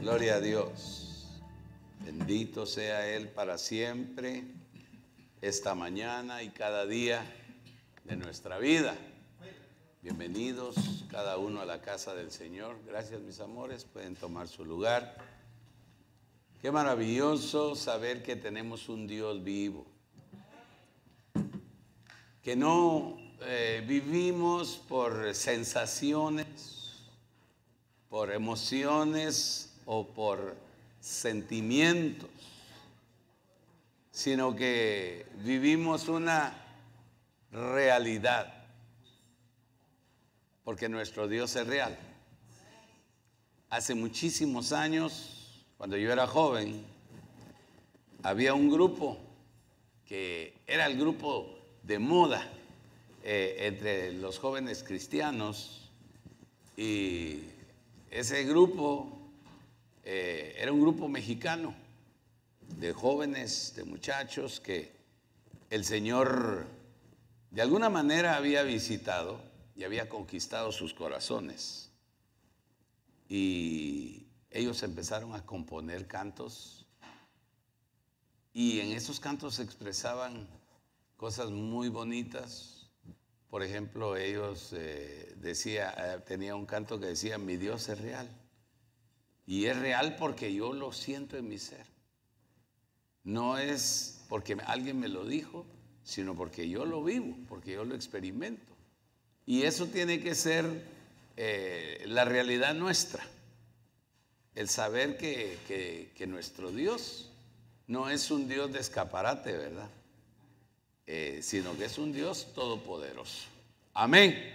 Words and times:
Gloria 0.00 0.36
a 0.36 0.40
Dios. 0.40 1.26
Bendito 2.04 2.66
sea 2.66 3.08
Él 3.08 3.28
para 3.28 3.58
siempre, 3.58 4.44
esta 5.42 5.74
mañana 5.74 6.44
y 6.44 6.50
cada 6.50 6.86
día 6.86 7.24
de 8.04 8.14
nuestra 8.14 8.58
vida. 8.58 8.96
Bienvenidos 10.00 11.04
cada 11.10 11.36
uno 11.36 11.60
a 11.60 11.64
la 11.64 11.80
casa 11.80 12.14
del 12.14 12.30
Señor. 12.30 12.76
Gracias 12.86 13.20
mis 13.22 13.40
amores, 13.40 13.84
pueden 13.84 14.14
tomar 14.14 14.46
su 14.46 14.64
lugar. 14.64 15.16
Qué 16.62 16.70
maravilloso 16.70 17.74
saber 17.74 18.22
que 18.22 18.36
tenemos 18.36 18.88
un 18.88 19.08
Dios 19.08 19.42
vivo. 19.42 19.84
Que 22.40 22.54
no 22.54 23.18
eh, 23.40 23.84
vivimos 23.86 24.80
por 24.88 25.34
sensaciones, 25.34 27.02
por 28.08 28.32
emociones 28.32 29.67
o 29.90 30.06
por 30.06 30.54
sentimientos, 31.00 32.28
sino 34.10 34.54
que 34.54 35.24
vivimos 35.42 36.08
una 36.08 36.52
realidad, 37.50 38.52
porque 40.62 40.90
nuestro 40.90 41.26
Dios 41.26 41.56
es 41.56 41.66
real. 41.66 41.98
Hace 43.70 43.94
muchísimos 43.94 44.72
años, 44.72 45.64
cuando 45.78 45.96
yo 45.96 46.12
era 46.12 46.26
joven, 46.26 46.84
había 48.22 48.52
un 48.52 48.68
grupo 48.70 49.16
que 50.04 50.52
era 50.66 50.84
el 50.84 50.98
grupo 50.98 51.58
de 51.82 51.98
moda 51.98 52.46
eh, 53.24 53.56
entre 53.60 54.12
los 54.12 54.38
jóvenes 54.38 54.84
cristianos 54.84 55.90
y 56.76 57.40
ese 58.10 58.44
grupo 58.44 59.17
eh, 60.10 60.56
era 60.56 60.72
un 60.72 60.80
grupo 60.80 61.06
mexicano 61.06 61.74
de 62.78 62.94
jóvenes, 62.94 63.74
de 63.76 63.84
muchachos 63.84 64.58
que 64.58 64.90
el 65.68 65.84
Señor 65.84 66.64
de 67.50 67.60
alguna 67.60 67.90
manera 67.90 68.34
había 68.34 68.62
visitado 68.62 69.38
y 69.76 69.84
había 69.84 70.08
conquistado 70.08 70.72
sus 70.72 70.94
corazones. 70.94 71.90
Y 73.28 74.28
ellos 74.50 74.82
empezaron 74.82 75.34
a 75.34 75.44
componer 75.44 76.06
cantos 76.06 76.86
y 78.54 78.80
en 78.80 78.92
esos 78.92 79.20
cantos 79.20 79.58
expresaban 79.58 80.48
cosas 81.18 81.50
muy 81.50 81.90
bonitas. 81.90 82.88
Por 83.50 83.62
ejemplo, 83.62 84.16
ellos 84.16 84.72
eh, 84.72 85.34
decía, 85.36 85.94
eh, 85.98 86.20
tenía 86.26 86.54
un 86.54 86.64
canto 86.64 86.98
que 86.98 87.08
decía, 87.08 87.36
mi 87.36 87.58
Dios 87.58 87.90
es 87.90 88.00
real. 88.00 88.47
Y 89.48 89.64
es 89.64 89.78
real 89.78 90.14
porque 90.16 90.52
yo 90.52 90.74
lo 90.74 90.92
siento 90.92 91.38
en 91.38 91.48
mi 91.48 91.56
ser. 91.56 91.86
No 93.24 93.56
es 93.56 94.22
porque 94.28 94.58
alguien 94.66 95.00
me 95.00 95.08
lo 95.08 95.24
dijo, 95.24 95.64
sino 96.04 96.34
porque 96.34 96.68
yo 96.68 96.84
lo 96.84 97.02
vivo, 97.02 97.34
porque 97.48 97.72
yo 97.72 97.86
lo 97.86 97.94
experimento. 97.94 98.74
Y 99.46 99.62
eso 99.62 99.86
tiene 99.86 100.20
que 100.20 100.34
ser 100.34 100.66
eh, 101.38 102.04
la 102.08 102.26
realidad 102.26 102.74
nuestra. 102.74 103.26
El 104.54 104.68
saber 104.68 105.16
que, 105.16 105.56
que, 106.14 106.26
nuestro 106.26 106.70
Dios 106.70 107.30
no 107.86 108.10
es 108.10 108.30
un 108.30 108.48
Dios 108.48 108.70
de 108.70 108.80
escaparate, 108.80 109.56
¿verdad? 109.56 109.88
Eh, 111.06 111.40
sino 111.42 111.74
que 111.78 111.86
es 111.86 111.96
un 111.96 112.12
Dios 112.12 112.48
todopoderoso. 112.54 113.46
Amén. 113.94 114.52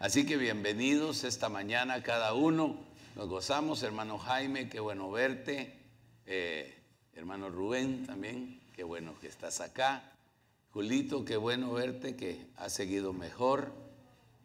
Así 0.00 0.26
que 0.26 0.36
bienvenidos 0.36 1.24
esta 1.24 1.48
mañana 1.48 2.02
cada 2.02 2.34
uno. 2.34 2.92
Nos 3.14 3.28
gozamos, 3.28 3.84
hermano 3.84 4.18
Jaime, 4.18 4.68
qué 4.68 4.80
bueno 4.80 5.08
verte. 5.08 5.72
Eh, 6.26 6.74
hermano 7.14 7.48
Rubén 7.48 8.04
también, 8.04 8.60
qué 8.74 8.82
bueno 8.82 9.16
que 9.20 9.28
estás 9.28 9.60
acá. 9.60 10.02
Julito, 10.72 11.24
qué 11.24 11.36
bueno 11.36 11.72
verte, 11.72 12.16
que 12.16 12.48
has 12.56 12.72
seguido 12.72 13.12
mejor. 13.12 13.72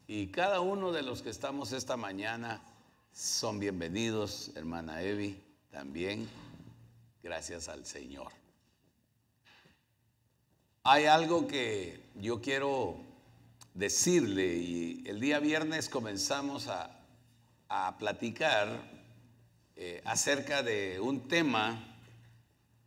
Y 0.05 0.27
cada 0.27 0.59
uno 0.59 0.91
de 0.91 1.01
los 1.01 1.23
que 1.23 1.31
estamos 1.31 1.71
esta 1.71 1.97
mañana 1.97 2.61
son 3.11 3.59
bienvenidos, 3.59 4.51
hermana 4.55 5.01
Evi, 5.01 5.41
también. 5.71 6.29
Gracias 7.23 7.69
al 7.69 7.87
Señor. 7.87 8.31
Hay 10.83 11.05
algo 11.05 11.47
que 11.47 12.03
yo 12.21 12.39
quiero 12.39 12.97
decirle 13.73 14.57
y 14.57 15.03
el 15.07 15.19
día 15.19 15.39
viernes 15.39 15.89
comenzamos 15.89 16.67
a, 16.67 16.98
platicar 17.97 18.67
eh, 19.75 20.01
acerca 20.05 20.63
de 20.63 20.99
un 20.99 21.27
tema 21.27 21.97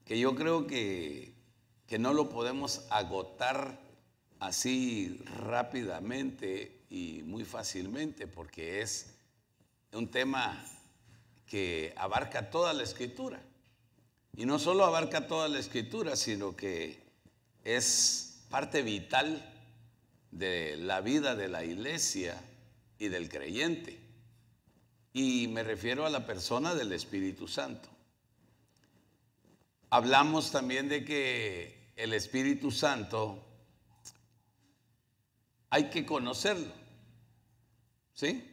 que 0.04 0.18
yo 0.18 0.34
creo 0.34 0.66
que, 0.66 1.32
que 1.86 1.98
no 1.98 2.12
lo 2.12 2.28
podemos 2.28 2.84
agotar 2.90 3.78
así 4.40 5.22
rápidamente 5.36 6.80
y 6.90 7.22
muy 7.24 7.44
fácilmente 7.44 8.26
porque 8.26 8.82
es 8.82 9.14
un 9.92 10.10
tema 10.10 10.64
que 11.46 11.94
abarca 11.96 12.50
toda 12.50 12.72
la 12.72 12.82
escritura. 12.82 13.40
Y 14.36 14.46
no 14.46 14.58
solo 14.58 14.84
abarca 14.84 15.26
toda 15.26 15.48
la 15.48 15.58
escritura, 15.58 16.16
sino 16.16 16.56
que 16.56 17.02
es 17.64 18.44
parte 18.50 18.82
vital 18.82 19.48
de 20.30 20.76
la 20.76 21.00
vida 21.02 21.36
de 21.36 21.48
la 21.48 21.64
iglesia 21.64 22.42
y 22.98 23.08
del 23.08 23.28
creyente. 23.28 24.01
Y 25.12 25.48
me 25.48 25.62
refiero 25.62 26.06
a 26.06 26.10
la 26.10 26.24
persona 26.24 26.74
del 26.74 26.92
Espíritu 26.92 27.46
Santo. 27.46 27.88
Hablamos 29.90 30.50
también 30.50 30.88
de 30.88 31.04
que 31.04 31.92
el 31.96 32.14
Espíritu 32.14 32.70
Santo 32.70 33.44
hay 35.68 35.90
que 35.90 36.06
conocerlo, 36.06 36.72
¿sí? 38.14 38.50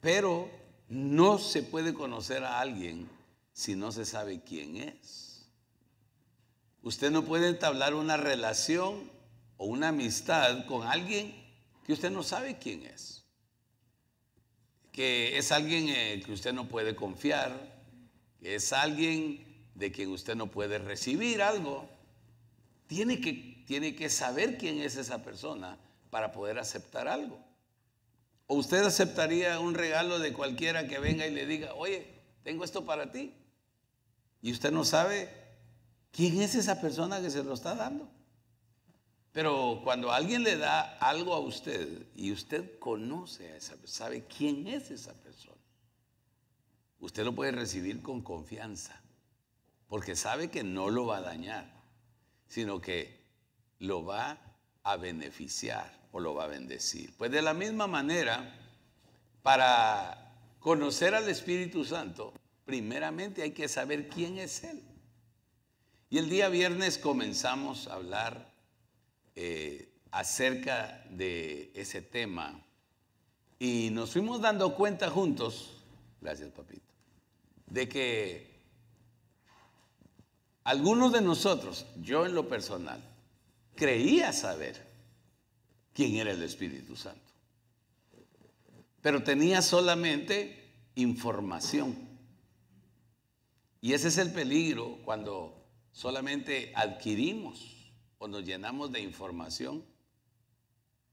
Pero 0.00 0.50
no 0.88 1.38
se 1.38 1.62
puede 1.62 1.92
conocer 1.92 2.44
a 2.44 2.60
alguien 2.60 3.08
si 3.52 3.76
no 3.76 3.92
se 3.92 4.04
sabe 4.04 4.42
quién 4.42 4.76
es. 4.76 5.50
Usted 6.82 7.10
no 7.10 7.24
puede 7.24 7.48
entablar 7.48 7.94
una 7.94 8.16
relación 8.16 9.10
o 9.58 9.66
una 9.66 9.88
amistad 9.88 10.64
con 10.66 10.86
alguien 10.86 11.34
que 11.84 11.92
usted 11.92 12.10
no 12.10 12.22
sabe 12.22 12.58
quién 12.58 12.84
es. 12.86 13.17
Que 14.98 15.38
es 15.38 15.52
alguien 15.52 15.88
eh, 15.88 16.20
que 16.24 16.32
usted 16.32 16.52
no 16.52 16.66
puede 16.66 16.96
confiar, 16.96 17.52
que 18.40 18.56
es 18.56 18.72
alguien 18.72 19.46
de 19.76 19.92
quien 19.92 20.10
usted 20.10 20.34
no 20.34 20.50
puede 20.50 20.78
recibir 20.78 21.40
algo. 21.40 21.88
Tiene 22.88 23.20
que, 23.20 23.62
tiene 23.64 23.94
que 23.94 24.10
saber 24.10 24.58
quién 24.58 24.80
es 24.80 24.96
esa 24.96 25.22
persona 25.22 25.78
para 26.10 26.32
poder 26.32 26.58
aceptar 26.58 27.06
algo. 27.06 27.38
¿O 28.48 28.56
usted 28.56 28.82
aceptaría 28.82 29.60
un 29.60 29.74
regalo 29.74 30.18
de 30.18 30.32
cualquiera 30.32 30.88
que 30.88 30.98
venga 30.98 31.28
y 31.28 31.30
le 31.30 31.46
diga, 31.46 31.74
oye, 31.74 32.08
tengo 32.42 32.64
esto 32.64 32.84
para 32.84 33.12
ti? 33.12 33.34
Y 34.42 34.50
usted 34.50 34.72
no 34.72 34.84
sabe 34.84 35.28
¿Quién 36.10 36.40
es 36.40 36.54
esa 36.54 36.80
persona 36.80 37.20
que 37.20 37.30
se 37.30 37.44
lo 37.44 37.54
está 37.54 37.74
dando? 37.74 38.10
Pero 39.32 39.80
cuando 39.84 40.10
alguien 40.10 40.42
le 40.42 40.56
da 40.56 40.98
algo 40.98 41.34
a 41.34 41.38
usted 41.38 42.06
y 42.16 42.32
usted 42.32 42.78
conoce 42.78 43.52
a 43.52 43.56
esa 43.56 43.76
persona, 43.76 44.06
sabe 44.06 44.24
quién 44.24 44.66
es 44.66 44.90
esa 44.90 45.14
persona, 45.14 45.60
usted 47.00 47.24
lo 47.24 47.34
puede 47.34 47.52
recibir 47.52 48.02
con 48.02 48.22
confianza, 48.22 49.00
porque 49.88 50.16
sabe 50.16 50.50
que 50.50 50.64
no 50.64 50.90
lo 50.90 51.06
va 51.06 51.18
a 51.18 51.22
dañar, 51.22 51.70
sino 52.48 52.80
que 52.80 53.18
lo 53.78 54.04
va 54.04 54.38
a 54.82 54.96
beneficiar 54.96 55.98
o 56.12 56.20
lo 56.20 56.34
va 56.34 56.44
a 56.44 56.48
bendecir. 56.48 57.14
Pues 57.16 57.30
de 57.30 57.42
la 57.42 57.54
misma 57.54 57.86
manera, 57.86 58.54
para 59.42 60.34
conocer 60.58 61.14
al 61.14 61.28
Espíritu 61.28 61.84
Santo, 61.84 62.32
primeramente 62.64 63.42
hay 63.42 63.52
que 63.52 63.68
saber 63.68 64.08
quién 64.08 64.38
es 64.38 64.64
Él. 64.64 64.82
Y 66.10 66.18
el 66.18 66.30
día 66.30 66.48
viernes 66.48 66.98
comenzamos 66.98 67.86
a 67.86 67.94
hablar 67.94 68.50
eh, 69.40 69.88
acerca 70.10 71.04
de 71.10 71.70
ese 71.76 72.02
tema 72.02 72.60
y 73.56 73.90
nos 73.90 74.10
fuimos 74.10 74.40
dando 74.40 74.74
cuenta 74.74 75.08
juntos, 75.10 75.76
gracias 76.20 76.50
papito, 76.50 76.92
de 77.66 77.88
que 77.88 78.50
algunos 80.64 81.12
de 81.12 81.20
nosotros, 81.20 81.86
yo 82.02 82.26
en 82.26 82.34
lo 82.34 82.48
personal, 82.48 83.00
creía 83.76 84.32
saber 84.32 84.84
quién 85.92 86.16
era 86.16 86.32
el 86.32 86.42
Espíritu 86.42 86.96
Santo, 86.96 87.32
pero 89.00 89.22
tenía 89.22 89.62
solamente 89.62 90.68
información. 90.96 91.96
Y 93.80 93.92
ese 93.92 94.08
es 94.08 94.18
el 94.18 94.32
peligro 94.32 94.98
cuando 95.04 95.64
solamente 95.92 96.72
adquirimos 96.74 97.77
o 98.18 98.28
nos 98.28 98.44
llenamos 98.44 98.92
de 98.92 99.00
información, 99.00 99.84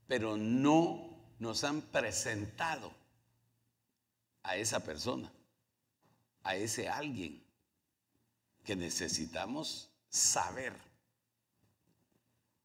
pero 0.08 0.38
no 0.38 1.16
nos 1.40 1.64
han 1.64 1.82
presentado 1.82 2.92
a 4.44 4.58
esa 4.58 4.80
persona. 4.82 5.32
a 6.44 6.56
ese 6.56 6.88
alguien 6.88 7.44
que 8.64 8.76
necesitamos 8.76 9.90
saber. 10.10 10.74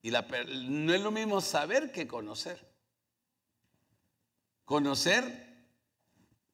Y 0.02 0.10
no 0.10 0.94
es 0.94 1.00
lo 1.00 1.10
mismo 1.10 1.40
saber 1.40 1.90
que 1.90 2.06
conocer. 2.06 2.70
Conocer 4.66 5.64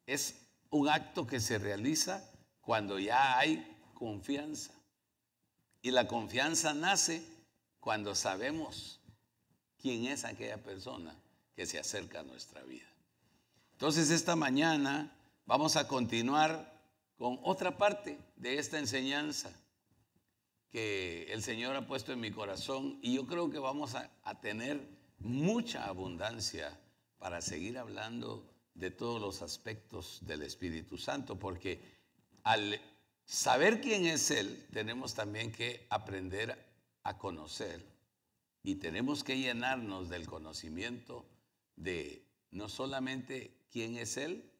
es 0.06 0.46
un 0.70 0.88
acto 0.88 1.26
que 1.26 1.40
se 1.40 1.58
realiza 1.58 2.24
cuando 2.60 2.98
ya 2.98 3.36
hay 3.38 3.76
confianza. 3.94 4.72
Y 5.82 5.90
la 5.90 6.06
confianza 6.06 6.74
nace 6.74 7.26
cuando 7.86 8.16
sabemos 8.16 8.98
quién 9.80 10.06
es 10.06 10.24
aquella 10.24 10.60
persona 10.60 11.16
que 11.54 11.66
se 11.66 11.78
acerca 11.78 12.18
a 12.18 12.24
nuestra 12.24 12.64
vida. 12.64 12.88
Entonces 13.74 14.10
esta 14.10 14.34
mañana 14.34 15.16
vamos 15.44 15.76
a 15.76 15.86
continuar 15.86 16.82
con 17.16 17.38
otra 17.44 17.78
parte 17.78 18.18
de 18.34 18.58
esta 18.58 18.80
enseñanza 18.80 19.52
que 20.72 21.32
el 21.32 21.44
Señor 21.44 21.76
ha 21.76 21.86
puesto 21.86 22.12
en 22.12 22.18
mi 22.18 22.32
corazón 22.32 22.98
y 23.02 23.14
yo 23.14 23.26
creo 23.28 23.50
que 23.50 23.60
vamos 23.60 23.94
a, 23.94 24.10
tener 24.40 24.80
mucha 25.20 25.86
abundancia 25.86 26.76
para 27.18 27.40
seguir 27.40 27.78
hablando 27.78 28.52
de 28.74 28.90
todos 28.90 29.20
los 29.20 29.42
aspectos 29.42 30.18
del 30.22 30.42
Espíritu 30.42 30.98
Santo, 30.98 31.38
porque 31.38 31.80
al 32.42 32.80
saber 33.24 33.80
quién 33.80 34.06
es 34.06 34.32
Él, 34.32 34.66
tenemos 34.72 35.14
también 35.14 35.52
que 35.52 35.86
aprender 35.88 36.65
a 37.06 37.18
conocer 37.18 37.86
y 38.64 38.74
tenemos 38.74 39.22
que 39.22 39.38
llenarnos 39.38 40.08
del 40.08 40.26
conocimiento 40.26 41.24
de 41.76 42.26
no 42.50 42.68
solamente 42.68 43.56
quién 43.70 43.96
es 43.96 44.16
Él, 44.16 44.50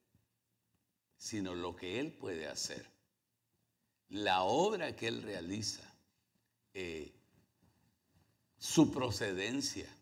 sino 1.17 1.57
lo 1.57 1.75
que 1.75 1.99
Él 1.99 2.13
puede 2.13 2.47
hacer, 2.47 2.89
la 4.09 4.45
obra 4.45 4.95
que 4.95 5.09
Él 5.09 5.23
realiza, 5.23 5.83
eh, 6.73 7.13
su 8.59 8.93
procedencia, 8.93 9.93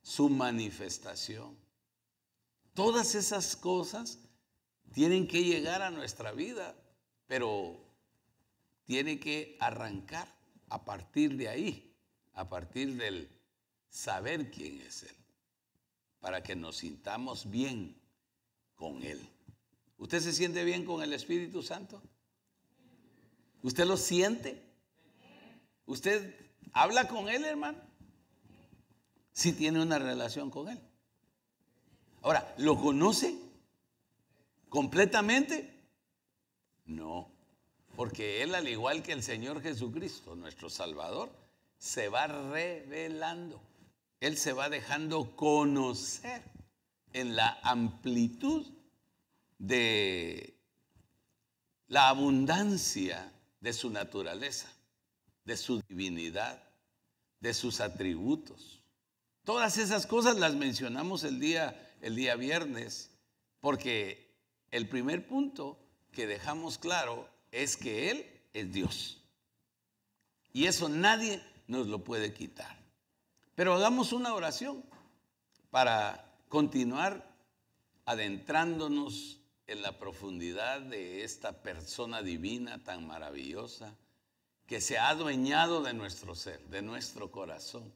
su 0.00 0.30
manifestación. 0.30 1.58
Todas 2.72 3.14
esas 3.14 3.54
cosas 3.54 4.18
tienen 4.94 5.28
que 5.28 5.44
llegar 5.44 5.82
a 5.82 5.90
nuestra 5.90 6.32
vida, 6.32 6.74
pero 7.26 7.84
tiene 8.84 9.20
que 9.20 9.58
arrancar 9.60 10.33
a 10.68 10.84
partir 10.84 11.36
de 11.36 11.48
ahí, 11.48 11.94
a 12.32 12.48
partir 12.48 12.96
del 12.96 13.28
saber 13.88 14.50
quién 14.50 14.80
es 14.80 15.04
Él, 15.04 15.16
para 16.20 16.42
que 16.42 16.56
nos 16.56 16.78
sintamos 16.78 17.50
bien 17.50 17.96
con 18.74 19.02
Él. 19.02 19.20
¿Usted 19.98 20.20
se 20.20 20.32
siente 20.32 20.64
bien 20.64 20.84
con 20.84 21.02
el 21.02 21.12
Espíritu 21.12 21.62
Santo? 21.62 22.02
¿Usted 23.62 23.86
lo 23.86 23.96
siente? 23.96 24.62
¿Usted 25.86 26.34
habla 26.72 27.08
con 27.08 27.28
Él, 27.28 27.44
hermano? 27.44 27.78
Si 29.32 29.52
tiene 29.52 29.80
una 29.80 29.98
relación 29.98 30.50
con 30.50 30.68
Él. 30.68 30.80
Ahora, 32.22 32.54
¿lo 32.58 32.80
conoce 32.80 33.38
completamente? 34.68 35.88
No, 36.86 37.33
porque 37.96 38.42
Él, 38.42 38.54
al 38.54 38.68
igual 38.68 39.02
que 39.02 39.12
el 39.12 39.22
Señor 39.22 39.62
Jesucristo, 39.62 40.34
nuestro 40.34 40.68
Salvador, 40.68 41.30
se 41.78 42.08
va 42.08 42.26
revelando. 42.26 43.60
Él 44.20 44.36
se 44.38 44.52
va 44.52 44.68
dejando 44.68 45.36
conocer 45.36 46.42
en 47.12 47.36
la 47.36 47.58
amplitud 47.62 48.66
de 49.58 50.54
la 51.88 52.08
abundancia 52.08 53.32
de 53.60 53.72
su 53.72 53.90
naturaleza, 53.90 54.68
de 55.44 55.56
su 55.56 55.80
divinidad, 55.88 56.62
de 57.40 57.54
sus 57.54 57.80
atributos. 57.80 58.82
Todas 59.44 59.76
esas 59.76 60.06
cosas 60.06 60.38
las 60.38 60.54
mencionamos 60.54 61.22
el 61.22 61.38
día, 61.38 61.94
el 62.00 62.16
día 62.16 62.34
viernes, 62.34 63.10
porque 63.60 64.34
el 64.70 64.88
primer 64.88 65.26
punto 65.26 65.78
que 66.12 66.26
dejamos 66.26 66.78
claro 66.78 67.28
es 67.54 67.76
que 67.76 68.10
Él 68.10 68.26
es 68.52 68.72
Dios. 68.72 69.20
Y 70.52 70.66
eso 70.66 70.88
nadie 70.88 71.42
nos 71.68 71.86
lo 71.86 72.02
puede 72.02 72.34
quitar. 72.34 72.76
Pero 73.54 73.74
hagamos 73.74 74.12
una 74.12 74.34
oración 74.34 74.84
para 75.70 76.32
continuar 76.48 77.32
adentrándonos 78.04 79.38
en 79.66 79.82
la 79.82 79.98
profundidad 79.98 80.80
de 80.80 81.24
esta 81.24 81.62
persona 81.62 82.22
divina 82.22 82.82
tan 82.82 83.06
maravillosa 83.06 83.94
que 84.66 84.80
se 84.80 84.98
ha 84.98 85.08
adueñado 85.08 85.82
de 85.82 85.94
nuestro 85.94 86.34
ser, 86.34 86.60
de 86.68 86.82
nuestro 86.82 87.30
corazón. 87.30 87.92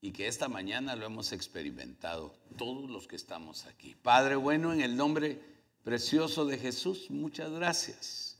Y 0.00 0.12
que 0.12 0.26
esta 0.26 0.48
mañana 0.48 0.96
lo 0.96 1.06
hemos 1.06 1.32
experimentado 1.32 2.34
todos 2.56 2.90
los 2.90 3.06
que 3.06 3.16
estamos 3.16 3.66
aquí. 3.66 3.94
Padre 3.94 4.36
bueno, 4.36 4.72
en 4.72 4.80
el 4.80 4.96
nombre 4.96 5.51
precioso 5.82 6.44
de 6.44 6.58
Jesús, 6.58 7.10
muchas 7.10 7.50
gracias. 7.50 8.38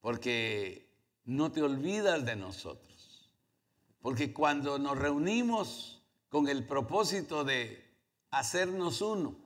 Porque 0.00 0.88
no 1.24 1.50
te 1.52 1.62
olvidas 1.62 2.24
de 2.24 2.36
nosotros. 2.36 3.30
Porque 4.00 4.32
cuando 4.32 4.78
nos 4.78 4.98
reunimos 4.98 6.02
con 6.28 6.48
el 6.48 6.66
propósito 6.66 7.44
de 7.44 7.82
hacernos 8.30 9.00
uno, 9.00 9.44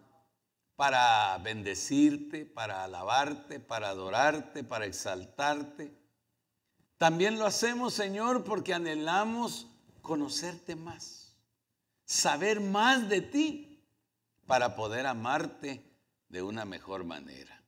para 0.78 1.36
bendecirte, 1.38 2.46
para 2.46 2.84
alabarte, 2.84 3.58
para 3.58 3.88
adorarte, 3.88 4.62
para 4.62 4.86
exaltarte. 4.86 5.92
También 6.98 7.36
lo 7.36 7.46
hacemos, 7.46 7.94
Señor, 7.94 8.44
porque 8.44 8.74
anhelamos 8.74 9.66
conocerte 10.02 10.76
más, 10.76 11.36
saber 12.04 12.60
más 12.60 13.08
de 13.08 13.22
ti, 13.22 13.84
para 14.46 14.76
poder 14.76 15.08
amarte 15.08 15.82
de 16.28 16.42
una 16.42 16.64
mejor 16.64 17.04
manera, 17.04 17.62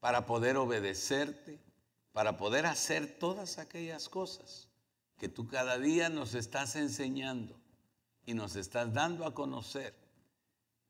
para 0.00 0.26
poder 0.26 0.56
obedecerte, 0.56 1.60
para 2.12 2.36
poder 2.36 2.66
hacer 2.66 3.18
todas 3.18 3.58
aquellas 3.58 4.08
cosas 4.08 4.68
que 5.18 5.28
tú 5.28 5.46
cada 5.46 5.78
día 5.78 6.08
nos 6.08 6.34
estás 6.34 6.76
enseñando 6.76 7.58
y 8.26 8.34
nos 8.34 8.56
estás 8.56 8.92
dando 8.92 9.24
a 9.24 9.34
conocer. 9.34 9.94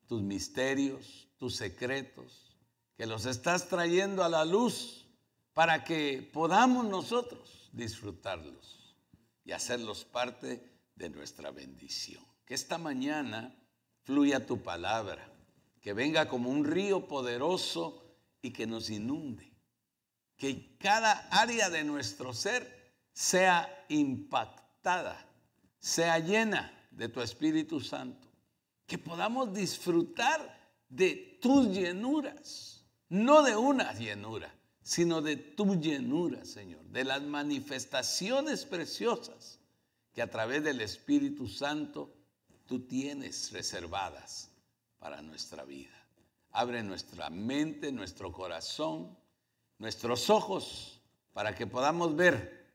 Tus 0.06 0.22
misterios, 0.22 1.28
tus 1.38 1.56
secretos, 1.56 2.56
que 2.96 3.06
los 3.06 3.26
estás 3.26 3.68
trayendo 3.68 4.22
a 4.22 4.28
la 4.28 4.44
luz 4.44 5.06
para 5.52 5.84
que 5.84 6.28
podamos 6.32 6.86
nosotros 6.86 7.70
disfrutarlos 7.72 8.96
y 9.44 9.52
hacerlos 9.52 10.04
parte 10.04 10.62
de 10.94 11.08
nuestra 11.10 11.50
bendición. 11.50 12.24
Que 12.44 12.54
esta 12.54 12.78
mañana 12.78 13.54
fluya 14.02 14.46
tu 14.46 14.62
palabra, 14.62 15.26
que 15.84 15.92
venga 15.92 16.26
como 16.26 16.48
un 16.48 16.64
río 16.64 17.06
poderoso 17.06 18.02
y 18.40 18.52
que 18.52 18.66
nos 18.66 18.88
inunde. 18.88 19.52
Que 20.34 20.78
cada 20.78 21.28
área 21.28 21.68
de 21.68 21.84
nuestro 21.84 22.32
ser 22.32 22.94
sea 23.12 23.84
impactada, 23.90 25.28
sea 25.78 26.18
llena 26.20 26.72
de 26.90 27.10
tu 27.10 27.20
Espíritu 27.20 27.80
Santo 27.80 28.26
que 28.86 28.96
podamos 28.96 29.52
disfrutar 29.52 30.40
de 30.88 31.38
tus 31.42 31.68
llenuras, 31.68 32.82
no 33.10 33.42
de 33.42 33.54
una 33.54 33.92
llenura, 33.92 34.54
sino 34.82 35.20
de 35.20 35.36
tu 35.36 35.74
llenura, 35.74 36.46
Señor, 36.46 36.82
de 36.86 37.04
las 37.04 37.22
manifestaciones 37.22 38.64
preciosas 38.64 39.60
que 40.14 40.22
a 40.22 40.30
través 40.30 40.64
del 40.64 40.80
Espíritu 40.80 41.46
Santo 41.46 42.10
tú 42.64 42.86
tienes 42.86 43.52
reservadas 43.52 44.53
para 45.04 45.20
nuestra 45.20 45.64
vida. 45.64 45.92
Abre 46.52 46.82
nuestra 46.82 47.28
mente, 47.28 47.92
nuestro 47.92 48.32
corazón, 48.32 49.14
nuestros 49.78 50.30
ojos, 50.30 50.98
para 51.34 51.54
que 51.54 51.66
podamos 51.66 52.16
ver 52.16 52.72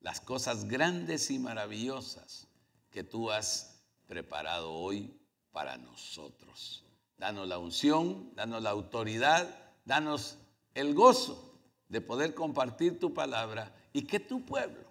las 0.00 0.22
cosas 0.22 0.64
grandes 0.64 1.30
y 1.30 1.38
maravillosas 1.38 2.48
que 2.90 3.04
tú 3.04 3.30
has 3.30 3.82
preparado 4.06 4.72
hoy 4.72 5.20
para 5.52 5.76
nosotros. 5.76 6.82
Danos 7.18 7.46
la 7.46 7.58
unción, 7.58 8.34
danos 8.34 8.62
la 8.62 8.70
autoridad, 8.70 9.46
danos 9.84 10.38
el 10.72 10.94
gozo 10.94 11.60
de 11.90 12.00
poder 12.00 12.32
compartir 12.32 12.98
tu 12.98 13.12
palabra 13.12 13.70
y 13.92 14.06
que 14.06 14.18
tu 14.18 14.46
pueblo 14.46 14.86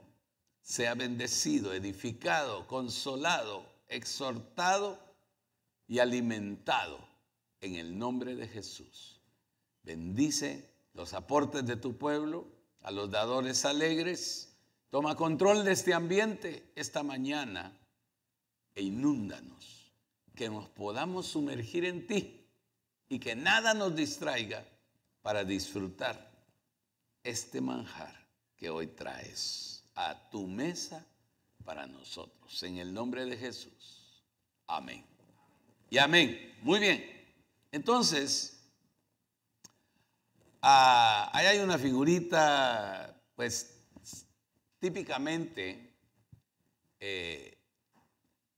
sea 0.61 0.93
bendecido, 0.93 1.73
edificado, 1.73 2.67
consolado, 2.67 3.65
exhortado 3.87 5.03
y 5.87 5.99
alimentado 5.99 6.99
en 7.61 7.75
el 7.75 7.97
nombre 7.97 8.35
de 8.35 8.47
Jesús. 8.47 9.19
Bendice 9.83 10.69
los 10.93 11.13
aportes 11.13 11.65
de 11.65 11.75
tu 11.75 11.97
pueblo, 11.97 12.47
a 12.81 12.91
los 12.91 13.09
dadores 13.09 13.65
alegres. 13.65 14.55
Toma 14.89 15.15
control 15.15 15.65
de 15.65 15.71
este 15.71 15.93
ambiente 15.93 16.71
esta 16.75 17.03
mañana 17.03 17.75
e 18.75 18.83
inúndanos 18.83 19.91
que 20.35 20.49
nos 20.49 20.69
podamos 20.69 21.27
sumergir 21.27 21.85
en 21.85 22.07
ti 22.07 22.45
y 23.09 23.19
que 23.19 23.35
nada 23.35 23.73
nos 23.73 23.95
distraiga 23.95 24.63
para 25.21 25.43
disfrutar 25.43 26.31
este 27.23 27.61
manjar 27.61 28.15
que 28.55 28.69
hoy 28.69 28.87
traes 28.87 29.83
a 29.95 30.29
tu 30.29 30.45
mesa 30.47 31.05
para 31.63 31.87
nosotros. 31.87 32.61
En 32.63 32.77
el 32.77 32.93
nombre 32.93 33.25
de 33.25 33.37
Jesús. 33.37 34.23
Amén. 34.67 35.14
Y 35.89 35.97
amén. 35.97 36.53
Muy 36.61 36.79
bien. 36.79 37.05
Entonces, 37.71 38.59
ah, 40.61 41.29
ahí 41.33 41.45
hay 41.45 41.59
una 41.59 41.77
figurita, 41.77 43.15
pues 43.35 43.75
típicamente, 44.79 45.93
eh, 46.99 47.57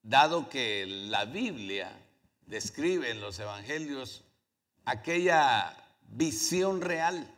dado 0.03 0.49
que 0.49 0.85
la 0.85 1.25
Biblia 1.25 1.91
describe 2.45 3.11
en 3.11 3.19
los 3.21 3.39
evangelios 3.39 4.23
aquella 4.85 5.75
visión 6.07 6.81
real. 6.81 7.33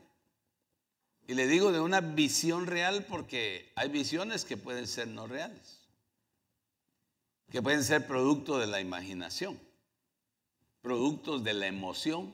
Y 1.27 1.33
le 1.33 1.47
digo 1.47 1.71
de 1.71 1.79
una 1.79 2.01
visión 2.01 2.67
real 2.67 3.05
porque 3.07 3.71
hay 3.75 3.89
visiones 3.89 4.45
que 4.45 4.57
pueden 4.57 4.87
ser 4.87 5.07
no 5.07 5.27
reales, 5.27 5.79
que 7.51 7.61
pueden 7.61 7.83
ser 7.83 8.07
producto 8.07 8.57
de 8.59 8.67
la 8.67 8.81
imaginación, 8.81 9.59
productos 10.81 11.43
de 11.43 11.53
la 11.53 11.67
emoción, 11.67 12.33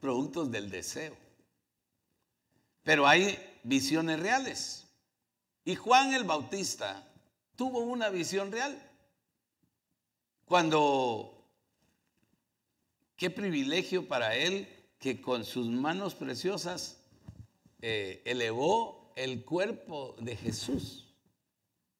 productos 0.00 0.50
del 0.50 0.70
deseo. 0.70 1.16
Pero 2.82 3.06
hay 3.06 3.38
visiones 3.62 4.20
reales. 4.20 4.86
Y 5.64 5.74
Juan 5.74 6.12
el 6.12 6.24
Bautista 6.24 7.06
tuvo 7.56 7.80
una 7.80 8.10
visión 8.10 8.52
real. 8.52 8.78
Cuando, 10.44 11.48
qué 13.16 13.30
privilegio 13.30 14.06
para 14.06 14.36
él 14.36 14.68
que 14.98 15.20
con 15.20 15.44
sus 15.44 15.66
manos 15.68 16.14
preciosas 16.14 17.00
eh, 17.80 18.22
elevó 18.24 19.12
el 19.16 19.44
cuerpo 19.44 20.16
de 20.18 20.36
Jesús, 20.36 21.14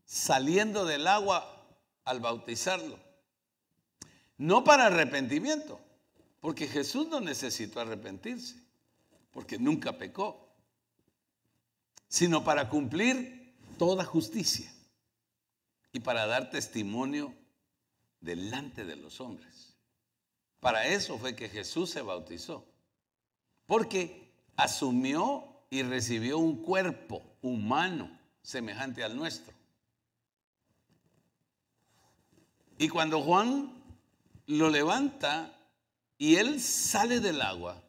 saliendo 0.05 0.85
del 0.85 1.07
agua 1.07 1.67
al 2.05 2.21
bautizarlo. 2.21 2.99
No 4.37 4.65
para 4.65 4.87
arrepentimiento, 4.87 5.81
porque 6.41 6.67
Jesús 6.67 7.09
no 7.09 7.21
necesitó 7.21 7.81
arrepentirse, 7.81 8.57
porque 9.31 9.59
nunca 9.59 9.97
pecó, 9.97 10.49
sino 12.09 12.45
para 12.45 12.69
cumplir 12.69 13.55
toda 13.79 14.05
justicia 14.05 14.73
y 15.93 16.01
para 16.01 16.27
dar 16.27 16.51
testimonio 16.51 17.35
delante 18.21 18.85
de 18.85 18.97
los 18.97 19.21
hombres. 19.21 19.75
Para 20.61 20.87
eso 20.87 21.19
fue 21.19 21.37
que 21.37 21.49
Jesús 21.49 21.91
se 21.91 22.03
bautizó 22.03 22.67
porque 23.67 24.33
asumió 24.57 25.45
y 25.71 25.83
recibió 25.83 26.39
un 26.39 26.63
cuerpo 26.63 27.23
humano 27.43 28.11
semejante 28.43 29.03
al 29.03 29.17
nuestro. 29.17 29.53
Y 32.79 32.89
cuando 32.89 33.23
Juan 33.23 33.84
lo 34.47 34.71
levanta 34.71 35.57
y 36.19 36.37
él 36.37 36.61
sale 36.61 37.21
del 37.21 37.41
agua, 37.43 37.83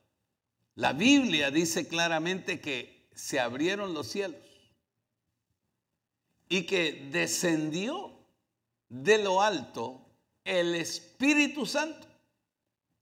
la 0.76 0.94
Biblia 0.94 1.52
dice 1.52 1.88
claramente 1.88 2.60
que 2.60 3.08
se 3.14 3.40
abrieron 3.40 3.94
los 3.94 4.08
cielos 4.08 4.42
y 6.50 6.66
que 6.66 7.08
descendió 7.12 8.12
de 8.90 9.18
lo 9.24 9.42
alto 9.42 10.02
el 10.44 10.76
Espíritu 10.76 11.66
Santo. 11.66 12.08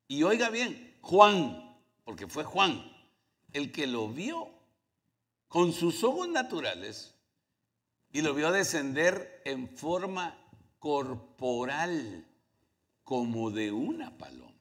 Y 0.07 0.23
oiga 0.23 0.49
bien, 0.49 0.97
Juan 1.01 1.63
porque 2.03 2.27
fue 2.27 2.43
Juan 2.43 2.91
el 3.53 3.71
que 3.71 3.87
lo 3.87 4.07
vio 4.09 4.49
con 5.47 5.73
sus 5.73 6.03
ojos 6.03 6.27
naturales 6.27 7.13
y 8.11 8.21
lo 8.21 8.33
vio 8.33 8.51
descender 8.51 9.41
en 9.45 9.69
forma 9.69 10.37
corporal 10.79 12.25
como 13.03 13.51
de 13.51 13.71
una 13.71 14.17
paloma. 14.17 14.53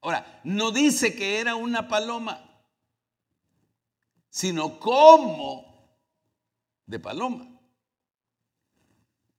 Ahora, 0.00 0.40
no 0.44 0.70
dice 0.70 1.14
que 1.14 1.40
era 1.40 1.54
una 1.54 1.88
paloma, 1.88 2.64
sino 4.28 4.78
como 4.78 5.98
de 6.86 6.98
paloma. 6.98 7.48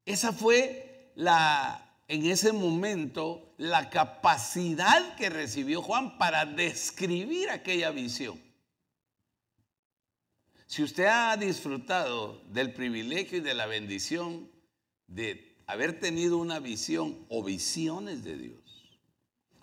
Esa 0.05 0.31
fue 0.31 1.11
la 1.15 1.85
en 2.07 2.25
ese 2.25 2.51
momento 2.51 3.53
la 3.57 3.89
capacidad 3.89 5.15
que 5.15 5.29
recibió 5.29 5.81
Juan 5.81 6.17
para 6.17 6.45
describir 6.45 7.49
aquella 7.49 7.89
visión. 7.91 8.39
Si 10.67 10.83
usted 10.83 11.05
ha 11.05 11.35
disfrutado 11.37 12.41
del 12.49 12.73
privilegio 12.73 13.39
y 13.39 13.41
de 13.41 13.53
la 13.53 13.65
bendición 13.65 14.51
de 15.07 15.54
haber 15.67 15.99
tenido 15.99 16.37
una 16.37 16.59
visión 16.59 17.25
o 17.29 17.43
visiones 17.43 18.23
de 18.23 18.37
Dios, 18.37 18.99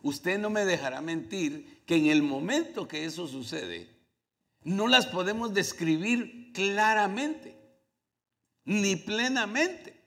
usted 0.02 0.38
no 0.38 0.50
me 0.50 0.64
dejará 0.64 1.00
mentir 1.00 1.82
que 1.86 1.96
en 1.96 2.06
el 2.06 2.22
momento 2.22 2.88
que 2.88 3.04
eso 3.04 3.26
sucede, 3.28 3.88
no 4.64 4.88
las 4.88 5.06
podemos 5.06 5.54
describir 5.54 6.52
claramente, 6.52 7.56
ni 8.64 8.96
plenamente. 8.96 10.00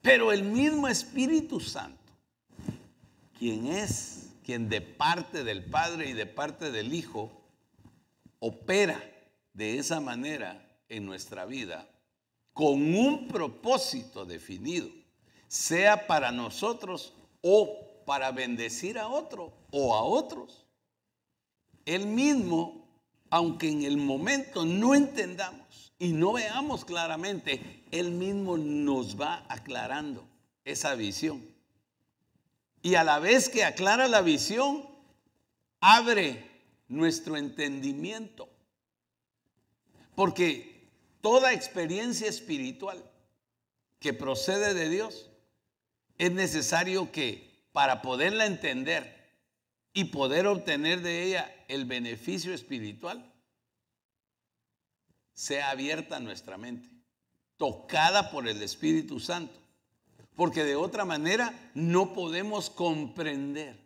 Pero 0.00 0.32
el 0.32 0.44
mismo 0.44 0.88
Espíritu 0.88 1.60
Santo, 1.60 2.12
quien 3.38 3.66
es, 3.66 4.30
quien 4.44 4.68
de 4.68 4.80
parte 4.80 5.44
del 5.44 5.64
Padre 5.64 6.08
y 6.08 6.12
de 6.12 6.26
parte 6.26 6.70
del 6.70 6.94
Hijo, 6.94 7.32
opera 8.38 9.02
de 9.52 9.78
esa 9.78 10.00
manera 10.00 10.64
en 10.88 11.04
nuestra 11.04 11.44
vida, 11.44 11.88
con 12.58 12.92
un 12.92 13.28
propósito 13.28 14.24
definido, 14.24 14.88
sea 15.46 16.08
para 16.08 16.32
nosotros 16.32 17.12
o 17.40 18.02
para 18.04 18.32
bendecir 18.32 18.98
a 18.98 19.06
otro 19.06 19.52
o 19.70 19.94
a 19.94 20.02
otros. 20.02 20.66
Él 21.86 22.08
mismo, 22.08 22.84
aunque 23.30 23.68
en 23.70 23.84
el 23.84 23.96
momento 23.96 24.64
no 24.64 24.96
entendamos 24.96 25.92
y 26.00 26.08
no 26.08 26.32
veamos 26.32 26.84
claramente, 26.84 27.84
él 27.92 28.10
mismo 28.10 28.58
nos 28.58 29.20
va 29.20 29.46
aclarando 29.48 30.26
esa 30.64 30.96
visión. 30.96 31.40
Y 32.82 32.96
a 32.96 33.04
la 33.04 33.20
vez 33.20 33.48
que 33.48 33.62
aclara 33.62 34.08
la 34.08 34.20
visión, 34.20 34.84
abre 35.78 36.44
nuestro 36.88 37.36
entendimiento. 37.36 38.48
Porque 40.16 40.77
toda 41.20 41.52
experiencia 41.52 42.28
espiritual 42.28 43.04
que 43.98 44.12
procede 44.12 44.74
de 44.74 44.88
Dios, 44.88 45.30
es 46.18 46.32
necesario 46.32 47.12
que 47.12 47.66
para 47.72 48.02
poderla 48.02 48.46
entender 48.46 49.16
y 49.92 50.04
poder 50.04 50.46
obtener 50.46 51.00
de 51.02 51.24
ella 51.24 51.54
el 51.68 51.84
beneficio 51.84 52.54
espiritual, 52.54 53.32
sea 55.32 55.70
abierta 55.70 56.20
nuestra 56.20 56.56
mente 56.58 56.98
tocada 57.58 58.30
por 58.30 58.48
el 58.48 58.62
Espíritu 58.62 59.20
Santo. 59.20 59.60
Porque 60.34 60.64
de 60.64 60.76
otra 60.76 61.04
manera 61.04 61.52
no 61.74 62.14
podemos 62.14 62.70
comprender 62.70 63.76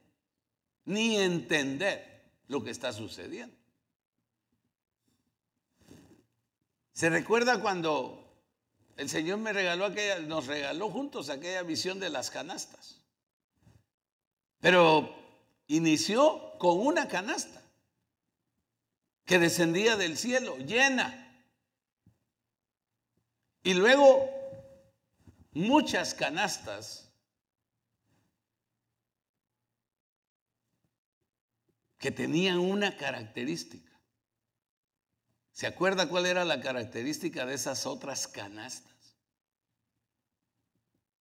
ni 0.85 1.17
entender 1.17 2.31
lo 2.47 2.63
que 2.63 2.71
está 2.71 2.93
sucediendo. 2.93 3.57
¿Se 7.03 7.11
recuerda 7.11 7.61
cuando 7.61 8.33
el 8.97 9.09
Señor 9.09 9.41
nos 9.41 10.47
regaló 10.47 10.89
juntos 10.89 11.31
aquella 11.31 11.65
visión 11.65 11.99
de 11.99 12.11
las 12.11 12.31
canastas? 12.31 13.01
Pero 14.61 15.13
inició 15.67 16.57
con 16.61 16.79
una 16.79 17.09
canasta 17.09 17.61
que 19.25 19.41
descendía 19.41 19.97
del 19.97 20.17
cielo, 20.17 20.57
llena 20.59 21.45
y 23.65 23.75
luego 23.75 24.31
muchas 25.55 26.15
canastas 26.15 27.13
que 31.99 32.13
tenían 32.13 32.61
una 32.61 32.97
característica. 32.97 33.92
¿Se 35.63 35.69
acuerda 35.69 36.09
cuál 36.09 36.27
era 36.27 36.45
la 36.45 36.61
característica 36.61 37.47
de 37.47 37.55
esas 37.55 37.87
otras 37.87 38.27
canastas? 38.27 39.15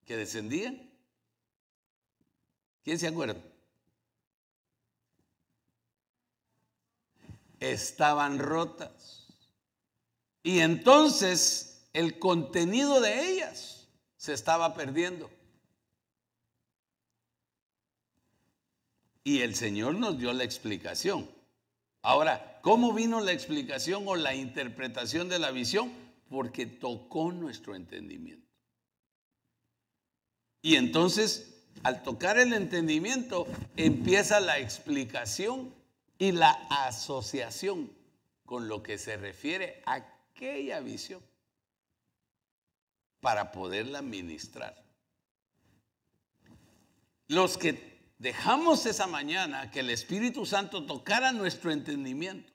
Que 0.04 0.18
descendían. 0.18 0.92
¿Quién 2.84 2.98
se 2.98 3.06
acuerda? 3.06 3.40
Estaban 7.60 8.40
rotas. 8.40 9.28
Y 10.42 10.62
entonces 10.62 11.88
el 11.94 12.18
contenido 12.18 13.00
de 13.00 13.34
ellas 13.34 13.90
se 14.18 14.34
estaba 14.34 14.74
perdiendo. 14.74 15.30
Y 19.24 19.42
el 19.42 19.54
Señor 19.54 19.94
nos 19.94 20.18
dio 20.18 20.34
la 20.34 20.46
explicación. 20.46 21.30
Ahora, 22.04 22.60
¿cómo 22.62 22.94
vino 22.94 23.22
la 23.22 23.32
explicación 23.32 24.08
o 24.08 24.16
la 24.16 24.34
interpretación 24.34 25.30
de 25.30 25.40
la 25.40 25.52
visión? 25.52 25.92
Porque 26.30 26.66
tocó 26.66 27.32
nuestro 27.32 27.76
entendimiento. 27.76 28.48
Y 30.64 30.76
entonces, 30.76 31.64
al 31.84 32.04
tocar 32.04 32.38
el 32.38 32.54
entendimiento, 32.54 33.48
empieza 33.78 34.40
la 34.40 34.60
explicación 34.60 35.74
y 36.18 36.32
la 36.32 36.52
asociación 36.70 37.92
con 38.46 38.68
lo 38.68 38.84
que 38.84 38.98
se 38.98 39.18
refiere 39.18 39.82
a 39.86 39.94
aquella 39.96 40.80
visión 40.80 41.22
para 43.22 43.52
poderla 43.52 44.00
administrar. 44.00 44.84
Los 47.28 47.58
que 47.58 47.91
dejamos 48.22 48.86
esa 48.86 49.08
mañana 49.08 49.72
que 49.72 49.80
el 49.80 49.90
Espíritu 49.90 50.46
Santo 50.46 50.86
tocara 50.86 51.32
nuestro 51.32 51.72
entendimiento, 51.72 52.54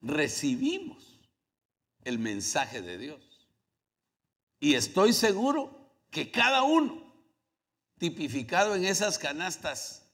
recibimos 0.00 1.18
el 2.04 2.20
mensaje 2.20 2.82
de 2.82 2.98
Dios. 2.98 3.48
Y 4.60 4.74
estoy 4.74 5.12
seguro 5.12 5.92
que 6.12 6.30
cada 6.30 6.62
uno, 6.62 7.12
tipificado 7.98 8.76
en 8.76 8.84
esas 8.84 9.18
canastas 9.18 10.08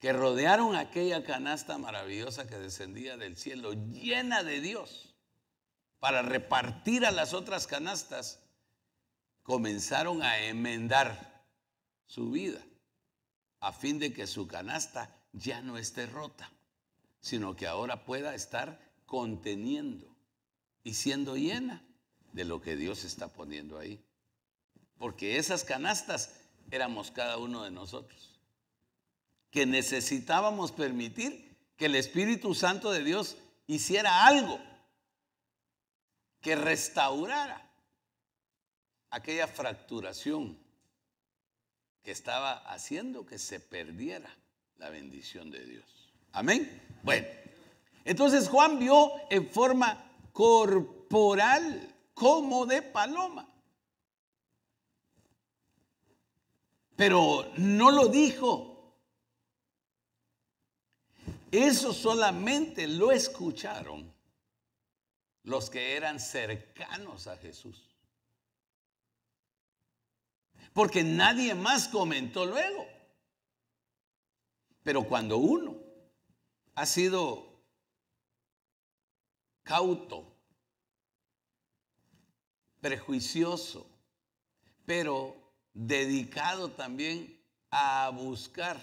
que 0.00 0.12
rodearon 0.12 0.74
aquella 0.74 1.22
canasta 1.22 1.78
maravillosa 1.78 2.48
que 2.48 2.58
descendía 2.58 3.16
del 3.16 3.36
cielo, 3.36 3.74
llena 3.74 4.42
de 4.42 4.60
Dios, 4.60 5.14
para 6.00 6.22
repartir 6.22 7.06
a 7.06 7.12
las 7.12 7.32
otras 7.32 7.68
canastas, 7.68 8.40
comenzaron 9.44 10.22
a 10.22 10.38
enmendar 10.40 11.29
su 12.10 12.28
vida 12.28 12.60
a 13.60 13.72
fin 13.72 14.00
de 14.00 14.12
que 14.12 14.26
su 14.26 14.48
canasta 14.48 15.14
ya 15.32 15.62
no 15.62 15.78
esté 15.78 16.06
rota, 16.06 16.50
sino 17.20 17.54
que 17.54 17.68
ahora 17.68 18.04
pueda 18.04 18.34
estar 18.34 18.80
conteniendo 19.06 20.12
y 20.82 20.94
siendo 20.94 21.36
llena 21.36 21.84
de 22.32 22.44
lo 22.44 22.60
que 22.60 22.74
Dios 22.74 23.04
está 23.04 23.28
poniendo 23.28 23.78
ahí. 23.78 24.02
Porque 24.98 25.36
esas 25.36 25.62
canastas 25.62 26.34
éramos 26.72 27.12
cada 27.12 27.36
uno 27.36 27.62
de 27.62 27.70
nosotros, 27.70 28.40
que 29.52 29.64
necesitábamos 29.64 30.72
permitir 30.72 31.56
que 31.76 31.86
el 31.86 31.94
Espíritu 31.94 32.56
Santo 32.56 32.90
de 32.90 33.04
Dios 33.04 33.36
hiciera 33.68 34.26
algo 34.26 34.58
que 36.40 36.56
restaurara 36.56 37.70
aquella 39.10 39.46
fracturación 39.46 40.58
estaba 42.04 42.52
haciendo 42.72 43.26
que 43.26 43.38
se 43.38 43.60
perdiera 43.60 44.34
la 44.78 44.90
bendición 44.90 45.50
de 45.50 45.64
Dios. 45.64 46.12
Amén. 46.32 46.82
Bueno, 47.02 47.26
entonces 48.04 48.48
Juan 48.48 48.78
vio 48.78 49.12
en 49.30 49.50
forma 49.50 50.10
corporal 50.32 51.94
como 52.14 52.66
de 52.66 52.82
paloma. 52.82 53.48
Pero 56.96 57.50
no 57.56 57.90
lo 57.90 58.08
dijo. 58.08 58.66
Eso 61.50 61.92
solamente 61.92 62.86
lo 62.86 63.10
escucharon 63.10 64.12
los 65.42 65.68
que 65.68 65.96
eran 65.96 66.20
cercanos 66.20 67.26
a 67.26 67.36
Jesús. 67.38 67.89
Porque 70.72 71.02
nadie 71.02 71.54
más 71.54 71.88
comentó 71.88 72.46
luego. 72.46 72.86
Pero 74.82 75.04
cuando 75.04 75.38
uno 75.38 75.76
ha 76.74 76.86
sido 76.86 77.62
cauto, 79.62 80.30
prejuicioso, 82.80 83.86
pero 84.86 85.36
dedicado 85.74 86.70
también 86.70 87.40
a 87.70 88.10
buscar, 88.12 88.78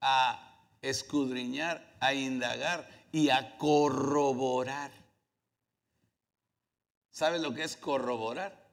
a 0.00 0.66
escudriñar, 0.82 1.96
a 2.00 2.12
indagar 2.12 2.88
y 3.12 3.30
a 3.30 3.56
corroborar. 3.56 4.90
¿Sabe 7.10 7.38
lo 7.38 7.54
que 7.54 7.62
es 7.62 7.76
corroborar? 7.76 8.70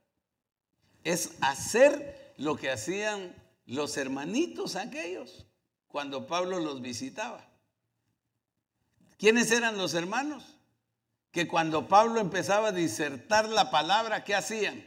Es 1.04 1.38
hacer 1.42 2.29
lo 2.40 2.58
que 2.58 2.72
hacían 2.72 3.36
los 3.66 3.96
hermanitos 3.96 4.76
aquellos 4.76 5.46
cuando 5.88 6.28
Pablo 6.28 6.60
los 6.60 6.82
visitaba. 6.82 7.48
¿Quiénes 9.18 9.52
eran 9.52 9.78
los 9.78 9.94
hermanos? 9.94 10.60
que 11.32 11.48
cuando 11.48 11.88
Pablo 11.88 12.20
empezaba 12.20 12.70
a 12.70 12.72
disertar 12.72 13.48
la 13.50 13.70
palabra, 13.70 14.24
¿qué 14.24 14.36
hacían? 14.36 14.84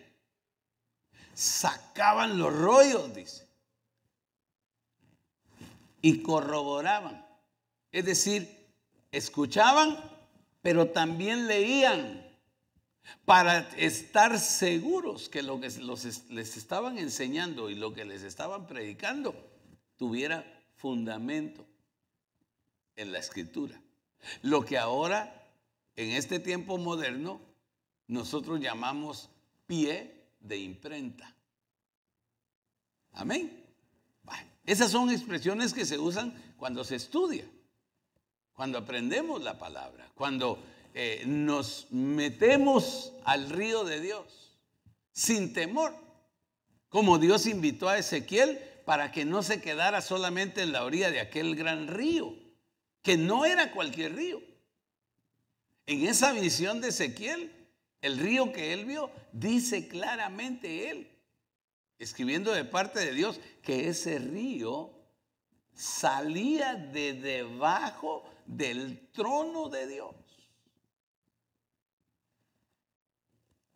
Sacaban 1.35 2.39
los 2.39 2.53
rollos, 2.53 3.15
dice. 3.15 3.49
Y 6.01 6.23
corroboraban. 6.23 7.25
Es 7.93 8.05
decir, 8.05 8.75
escuchaban, 9.13 9.99
pero 10.63 10.91
también 10.91 11.47
leían 11.47 12.22
para 13.25 13.61
estar 13.77 14.39
seguros 14.39 15.29
que 15.29 15.43
lo 15.43 15.61
que 15.61 15.69
les 15.69 16.57
estaban 16.57 16.99
enseñando 16.99 17.71
y 17.71 17.75
lo 17.75 17.93
que 17.93 18.05
les 18.05 18.23
estaban 18.23 18.67
predicando 18.67 19.35
tuviera 19.97 20.45
fundamento 20.77 21.65
en 22.97 23.13
la 23.13 23.19
escritura. 23.19 23.81
Lo 24.43 24.65
que 24.65 24.79
ahora 24.79 25.51
en 25.97 26.11
este 26.11 26.39
tiempo 26.39 26.79
moderno 26.79 27.41
nosotros 28.07 28.61
llamamos 28.61 29.31
pie 29.67 30.27
de 30.41 30.59
imprenta. 30.59 31.35
Amén. 33.13 33.59
esas 34.65 34.91
son 34.91 35.11
expresiones 35.11 35.75
que 35.75 35.85
se 35.85 35.99
usan 35.99 36.55
cuando 36.57 36.85
se 36.85 36.97
estudia, 36.97 37.45
cuando 38.53 38.79
aprendemos 38.79 39.43
la 39.43 39.59
palabra, 39.59 40.11
cuando 40.15 40.63
eh, 40.95 41.23
nos 41.27 41.87
metemos 41.91 43.13
al 43.25 43.51
río 43.51 43.85
de 43.85 44.01
Dios 44.01 44.57
sin 45.13 45.53
temor, 45.53 45.95
como 46.89 47.19
Dios 47.19 47.47
invitó 47.47 47.89
a 47.89 47.99
Ezequiel 47.99 48.59
para 48.85 49.13
que 49.13 49.25
no 49.25 49.43
se 49.43 49.61
quedara 49.61 50.01
solamente 50.01 50.63
en 50.63 50.73
la 50.73 50.85
orilla 50.85 51.11
de 51.11 51.21
aquel 51.21 51.55
gran 51.57 51.89
río, 51.89 52.35
que 53.03 53.17
no 53.17 53.45
era 53.45 53.73
cualquier 53.73 54.15
río 54.15 54.43
en 55.87 56.07
esa 56.07 56.33
visión 56.33 56.81
de 56.81 56.89
Ezequiel, 56.89 57.53
el 58.01 58.19
río 58.19 58.53
que 58.53 58.73
él 58.73 58.85
vio, 58.85 59.11
dice 59.33 59.89
claramente 59.89 60.91
él, 60.91 61.09
escribiendo 61.99 62.53
de 62.53 62.65
parte 62.65 63.01
de 63.01 63.13
Dios, 63.13 63.41
que 63.63 63.89
ese 63.89 64.19
río 64.19 64.91
salía 65.75 66.75
de 66.75 67.15
debajo 67.15 68.25
del 68.47 69.09
trono 69.11 69.69
de 69.69 69.87
Dios. 69.87 70.15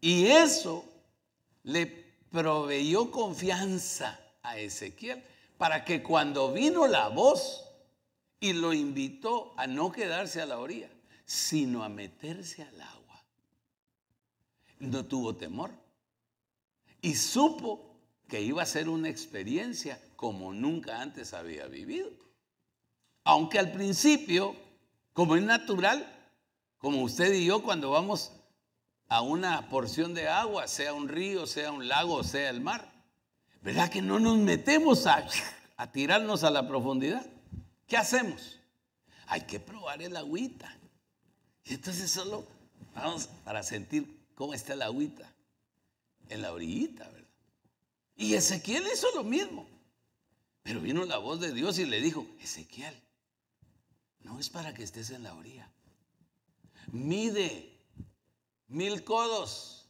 Y 0.07 0.29
eso 0.29 0.85
le 1.65 1.85
proveyó 2.31 3.11
confianza 3.11 4.17
a 4.41 4.57
Ezequiel 4.57 5.21
para 5.59 5.85
que 5.85 6.01
cuando 6.01 6.53
vino 6.53 6.87
la 6.87 7.09
voz 7.09 7.65
y 8.39 8.53
lo 8.53 8.73
invitó 8.73 9.53
a 9.57 9.67
no 9.67 9.91
quedarse 9.91 10.41
a 10.41 10.47
la 10.47 10.61
orilla, 10.61 10.89
sino 11.25 11.83
a 11.83 11.89
meterse 11.89 12.63
al 12.63 12.81
agua. 12.81 13.25
No 14.79 15.05
tuvo 15.07 15.35
temor 15.35 15.73
y 17.03 17.17
supo 17.17 17.99
que 18.29 18.41
iba 18.41 18.63
a 18.63 18.67
ser 18.67 18.89
una 18.89 19.09
experiencia 19.09 20.01
como 20.15 20.53
nunca 20.53 21.03
antes 21.03 21.35
había 21.35 21.67
vivido. 21.67 22.13
Aunque 23.25 23.59
al 23.59 23.73
principio, 23.73 24.55
como 25.13 25.35
es 25.35 25.43
natural, 25.43 26.07
como 26.79 27.03
usted 27.03 27.35
y 27.35 27.47
yo 27.47 27.61
cuando 27.65 27.91
vamos 27.91 28.36
a 29.09 29.23
una 29.23 29.69
porción 29.69 30.15
de 30.15 30.29
agua, 30.29 30.67
sea 30.67 30.93
un 30.93 31.09
río, 31.09 31.47
sea 31.47 31.73
un 31.73 31.89
lago, 31.89 32.25
sea 32.25 32.51
el 32.51 32.61
mar, 32.61 32.91
¿verdad 33.63 33.91
que 33.91 34.03
no 34.03 34.19
nos 34.19 34.37
metemos 34.39 35.07
a, 35.07 35.27
tirarnos 35.93 36.45
a 36.45 36.51
la 36.51 36.67
profundidad? 36.67 37.25
¿Qué 37.87 37.97
hacemos? 37.97 38.59
Hay 39.27 39.43
que 39.43 39.61
probar 39.61 40.03
el 40.03 40.17
agüita. 40.17 40.77
Y 41.65 41.75
entonces 41.75 42.11
solo 42.11 42.47
vamos 42.95 43.29
para 43.45 43.63
sentir 43.63 44.25
cómo 44.35 44.55
está 44.55 44.75
el 44.75 44.83
agüita 44.83 45.33
en 46.29 46.43
la 46.43 46.53
orillita, 46.53 47.05
¿verdad? 47.09 47.29
Y 48.17 48.35
Ezequiel 48.35 48.85
hizo 48.93 49.09
lo 49.15 49.25
mismo. 49.25 49.69
Pero 50.63 50.81
vino 50.81 51.05
la 51.05 51.19
voz 51.19 51.39
de 51.41 51.53
Dios 51.53 51.79
y 51.79 51.85
le 51.85 52.01
dijo, 52.01 52.27
Ezequiel, 52.41 53.01
no 54.21 54.41
es 54.41 54.51
para 54.51 54.75
que 54.75 54.83
estés 54.83 55.11
en 55.11 55.23
la 55.23 55.35
orilla. 55.35 55.71
Mide 56.91 57.76
mil 58.69 59.05
codos 59.05 59.89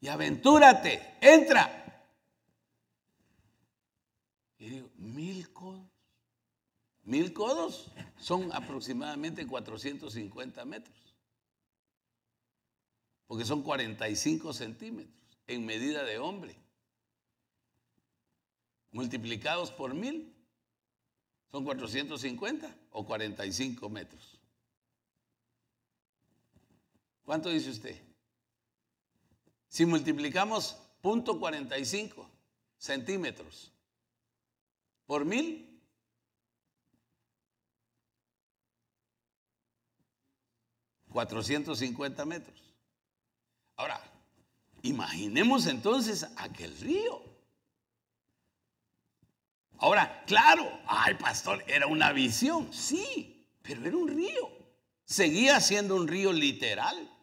y 0.00 0.08
aventúrate, 0.08 1.16
entra. 1.20 2.06
Y 4.58 4.68
digo, 4.70 4.90
mil 4.96 5.52
codos, 5.52 5.98
Mil 7.08 7.32
codos 7.32 7.90
son 8.18 8.52
aproximadamente 8.52 9.46
450 9.46 10.62
metros. 10.66 11.14
Porque 13.26 13.46
son 13.46 13.62
45 13.62 14.52
centímetros 14.52 15.38
en 15.46 15.64
medida 15.64 16.04
de 16.04 16.18
hombre. 16.18 16.54
Multiplicados 18.90 19.70
por 19.70 19.94
mil 19.94 20.36
son 21.50 21.64
450 21.64 22.76
o 22.90 23.06
45 23.06 23.88
metros. 23.88 24.37
¿Cuánto 27.28 27.50
dice 27.50 27.68
usted? 27.68 27.94
Si 29.68 29.84
multiplicamos 29.84 30.78
punto 31.02 31.38
45 31.38 32.26
centímetros 32.78 33.70
por 35.04 35.26
mil, 35.26 35.78
¿450 41.10 42.24
metros? 42.24 42.74
Ahora, 43.76 44.02
imaginemos 44.80 45.66
entonces 45.66 46.26
aquel 46.38 46.74
río. 46.78 47.22
Ahora, 49.76 50.24
claro, 50.24 50.80
ay 50.86 51.12
pastor, 51.16 51.62
era 51.68 51.88
una 51.88 52.10
visión, 52.10 52.72
sí, 52.72 53.46
pero 53.60 53.84
era 53.84 53.98
un 53.98 54.08
río. 54.08 54.48
Seguía 55.04 55.60
siendo 55.60 55.94
un 55.94 56.08
río 56.08 56.32
literal. 56.32 57.16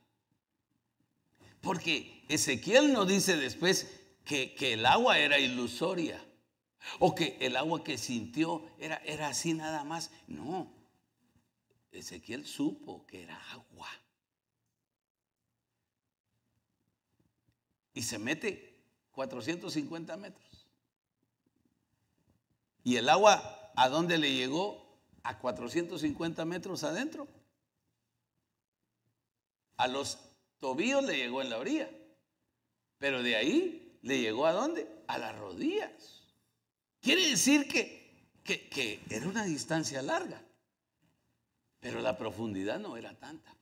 Porque 1.65 2.23
Ezequiel 2.30 2.93
nos 2.93 3.08
dice 3.08 3.38
después 3.38 3.91
que, 4.23 4.54
que, 4.54 4.73
el 4.73 4.86
agua 4.86 5.17
era 5.17 5.39
ilusoria 5.39 6.23
o 6.99 7.15
que 7.15 7.38
el 7.41 7.56
agua 7.56 7.84
que 7.84 7.97
sintió 7.97 8.63
era, 8.78 8.97
era 8.97 9.30
así 9.30 9.56
nada 9.56 9.84
más. 9.84 10.12
No, 10.28 10.71
Ezequiel 11.91 12.45
supo 12.45 13.08
que 13.08 13.23
era 13.23 13.36
agua. 13.51 13.89
Y 17.95 18.04
se 18.04 18.19
mete 18.19 18.78
450 19.13 20.17
metros. 20.17 20.67
¿Y 22.84 22.97
el 22.97 23.10
agua 23.10 23.71
a 23.75 23.89
dónde 23.89 24.19
le 24.19 24.32
llegó? 24.32 24.86
A 25.23 25.39
450 25.39 26.45
metros 26.45 26.84
adentro. 26.84 27.28
A 29.78 29.88
los 29.88 30.19
tobillos 30.60 31.04
le 31.04 31.18
llegó 31.18 31.41
en 31.41 31.50
la 31.50 31.58
orilla. 31.58 31.89
Pero 32.98 33.22
de 33.22 33.36
ahí 33.36 34.00
le 34.02 34.20
llegó 34.20 34.46
a 34.46 34.54
dónde? 34.54 34.88
A 35.08 35.18
las 35.18 35.38
rodillas. 35.38 36.24
Quiere 37.02 37.28
decir 37.28 37.68
que, 37.68 38.30
que, 38.44 38.68
que 38.70 39.02
era 39.10 39.28
una 39.28 39.44
distancia 39.44 40.02
larga. 40.02 40.41
Pero 41.80 42.02
la 42.02 42.18
profundidad 42.18 42.80
no 42.80 42.98
era 42.98 43.13
tanta. 43.13 43.56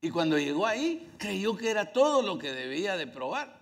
Y 0.00 0.10
cuando 0.10 0.38
llegó 0.38 0.66
ahí, 0.66 1.10
creyó 1.18 1.56
que 1.56 1.70
era 1.70 1.92
todo 1.92 2.22
lo 2.22 2.38
que 2.38 2.52
debía 2.52 2.96
de 2.96 3.06
probar. 3.06 3.58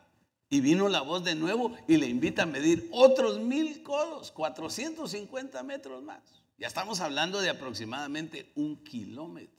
Y 0.49 0.61
vino 0.61 0.89
la 0.89 1.01
voz 1.01 1.25
de 1.25 1.35
nuevo 1.35 1.77
y 1.89 1.97
le 1.97 2.07
invita 2.07 2.43
a 2.43 2.47
medir 2.47 2.89
otros 2.93 3.41
mil 3.41 3.83
codos, 3.83 4.31
450 4.31 5.63
metros 5.65 6.03
más. 6.03 6.23
Ya 6.59 6.69
estamos 6.69 7.01
hablando 7.01 7.41
de 7.41 7.51
aproximadamente 7.51 8.53
un 8.55 8.83
kilómetro. 8.85 9.56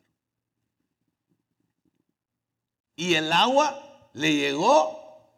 Y 2.98 3.14
el 3.14 3.32
agua 3.32 4.10
le 4.12 4.36
llegó 4.36 5.32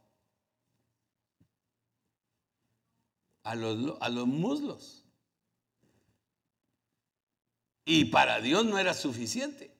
a 3.43 3.53
los, 3.53 4.01
a 4.01 4.09
los 4.09 4.25
muslos. 4.25 5.05
Y 7.85 8.05
para 8.05 8.41
Dios 8.41 8.65
no 8.65 8.79
era 8.79 8.95
suficiente, 8.95 9.71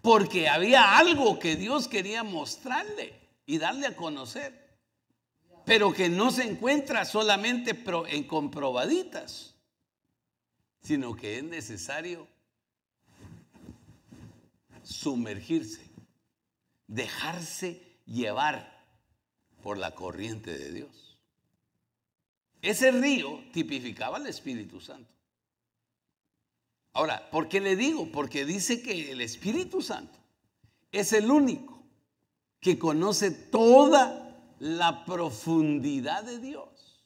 porque 0.00 0.48
había 0.48 0.96
algo 0.96 1.38
que 1.38 1.56
Dios 1.56 1.88
quería 1.88 2.24
mostrarle 2.24 3.20
y 3.44 3.58
darle 3.58 3.88
a 3.88 3.96
conocer 3.96 4.64
pero 5.64 5.92
que 5.92 6.08
no 6.08 6.30
se 6.30 6.44
encuentra 6.44 7.04
solamente 7.04 7.82
en 8.08 8.24
comprobaditas, 8.24 9.54
sino 10.82 11.16
que 11.16 11.38
es 11.38 11.44
necesario 11.44 12.28
sumergirse, 14.82 15.80
dejarse 16.86 18.00
llevar 18.06 18.84
por 19.62 19.78
la 19.78 19.94
corriente 19.94 20.56
de 20.56 20.72
Dios. 20.72 21.18
Ese 22.62 22.90
río 22.92 23.42
tipificaba 23.52 24.16
al 24.16 24.26
Espíritu 24.26 24.80
Santo. 24.80 25.12
Ahora, 26.92 27.28
¿por 27.30 27.48
qué 27.48 27.60
le 27.60 27.76
digo? 27.76 28.10
Porque 28.12 28.44
dice 28.44 28.80
que 28.82 29.12
el 29.12 29.20
Espíritu 29.20 29.82
Santo 29.82 30.18
es 30.92 31.12
el 31.12 31.30
único 31.30 31.82
que 32.60 32.78
conoce 32.78 33.30
toda 33.30 34.54
la 34.60 35.04
profundidad 35.04 36.24
de 36.24 36.38
Dios, 36.38 37.04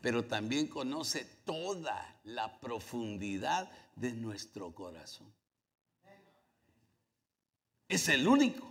pero 0.00 0.26
también 0.26 0.68
conoce 0.68 1.24
toda 1.44 2.20
la 2.24 2.60
profundidad 2.60 3.70
de 3.96 4.12
nuestro 4.12 4.72
corazón. 4.74 5.37
Es 7.88 8.08
el 8.08 8.28
único. 8.28 8.68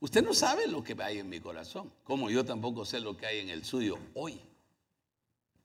Usted 0.00 0.24
no 0.24 0.34
sabe 0.34 0.66
lo 0.66 0.82
que 0.82 0.96
hay 1.00 1.18
en 1.18 1.28
mi 1.28 1.38
corazón, 1.38 1.92
como 2.02 2.28
yo 2.30 2.44
tampoco 2.44 2.84
sé 2.84 2.98
lo 2.98 3.16
que 3.16 3.26
hay 3.26 3.38
en 3.38 3.50
el 3.50 3.64
suyo 3.64 3.98
hoy, 4.14 4.40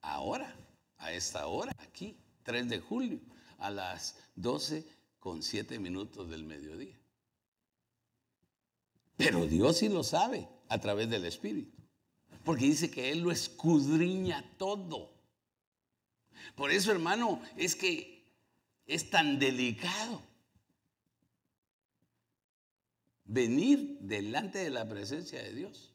ahora, 0.02 0.56
a 0.97 1.12
esta 1.12 1.47
hora, 1.47 1.76
aquí, 1.80 2.15
3 2.43 2.69
de 2.69 2.80
julio, 2.80 3.19
a 3.58 3.71
las 3.71 4.17
12 4.36 4.86
con 5.19 5.41
7 5.41 5.80
minutos 5.80 6.30
del 6.30 6.43
mediodía. 6.43 6.95
Pero 9.15 9.47
Dios 9.47 9.78
sí 9.78 9.89
lo 9.89 10.04
sabe 10.04 10.47
a 10.69 10.78
través 10.80 11.10
del 11.10 11.26
Espíritu. 11.26 11.76
Porque 12.43 12.65
dice 12.65 12.91
que 12.91 13.12
Él 13.12 13.21
lo 13.21 13.32
escudriña 13.32 14.43
todo. 14.58 15.12
Por 16.56 16.71
eso, 16.71 16.91
hermano, 16.91 17.41
es 17.58 17.76
que 17.76 18.23
es 18.86 19.10
tan 19.10 19.39
delicado 19.39 20.21
venir 23.27 23.97
delante 23.99 24.59
de 24.59 24.69
la 24.69 24.87
presencia 24.87 25.43
de 25.43 25.53
Dios 25.53 25.93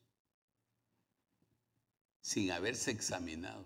sin 2.20 2.52
haberse 2.52 2.92
examinado. 2.92 3.64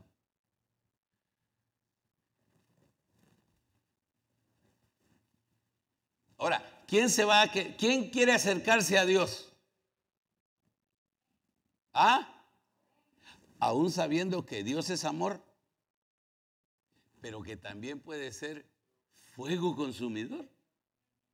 Ahora, 6.38 6.84
¿quién 6.86 7.10
se 7.10 7.24
va 7.24 7.42
a 7.42 7.50
quién 7.50 8.10
quiere 8.10 8.32
acercarse 8.32 8.98
a 8.98 9.04
Dios? 9.04 9.52
¿Ah? 11.92 12.44
Aún 13.58 13.90
sabiendo 13.90 14.44
que 14.44 14.62
Dios 14.62 14.90
es 14.90 15.04
amor, 15.04 15.42
pero 17.20 17.42
que 17.42 17.56
también 17.56 18.00
puede 18.00 18.32
ser 18.32 18.66
fuego 19.34 19.74
consumidor. 19.74 20.46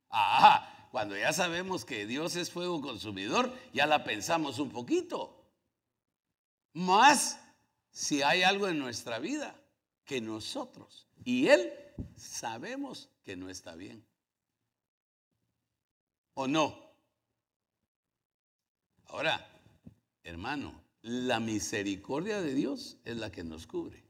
Ah, 0.09 0.72
cuando 0.93 1.17
ya 1.17 1.33
sabemos 1.33 1.85
que 1.85 2.05
Dios 2.05 2.35
es 2.35 2.51
fuego 2.51 2.79
consumidor, 2.79 3.51
ya 3.73 3.87
la 3.87 4.03
pensamos 4.03 4.59
un 4.59 4.69
poquito. 4.69 5.43
Más 6.73 7.39
si 7.89 8.21
hay 8.21 8.43
algo 8.43 8.67
en 8.67 8.77
nuestra 8.77 9.17
vida 9.17 9.59
que 10.05 10.21
nosotros 10.21 11.07
y 11.23 11.47
Él 11.47 11.73
sabemos 12.15 13.09
que 13.23 13.35
no 13.35 13.49
está 13.49 13.73
bien. 13.73 14.05
¿O 16.35 16.47
no? 16.47 16.79
Ahora, 19.07 19.49
Hermano, 20.23 20.79
la 21.01 21.39
misericordia 21.39 22.39
de 22.39 22.53
Dios 22.53 22.99
es 23.03 23.17
la 23.17 23.31
que 23.31 23.43
nos 23.43 23.65
cubre. 23.65 24.03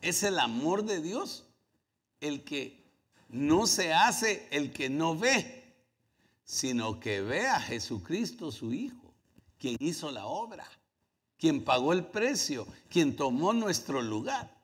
Es 0.00 0.22
el 0.22 0.38
amor 0.38 0.84
de 0.84 1.00
Dios 1.00 1.44
el 2.20 2.44
que 2.44 2.85
no 3.28 3.66
se 3.66 3.92
hace 3.92 4.48
el 4.50 4.72
que 4.72 4.88
no 4.88 5.16
ve, 5.16 5.74
sino 6.44 7.00
que 7.00 7.20
ve 7.20 7.46
a 7.46 7.60
Jesucristo 7.60 8.52
su 8.52 8.72
Hijo, 8.72 9.14
quien 9.58 9.76
hizo 9.80 10.10
la 10.10 10.26
obra, 10.26 10.66
quien 11.38 11.64
pagó 11.64 11.92
el 11.92 12.04
precio, 12.04 12.66
quien 12.88 13.16
tomó 13.16 13.52
nuestro 13.52 14.00
lugar. 14.02 14.54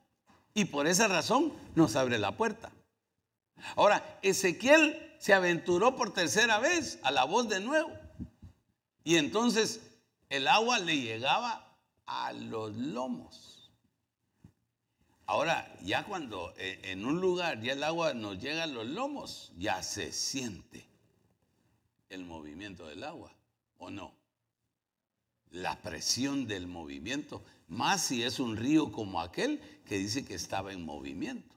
Y 0.53 0.65
por 0.65 0.87
esa 0.87 1.07
razón 1.07 1.53
nos 1.75 1.95
abre 1.95 2.19
la 2.19 2.37
puerta. 2.37 2.71
Ahora, 3.75 4.19
Ezequiel 4.21 5.15
se 5.19 5.33
aventuró 5.33 5.95
por 5.95 6.13
tercera 6.13 6.59
vez 6.59 6.99
a 7.03 7.11
la 7.11 7.23
voz 7.23 7.49
de 7.49 7.59
nuevo. 7.59 7.91
Y 9.03 9.17
entonces 9.17 9.81
el 10.29 10.47
agua 10.47 10.79
le 10.79 10.97
llegaba 10.97 11.77
a 12.05 12.33
los 12.33 12.75
lomos. 12.75 13.52
Ahora, 15.25 15.73
ya 15.83 16.03
cuando 16.03 16.53
eh, 16.57 16.79
en 16.83 17.05
un 17.05 17.21
lugar 17.21 17.61
ya 17.61 17.73
el 17.73 17.83
agua 17.83 18.13
nos 18.13 18.39
llega 18.39 18.63
a 18.63 18.67
los 18.67 18.85
lomos, 18.85 19.51
ya 19.57 19.81
se 19.81 20.11
siente 20.11 20.85
el 22.09 22.25
movimiento 22.25 22.87
del 22.87 23.03
agua, 23.03 23.33
¿o 23.77 23.89
no? 23.89 24.13
la 25.53 25.79
presión 25.81 26.47
del 26.47 26.67
movimiento, 26.67 27.43
más 27.67 28.01
si 28.01 28.23
es 28.23 28.39
un 28.39 28.57
río 28.57 28.91
como 28.91 29.21
aquel 29.21 29.61
que 29.85 29.97
dice 29.97 30.25
que 30.25 30.33
estaba 30.33 30.73
en 30.73 30.83
movimiento, 30.83 31.55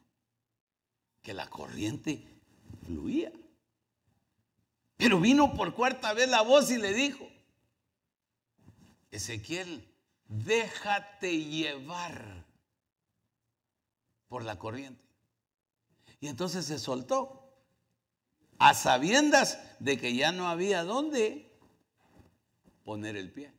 que 1.22 1.34
la 1.34 1.48
corriente 1.48 2.22
fluía. 2.84 3.32
Pero 4.98 5.18
vino 5.18 5.54
por 5.54 5.74
cuarta 5.74 6.12
vez 6.12 6.28
la 6.28 6.42
voz 6.42 6.70
y 6.70 6.76
le 6.76 6.92
dijo, 6.92 7.26
Ezequiel, 9.10 9.82
déjate 10.28 11.44
llevar 11.44 12.35
por 14.28 14.44
la 14.44 14.58
corriente. 14.58 15.04
Y 16.20 16.28
entonces 16.28 16.64
se 16.64 16.78
soltó, 16.78 17.42
a 18.58 18.74
sabiendas 18.74 19.58
de 19.80 19.98
que 19.98 20.14
ya 20.14 20.32
no 20.32 20.48
había 20.48 20.82
dónde 20.82 21.58
poner 22.84 23.16
el 23.16 23.30
pie. 23.30 23.52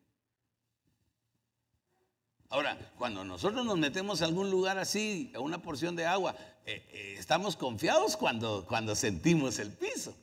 Ahora, 2.50 2.94
cuando 2.98 3.26
nosotros 3.26 3.66
nos 3.66 3.78
metemos 3.78 4.22
a 4.22 4.26
algún 4.26 4.50
lugar 4.50 4.78
así, 4.78 5.32
a 5.36 5.40
una 5.40 5.62
porción 5.62 5.96
de 5.96 6.06
agua, 6.06 6.36
eh, 6.66 6.86
eh, 6.90 7.16
estamos 7.18 7.58
confiados 7.58 8.16
cuando, 8.16 8.66
cuando 8.66 8.96
sentimos 8.96 9.60
el 9.60 9.74
piso. 9.74 10.16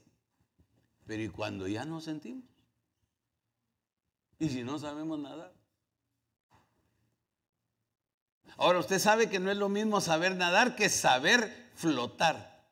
Pero 1.06 1.22
¿y 1.22 1.28
cuando 1.28 1.68
ya 1.68 1.84
no 1.84 2.00
sentimos? 2.00 2.44
¿Y 4.38 4.48
si 4.48 4.64
no 4.64 4.78
sabemos 4.78 5.18
nadar? 5.18 5.52
Ahora, 8.56 8.78
usted 8.78 8.98
sabe 8.98 9.28
que 9.28 9.40
no 9.40 9.50
es 9.50 9.56
lo 9.56 9.68
mismo 9.68 10.00
saber 10.00 10.36
nadar 10.36 10.76
que 10.76 10.88
saber 10.88 11.70
flotar. 11.74 12.64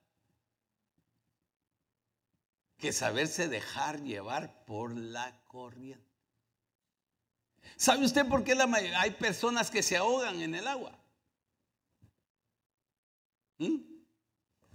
Que 2.79 2.92
saberse 2.92 3.49
dejar 3.49 4.03
llevar 4.03 4.64
por 4.64 4.97
la 4.97 5.40
corriente. 5.47 6.12
¿Sabe 7.77 8.05
usted 8.05 8.27
por 8.27 8.45
qué 8.45 8.55
la 8.55 8.64
hay 8.97 9.12
personas 9.12 9.71
que 9.71 9.83
se 9.83 9.97
ahogan 9.97 10.40
en 10.40 10.55
el 10.55 10.66
agua? 10.66 10.99
¿Mm? 13.59 13.79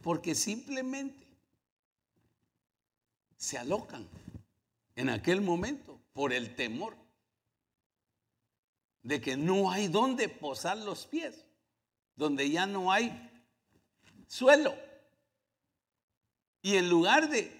Porque 0.01 0.35
simplemente 0.35 1.25
se 3.37 3.57
alocan 3.57 4.07
en 4.95 5.09
aquel 5.09 5.41
momento 5.41 6.01
por 6.13 6.33
el 6.33 6.55
temor 6.55 7.06
de 9.07 9.21
que 9.21 9.37
no 9.37 9.71
hay 9.71 9.87
donde 9.87 10.27
posar 10.27 10.77
los 10.79 11.05
pies, 11.05 11.45
donde 12.17 12.49
ya 12.49 12.65
no 12.65 12.91
hay 12.91 13.31
suelo. 14.27 14.75
Y 16.61 16.75
en 16.75 16.89
lugar 16.89 17.29
de 17.29 17.57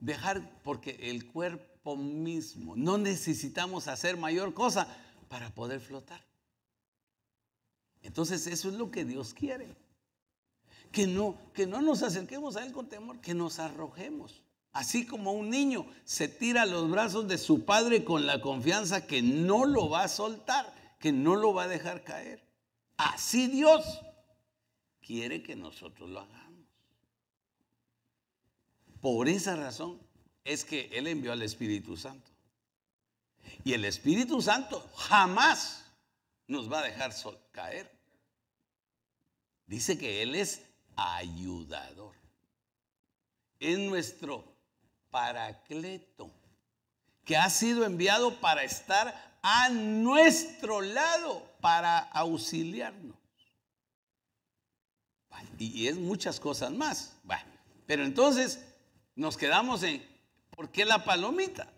dejar, 0.00 0.62
porque 0.62 0.96
el 1.10 1.30
cuerpo 1.30 1.94
mismo, 1.94 2.74
no 2.74 2.96
necesitamos 2.96 3.86
hacer 3.86 4.16
mayor 4.16 4.54
cosa 4.54 4.88
para 5.28 5.50
poder 5.50 5.78
flotar. 5.78 6.24
Entonces 8.00 8.46
eso 8.46 8.70
es 8.70 8.74
lo 8.74 8.90
que 8.90 9.04
Dios 9.04 9.34
quiere. 9.34 9.76
Que 10.90 11.06
no, 11.06 11.36
que 11.52 11.66
no 11.66 11.82
nos 11.82 12.02
acerquemos 12.02 12.56
a 12.56 12.64
Él 12.64 12.72
con 12.72 12.88
temor, 12.88 13.20
que 13.20 13.34
nos 13.34 13.58
arrojemos. 13.58 14.41
Así 14.72 15.06
como 15.06 15.32
un 15.32 15.50
niño 15.50 15.86
se 16.04 16.28
tira 16.28 16.62
a 16.62 16.66
los 16.66 16.90
brazos 16.90 17.28
de 17.28 17.36
su 17.36 17.64
padre 17.64 18.04
con 18.04 18.26
la 18.26 18.40
confianza 18.40 19.06
que 19.06 19.20
no 19.20 19.66
lo 19.66 19.90
va 19.90 20.04
a 20.04 20.08
soltar, 20.08 20.74
que 20.98 21.12
no 21.12 21.36
lo 21.36 21.52
va 21.52 21.64
a 21.64 21.68
dejar 21.68 22.04
caer. 22.04 22.42
Así 22.96 23.48
Dios 23.48 24.00
quiere 25.00 25.42
que 25.42 25.56
nosotros 25.56 26.08
lo 26.08 26.20
hagamos. 26.20 26.66
Por 29.00 29.28
esa 29.28 29.56
razón 29.56 30.00
es 30.44 30.64
que 30.64 30.88
Él 30.92 31.06
envió 31.06 31.32
al 31.32 31.42
Espíritu 31.42 31.96
Santo. 31.96 32.30
Y 33.64 33.74
el 33.74 33.84
Espíritu 33.84 34.40
Santo 34.40 34.88
jamás 34.96 35.84
nos 36.46 36.72
va 36.72 36.80
a 36.80 36.84
dejar 36.84 37.12
caer. 37.50 37.90
Dice 39.66 39.98
que 39.98 40.22
Él 40.22 40.34
es 40.34 40.62
ayudador. 40.96 42.14
Es 43.58 43.78
nuestro 43.78 44.51
paracleto, 45.12 46.32
que 47.24 47.36
ha 47.36 47.48
sido 47.48 47.84
enviado 47.84 48.40
para 48.40 48.64
estar 48.64 49.38
a 49.42 49.68
nuestro 49.68 50.80
lado, 50.80 51.48
para 51.60 51.98
auxiliarnos. 51.98 53.16
Y 55.58 55.86
es 55.86 55.96
muchas 55.96 56.40
cosas 56.40 56.72
más. 56.72 57.16
Pero 57.86 58.04
entonces 58.04 58.64
nos 59.14 59.36
quedamos 59.36 59.84
en, 59.84 60.04
¿por 60.50 60.70
qué 60.70 60.84
la 60.84 61.04
palomita? 61.04 61.68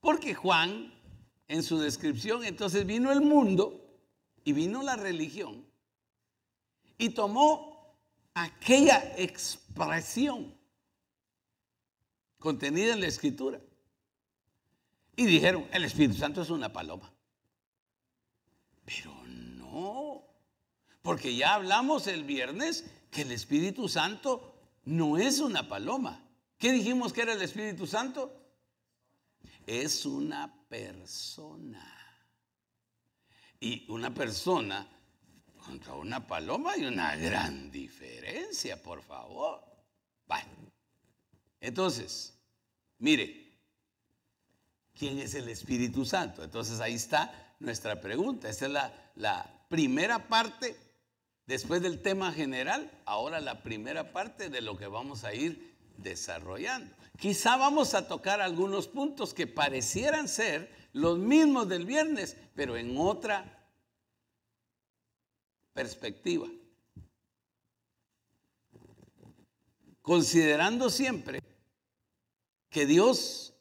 Porque 0.00 0.34
Juan, 0.34 0.94
en 1.48 1.62
su 1.62 1.78
descripción, 1.78 2.44
entonces 2.44 2.86
vino 2.86 3.10
el 3.10 3.20
mundo 3.20 3.80
y 4.44 4.52
vino 4.52 4.82
la 4.82 4.94
religión 4.96 5.66
y 6.98 7.10
tomó 7.10 7.96
aquella 8.34 9.14
expresión 9.16 10.55
contenida 12.46 12.92
en 12.92 13.00
la 13.00 13.08
escritura. 13.08 13.60
Y 15.16 15.26
dijeron, 15.26 15.66
el 15.72 15.84
Espíritu 15.84 16.14
Santo 16.14 16.42
es 16.42 16.50
una 16.50 16.72
paloma. 16.72 17.12
Pero 18.84 19.12
no, 19.26 20.22
porque 21.02 21.34
ya 21.34 21.54
hablamos 21.54 22.06
el 22.06 22.22
viernes 22.22 22.84
que 23.10 23.22
el 23.22 23.32
Espíritu 23.32 23.88
Santo 23.88 24.60
no 24.84 25.18
es 25.18 25.40
una 25.40 25.66
paloma. 25.66 26.22
¿Qué 26.56 26.70
dijimos 26.70 27.12
que 27.12 27.22
era 27.22 27.32
el 27.32 27.42
Espíritu 27.42 27.84
Santo? 27.84 28.32
Es 29.66 30.06
una 30.06 30.54
persona. 30.68 31.84
Y 33.58 33.90
una 33.90 34.14
persona 34.14 34.86
contra 35.64 35.94
una 35.94 36.24
paloma 36.24 36.74
hay 36.74 36.84
una 36.84 37.16
gran 37.16 37.72
diferencia, 37.72 38.80
por 38.80 39.02
favor. 39.02 39.64
Bueno, 40.28 40.46
entonces, 41.60 42.35
mire, 42.98 43.54
¿quién 44.94 45.18
es 45.18 45.34
el 45.34 45.48
Espíritu 45.48 46.04
Santo? 46.04 46.42
Entonces 46.42 46.80
ahí 46.80 46.94
está 46.94 47.54
nuestra 47.60 48.00
pregunta. 48.00 48.48
Esta 48.48 48.66
es 48.66 48.72
la, 48.72 49.12
la 49.16 49.64
primera 49.68 50.28
parte, 50.28 50.76
después 51.46 51.82
del 51.82 52.02
tema 52.02 52.32
general, 52.32 52.90
ahora 53.04 53.40
la 53.40 53.62
primera 53.62 54.12
parte 54.12 54.50
de 54.50 54.60
lo 54.60 54.76
que 54.76 54.86
vamos 54.86 55.24
a 55.24 55.34
ir 55.34 55.76
desarrollando. 55.98 56.94
Quizá 57.18 57.56
vamos 57.56 57.94
a 57.94 58.08
tocar 58.08 58.40
algunos 58.40 58.88
puntos 58.88 59.32
que 59.32 59.46
parecieran 59.46 60.28
ser 60.28 60.70
los 60.92 61.18
mismos 61.18 61.68
del 61.68 61.86
viernes, 61.86 62.36
pero 62.54 62.76
en 62.76 62.96
otra 62.98 63.68
perspectiva. 65.72 66.48
Considerando 70.02 70.88
siempre 70.88 71.40
que 72.76 72.84
Dios 72.84 73.54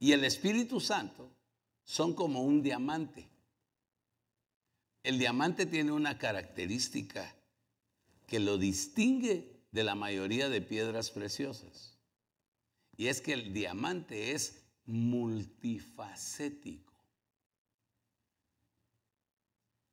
y 0.00 0.10
el 0.10 0.24
Espíritu 0.24 0.80
Santo 0.80 1.30
son 1.84 2.14
como 2.14 2.42
un 2.42 2.60
diamante. 2.60 3.28
El 5.04 5.20
diamante 5.20 5.66
tiene 5.66 5.92
una 5.92 6.18
característica 6.18 7.32
que 8.26 8.40
lo 8.40 8.58
distingue 8.58 9.62
de 9.70 9.84
la 9.84 9.94
mayoría 9.94 10.48
de 10.48 10.60
piedras 10.60 11.12
preciosas. 11.12 11.96
Y 12.96 13.06
es 13.06 13.20
que 13.20 13.34
el 13.34 13.54
diamante 13.54 14.32
es 14.32 14.64
multifacético. 14.84 16.92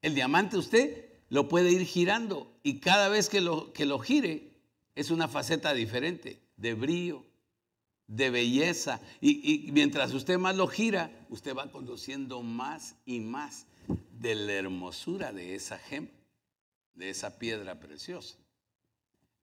El 0.01 0.15
diamante 0.15 0.57
usted 0.57 1.13
lo 1.29 1.47
puede 1.47 1.71
ir 1.71 1.85
girando 1.85 2.57
y 2.63 2.79
cada 2.79 3.07
vez 3.07 3.29
que 3.29 3.39
lo, 3.39 3.71
que 3.71 3.85
lo 3.85 3.99
gire 3.99 4.63
es 4.95 5.11
una 5.11 5.27
faceta 5.27 5.75
diferente 5.75 6.41
de 6.57 6.73
brillo, 6.73 7.28
de 8.09 8.29
belleza. 8.31 8.99
Y, 9.21 9.69
mientras 9.71 10.13
usted 10.13 10.37
más 10.37 10.57
lo 10.57 10.67
gira, 10.67 11.25
usted 11.29 11.55
va 11.55 11.71
conociendo 11.71 12.41
más 12.43 12.95
y 13.05 13.21
más 13.21 13.65
de 14.19 14.35
la 14.35 14.53
hermosura 14.53 15.31
de 15.31 15.55
esa 15.55 15.77
gem, 15.77 16.09
de 16.93 17.09
esa 17.09 17.39
piedra 17.39 17.79
preciosa. 17.79 18.35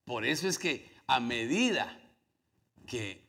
Por 0.05 0.27
eso 0.27 0.47
es 0.49 0.59
que 0.59 0.91
a 1.07 1.21
medida 1.21 1.99
que 2.87 3.25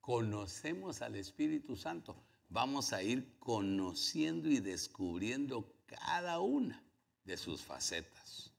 conocemos 0.00 1.02
al 1.02 1.16
Espíritu 1.16 1.76
Santo, 1.76 2.16
vamos 2.48 2.92
a 2.92 3.02
ir 3.02 3.36
conociendo 3.38 4.48
y 4.48 4.60
descubriendo 4.60 5.72
cada 5.86 6.40
una 6.40 6.82
de 7.24 7.36
sus 7.36 7.60
facetas 7.60 8.52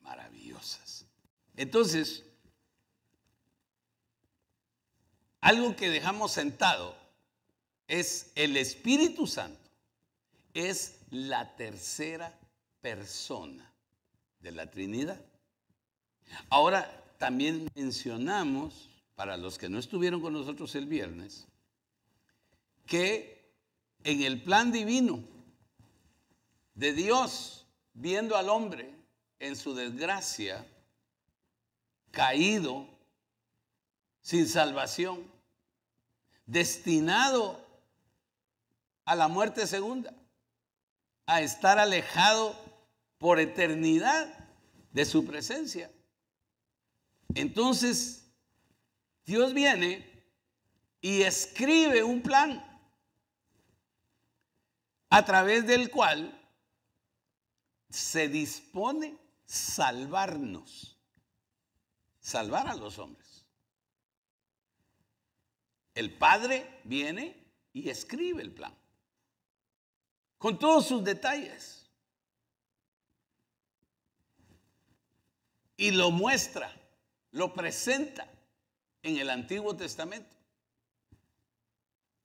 maravillosas. 0.00 1.06
Entonces, 1.56 2.24
algo 5.40 5.76
que 5.76 5.88
dejamos 5.88 6.32
sentado 6.32 6.96
es 7.86 8.32
el 8.34 8.56
Espíritu 8.56 9.26
Santo, 9.26 9.70
es 10.54 11.00
la 11.10 11.56
tercera 11.56 12.38
persona 12.80 13.72
de 14.40 14.52
la 14.52 14.70
Trinidad. 14.70 15.20
Ahora, 16.50 17.04
también 17.18 17.68
mencionamos, 17.74 18.88
para 19.14 19.36
los 19.36 19.58
que 19.58 19.68
no 19.68 19.78
estuvieron 19.78 20.20
con 20.20 20.32
nosotros 20.32 20.74
el 20.76 20.86
viernes, 20.86 21.46
que 22.86 23.52
en 24.04 24.22
el 24.22 24.42
plan 24.42 24.70
divino 24.70 25.22
de 26.74 26.92
Dios, 26.92 27.66
viendo 27.94 28.36
al 28.36 28.48
hombre 28.48 28.94
en 29.40 29.56
su 29.56 29.74
desgracia, 29.74 30.64
caído, 32.10 32.86
sin 34.28 34.46
salvación, 34.46 35.24
destinado 36.44 37.66
a 39.06 39.14
la 39.16 39.26
muerte 39.26 39.66
segunda, 39.66 40.12
a 41.24 41.40
estar 41.40 41.78
alejado 41.78 42.54
por 43.16 43.40
eternidad 43.40 44.28
de 44.92 45.06
su 45.06 45.24
presencia. 45.24 45.90
Entonces, 47.34 48.26
Dios 49.24 49.54
viene 49.54 50.06
y 51.00 51.22
escribe 51.22 52.04
un 52.04 52.20
plan 52.20 52.62
a 55.08 55.24
través 55.24 55.66
del 55.66 55.90
cual 55.90 56.38
se 57.88 58.28
dispone 58.28 59.16
salvarnos, 59.46 60.98
salvar 62.20 62.68
a 62.68 62.74
los 62.74 62.98
hombres. 62.98 63.27
El 65.98 66.16
Padre 66.16 66.78
viene 66.84 67.34
y 67.72 67.88
escribe 67.90 68.40
el 68.40 68.52
plan, 68.52 68.72
con 70.38 70.56
todos 70.56 70.86
sus 70.86 71.02
detalles, 71.02 71.90
y 75.76 75.90
lo 75.90 76.12
muestra, 76.12 76.72
lo 77.32 77.52
presenta 77.52 78.30
en 79.02 79.16
el 79.16 79.28
Antiguo 79.28 79.74
Testamento. 79.74 80.36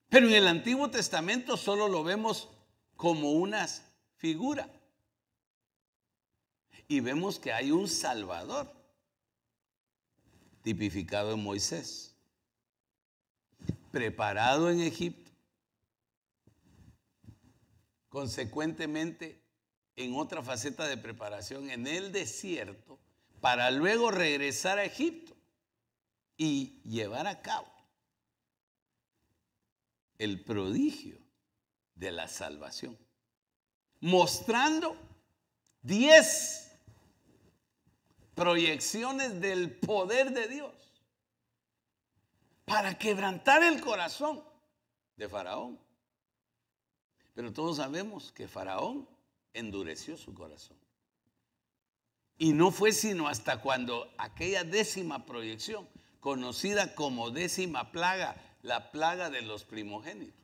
Pero 0.07 0.27
en 0.27 0.35
el 0.35 0.47
Antiguo 0.47 0.91
Testamento 0.91 1.57
solo 1.57 1.87
lo 1.87 2.03
vemos 2.03 2.49
como 2.95 3.31
una 3.31 3.67
figura. 4.17 4.69
Y 6.87 6.99
vemos 6.99 7.39
que 7.39 7.51
hay 7.51 7.71
un 7.71 7.87
Salvador 7.87 8.71
tipificado 10.61 11.33
en 11.33 11.41
Moisés, 11.41 12.12
preparado 13.93 14.71
en 14.71 14.81
Egipto, 14.81 15.31
consecuentemente 18.09 19.39
en 19.95 20.15
otra 20.15 20.41
faceta 20.41 20.87
de 20.87 20.97
preparación 20.97 21.69
en 21.69 21.85
el 21.85 22.11
desierto, 22.11 22.99
para 23.39 23.69
luego 23.69 24.09
regresar 24.09 24.79
a 24.79 24.83
Egipto 24.83 25.35
y 26.35 26.81
llevar 26.85 27.27
a 27.27 27.43
cabo 27.43 27.71
el 30.17 30.43
prodigio 30.43 31.19
de 31.93 32.13
la 32.13 32.27
salvación, 32.27 32.97
mostrando 33.99 34.97
diez 35.83 36.71
proyecciones 38.33 39.39
del 39.39 39.69
poder 39.69 40.31
de 40.31 40.47
Dios 40.47 40.82
para 42.65 42.97
quebrantar 42.97 43.63
el 43.63 43.81
corazón 43.81 44.43
de 45.15 45.27
Faraón. 45.27 45.79
Pero 47.33 47.51
todos 47.51 47.77
sabemos 47.77 48.31
que 48.31 48.47
Faraón 48.47 49.07
endureció 49.53 50.17
su 50.17 50.33
corazón. 50.33 50.77
Y 52.37 52.53
no 52.53 52.71
fue 52.71 52.91
sino 52.91 53.27
hasta 53.27 53.61
cuando 53.61 54.11
aquella 54.17 54.63
décima 54.63 55.25
proyección, 55.25 55.87
conocida 56.19 56.95
como 56.95 57.31
décima 57.31 57.91
plaga, 57.91 58.35
la 58.61 58.91
plaga 58.91 59.29
de 59.29 59.41
los 59.41 59.65
primogénitos, 59.65 60.41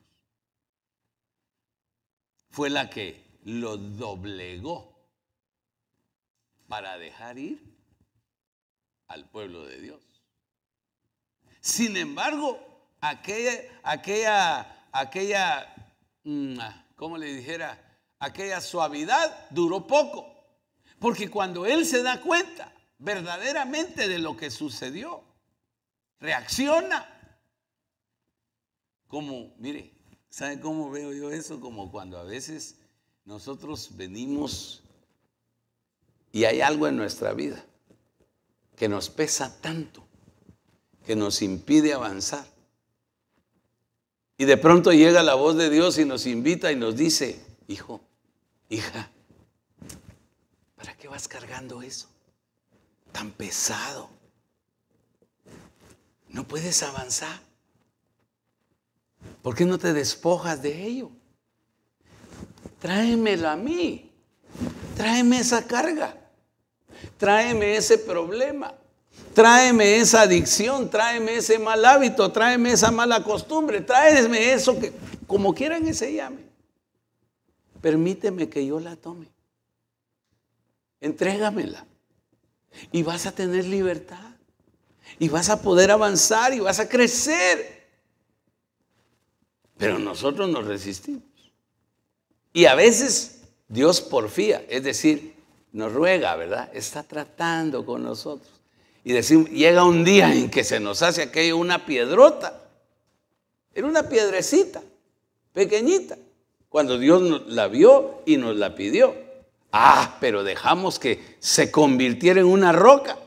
fue 2.50 2.70
la 2.70 2.90
que 2.90 3.24
lo 3.44 3.76
doblegó 3.76 4.90
para 6.68 6.98
dejar 6.98 7.38
ir 7.38 7.60
al 9.08 9.28
pueblo 9.28 9.64
de 9.64 9.80
Dios. 9.80 10.09
Sin 11.60 11.96
embargo, 11.96 12.58
aquella, 13.00 13.52
aquella, 13.82 14.86
aquella, 14.92 15.74
mm, 16.24 16.58
¿cómo 16.96 17.18
le 17.18 17.34
dijera? 17.34 17.78
Aquella 18.18 18.60
suavidad 18.60 19.48
duró 19.50 19.86
poco. 19.86 20.26
Porque 20.98 21.30
cuando 21.30 21.64
él 21.66 21.86
se 21.86 22.02
da 22.02 22.20
cuenta 22.20 22.72
verdaderamente 22.98 24.08
de 24.08 24.18
lo 24.18 24.36
que 24.36 24.50
sucedió, 24.50 25.22
reacciona. 26.20 27.06
Como, 29.08 29.54
mire, 29.58 29.92
¿sabe 30.28 30.60
cómo 30.60 30.90
veo 30.90 31.12
yo 31.12 31.30
eso? 31.30 31.60
Como 31.60 31.90
cuando 31.90 32.18
a 32.18 32.24
veces 32.24 32.76
nosotros 33.24 33.96
venimos 33.96 34.82
y 36.32 36.44
hay 36.44 36.60
algo 36.60 36.86
en 36.86 36.96
nuestra 36.96 37.32
vida 37.32 37.64
que 38.76 38.88
nos 38.88 39.10
pesa 39.10 39.60
tanto, 39.60 40.06
que 41.10 41.16
nos 41.16 41.42
impide 41.42 41.92
avanzar. 41.92 42.46
Y 44.38 44.44
de 44.44 44.56
pronto 44.56 44.92
llega 44.92 45.24
la 45.24 45.34
voz 45.34 45.56
de 45.56 45.68
Dios 45.68 45.98
y 45.98 46.04
nos 46.04 46.24
invita 46.24 46.70
y 46.70 46.76
nos 46.76 46.94
dice, 46.94 47.44
hijo, 47.66 48.00
hija, 48.68 49.10
¿para 50.76 50.96
qué 50.96 51.08
vas 51.08 51.26
cargando 51.26 51.82
eso? 51.82 52.06
Tan 53.10 53.32
pesado. 53.32 54.08
No 56.28 56.46
puedes 56.46 56.80
avanzar. 56.84 57.40
¿Por 59.42 59.56
qué 59.56 59.64
no 59.64 59.80
te 59.80 59.92
despojas 59.92 60.62
de 60.62 60.86
ello? 60.86 61.10
Tráemelo 62.78 63.48
a 63.48 63.56
mí. 63.56 64.12
Tráeme 64.96 65.40
esa 65.40 65.66
carga 65.66 66.20
tráeme 67.20 67.76
ese 67.76 67.98
problema, 67.98 68.74
tráeme 69.40 69.96
esa 69.96 70.20
adicción, 70.20 70.90
tráeme 70.90 71.36
ese 71.36 71.58
mal 71.58 71.82
hábito, 71.82 72.30
tráeme 72.30 72.72
esa 72.72 72.90
mala 72.90 73.24
costumbre, 73.24 73.80
tráeme 73.80 74.52
eso 74.52 74.78
que 74.78 74.92
como 75.26 75.54
quieran 75.54 75.82
que 75.82 75.94
se 75.94 76.12
llame. 76.12 76.42
Permíteme 77.80 78.50
que 78.50 78.66
yo 78.66 78.78
la 78.80 78.96
tome. 78.96 79.28
Entrégamela. 81.00 81.86
Y 82.92 83.02
vas 83.02 83.24
a 83.24 83.32
tener 83.32 83.64
libertad. 83.64 84.34
Y 85.18 85.30
vas 85.30 85.48
a 85.48 85.62
poder 85.62 85.90
avanzar 85.90 86.52
y 86.52 86.60
vas 86.60 86.78
a 86.78 86.86
crecer. 86.86 87.88
Pero 89.78 89.98
nosotros 89.98 90.50
nos 90.50 90.66
resistimos. 90.66 91.22
Y 92.52 92.66
a 92.66 92.74
veces 92.74 93.40
Dios 93.68 94.02
porfía, 94.02 94.62
es 94.68 94.84
decir, 94.84 95.34
nos 95.72 95.94
ruega, 95.94 96.36
¿verdad? 96.36 96.68
Está 96.74 97.02
tratando 97.02 97.86
con 97.86 98.02
nosotros. 98.02 98.59
Y 99.04 99.12
decimos, 99.12 99.48
llega 99.50 99.84
un 99.84 100.04
día 100.04 100.32
en 100.34 100.50
que 100.50 100.64
se 100.64 100.80
nos 100.80 101.02
hace 101.02 101.22
aquello 101.22 101.56
una 101.56 101.86
piedrota. 101.86 102.60
Era 103.74 103.86
una 103.86 104.08
piedrecita, 104.08 104.82
pequeñita. 105.52 106.18
Cuando 106.68 106.98
Dios 106.98 107.46
la 107.46 107.68
vio 107.68 108.22
y 108.26 108.36
nos 108.36 108.56
la 108.56 108.74
pidió. 108.74 109.14
Ah, 109.72 110.18
pero 110.20 110.44
dejamos 110.44 110.98
que 110.98 111.36
se 111.38 111.70
convirtiera 111.70 112.40
en 112.40 112.46
una 112.46 112.72
roca 112.72 113.18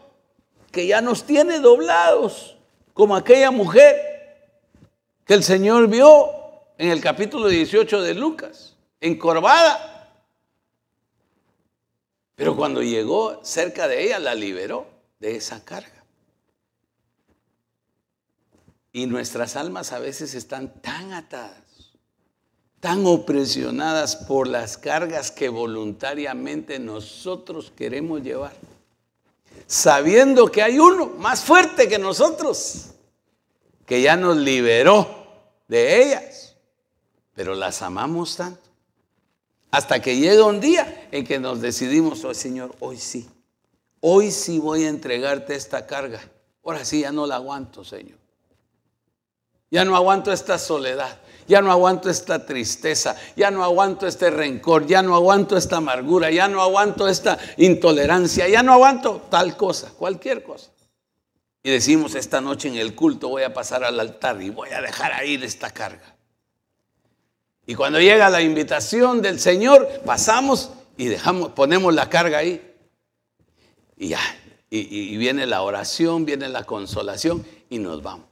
que 0.71 0.88
ya 0.88 1.01
nos 1.01 1.25
tiene 1.25 1.59
doblados, 1.59 2.57
como 2.93 3.15
aquella 3.15 3.51
mujer 3.51 3.95
que 5.25 5.36
el 5.36 5.43
Señor 5.43 5.88
vio 5.88 6.29
en 6.77 6.89
el 6.89 6.99
capítulo 6.99 7.47
18 7.47 8.01
de 8.01 8.13
Lucas, 8.15 8.75
encorvada 8.99 9.93
pero 12.36 12.55
cuando 12.55 12.81
llegó 12.81 13.43
cerca 13.43 13.88
de 13.88 14.03
ella, 14.03 14.19
la 14.19 14.36
liberó 14.36 14.88
de 15.23 15.38
esa 15.38 15.63
carga. 15.63 16.03
Y 18.91 19.05
nuestras 19.05 19.55
almas 19.55 19.93
a 19.93 19.99
veces 19.99 20.36
están 20.36 20.81
tan 20.81 21.13
atadas, 21.13 21.93
tan 22.81 23.06
opresionadas 23.06 24.17
por 24.17 24.50
las 24.50 24.77
cargas 24.77 25.31
que 25.31 25.48
voluntariamente 25.48 26.77
nosotros 26.77 27.71
queremos 27.73 28.21
llevar, 28.21 28.54
sabiendo 29.65 30.52
que 30.52 30.62
hay 30.62 30.77
uno 30.77 31.06
más 31.17 31.41
fuerte 31.41 31.87
que 31.87 31.98
nosotros, 31.98 32.87
que 33.85 34.02
ya 34.02 34.17
nos 34.17 34.35
liberó 34.35 35.08
de 35.69 36.04
ellas, 36.04 36.58
pero 37.33 37.56
las 37.56 37.81
amamos 37.81 38.35
tanto. 38.35 38.69
Hasta 39.71 40.02
que 40.02 40.17
llega 40.17 40.43
un 40.43 40.60
día 40.60 41.08
en 41.12 41.25
que 41.25 41.39
nos 41.39 41.62
decidimos, 41.62 42.25
oh 42.25 42.33
Señor, 42.33 42.75
hoy 42.81 42.98
sí, 42.98 43.27
hoy 44.06 44.31
sí 44.31 44.60
voy 44.60 44.83
a 44.83 44.89
entregarte 44.89 45.56
esta 45.56 45.87
carga. 45.87 46.19
Ahora 46.63 46.83
sí, 46.83 47.01
ya 47.01 47.12
no 47.12 47.25
la 47.25 47.35
aguanto, 47.35 47.85
Señor. 47.85 48.17
Ya 49.71 49.85
no 49.85 49.95
aguanto 49.95 50.31
esta 50.31 50.60
soledad, 50.60 51.19
ya 51.47 51.62
no 51.62 51.71
aguanto 51.71 52.10
esta 52.10 52.45
tristeza, 52.45 53.15
ya 53.35 53.49
no 53.49 53.63
aguanto 53.63 54.06
este 54.06 54.29
rencor, 54.29 54.85
ya 54.85 55.01
no 55.01 55.15
aguanto 55.15 55.58
esta 55.58 55.77
amargura, 55.77 56.29
ya 56.29 56.47
no 56.47 56.62
aguanto 56.62 57.08
esta 57.08 57.39
intolerancia, 57.58 58.47
ya 58.47 58.62
no 58.62 58.73
aguanto 58.73 59.25
tal 59.31 59.58
cosa, 59.58 59.91
cualquier 59.97 60.43
cosa. 60.43 60.69
Y 61.63 61.71
decimos, 61.71 62.13
esta 62.13 62.41
noche 62.41 62.67
en 62.67 62.75
el 62.75 62.93
culto 62.93 63.29
voy 63.29 63.43
a 63.43 63.54
pasar 63.54 63.83
al 63.83 63.99
altar 63.99 64.39
y 64.41 64.49
voy 64.49 64.69
a 64.69 64.81
dejar 64.81 65.13
ahí 65.13 65.41
esta 65.41 65.71
carga. 65.71 66.13
Y 67.65 67.73
cuando 67.73 67.99
llega 67.99 68.29
la 68.29 68.41
invitación 68.41 69.21
del 69.21 69.39
Señor, 69.39 69.87
pasamos 70.06 70.71
y 70.97 71.06
dejamos, 71.06 71.54
ponemos 71.54 71.93
la 71.93 72.10
carga 72.10 72.39
ahí. 72.39 72.73
Y 73.98 74.10
ya, 74.10 74.19
y, 74.69 75.17
viene 75.17 75.46
la 75.46 75.62
oración, 75.62 76.25
viene 76.25 76.50
la 76.50 76.63
consolación 76.63 77.46
y 77.69 77.77
nos 77.77 78.02
vamos. 78.02 78.27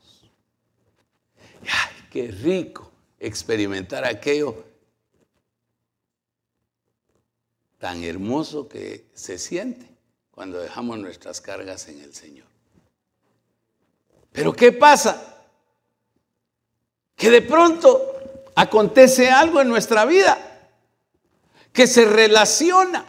Ay, 1.62 2.07
qué 2.09 2.32
rico 2.32 2.91
experimentar 3.20 4.05
aquello 4.05 4.66
tan 7.78 8.03
hermoso 8.03 8.68
que 8.68 9.05
se 9.14 9.38
siente 9.38 9.88
cuando 10.32 10.59
dejamos 10.59 10.97
nuestras 10.97 11.41
cargas 11.41 11.88
en 11.88 12.01
el 12.01 12.14
Señor. 12.14 12.47
Pero 14.32 14.53
¿qué 14.53 14.72
pasa? 14.72 15.43
Que 17.16 17.30
de 17.30 17.41
pronto 17.41 18.49
acontece 18.55 19.30
algo 19.30 19.62
en 19.62 19.68
nuestra 19.68 20.05
vida 20.05 20.70
que 21.72 21.88
se 21.88 22.05
relaciona 22.05 23.05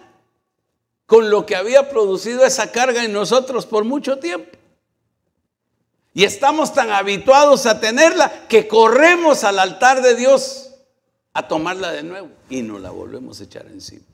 con 1.12 1.28
lo 1.28 1.44
que 1.44 1.56
había 1.56 1.90
producido 1.90 2.42
esa 2.42 2.72
carga 2.72 3.04
en 3.04 3.12
nosotros 3.12 3.66
por 3.66 3.84
mucho 3.84 4.18
tiempo. 4.18 4.48
Y 6.14 6.24
estamos 6.24 6.72
tan 6.72 6.90
habituados 6.90 7.66
a 7.66 7.80
tenerla 7.80 8.48
que 8.48 8.66
corremos 8.66 9.44
al 9.44 9.58
altar 9.58 10.00
de 10.00 10.14
Dios 10.14 10.70
a 11.34 11.46
tomarla 11.46 11.92
de 11.92 12.02
nuevo 12.02 12.30
y 12.48 12.62
nos 12.62 12.80
la 12.80 12.88
volvemos 12.88 13.38
a 13.38 13.44
echar 13.44 13.66
encima. 13.66 14.06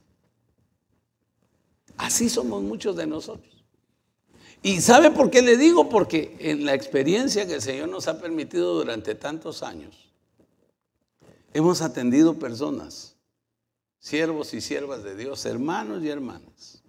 Así 1.99 2.29
somos 2.29 2.65
muchos 2.65 2.97
de 2.97 3.07
nosotros. 3.07 3.65
¿Y 4.65 4.81
sabe 4.81 5.13
por 5.13 5.31
qué 5.31 5.41
le 5.41 5.57
digo? 5.57 5.89
Porque 5.89 6.37
en 6.41 6.65
la 6.65 6.75
experiencia 6.75 7.47
que 7.47 7.55
el 7.55 7.63
Señor 7.63 7.91
nos 7.91 8.09
ha 8.09 8.21
permitido 8.21 8.75
durante 8.75 9.15
tantos 9.15 9.63
años, 9.63 10.11
hemos 11.55 11.81
atendido 11.81 12.41
personas 12.41 13.15
siervos 14.01 14.53
y 14.53 14.61
siervas 14.61 15.05
de 15.05 15.15
Dios, 15.15 15.47
hermanos 15.47 16.03
y 16.03 16.09
hermanas, 16.09 16.83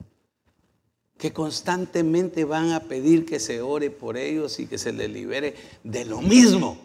que 1.20 1.34
constantemente 1.34 2.45
van 2.45 2.72
a 2.72 2.80
pedir 2.80 3.26
que 3.26 3.41
se 3.41 3.61
ore 3.61 3.91
por 3.91 4.15
ellos 4.15 4.57
y 4.61 4.67
que 4.67 4.78
se 4.78 4.93
les 4.93 5.09
libere 5.09 5.53
de 5.84 6.05
lo 6.05 6.22
mismo. 6.22 6.78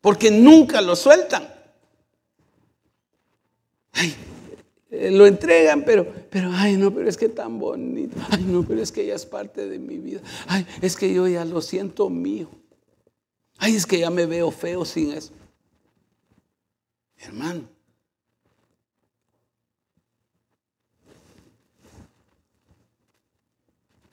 Porque 0.00 0.30
nunca 0.30 0.80
lo 0.80 0.94
sueltan. 0.94 1.52
Ay, 3.90 4.14
eh, 4.92 5.10
lo 5.10 5.26
entregan, 5.26 5.84
pero, 5.84 6.06
pero, 6.30 6.52
ay, 6.52 6.76
no, 6.76 6.94
pero 6.94 7.08
es 7.08 7.16
que 7.16 7.28
tan 7.28 7.58
bonito. 7.58 8.16
Ay, 8.30 8.44
no, 8.44 8.62
pero 8.62 8.80
es 8.80 8.92
que 8.92 9.04
ya 9.04 9.16
es 9.16 9.26
parte 9.26 9.66
de 9.66 9.80
mi 9.80 9.98
vida. 9.98 10.20
Ay, 10.46 10.64
es 10.80 10.96
que 10.96 11.12
yo 11.12 11.26
ya 11.26 11.44
lo 11.44 11.60
siento 11.60 12.08
mío. 12.08 12.48
Ay, 13.56 13.74
es 13.74 13.86
que 13.86 13.98
ya 13.98 14.10
me 14.10 14.24
veo 14.24 14.52
feo 14.52 14.84
sin 14.84 15.14
eso. 15.14 15.32
Hermano, 17.16 17.68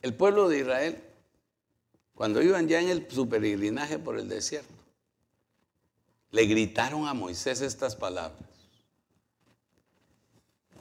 El 0.05 0.13
pueblo 0.13 0.47
de 0.47 0.59
Israel, 0.59 1.03
cuando 2.13 2.39
iban 2.39 2.67
ya 2.67 2.79
en 2.79 2.89
el, 2.89 3.09
su 3.09 3.27
peregrinaje 3.27 3.97
por 3.97 4.19
el 4.19 4.29
desierto, 4.29 4.71
le 6.29 6.45
gritaron 6.45 7.07
a 7.07 7.15
Moisés 7.15 7.59
estas 7.61 7.95
palabras. 7.95 8.47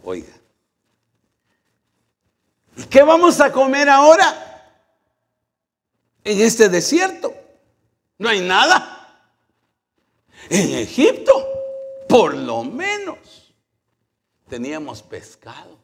Oiga, 0.02 0.34
¿y 2.76 2.82
qué 2.82 3.02
vamos 3.02 3.40
a 3.40 3.50
comer 3.50 3.88
ahora 3.88 4.92
en 6.22 6.40
este 6.42 6.68
desierto? 6.68 7.34
No 8.18 8.28
hay 8.28 8.42
nada. 8.42 9.24
En 10.50 10.70
Egipto, 10.74 11.32
por 12.10 12.34
lo 12.34 12.62
menos, 12.62 13.54
teníamos 14.50 15.02
pescado. 15.02 15.83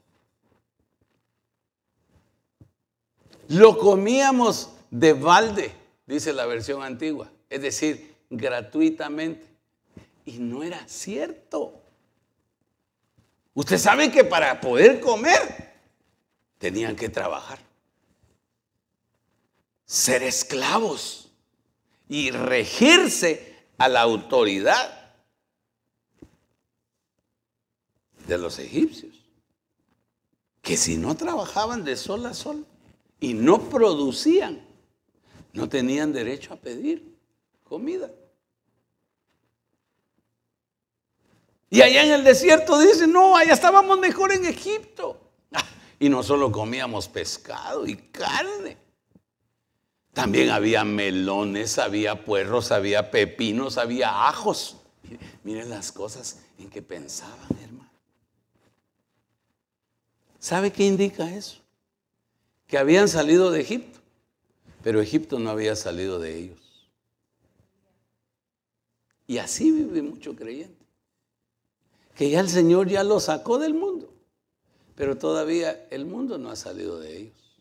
Lo 3.50 3.76
comíamos 3.76 4.70
de 4.92 5.12
balde, 5.12 5.74
dice 6.06 6.32
la 6.32 6.46
versión 6.46 6.84
antigua, 6.84 7.32
es 7.48 7.60
decir, 7.60 8.14
gratuitamente. 8.30 9.44
Y 10.24 10.38
no 10.38 10.62
era 10.62 10.86
cierto. 10.86 11.82
Usted 13.54 13.76
sabe 13.76 14.12
que 14.12 14.22
para 14.22 14.60
poder 14.60 15.00
comer 15.00 15.74
tenían 16.58 16.94
que 16.94 17.08
trabajar, 17.08 17.58
ser 19.84 20.22
esclavos 20.22 21.32
y 22.08 22.30
regirse 22.30 23.56
a 23.78 23.88
la 23.88 24.02
autoridad 24.02 25.12
de 28.28 28.38
los 28.38 28.60
egipcios, 28.60 29.24
que 30.62 30.76
si 30.76 30.96
no 30.96 31.16
trabajaban 31.16 31.82
de 31.82 31.96
sol 31.96 32.24
a 32.26 32.34
sol, 32.34 32.64
y 33.20 33.34
no 33.34 33.68
producían, 33.68 34.66
no 35.52 35.68
tenían 35.68 36.12
derecho 36.12 36.54
a 36.54 36.56
pedir 36.56 37.16
comida. 37.62 38.10
Y 41.68 41.82
allá 41.82 42.02
en 42.02 42.12
el 42.12 42.24
desierto 42.24 42.80
dicen, 42.80 43.12
no, 43.12 43.36
allá 43.36 43.52
estábamos 43.52 43.98
mejor 44.00 44.32
en 44.32 44.44
Egipto. 44.44 45.20
Y 46.00 46.08
no 46.08 46.22
solo 46.22 46.50
comíamos 46.50 47.08
pescado 47.08 47.86
y 47.86 47.94
carne. 47.94 48.78
También 50.12 50.50
había 50.50 50.82
melones, 50.82 51.78
había 51.78 52.24
puerros, 52.24 52.72
había 52.72 53.10
pepinos, 53.10 53.78
había 53.78 54.28
ajos. 54.28 54.78
Miren 55.44 55.70
las 55.70 55.92
cosas 55.92 56.40
en 56.58 56.70
que 56.70 56.82
pensaban, 56.82 57.46
hermano. 57.62 57.90
¿Sabe 60.38 60.72
qué 60.72 60.84
indica 60.84 61.30
eso? 61.30 61.59
Que 62.70 62.78
habían 62.78 63.08
salido 63.08 63.50
de 63.50 63.62
Egipto, 63.62 63.98
pero 64.84 65.00
Egipto 65.00 65.40
no 65.40 65.50
había 65.50 65.74
salido 65.74 66.20
de 66.20 66.38
ellos. 66.38 66.58
Y 69.26 69.38
así 69.38 69.72
vive 69.72 70.02
mucho 70.02 70.36
creyente, 70.36 70.86
que 72.14 72.30
ya 72.30 72.38
el 72.38 72.48
Señor 72.48 72.88
ya 72.88 73.02
lo 73.02 73.18
sacó 73.18 73.58
del 73.58 73.74
mundo, 73.74 74.12
pero 74.94 75.18
todavía 75.18 75.84
el 75.90 76.06
mundo 76.06 76.38
no 76.38 76.48
ha 76.48 76.56
salido 76.56 77.00
de 77.00 77.16
ellos. 77.16 77.60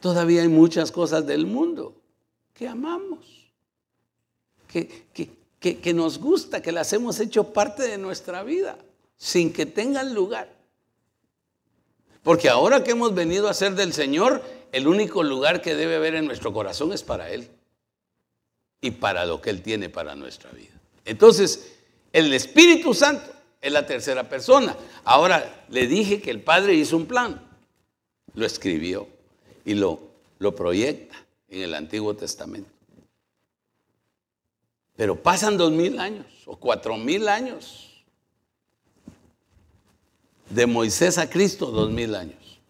Todavía 0.00 0.42
hay 0.42 0.48
muchas 0.48 0.92
cosas 0.92 1.26
del 1.26 1.44
mundo 1.44 1.96
que 2.54 2.68
amamos, 2.68 3.50
que, 4.68 5.06
que, 5.12 5.80
que 5.80 5.94
nos 5.94 6.18
gusta, 6.20 6.62
que 6.62 6.70
las 6.70 6.92
hemos 6.92 7.18
hecho 7.18 7.52
parte 7.52 7.82
de 7.82 7.98
nuestra 7.98 8.44
vida, 8.44 8.78
sin 9.16 9.52
que 9.52 9.66
tengan 9.66 10.14
lugar. 10.14 10.57
Porque 12.28 12.50
ahora 12.50 12.84
que 12.84 12.90
hemos 12.90 13.14
venido 13.14 13.48
a 13.48 13.54
ser 13.54 13.74
del 13.74 13.94
Señor, 13.94 14.42
el 14.70 14.86
único 14.86 15.22
lugar 15.22 15.62
que 15.62 15.74
debe 15.74 15.96
haber 15.96 16.14
en 16.14 16.26
nuestro 16.26 16.52
corazón 16.52 16.92
es 16.92 17.02
para 17.02 17.30
Él 17.30 17.48
y 18.82 18.90
para 18.90 19.24
lo 19.24 19.40
que 19.40 19.48
Él 19.48 19.62
tiene 19.62 19.88
para 19.88 20.14
nuestra 20.14 20.50
vida. 20.50 20.74
Entonces, 21.06 21.78
el 22.12 22.30
Espíritu 22.34 22.92
Santo 22.92 23.32
es 23.62 23.72
la 23.72 23.86
tercera 23.86 24.28
persona. 24.28 24.76
Ahora 25.04 25.64
le 25.70 25.86
dije 25.86 26.20
que 26.20 26.30
el 26.30 26.42
Padre 26.42 26.74
hizo 26.74 26.98
un 26.98 27.06
plan, 27.06 27.40
lo 28.34 28.44
escribió 28.44 29.08
y 29.64 29.72
lo, 29.72 29.98
lo 30.38 30.54
proyecta 30.54 31.16
en 31.48 31.62
el 31.62 31.72
Antiguo 31.72 32.14
Testamento. 32.14 32.68
Pero 34.96 35.16
pasan 35.16 35.56
dos 35.56 35.72
mil 35.72 35.98
años 35.98 36.26
o 36.44 36.56
cuatro 36.56 36.98
mil 36.98 37.26
años 37.26 37.87
de 40.50 40.66
Moisés 40.66 41.18
a 41.18 41.28
Cristo, 41.28 41.66
dos 41.66 41.90
mil 41.90 42.14
años. 42.14 42.60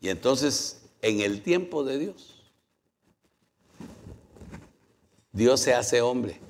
Y 0.00 0.08
entonces, 0.08 0.82
en 1.02 1.20
el 1.20 1.42
tiempo 1.42 1.84
de 1.84 1.98
Dios, 1.98 2.42
Dios 5.32 5.60
se 5.60 5.74
hace 5.74 6.00
hombre, 6.00 6.40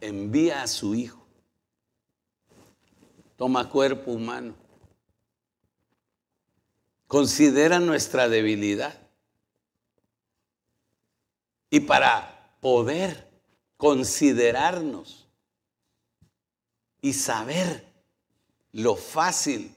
envía 0.00 0.62
a 0.62 0.68
su 0.68 0.94
Hijo, 0.94 1.26
toma 3.36 3.68
cuerpo 3.68 4.12
humano, 4.12 4.54
considera 7.06 7.80
nuestra 7.80 8.28
debilidad 8.28 9.00
y 11.70 11.80
para 11.80 12.54
poder 12.60 13.28
considerarnos 13.76 15.17
y 17.00 17.12
saber 17.12 17.86
lo 18.72 18.96
fácil 18.96 19.74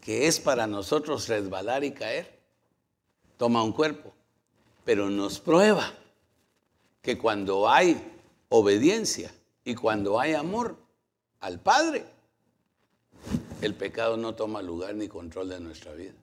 que 0.00 0.26
es 0.26 0.40
para 0.40 0.66
nosotros 0.66 1.28
resbalar 1.28 1.84
y 1.84 1.92
caer, 1.92 2.38
toma 3.36 3.62
un 3.62 3.72
cuerpo, 3.72 4.12
pero 4.84 5.10
nos 5.10 5.38
prueba 5.38 5.92
que 7.02 7.18
cuando 7.18 7.68
hay 7.68 8.00
obediencia 8.48 9.32
y 9.64 9.74
cuando 9.74 10.18
hay 10.18 10.34
amor 10.34 10.76
al 11.40 11.60
Padre, 11.60 12.04
el 13.60 13.74
pecado 13.74 14.16
no 14.16 14.34
toma 14.34 14.62
lugar 14.62 14.94
ni 14.94 15.06
control 15.08 15.50
de 15.50 15.60
nuestra 15.60 15.92
vida. 15.92 16.14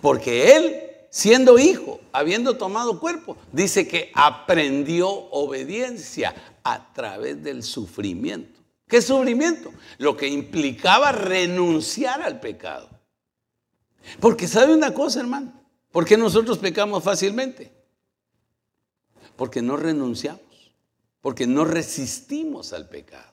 Porque 0.00 0.56
Él 0.56 0.90
siendo 1.10 1.58
hijo, 1.58 2.00
habiendo 2.12 2.56
tomado 2.56 3.00
cuerpo, 3.00 3.36
dice 3.52 3.86
que 3.86 4.10
aprendió 4.14 5.08
obediencia 5.08 6.34
a 6.64 6.92
través 6.92 7.42
del 7.42 7.62
sufrimiento. 7.62 8.60
¿Qué 8.86 9.00
sufrimiento? 9.00 9.72
Lo 9.98 10.16
que 10.16 10.26
implicaba 10.26 11.12
renunciar 11.12 12.22
al 12.22 12.40
pecado. 12.40 12.88
Porque 14.18 14.48
sabe 14.48 14.74
una 14.74 14.92
cosa, 14.92 15.20
hermano, 15.20 15.52
¿por 15.92 16.04
qué 16.04 16.16
nosotros 16.16 16.58
pecamos 16.58 17.04
fácilmente? 17.04 17.72
Porque 19.36 19.62
no 19.62 19.76
renunciamos, 19.76 20.72
porque 21.20 21.46
no 21.46 21.64
resistimos 21.64 22.72
al 22.72 22.88
pecado. 22.88 23.32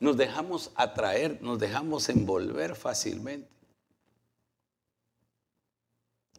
Nos 0.00 0.16
dejamos 0.16 0.72
atraer, 0.74 1.42
nos 1.42 1.58
dejamos 1.58 2.08
envolver 2.08 2.74
fácilmente. 2.74 3.50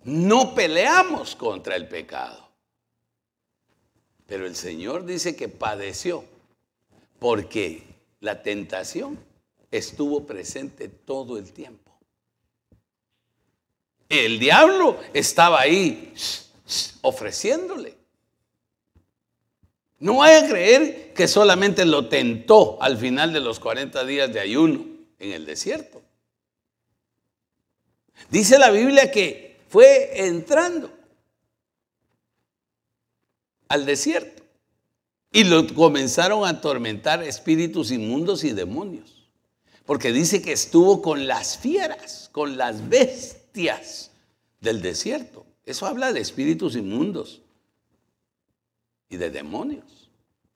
No 0.03 0.55
peleamos 0.55 1.35
contra 1.35 1.75
el 1.75 1.87
pecado. 1.87 2.46
Pero 4.27 4.45
el 4.45 4.55
Señor 4.55 5.05
dice 5.05 5.35
que 5.35 5.47
padeció 5.47 6.23
porque 7.17 7.83
la 8.19 8.43
tentación 8.43 9.17
estuvo 9.71 10.25
presente 10.25 10.89
todo 10.89 11.37
el 11.37 11.51
tiempo. 11.53 11.97
El 14.09 14.37
diablo 14.37 14.99
estaba 15.13 15.61
ahí 15.61 16.13
ofreciéndole. 17.01 17.95
No 19.99 20.17
vaya 20.17 20.45
a 20.45 20.49
creer 20.49 21.13
que 21.13 21.27
solamente 21.27 21.85
lo 21.85 22.07
tentó 22.07 22.81
al 22.81 22.97
final 22.97 23.33
de 23.33 23.39
los 23.39 23.59
40 23.59 24.05
días 24.05 24.31
de 24.31 24.39
ayuno 24.39 24.85
en 25.19 25.31
el 25.31 25.45
desierto. 25.45 26.01
Dice 28.29 28.59
la 28.59 28.69
Biblia 28.71 29.09
que 29.09 29.57
fue 29.69 30.25
entrando 30.25 30.96
al 33.69 33.85
desierto 33.85 34.43
y 35.31 35.43
lo 35.43 35.73
comenzaron 35.73 36.45
a 36.45 36.49
atormentar 36.49 37.23
espíritus 37.23 37.91
inmundos 37.91 38.43
y 38.43 38.53
demonios. 38.53 39.29
Porque 39.85 40.11
dice 40.11 40.41
que 40.41 40.51
estuvo 40.51 41.01
con 41.01 41.27
las 41.27 41.57
fieras, 41.57 42.29
con 42.31 42.57
las 42.57 42.89
bestias 42.89 44.11
del 44.59 44.81
desierto. 44.81 45.45
Eso 45.65 45.85
habla 45.85 46.11
de 46.11 46.21
espíritus 46.21 46.75
inmundos 46.75 47.41
y 49.09 49.17
de 49.17 49.29
demonios 49.29 50.09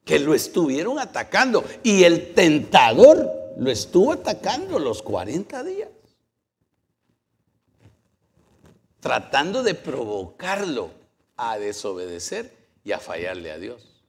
que 0.06 0.20
lo 0.20 0.34
estuvieron 0.34 1.00
atacando. 1.00 1.64
Y 1.84 2.04
el 2.04 2.34
tentador 2.34 3.32
lo 3.58 3.72
estuvo 3.72 4.14
atacando 4.14 4.80
los 4.80 5.02
40 5.02 5.64
días. 5.64 5.90
Tratando 9.00 9.64
de 9.64 9.76
provocarlo 9.76 10.92
a 11.38 11.58
desobedecer 11.58 12.61
y 12.84 12.92
a 12.92 13.00
fallarle 13.00 13.52
a 13.52 13.58
Dios. 13.58 14.04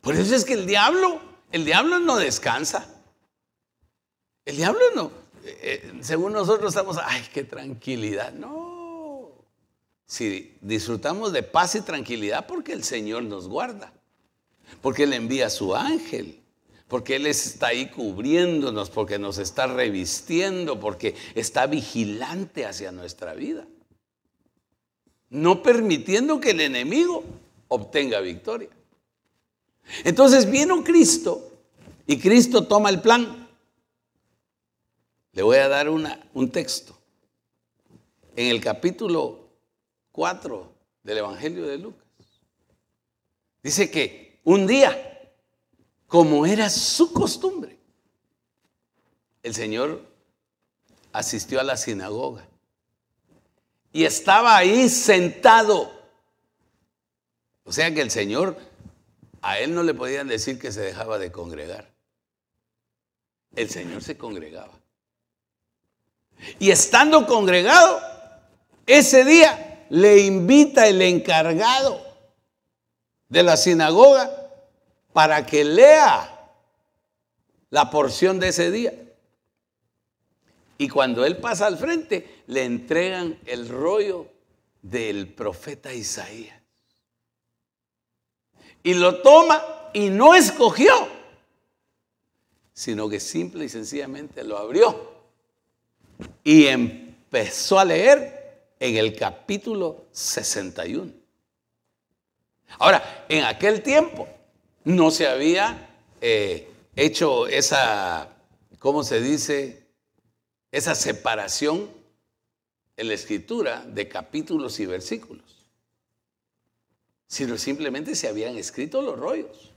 Por 0.00 0.14
eso 0.14 0.34
es 0.34 0.44
que 0.44 0.54
el 0.54 0.66
diablo, 0.66 1.20
el 1.50 1.64
diablo 1.64 1.98
no 1.98 2.16
descansa. 2.16 2.86
El 4.44 4.56
diablo 4.56 4.80
no, 4.94 5.10
eh, 5.44 5.58
eh, 5.62 5.92
según 6.00 6.32
nosotros 6.32 6.68
estamos, 6.74 6.98
ay, 7.02 7.26
qué 7.32 7.44
tranquilidad. 7.44 8.32
No. 8.32 9.32
Si 10.06 10.56
disfrutamos 10.60 11.32
de 11.32 11.42
paz 11.42 11.74
y 11.74 11.80
tranquilidad 11.80 12.46
porque 12.46 12.72
el 12.72 12.84
Señor 12.84 13.24
nos 13.24 13.48
guarda, 13.48 13.92
porque 14.82 15.04
Él 15.04 15.12
envía 15.12 15.46
a 15.46 15.50
su 15.50 15.74
ángel, 15.74 16.42
porque 16.88 17.16
Él 17.16 17.26
está 17.26 17.68
ahí 17.68 17.90
cubriéndonos, 17.90 18.90
porque 18.90 19.18
nos 19.18 19.38
está 19.38 19.66
revistiendo, 19.66 20.78
porque 20.78 21.14
está 21.34 21.66
vigilante 21.66 22.66
hacia 22.66 22.92
nuestra 22.92 23.34
vida. 23.34 23.66
No 25.34 25.64
permitiendo 25.64 26.38
que 26.38 26.52
el 26.52 26.60
enemigo 26.60 27.24
obtenga 27.66 28.20
victoria. 28.20 28.68
Entonces 30.04 30.48
vino 30.48 30.84
Cristo 30.84 31.50
y 32.06 32.20
Cristo 32.20 32.68
toma 32.68 32.88
el 32.88 33.00
plan. 33.00 33.48
Le 35.32 35.42
voy 35.42 35.56
a 35.56 35.66
dar 35.66 35.88
un 35.88 36.50
texto. 36.52 36.96
En 38.36 38.46
el 38.46 38.60
capítulo 38.60 39.48
4 40.12 40.72
del 41.02 41.18
Evangelio 41.18 41.66
de 41.66 41.78
Lucas. 41.78 42.06
Dice 43.60 43.90
que 43.90 44.38
un 44.44 44.68
día, 44.68 45.32
como 46.06 46.46
era 46.46 46.70
su 46.70 47.12
costumbre, 47.12 47.76
el 49.42 49.52
Señor 49.52 50.00
asistió 51.12 51.58
a 51.58 51.64
la 51.64 51.76
sinagoga 51.76 52.46
y 53.94 54.04
estaba 54.04 54.56
ahí 54.56 54.88
sentado. 54.88 55.90
O 57.62 57.72
sea 57.72 57.94
que 57.94 58.00
el 58.00 58.10
Señor 58.10 58.58
a 59.40 59.60
él 59.60 59.72
no 59.72 59.84
le 59.84 59.94
podían 59.94 60.26
decir 60.26 60.58
que 60.58 60.72
se 60.72 60.80
dejaba 60.80 61.16
de 61.18 61.30
congregar. 61.30 61.88
El 63.54 63.70
Señor 63.70 64.02
se 64.02 64.18
congregaba. 64.18 64.72
Y 66.58 66.72
estando 66.72 67.24
congregado, 67.24 68.00
ese 68.84 69.24
día 69.24 69.86
le 69.90 70.18
invita 70.18 70.88
el 70.88 71.00
encargado 71.00 72.04
de 73.28 73.44
la 73.44 73.56
sinagoga 73.56 74.28
para 75.12 75.46
que 75.46 75.64
lea 75.64 76.50
la 77.70 77.90
porción 77.90 78.40
de 78.40 78.48
ese 78.48 78.72
día. 78.72 79.03
Y 80.78 80.88
cuando 80.88 81.24
él 81.24 81.36
pasa 81.36 81.66
al 81.66 81.78
frente, 81.78 82.42
le 82.48 82.64
entregan 82.64 83.38
el 83.46 83.68
rollo 83.68 84.28
del 84.82 85.28
profeta 85.28 85.92
Isaías 85.92 86.64
y 88.84 88.94
lo 88.94 89.22
toma 89.22 89.64
y 89.92 90.10
no 90.10 90.34
escogió, 90.34 90.92
sino 92.72 93.08
que 93.08 93.18
simple 93.18 93.64
y 93.64 93.68
sencillamente 93.68 94.44
lo 94.44 94.58
abrió 94.58 95.12
y 96.44 96.66
empezó 96.66 97.78
a 97.78 97.84
leer 97.84 98.68
en 98.78 98.96
el 98.96 99.16
capítulo 99.16 100.04
61. 100.12 101.10
Ahora, 102.78 103.24
en 103.28 103.44
aquel 103.44 103.82
tiempo 103.82 104.28
no 104.84 105.10
se 105.10 105.26
había 105.28 105.96
eh, 106.20 106.68
hecho 106.94 107.46
esa, 107.46 108.28
¿cómo 108.78 109.02
se 109.02 109.20
dice? 109.20 109.83
Esa 110.74 110.94
separación 110.94 111.88
en 112.96 113.08
la 113.08 113.14
escritura 113.14 113.84
de 113.86 114.08
capítulos 114.08 114.80
y 114.80 114.86
versículos 114.86 115.64
sino 117.34 117.58
simplemente 117.58 118.14
se 118.14 118.28
habían 118.28 118.56
escrito 118.56 119.02
los 119.02 119.18
rollos. 119.18 119.72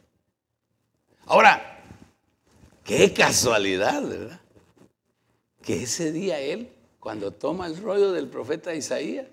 Ahora, 1.26 1.84
qué 2.84 3.14
casualidad, 3.14 4.08
¿verdad? 4.08 4.42
Que 5.64 5.82
ese 5.82 6.12
día 6.12 6.40
él, 6.40 6.70
cuando 7.00 7.32
toma 7.34 7.66
el 7.66 7.78
rollo 7.78 8.12
del 8.12 8.28
profeta 8.28 8.76
Isaías, 8.76 9.26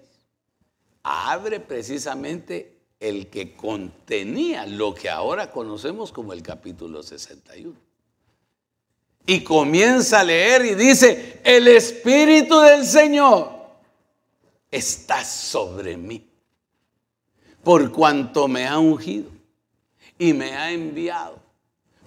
abre 1.02 1.60
precisamente 1.60 2.78
el 2.98 3.28
que 3.28 3.54
contenía 3.54 4.64
lo 4.64 4.94
que 4.94 5.10
ahora 5.10 5.50
conocemos 5.50 6.10
como 6.10 6.32
el 6.32 6.42
capítulo 6.42 7.02
61. 7.02 7.83
Y 9.26 9.42
comienza 9.42 10.20
a 10.20 10.24
leer 10.24 10.66
y 10.66 10.74
dice, 10.74 11.40
el 11.44 11.66
Espíritu 11.68 12.60
del 12.60 12.84
Señor 12.84 13.50
está 14.70 15.24
sobre 15.24 15.96
mí 15.96 16.28
por 17.64 17.90
cuanto 17.90 18.46
me 18.46 18.66
ha 18.66 18.78
ungido 18.78 19.30
y 20.18 20.34
me 20.34 20.52
ha 20.54 20.70
enviado 20.70 21.40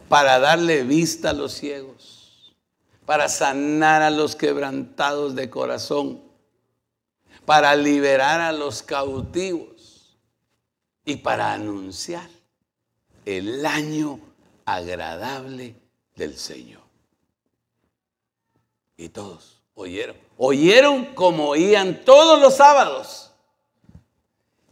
para 0.08 0.40
darle 0.40 0.84
vista 0.84 1.32
a 1.32 1.34
los 1.34 1.54
ciegos, 1.54 2.56
para 3.06 3.28
sanar 3.28 4.04
a 4.04 4.12
los 4.12 4.36
quebrantados 4.36 5.36
de 5.36 5.50
corazón, 5.50 6.22
para 7.46 7.76
liberar 7.76 8.40
a 8.40 8.52
los 8.52 8.84
cautivos 8.84 10.18
y 11.04 11.18
para 11.18 11.54
anunciar 11.54 12.30
el 13.26 13.66
año 13.66 14.20
agradable 14.66 15.76
del 16.16 16.38
Señor. 16.38 16.87
Y 18.98 19.10
todos 19.10 19.62
oyeron, 19.76 20.18
oyeron 20.38 21.06
como 21.14 21.50
oían 21.50 22.04
todos 22.04 22.42
los 22.42 22.58
sábados 22.58 23.28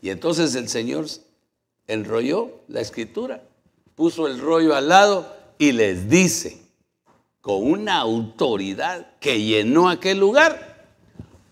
y 0.06 0.12
entonces 0.12 0.54
el 0.54 0.70
Señor 0.70 1.08
enrolló 1.88 2.62
la 2.68 2.80
escritura, 2.80 3.42
puso 3.96 4.28
el 4.28 4.40
rollo 4.40 4.76
al 4.76 4.88
lado 4.88 5.36
y 5.58 5.72
les 5.72 6.08
dice, 6.08 6.62
con 7.42 7.64
una 7.64 8.02
autoridad 8.02 9.18
que 9.20 9.42
llenó 9.42 9.90
aquel 9.90 10.20
lugar, 10.20 10.86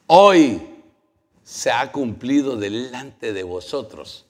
hoy 0.06 0.62
se 1.44 1.72
ha 1.72 1.92
cumplido 1.92 2.56
delante 2.56 3.34
de 3.34 3.42
vosotros 3.42 4.28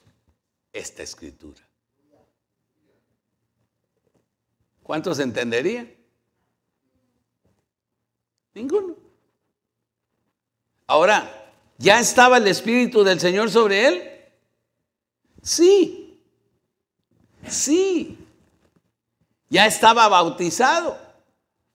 esta 0.72 1.04
escritura. 1.04 1.60
¿Cuántos 4.84 5.20
entenderían? 5.20 5.92
Ninguno. 8.54 8.96
Ahora, 10.88 11.44
¿Ya 11.84 12.00
estaba 12.00 12.38
el 12.38 12.48
Espíritu 12.48 13.04
del 13.04 13.20
Señor 13.20 13.50
sobre 13.52 13.88
él? 13.88 14.12
Sí, 15.42 16.18
sí. 17.46 18.18
Ya 19.50 19.66
estaba 19.66 20.08
bautizado, 20.08 20.98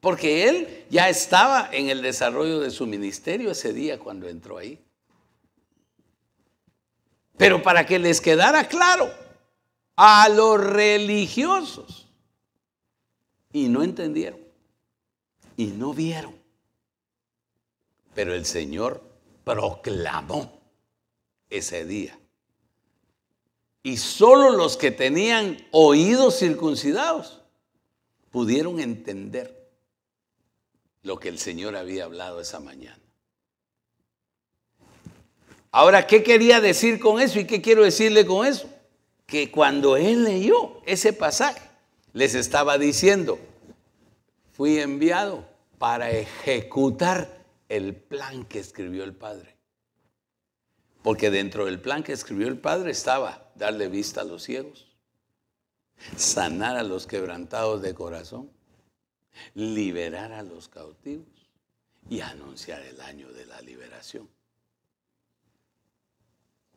porque 0.01 0.49
él 0.49 0.87
ya 0.89 1.11
estaba 1.11 1.68
en 1.72 1.91
el 1.91 2.01
desarrollo 2.01 2.61
de 2.61 2.70
su 2.70 2.87
ministerio 2.87 3.51
ese 3.51 3.74
día 3.74 3.99
cuando 3.99 4.29
entró 4.29 4.57
ahí. 4.57 4.83
Pero 7.37 7.62
para 7.62 7.85
que 7.85 7.99
les 7.99 8.22
quedara 8.22 8.66
claro 8.66 9.11
a 9.95 10.29
los 10.31 10.59
religiosos, 10.59 12.09
y 13.53 13.68
no 13.68 13.83
entendieron, 13.83 14.41
y 15.57 15.66
no 15.66 15.93
vieron. 15.93 16.38
Pero 18.19 18.35
el 18.35 18.47
Señor 18.47 19.01
proclamó 19.45 20.61
ese 21.49 21.85
día. 21.85 22.19
Y 23.85 23.97
solo 23.97 24.51
los 24.51 24.77
que 24.77 24.91
tenían 24.91 25.64
oídos 25.71 26.37
circuncidados 26.37 27.43
pudieron 28.33 28.81
entender 28.81 29.71
lo 31.03 31.21
que 31.21 31.29
el 31.29 31.39
Señor 31.39 31.77
había 31.77 32.07
hablado 32.07 32.41
esa 32.41 32.59
mañana. 32.59 32.99
Ahora, 35.71 36.09
¿qué 36.09 36.25
quería 36.25 36.61
decir 36.61 36.99
con 36.99 37.21
eso 37.21 37.39
y 37.39 37.47
qué 37.47 37.62
quiero 37.62 37.85
decirle 37.85 38.27
con 38.27 38.45
eso? 38.45 38.69
Que 39.27 39.53
cuando 39.53 39.97
él 39.97 40.25
leyó 40.25 40.83
ese 40.87 41.12
pasaje, 41.12 41.62
les 42.14 42.35
estaba 42.35 42.79
diciendo, 42.79 43.39
fui 44.55 44.81
enviado 44.81 45.45
para 45.79 46.11
ejecutar 46.11 47.38
el 47.69 47.95
plan 47.97 48.45
que 48.45 48.59
escribió 48.59 49.05
el 49.05 49.14
Padre. 49.14 49.57
Porque 51.03 51.31
dentro 51.31 51.66
del 51.66 51.81
plan 51.81 52.03
que 52.03 52.12
escribió 52.12 52.49
el 52.49 52.59
Padre 52.59 52.91
estaba 52.91 53.51
darle 53.55 53.89
vista 53.89 54.23
a 54.23 54.25
los 54.25 54.43
ciegos, 54.43 54.89
sanar 56.16 56.77
a 56.77 56.83
los 56.83 57.07
quebrantados 57.07 57.83
de 57.83 57.95
corazón, 57.95 58.51
liberar 59.55 60.33
a 60.33 60.43
los 60.43 60.69
cautivos 60.69 61.51
y 62.09 62.21
anunciar 62.21 62.83
el 62.83 63.01
año 63.01 63.31
de 63.33 63.47
la 63.47 63.61
liberación. 63.61 64.29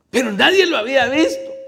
Pero 0.10 0.32
nadie 0.34 0.66
lo 0.66 0.78
había 0.78 1.08
visto. 1.08 1.61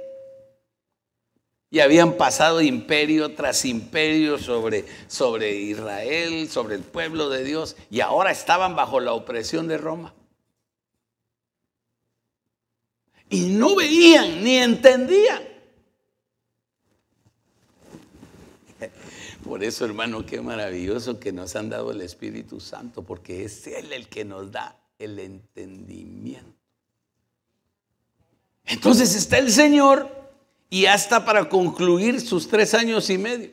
Y 1.73 1.79
habían 1.79 2.17
pasado 2.17 2.61
imperio 2.61 3.33
tras 3.33 3.65
imperio 3.65 4.37
sobre, 4.37 4.85
sobre 5.07 5.55
Israel, 5.55 6.47
sobre 6.47 6.75
el 6.75 6.83
pueblo 6.83 7.31
de 7.31 7.43
Dios, 7.43 7.75
y 7.89 8.01
ahora 8.01 8.29
estaban 8.29 8.75
bajo 8.75 8.99
la 8.99 9.13
opresión 9.13 9.67
de 9.67 9.79
Roma. 9.79 10.13
Y 13.27 13.47
no 13.47 13.73
veían 13.75 14.43
ni 14.43 14.57
entendían. 14.57 15.41
Por 19.43 19.63
eso, 19.63 19.83
hermano, 19.83 20.27
qué 20.27 20.41
maravilloso 20.41 21.19
que 21.19 21.31
nos 21.31 21.55
han 21.55 21.71
dado 21.71 21.89
el 21.89 22.01
Espíritu 22.01 22.59
Santo, 22.59 23.01
porque 23.01 23.45
es 23.45 23.65
Él 23.65 23.91
el 23.93 24.07
que 24.09 24.25
nos 24.25 24.51
da 24.51 24.79
el 24.99 25.17
entendimiento. 25.17 26.53
Entonces 28.63 29.15
está 29.15 29.39
el 29.39 29.51
Señor 29.51 30.22
y 30.73 30.87
hasta 30.87 31.23
para 31.23 31.49
concluir 31.49 32.19
sus 32.19 32.47
tres 32.47 32.73
años 32.73 33.07
y 33.11 33.19
medio 33.19 33.51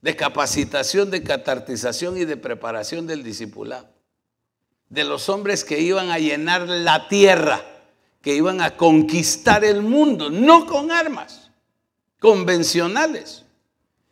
de 0.00 0.14
capacitación, 0.14 1.10
de 1.10 1.24
catartización 1.24 2.16
y 2.16 2.24
de 2.24 2.36
preparación 2.36 3.08
del 3.08 3.24
discipulado. 3.24 3.88
De 4.88 5.02
los 5.02 5.28
hombres 5.28 5.64
que 5.64 5.80
iban 5.80 6.12
a 6.12 6.20
llenar 6.20 6.68
la 6.68 7.08
tierra, 7.08 7.60
que 8.22 8.36
iban 8.36 8.60
a 8.60 8.76
conquistar 8.76 9.64
el 9.64 9.82
mundo, 9.82 10.30
no 10.30 10.64
con 10.64 10.92
armas 10.92 11.50
convencionales, 12.20 13.44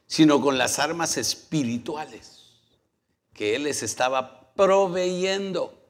sino 0.09 0.41
con 0.41 0.59
las 0.59 0.81
armas 0.81 1.17
espirituales 1.17 2.43
que 3.35 3.55
Él 3.55 3.63
les 3.63 3.85
estaba 3.85 4.53
proveyendo. 4.57 5.81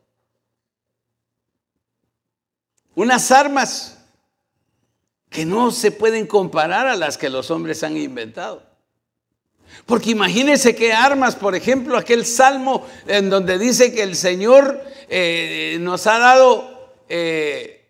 Unas 2.95 3.30
armas 3.30 3.97
que 5.31 5.45
no 5.45 5.70
se 5.70 5.91
pueden 5.91 6.26
comparar 6.26 6.87
a 6.87 6.97
las 6.97 7.18
que 7.18 7.29
los 7.29 7.51
hombres 7.51 7.83
han 7.83 7.97
inventado. 7.97 8.62
Porque 9.87 10.11
imagínense 10.11 10.74
qué 10.74 10.93
armas, 10.93 11.37
por 11.37 11.55
ejemplo, 11.55 11.97
aquel 11.97 12.24
salmo 12.24 12.87
en 13.07 13.31
donde 13.31 13.59
dice 13.59 13.93
que 13.93 14.03
el 14.03 14.16
Señor 14.16 14.83
eh, 15.09 15.76
nos 15.81 16.07
ha 16.07 16.18
dado, 16.18 16.93
eh, 17.09 17.87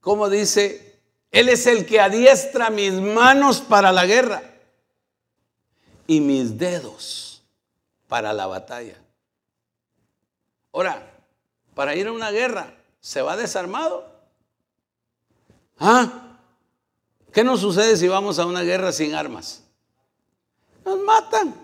¿cómo 0.00 0.28
dice? 0.28 1.00
Él 1.30 1.48
es 1.48 1.66
el 1.66 1.84
que 1.84 2.00
adiestra 2.00 2.70
mis 2.70 2.92
manos 2.92 3.60
para 3.60 3.90
la 3.90 4.06
guerra 4.06 4.42
y 6.06 6.20
mis 6.20 6.58
dedos 6.58 7.42
para 8.06 8.32
la 8.32 8.46
batalla. 8.46 8.96
Ahora, 10.72 11.10
para 11.74 11.96
ir 11.96 12.06
a 12.06 12.12
una 12.12 12.30
guerra, 12.30 12.74
se 13.00 13.20
va 13.22 13.36
desarmado. 13.36 14.13
¿Ah? 15.78 16.38
¿Qué 17.32 17.42
nos 17.42 17.60
sucede 17.60 17.96
si 17.96 18.06
vamos 18.08 18.38
a 18.38 18.46
una 18.46 18.62
guerra 18.62 18.92
sin 18.92 19.14
armas? 19.14 19.64
Nos 20.84 21.00
matan. 21.00 21.54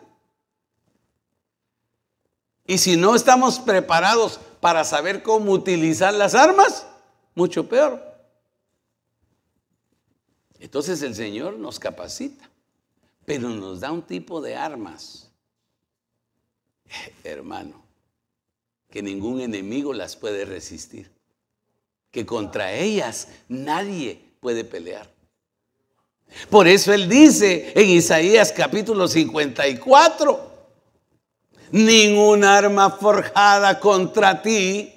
Y 2.66 2.78
si 2.78 2.96
no 2.96 3.14
estamos 3.14 3.58
preparados 3.58 4.40
para 4.60 4.84
saber 4.84 5.22
cómo 5.22 5.52
utilizar 5.52 6.12
las 6.14 6.34
armas, 6.34 6.86
mucho 7.34 7.68
peor. 7.68 8.02
Entonces 10.58 11.02
el 11.02 11.14
Señor 11.14 11.56
nos 11.56 11.78
capacita, 11.78 12.50
pero 13.24 13.48
nos 13.48 13.80
da 13.80 13.92
un 13.92 14.02
tipo 14.02 14.40
de 14.40 14.56
armas, 14.56 15.30
hermano, 17.24 17.82
que 18.90 19.02
ningún 19.02 19.40
enemigo 19.40 19.92
las 19.94 20.16
puede 20.16 20.44
resistir 20.44 21.19
que 22.10 22.26
contra 22.26 22.72
ellas 22.72 23.28
nadie 23.48 24.20
puede 24.40 24.64
pelear. 24.64 25.08
Por 26.48 26.68
eso 26.68 26.92
él 26.92 27.08
dice 27.08 27.72
en 27.74 27.88
Isaías 27.90 28.52
capítulo 28.52 29.08
54, 29.08 30.50
ningún 31.72 32.44
arma 32.44 32.90
forjada 32.90 33.78
contra 33.80 34.40
ti 34.40 34.92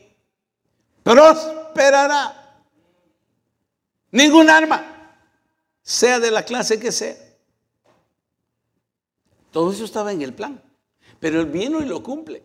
prosperará. 1.04 2.40
Ningún 4.12 4.48
arma, 4.50 5.18
sea 5.82 6.20
de 6.20 6.30
la 6.30 6.44
clase 6.44 6.80
que 6.80 6.92
sea. 6.92 7.18
Todo 9.52 9.72
eso 9.72 9.86
estaba 9.86 10.12
en 10.12 10.22
el 10.22 10.34
plan, 10.34 10.62
pero 11.20 11.42
él 11.42 11.48
vino 11.48 11.82
y 11.82 11.86
lo 11.86 12.04
cumple. 12.04 12.44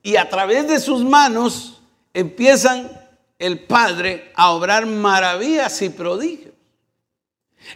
Y 0.00 0.16
a 0.16 0.28
través 0.28 0.68
de 0.68 0.78
sus 0.78 1.04
manos 1.04 1.80
empiezan 2.14 3.01
el 3.42 3.58
Padre 3.58 4.30
a 4.36 4.52
obrar 4.52 4.86
maravillas 4.86 5.82
y 5.82 5.88
prodigios, 5.88 6.54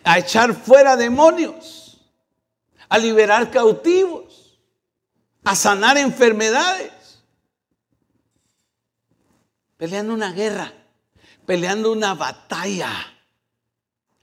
a 0.04 0.20
echar 0.20 0.54
fuera 0.54 0.96
demonios, 0.96 2.00
a 2.88 2.96
liberar 2.98 3.50
cautivos, 3.50 4.60
a 5.42 5.56
sanar 5.56 5.98
enfermedades, 5.98 7.20
peleando 9.76 10.14
una 10.14 10.30
guerra, 10.30 10.72
peleando 11.44 11.90
una 11.90 12.14
batalla 12.14 12.92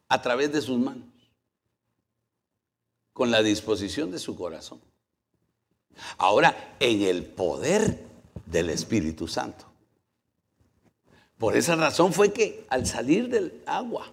a 0.07 0.21
través 0.21 0.49
de 0.53 0.61
sus 0.61 0.79
manos, 0.79 1.09
con 3.11 3.31
la 3.31 3.43
disposición 3.43 4.11
de 4.11 4.19
su 4.19 4.33
corazón. 4.37 4.79
Ahora, 6.19 6.75
en 6.79 7.01
el 7.01 7.25
poder 7.25 8.01
del 8.45 8.69
Espíritu 8.69 9.27
Santo. 9.27 9.72
Por 11.37 11.57
esa 11.57 11.75
razón 11.75 12.13
fue 12.13 12.31
que 12.31 12.65
al 12.69 12.85
salir 12.85 13.29
del 13.29 13.61
agua, 13.65 14.11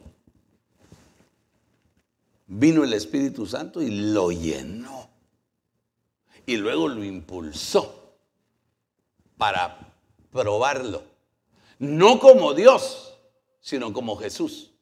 vino 2.47 2.83
el 2.83 2.93
Espíritu 2.93 3.47
Santo 3.47 3.81
y 3.81 3.91
lo 4.13 4.33
llenó. 4.33 5.09
Y 6.47 6.57
luego 6.57 6.89
lo 6.89 7.05
impulsó 7.05 8.17
para 9.37 9.79
probarlo. 10.33 11.05
No 11.79 12.19
como 12.19 12.55
Dios, 12.55 13.15
sino 13.61 13.93
como 13.93 14.17
Jesús. 14.17 14.73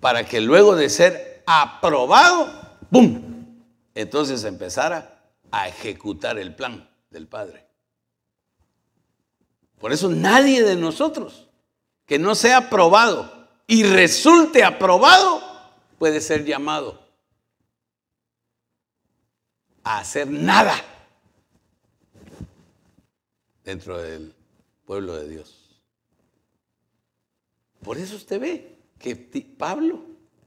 Para 0.00 0.26
que 0.26 0.40
luego 0.40 0.74
de 0.74 0.90
ser 0.90 1.42
aprobado, 1.46 2.78
¡pum! 2.90 3.22
Entonces 3.94 4.42
empezara 4.44 5.30
a 5.50 5.68
ejecutar 5.68 6.38
el 6.38 6.54
plan 6.54 6.90
del 7.10 7.28
Padre. 7.28 7.66
Por 9.84 9.92
eso 9.92 10.08
nadie 10.08 10.62
de 10.62 10.76
nosotros 10.76 11.46
que 12.06 12.18
no 12.18 12.34
sea 12.34 12.56
aprobado 12.56 13.46
y 13.66 13.82
resulte 13.82 14.64
aprobado 14.64 15.42
puede 15.98 16.22
ser 16.22 16.46
llamado 16.46 17.06
a 19.82 19.98
hacer 19.98 20.26
nada. 20.26 20.74
dentro 23.62 24.00
del 24.00 24.34
pueblo 24.86 25.16
de 25.16 25.28
Dios. 25.28 25.82
Por 27.82 27.98
eso 27.98 28.16
usted 28.16 28.40
ve 28.40 28.78
que 28.98 29.16
Pablo 29.58 30.02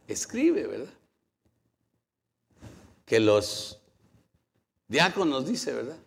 escribe, 0.08 0.66
¿verdad? 0.66 0.94
Que 3.06 3.20
los 3.20 3.78
diáconos, 4.88 5.46
dice, 5.46 5.74
¿verdad? 5.74 6.07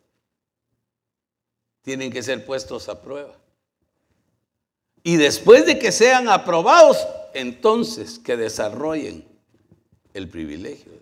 Tienen 1.83 2.13
que 2.13 2.23
ser 2.23 2.45
puestos 2.45 2.89
a 2.89 3.01
prueba. 3.01 3.35
Y 5.03 5.17
después 5.17 5.65
de 5.67 5.79
que 5.79 5.93
sean 5.93 6.29
aprobados, 6.29 6.99
entonces 7.33 8.19
que 8.19 8.37
desarrollen 8.37 9.27
el 10.13 10.29
privilegio. 10.29 11.01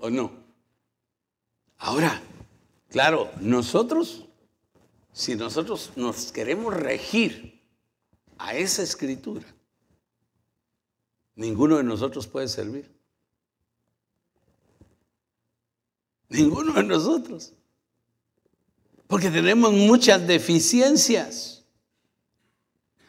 ¿O 0.00 0.10
no? 0.10 0.30
Ahora, 1.78 2.20
claro, 2.88 3.30
nosotros, 3.40 4.24
si 5.12 5.34
nosotros 5.34 5.92
nos 5.96 6.32
queremos 6.32 6.74
regir 6.74 7.60
a 8.38 8.54
esa 8.54 8.82
escritura, 8.82 9.44
ninguno 11.34 11.76
de 11.78 11.84
nosotros 11.84 12.26
puede 12.26 12.48
servir. 12.48 12.92
Ninguno 16.28 16.74
de 16.74 16.84
nosotros. 16.84 17.54
Porque 19.08 19.30
tenemos 19.30 19.72
muchas 19.72 20.24
deficiencias. 20.26 21.64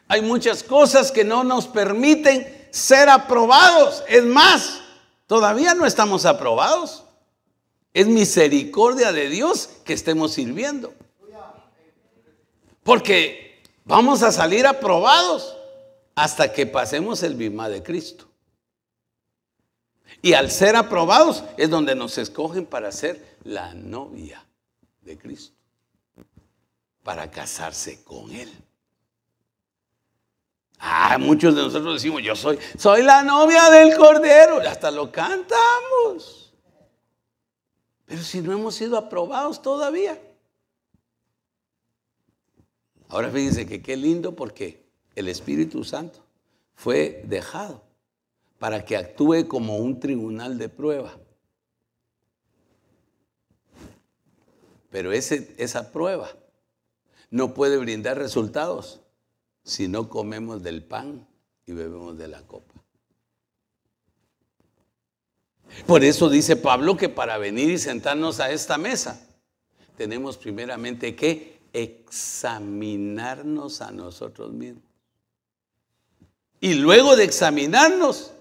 Hay 0.08 0.22
muchas 0.22 0.64
cosas 0.64 1.12
que 1.12 1.24
no 1.24 1.44
nos 1.44 1.68
permiten 1.68 2.68
ser 2.70 3.08
aprobados. 3.10 4.02
Es 4.08 4.24
más, 4.24 4.80
todavía 5.26 5.74
no 5.74 5.86
estamos 5.86 6.24
aprobados. 6.24 7.04
Es 7.92 8.06
misericordia 8.06 9.12
de 9.12 9.28
Dios 9.28 9.68
que 9.84 9.92
estemos 9.92 10.32
sirviendo. 10.32 10.92
Porque 12.82 13.62
vamos 13.84 14.22
a 14.22 14.32
salir 14.32 14.66
aprobados 14.66 15.54
hasta 16.14 16.50
que 16.52 16.66
pasemos 16.66 17.22
el 17.22 17.34
bimá 17.34 17.68
de 17.68 17.82
Cristo. 17.82 18.26
Y 20.22 20.32
al 20.32 20.50
ser 20.50 20.76
aprobados 20.76 21.44
es 21.58 21.68
donde 21.68 21.94
nos 21.94 22.16
escogen 22.16 22.64
para 22.64 22.90
ser 22.90 23.36
la 23.44 23.74
novia 23.74 24.44
de 25.02 25.18
Cristo 25.18 25.59
para 27.10 27.28
casarse 27.28 28.04
con 28.04 28.30
Él. 28.30 28.48
Ah, 30.78 31.18
muchos 31.18 31.56
de 31.56 31.62
nosotros 31.62 31.94
decimos, 31.94 32.22
yo 32.22 32.36
soy, 32.36 32.56
soy 32.78 33.02
la 33.02 33.24
novia 33.24 33.68
del 33.68 33.96
Cordero, 33.96 34.60
hasta 34.60 34.92
lo 34.92 35.10
cantamos. 35.10 36.54
Pero 38.06 38.22
si 38.22 38.40
no 38.40 38.52
hemos 38.52 38.76
sido 38.76 38.96
aprobados 38.96 39.60
todavía. 39.60 40.22
Ahora 43.08 43.28
fíjense 43.28 43.66
que 43.66 43.82
qué 43.82 43.96
lindo 43.96 44.36
porque 44.36 44.86
el 45.16 45.26
Espíritu 45.26 45.82
Santo 45.82 46.20
fue 46.76 47.24
dejado 47.26 47.82
para 48.60 48.84
que 48.84 48.96
actúe 48.96 49.48
como 49.48 49.78
un 49.78 49.98
tribunal 49.98 50.58
de 50.58 50.68
prueba. 50.68 51.18
Pero 54.90 55.10
ese, 55.10 55.52
esa 55.58 55.90
prueba 55.90 56.30
no 57.30 57.54
puede 57.54 57.78
brindar 57.78 58.18
resultados 58.18 59.00
si 59.62 59.88
no 59.88 60.08
comemos 60.08 60.62
del 60.62 60.82
pan 60.82 61.26
y 61.66 61.72
bebemos 61.72 62.18
de 62.18 62.28
la 62.28 62.42
copa. 62.42 62.74
Por 65.86 66.02
eso 66.02 66.28
dice 66.28 66.56
Pablo 66.56 66.96
que 66.96 67.08
para 67.08 67.38
venir 67.38 67.70
y 67.70 67.78
sentarnos 67.78 68.40
a 68.40 68.50
esta 68.50 68.76
mesa, 68.76 69.24
tenemos 69.96 70.36
primeramente 70.36 71.14
que 71.14 71.60
examinarnos 71.72 73.80
a 73.80 73.92
nosotros 73.92 74.52
mismos. 74.52 74.82
Y 76.60 76.74
luego 76.74 77.14
de 77.14 77.24
examinarnos, 77.24 78.32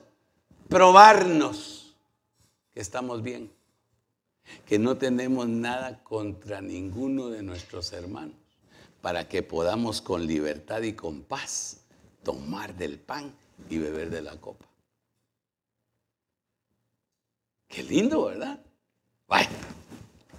probarnos 0.67 1.95
que 2.73 2.79
estamos 2.79 3.21
bien, 3.21 3.51
que 4.65 4.79
no 4.79 4.97
tenemos 4.97 5.47
nada 5.47 6.03
contra 6.03 6.61
ninguno 6.61 7.29
de 7.29 7.43
nuestros 7.43 7.93
hermanos 7.93 8.48
para 9.01 9.27
que 9.27 9.43
podamos 9.43 10.01
con 10.01 10.25
libertad 10.25 10.81
y 10.81 10.93
con 10.93 11.23
paz 11.23 11.81
tomar 12.23 12.75
del 12.75 12.99
pan 12.99 13.33
y 13.69 13.77
beber 13.77 14.09
de 14.09 14.21
la 14.21 14.35
copa. 14.37 14.65
Qué 17.67 17.83
lindo, 17.83 18.25
¿verdad? 18.25 18.59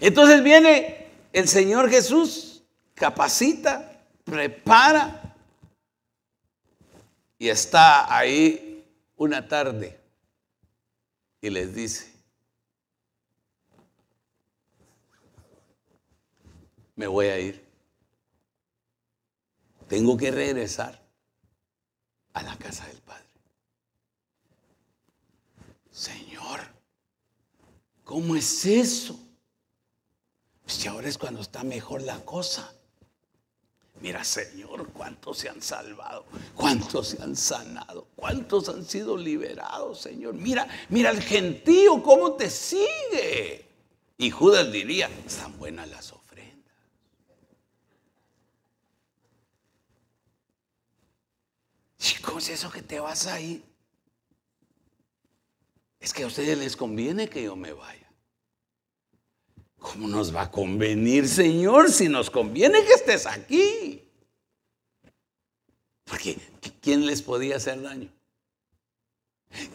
Entonces 0.00 0.42
viene 0.42 1.06
el 1.32 1.46
Señor 1.46 1.88
Jesús, 1.90 2.62
capacita, 2.94 4.02
prepara 4.24 5.36
y 7.38 7.48
está 7.48 8.14
ahí 8.14 8.84
una 9.16 9.46
tarde 9.46 9.98
y 11.40 11.50
les 11.50 11.74
dice, 11.74 12.12
me 16.96 17.06
voy 17.06 17.26
a 17.26 17.38
ir 17.38 17.69
tengo 19.90 20.16
que 20.16 20.30
regresar 20.30 21.02
a 22.32 22.44
la 22.44 22.56
casa 22.56 22.86
del 22.86 22.98
Padre. 22.98 23.26
Señor, 25.90 26.60
¿cómo 28.04 28.36
es 28.36 28.64
eso? 28.66 29.18
Si 30.64 30.86
ahora 30.86 31.08
es 31.08 31.18
cuando 31.18 31.40
está 31.40 31.64
mejor 31.64 32.02
la 32.02 32.24
cosa. 32.24 32.72
Mira, 34.00 34.22
Señor, 34.22 34.90
cuántos 34.92 35.38
se 35.38 35.48
han 35.48 35.60
salvado, 35.60 36.24
cuántos 36.54 37.08
se 37.08 37.20
han 37.20 37.34
sanado, 37.34 38.06
cuántos 38.14 38.68
han 38.68 38.84
sido 38.84 39.16
liberados, 39.16 40.02
Señor. 40.02 40.34
Mira, 40.34 40.68
mira 40.88 41.10
el 41.10 41.20
gentío, 41.20 42.00
cómo 42.00 42.34
te 42.34 42.48
sigue. 42.48 43.68
Y 44.18 44.30
Judas 44.30 44.70
diría, 44.70 45.10
están 45.26 45.58
buenas 45.58 45.88
las 45.90 46.12
¿Cómo 46.12 46.19
es 52.40 52.48
eso 52.48 52.70
que 52.70 52.82
te 52.82 52.98
vas 52.98 53.26
a 53.26 53.40
ir? 53.40 53.62
Es 56.00 56.14
que 56.14 56.22
a 56.22 56.26
ustedes 56.26 56.56
les 56.56 56.76
conviene 56.76 57.28
que 57.28 57.42
yo 57.42 57.54
me 57.54 57.72
vaya. 57.72 58.10
¿Cómo 59.78 60.08
nos 60.08 60.34
va 60.34 60.42
a 60.42 60.50
convenir, 60.50 61.28
Señor, 61.28 61.90
si 61.90 62.08
nos 62.08 62.30
conviene 62.30 62.82
que 62.84 62.92
estés 62.92 63.26
aquí? 63.26 64.02
Porque 66.04 66.38
¿quién 66.80 67.06
les 67.06 67.22
podía 67.22 67.56
hacer 67.56 67.80
daño? 67.82 68.10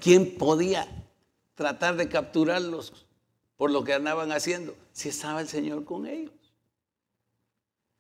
¿Quién 0.02 0.38
podía 0.38 0.88
tratar 1.54 1.96
de 1.96 2.10
capturarlos 2.10 3.06
por 3.58 3.72
lo 3.72 3.84
que 3.84 3.94
andaban 3.94 4.32
haciendo 4.32 4.76
si 4.92 5.10
estaba 5.10 5.42
el 5.42 5.48
Señor 5.48 5.86
con 5.86 6.08
ellos? 6.08 6.34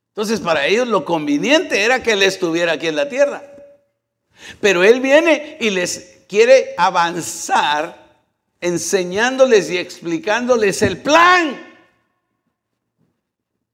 Entonces 0.09 0.39
para 0.39 0.65
ellos 0.65 0.87
lo 0.87 1.05
conveniente 1.05 1.83
era 1.83 2.01
que 2.01 2.13
Él 2.13 2.23
estuviera 2.23 2.73
aquí 2.73 2.87
en 2.87 2.95
la 2.95 3.09
tierra. 3.09 3.54
Pero 4.61 4.83
Él 4.83 5.01
viene 5.01 5.57
y 5.59 5.69
les 5.69 6.23
quiere 6.27 6.73
avanzar 6.77 8.19
enseñándoles 8.61 9.69
y 9.69 9.77
explicándoles 9.77 10.81
el 10.81 11.01
plan 11.01 11.75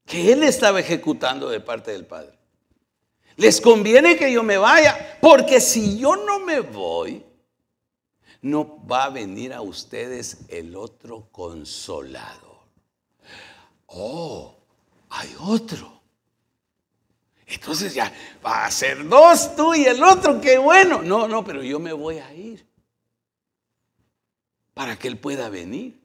que 0.06 0.34
Él 0.34 0.44
estaba 0.44 0.80
ejecutando 0.80 1.50
de 1.50 1.62
parte 1.62 1.92
del 1.92 2.06
Padre. 2.06 2.38
Les 3.38 3.62
conviene 3.62 4.18
que 4.18 4.32
yo 4.32 4.44
me 4.44 4.58
vaya, 4.58 5.18
porque 5.22 5.62
si 5.62 5.98
yo 5.98 6.16
no 6.16 6.40
me 6.40 6.60
voy, 6.60 7.24
no 8.42 8.86
va 8.86 9.06
a 9.06 9.10
venir 9.10 9.54
a 9.54 9.62
ustedes 9.62 10.40
el 10.50 10.76
otro 10.76 11.30
consolador. 11.32 12.60
Oh, 13.88 14.56
hay 15.10 15.34
otro. 15.40 16.01
Entonces 17.52 17.94
ya 17.94 18.12
va 18.46 18.66
a 18.66 18.72
ser 18.72 19.08
dos 19.08 19.56
tú 19.56 19.74
y 19.76 19.86
el 19.86 20.02
otro, 20.02 20.40
qué 20.40 20.58
bueno. 20.58 21.02
No, 21.02 21.28
no, 21.28 21.44
pero 21.44 21.62
yo 21.62 21.80
me 21.80 21.92
voy 21.92 22.18
a 22.18 22.34
ir 22.34 22.66
para 24.74 24.98
que 24.98 25.10
él 25.10 25.18
pueda 25.18 25.50
venir. 25.50 26.00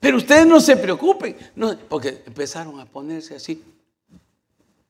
Pero 0.00 0.16
ustedes 0.16 0.46
no 0.46 0.60
se 0.60 0.76
preocupen, 0.76 1.36
no, 1.54 1.76
porque 1.88 2.22
empezaron 2.26 2.78
a 2.80 2.86
ponerse 2.86 3.36
así, 3.36 3.64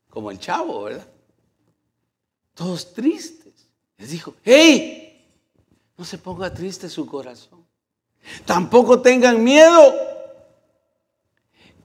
como 0.08 0.30
el 0.30 0.38
chavo, 0.38 0.82
¿verdad? 0.82 1.06
Todos 2.54 2.92
tristes. 2.94 3.68
Les 3.98 4.10
dijo, 4.10 4.34
hey, 4.42 5.26
no 5.96 6.04
se 6.04 6.16
ponga 6.18 6.52
triste 6.52 6.88
su 6.88 7.04
corazón. 7.06 7.66
Tampoco 8.46 9.02
tengan 9.02 9.42
miedo. 9.42 9.94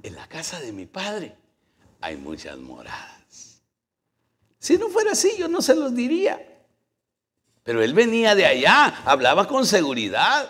En 0.01 0.16
la 0.16 0.28
casa 0.28 0.60
de 0.60 0.72
mi 0.72 0.86
padre 0.86 1.42
hay 2.04 2.18
muchas 2.18 2.58
moradas. 2.58 3.62
Si 4.60 4.78
no 4.78 4.89
fuera 4.89 5.14
así, 5.14 5.32
yo 5.38 5.47
no 5.47 5.62
se 5.62 5.74
los 5.74 5.95
diría. 5.95 6.38
Pero 7.64 7.82
él 7.82 7.93
venía 7.93 8.36
de 8.36 8.45
allá, 8.45 9.01
hablaba 9.06 9.47
con 9.47 9.66
seguridad. 9.66 10.49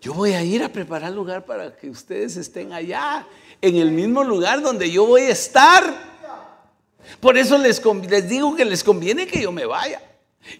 Yo 0.00 0.14
voy 0.14 0.32
a 0.32 0.44
ir 0.44 0.62
a 0.62 0.68
preparar 0.70 1.12
lugar 1.12 1.44
para 1.44 1.76
que 1.76 1.90
ustedes 1.90 2.36
estén 2.36 2.72
allá, 2.72 3.26
en 3.60 3.76
el 3.76 3.90
mismo 3.90 4.22
lugar 4.22 4.62
donde 4.62 4.90
yo 4.90 5.04
voy 5.04 5.22
a 5.22 5.30
estar. 5.30 5.92
Por 7.18 7.36
eso 7.36 7.58
les, 7.58 7.82
les 8.08 8.28
digo 8.28 8.54
que 8.54 8.64
les 8.64 8.84
conviene 8.84 9.26
que 9.26 9.42
yo 9.42 9.50
me 9.50 9.66
vaya. 9.66 10.00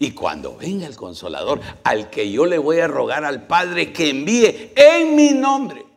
Y 0.00 0.10
cuando 0.10 0.56
venga 0.56 0.88
el 0.88 0.96
consolador, 0.96 1.60
al 1.84 2.10
que 2.10 2.30
yo 2.30 2.46
le 2.46 2.58
voy 2.58 2.80
a 2.80 2.88
rogar 2.88 3.24
al 3.24 3.46
Padre 3.46 3.92
que 3.92 4.10
envíe 4.10 4.72
en 4.74 5.14
mi 5.14 5.30
nombre, 5.30 5.89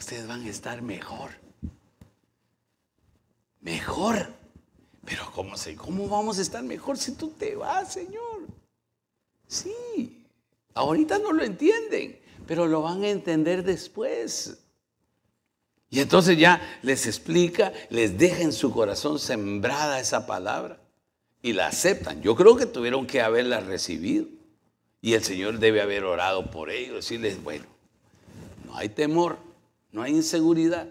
ustedes 0.00 0.26
van 0.26 0.44
a 0.44 0.48
estar 0.48 0.80
mejor. 0.82 1.30
Mejor. 3.60 4.32
Pero 5.04 5.30
¿cómo, 5.32 5.56
sé, 5.56 5.76
¿cómo 5.76 6.08
vamos 6.08 6.38
a 6.38 6.42
estar 6.42 6.62
mejor 6.64 6.96
si 6.96 7.12
tú 7.12 7.28
te 7.28 7.54
vas, 7.54 7.92
Señor? 7.92 8.48
Sí, 9.46 10.24
ahorita 10.74 11.18
no 11.18 11.32
lo 11.32 11.44
entienden, 11.44 12.18
pero 12.46 12.66
lo 12.66 12.82
van 12.82 13.04
a 13.04 13.08
entender 13.08 13.62
después. 13.62 14.58
Y 15.90 16.00
entonces 16.00 16.38
ya 16.38 16.60
les 16.82 17.06
explica, 17.06 17.72
les 17.90 18.16
deja 18.16 18.42
en 18.42 18.52
su 18.52 18.72
corazón 18.72 19.18
sembrada 19.18 20.00
esa 20.00 20.26
palabra 20.26 20.80
y 21.42 21.52
la 21.52 21.66
aceptan. 21.66 22.22
Yo 22.22 22.34
creo 22.36 22.56
que 22.56 22.66
tuvieron 22.66 23.06
que 23.06 23.20
haberla 23.20 23.60
recibido. 23.60 24.26
Y 25.02 25.14
el 25.14 25.24
Señor 25.24 25.58
debe 25.58 25.80
haber 25.80 26.04
orado 26.04 26.50
por 26.50 26.70
ellos, 26.70 26.96
decirles, 26.96 27.42
bueno, 27.42 27.64
no 28.66 28.76
hay 28.76 28.90
temor, 28.90 29.38
no 29.92 30.02
hay 30.02 30.12
inseguridad. 30.12 30.88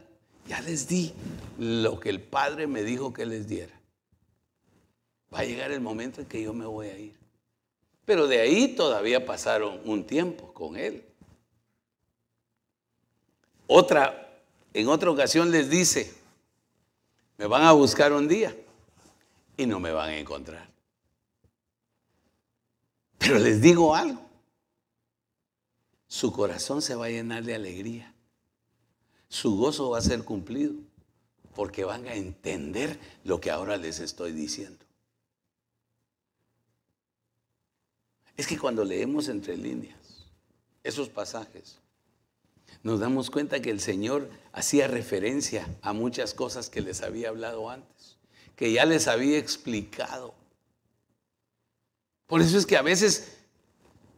Ya 0.48 0.62
les 0.62 0.88
di 0.88 1.14
lo 1.58 2.00
que 2.00 2.10
el 2.10 2.22
Padre 2.22 2.68
me 2.68 2.84
dijo 2.84 3.14
que 3.14 3.26
les 3.26 3.48
diera. 3.48 3.74
Va 5.34 5.40
a 5.40 5.46
llegar 5.46 5.72
el 5.72 5.82
momento 5.82 6.22
en 6.22 6.28
que 6.28 6.42
yo 6.42 6.54
me 6.54 6.66
voy 6.66 6.88
a 6.88 6.98
ir. 6.98 7.16
Pero 8.06 8.28
de 8.28 8.40
ahí 8.40 8.76
todavía 8.76 9.26
pasaron 9.26 9.80
un 9.86 10.06
tiempo 10.06 10.52
con 10.54 10.76
Él. 10.76 11.06
Otra 13.68 14.30
en 14.74 14.88
otra 14.88 15.10
ocasión 15.10 15.52
les 15.52 15.70
dice, 15.70 16.14
me 17.38 17.48
van 17.48 17.64
a 17.64 17.72
buscar 17.72 18.14
un 18.14 18.28
día 18.28 18.56
y 19.58 19.66
no 19.66 19.80
me 19.80 19.92
van 19.92 20.10
a 20.10 20.18
encontrar. 20.18 20.70
Pero 23.18 23.40
les 23.40 23.62
digo 23.62 23.96
algo, 23.96 24.22
su 26.08 26.32
corazón 26.32 26.82
se 26.82 26.96
va 26.96 27.06
a 27.06 27.10
llenar 27.10 27.44
de 27.44 27.56
alegría, 27.56 28.14
su 29.30 29.56
gozo 29.56 29.92
va 29.92 30.00
a 30.00 30.02
ser 30.02 30.24
cumplido, 30.24 30.74
porque 31.56 31.84
van 31.84 32.08
a 32.08 32.16
entender 32.16 33.00
lo 33.24 33.40
que 33.40 33.52
ahora 33.52 33.78
les 33.78 34.00
estoy 34.00 34.32
diciendo. 34.34 34.86
Es 38.36 38.48
que 38.48 38.58
cuando 38.58 38.84
leemos 38.84 39.28
entre 39.28 39.56
líneas 39.58 39.98
esos 40.84 41.10
pasajes, 41.10 41.78
nos 42.84 43.00
damos 43.00 43.30
cuenta 43.30 43.62
que 43.62 43.70
el 43.70 43.82
Señor 43.82 44.30
hacía 44.54 44.88
referencia 44.88 45.68
a 45.82 45.94
muchas 45.94 46.34
cosas 46.34 46.70
que 46.70 46.82
les 46.82 47.02
había 47.02 47.30
hablado 47.30 47.70
antes, 47.70 48.18
que 48.56 48.72
ya 48.72 48.86
les 48.86 49.08
había 49.08 49.38
explicado. 49.38 50.34
Por 52.28 52.42
eso 52.42 52.58
es 52.58 52.66
que 52.66 52.78
a 52.78 52.82
veces 52.82 53.38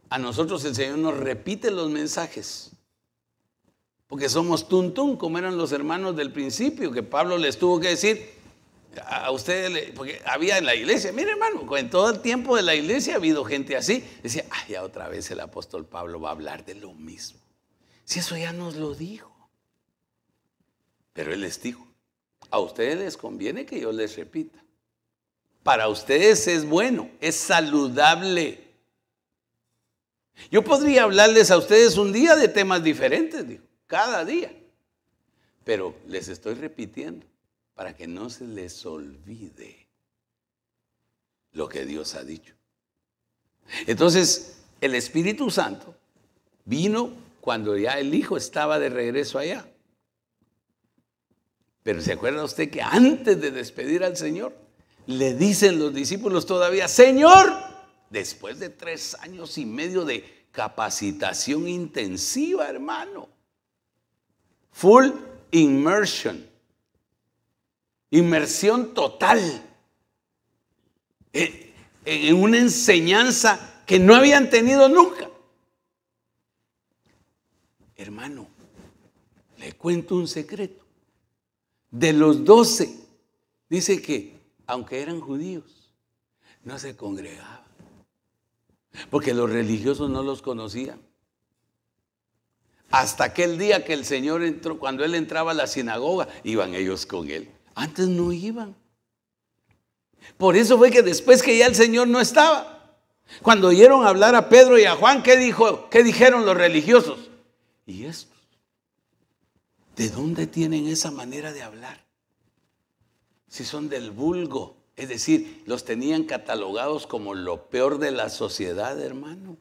a 0.08 0.18
nosotros 0.18 0.64
el 0.64 0.74
Señor 0.74 0.98
nos 0.98 1.16
repite 1.16 1.70
los 1.70 1.90
mensajes. 1.90 2.70
Porque 4.12 4.28
somos 4.28 4.68
tuntún, 4.68 5.16
como 5.16 5.38
eran 5.38 5.56
los 5.56 5.72
hermanos 5.72 6.14
del 6.14 6.30
principio, 6.30 6.92
que 6.92 7.02
Pablo 7.02 7.38
les 7.38 7.58
tuvo 7.58 7.80
que 7.80 7.88
decir 7.88 8.34
a 9.06 9.30
ustedes, 9.30 9.92
porque 9.92 10.20
había 10.26 10.58
en 10.58 10.66
la 10.66 10.74
iglesia, 10.74 11.12
mire 11.12 11.30
hermano, 11.30 11.64
en 11.78 11.88
todo 11.88 12.10
el 12.10 12.20
tiempo 12.20 12.54
de 12.54 12.60
la 12.60 12.74
iglesia 12.74 13.14
ha 13.14 13.16
habido 13.16 13.42
gente 13.42 13.74
así. 13.74 14.04
Decía, 14.22 14.44
ay, 14.50 14.72
ya 14.72 14.82
otra 14.82 15.08
vez 15.08 15.30
el 15.30 15.40
apóstol 15.40 15.86
Pablo 15.86 16.20
va 16.20 16.28
a 16.28 16.32
hablar 16.32 16.62
de 16.66 16.74
lo 16.74 16.92
mismo. 16.92 17.40
Si 18.04 18.18
eso 18.18 18.36
ya 18.36 18.52
nos 18.52 18.76
lo 18.76 18.94
dijo. 18.94 19.34
Pero 21.14 21.32
Él 21.32 21.40
les 21.40 21.62
dijo, 21.62 21.86
a 22.50 22.58
ustedes 22.58 22.98
les 22.98 23.16
conviene 23.16 23.64
que 23.64 23.80
yo 23.80 23.92
les 23.92 24.14
repita. 24.14 24.62
Para 25.62 25.88
ustedes 25.88 26.48
es 26.48 26.66
bueno, 26.66 27.08
es 27.18 27.36
saludable. 27.36 28.74
Yo 30.50 30.62
podría 30.62 31.04
hablarles 31.04 31.50
a 31.50 31.56
ustedes 31.56 31.96
un 31.96 32.12
día 32.12 32.36
de 32.36 32.48
temas 32.48 32.84
diferentes, 32.84 33.48
dijo, 33.48 33.71
cada 33.92 34.24
día. 34.24 34.50
Pero 35.64 35.94
les 36.06 36.28
estoy 36.28 36.54
repitiendo 36.54 37.26
para 37.74 37.94
que 37.94 38.06
no 38.06 38.30
se 38.30 38.46
les 38.46 38.86
olvide 38.86 39.86
lo 41.52 41.68
que 41.68 41.84
Dios 41.84 42.14
ha 42.14 42.24
dicho. 42.24 42.54
Entonces, 43.86 44.62
el 44.80 44.94
Espíritu 44.94 45.50
Santo 45.50 45.94
vino 46.64 47.12
cuando 47.42 47.76
ya 47.76 47.98
el 47.98 48.14
hijo 48.14 48.38
estaba 48.38 48.78
de 48.78 48.88
regreso 48.88 49.38
allá. 49.38 49.68
Pero 51.82 52.00
¿se 52.00 52.12
acuerda 52.12 52.44
usted 52.44 52.70
que 52.70 52.80
antes 52.80 53.38
de 53.42 53.50
despedir 53.50 54.04
al 54.04 54.16
Señor, 54.16 54.56
le 55.06 55.34
dicen 55.34 55.78
los 55.78 55.92
discípulos 55.92 56.46
todavía, 56.46 56.88
Señor, 56.88 57.52
después 58.08 58.58
de 58.58 58.70
tres 58.70 59.16
años 59.20 59.58
y 59.58 59.66
medio 59.66 60.06
de 60.06 60.46
capacitación 60.50 61.68
intensiva, 61.68 62.70
hermano, 62.70 63.28
full 64.72 65.10
immersion, 65.52 66.44
inmersión 68.10 68.94
total, 68.94 69.40
eh, 71.32 71.72
en 72.04 72.42
una 72.42 72.58
enseñanza 72.58 73.84
que 73.86 73.98
no 73.98 74.14
habían 74.14 74.50
tenido 74.50 74.88
nunca. 74.88 75.30
Hermano, 77.96 78.48
le 79.58 79.72
cuento 79.74 80.16
un 80.16 80.26
secreto. 80.26 80.84
De 81.90 82.12
los 82.12 82.44
doce, 82.44 82.98
dice 83.68 84.00
que, 84.00 84.40
aunque 84.66 85.00
eran 85.00 85.20
judíos, 85.20 85.92
no 86.64 86.78
se 86.78 86.96
congregaban. 86.96 87.62
Porque 89.10 89.34
los 89.34 89.50
religiosos 89.50 90.10
no 90.10 90.22
los 90.22 90.42
conocían. 90.42 91.00
Hasta 92.92 93.24
aquel 93.24 93.56
día 93.58 93.84
que 93.84 93.94
el 93.94 94.04
Señor 94.04 94.42
entró, 94.42 94.78
cuando 94.78 95.02
Él 95.02 95.14
entraba 95.14 95.52
a 95.52 95.54
la 95.54 95.66
sinagoga, 95.66 96.28
iban 96.44 96.74
ellos 96.74 97.06
con 97.06 97.30
Él. 97.30 97.50
Antes 97.74 98.06
no 98.06 98.32
iban. 98.32 98.76
Por 100.36 100.56
eso 100.56 100.76
fue 100.76 100.90
que 100.90 101.02
después 101.02 101.42
que 101.42 101.56
ya 101.56 101.66
el 101.66 101.74
Señor 101.74 102.06
no 102.06 102.20
estaba, 102.20 102.96
cuando 103.40 103.68
oyeron 103.68 104.06
hablar 104.06 104.34
a 104.34 104.50
Pedro 104.50 104.78
y 104.78 104.84
a 104.84 104.94
Juan, 104.94 105.22
¿qué, 105.22 105.38
dijo, 105.38 105.88
qué 105.88 106.02
dijeron 106.02 106.44
los 106.44 106.54
religiosos? 106.54 107.30
¿Y 107.86 108.04
estos? 108.04 108.38
¿De 109.96 110.10
dónde 110.10 110.46
tienen 110.46 110.86
esa 110.86 111.10
manera 111.10 111.52
de 111.52 111.62
hablar? 111.62 112.04
Si 113.48 113.64
son 113.64 113.88
del 113.88 114.10
vulgo, 114.10 114.76
es 114.96 115.08
decir, 115.08 115.62
los 115.64 115.84
tenían 115.84 116.24
catalogados 116.24 117.06
como 117.06 117.34
lo 117.34 117.70
peor 117.70 117.98
de 117.98 118.10
la 118.10 118.28
sociedad, 118.28 119.00
hermano. 119.00 119.56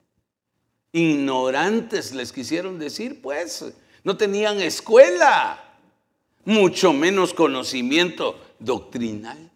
Ignorantes 0.93 2.13
les 2.13 2.31
quisieron 2.31 2.79
decir, 2.79 3.21
pues, 3.21 3.65
no 4.03 4.17
tenían 4.17 4.61
escuela, 4.61 5.77
mucho 6.45 6.93
menos 6.93 7.33
conocimiento 7.33 8.39
doctrinal. 8.59 9.51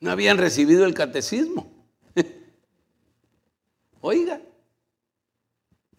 No 0.00 0.10
habían 0.10 0.38
recibido 0.38 0.84
el 0.84 0.94
catecismo. 0.94 1.72
Oiga. 4.00 4.40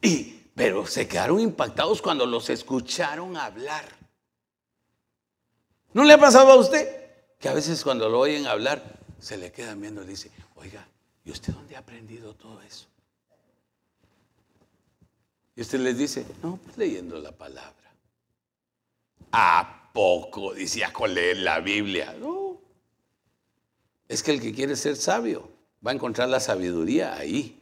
Y 0.02 0.40
pero 0.60 0.86
se 0.86 1.08
quedaron 1.08 1.40
impactados 1.40 2.02
cuando 2.02 2.26
los 2.26 2.50
escucharon 2.50 3.38
hablar. 3.38 3.86
¿No 5.94 6.04
le 6.04 6.12
ha 6.12 6.18
pasado 6.18 6.52
a 6.52 6.58
usted? 6.58 7.12
Que 7.40 7.48
a 7.48 7.54
veces 7.54 7.82
cuando 7.82 8.10
lo 8.10 8.20
oyen 8.20 8.46
hablar, 8.46 9.00
se 9.20 9.38
le 9.38 9.54
quedan 9.54 9.80
viendo 9.80 10.04
y 10.04 10.08
dice, 10.08 10.30
oiga, 10.58 10.86
¿y 11.24 11.32
usted 11.32 11.54
dónde 11.54 11.78
ha 11.78 11.80
aprendido 11.80 12.34
todo 12.34 12.62
eso? 12.62 12.88
Y 15.60 15.62
usted 15.62 15.82
les 15.82 15.98
dice, 15.98 16.26
no, 16.42 16.58
pues 16.64 16.78
leyendo 16.78 17.20
la 17.20 17.34
palabra. 17.34 17.94
¿A 19.34 19.92
poco? 19.92 20.54
Decía 20.54 20.94
con 20.94 21.14
leer 21.14 21.40
la 21.40 21.60
Biblia. 21.60 22.16
No. 22.18 22.62
Es 24.08 24.24
que 24.24 24.32
el 24.32 24.40
que 24.40 24.54
quiere 24.54 24.78
ser 24.78 24.96
sabio 24.96 25.50
va 25.86 25.92
a 25.92 25.96
encontrar 25.96 26.30
la 26.30 26.40
sabiduría 26.40 27.14
ahí 27.14 27.62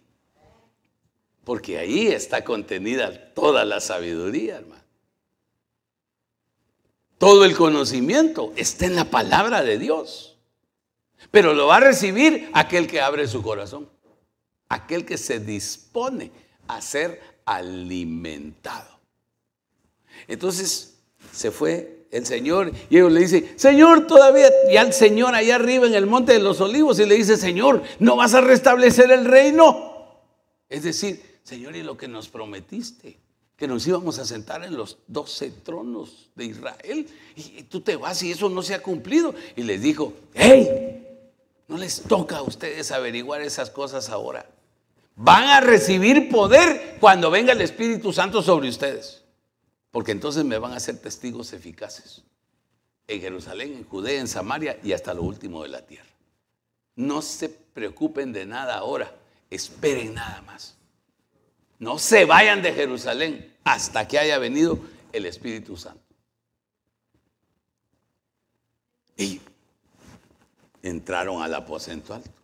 porque 1.43 1.79
ahí 1.79 2.09
está 2.09 2.43
contenida 2.43 3.33
toda 3.33 3.65
la 3.65 3.81
sabiduría, 3.81 4.57
hermano. 4.57 4.83
Todo 7.17 7.45
el 7.45 7.57
conocimiento 7.57 8.53
está 8.57 8.85
en 8.85 8.95
la 8.95 9.05
palabra 9.05 9.63
de 9.63 9.79
Dios. 9.79 10.37
Pero 11.31 11.55
lo 11.55 11.65
va 11.65 11.77
a 11.77 11.79
recibir 11.79 12.51
aquel 12.53 12.85
que 12.85 13.01
abre 13.01 13.27
su 13.27 13.41
corazón, 13.41 13.89
aquel 14.69 15.03
que 15.03 15.17
se 15.17 15.39
dispone 15.39 16.31
a 16.67 16.79
ser 16.79 17.36
alimentado. 17.47 18.99
Entonces 20.27 20.95
se 21.31 21.49
fue 21.49 22.05
el 22.11 22.25
Señor 22.25 22.71
y 22.89 22.97
ellos 22.97 23.11
le 23.11 23.21
dicen, 23.21 23.53
Señor, 23.55 24.05
todavía, 24.05 24.49
ya 24.71 24.81
el 24.81 24.93
Señor 24.93 25.33
allá 25.33 25.55
arriba 25.55 25.87
en 25.87 25.95
el 25.95 26.05
monte 26.05 26.33
de 26.33 26.39
los 26.39 26.61
olivos 26.61 26.99
y 26.99 27.05
le 27.05 27.15
dice, 27.15 27.37
Señor, 27.37 27.81
¿no 27.99 28.17
vas 28.17 28.33
a 28.33 28.41
restablecer 28.41 29.11
el 29.11 29.25
reino? 29.25 30.21
Es 30.69 30.83
decir, 30.83 31.39
Señor, 31.43 31.75
y 31.75 31.83
lo 31.83 31.97
que 31.97 32.07
nos 32.07 32.27
prometiste, 32.27 33.17
que 33.55 33.67
nos 33.67 33.87
íbamos 33.87 34.19
a 34.19 34.25
sentar 34.25 34.63
en 34.63 34.75
los 34.75 34.97
doce 35.07 35.49
tronos 35.49 36.29
de 36.35 36.45
Israel, 36.45 37.07
y 37.35 37.63
tú 37.63 37.81
te 37.81 37.95
vas 37.95 38.21
y 38.21 38.31
eso 38.31 38.49
no 38.49 38.61
se 38.61 38.75
ha 38.75 38.83
cumplido. 38.83 39.33
Y 39.55 39.63
les 39.63 39.81
dijo, 39.81 40.13
hey, 40.33 41.05
no 41.67 41.77
les 41.77 42.01
toca 42.01 42.37
a 42.37 42.41
ustedes 42.41 42.91
averiguar 42.91 43.41
esas 43.41 43.69
cosas 43.69 44.09
ahora. 44.09 44.45
Van 45.19 45.45
a 45.45 45.61
recibir 45.61 46.29
poder 46.29 46.97
cuando 46.99 47.31
venga 47.31 47.51
el 47.51 47.61
Espíritu 47.61 48.13
Santo 48.13 48.43
sobre 48.43 48.69
ustedes. 48.69 49.23
Porque 49.89 50.11
entonces 50.11 50.45
me 50.45 50.59
van 50.59 50.73
a 50.73 50.79
ser 50.79 50.99
testigos 50.99 51.53
eficaces. 51.53 52.21
En 53.07 53.19
Jerusalén, 53.19 53.73
en 53.73 53.83
Judea, 53.83 54.19
en 54.19 54.27
Samaria 54.27 54.79
y 54.83 54.93
hasta 54.93 55.15
lo 55.15 55.23
último 55.23 55.63
de 55.63 55.69
la 55.69 55.83
tierra. 55.83 56.11
No 56.95 57.23
se 57.23 57.49
preocupen 57.49 58.31
de 58.31 58.45
nada 58.45 58.77
ahora. 58.77 59.11
Esperen 59.49 60.13
nada 60.13 60.43
más. 60.43 60.75
No 61.79 61.97
se 61.97 62.25
vayan 62.25 62.61
de 62.61 62.73
Jerusalén 62.73 63.55
hasta 63.63 64.07
que 64.07 64.19
haya 64.19 64.37
venido 64.37 64.77
el 65.11 65.25
Espíritu 65.25 65.77
Santo. 65.77 66.03
Y 69.15 69.41
entraron 70.83 71.41
al 71.41 71.55
aposento 71.55 72.13
alto. 72.13 72.36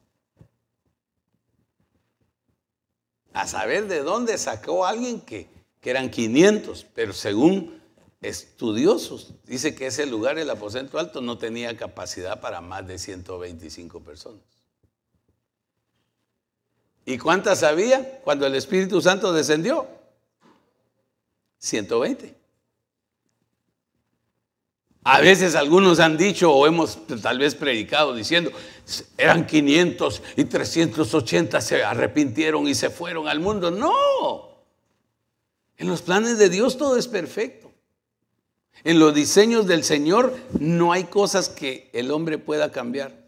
A 3.34 3.48
saber 3.48 3.88
de 3.88 4.04
dónde 4.04 4.38
sacó 4.38 4.86
alguien 4.86 5.22
que, 5.22 5.52
eran 5.82 6.10
500, 6.10 6.86
pero 6.94 7.12
según 7.12 7.82
estudiosos, 8.22 9.34
dice 9.46 9.76
que 9.76 9.88
ese 9.88 10.06
lugar, 10.06 10.40
el 10.40 10.50
aposento 10.50 10.98
alto, 10.98 11.20
no 11.20 11.38
tenía 11.38 11.76
capacidad 11.76 12.40
para 12.40 12.62
más 12.62 12.88
de 12.88 12.98
125 12.98 14.00
personas. 14.00 14.42
¿Y 17.06 17.18
cuántas 17.18 17.64
había 17.64 18.22
cuando 18.22 18.46
el 18.48 18.56
Espíritu 18.56 19.02
Santo 19.02 19.34
descendió? 19.34 19.88
120. 21.58 22.43
A 25.06 25.20
veces 25.20 25.56
algunos 25.56 26.00
han 26.00 26.18
dicho 26.18 26.52
o 26.52 26.66
hemos 26.66 27.06
tal 27.22 27.38
vez 27.38 27.56
predicado 27.56 28.16
diciendo, 28.16 28.52
eran 29.18 29.46
500 29.46 30.22
y 30.38 30.46
380 30.46 31.60
se 31.60 31.84
arrepintieron 31.84 32.68
y 32.68 32.76
se 32.76 32.90
fueron 32.90 33.28
al 33.28 33.42
mundo. 33.42 33.70
No, 33.70 34.54
en 35.78 35.88
los 35.90 36.02
planes 36.02 36.38
de 36.38 36.50
Dios 36.50 36.78
todo 36.78 36.96
es 36.96 37.08
perfecto. 37.08 37.72
En 38.86 39.00
los 39.00 39.14
diseños 39.14 39.68
del 39.68 39.84
Señor 39.84 40.38
no 40.60 40.94
hay 40.94 41.06
cosas 41.06 41.50
que 41.50 41.90
el 41.94 42.10
hombre 42.12 42.38
pueda 42.38 42.72
cambiar. 42.72 43.24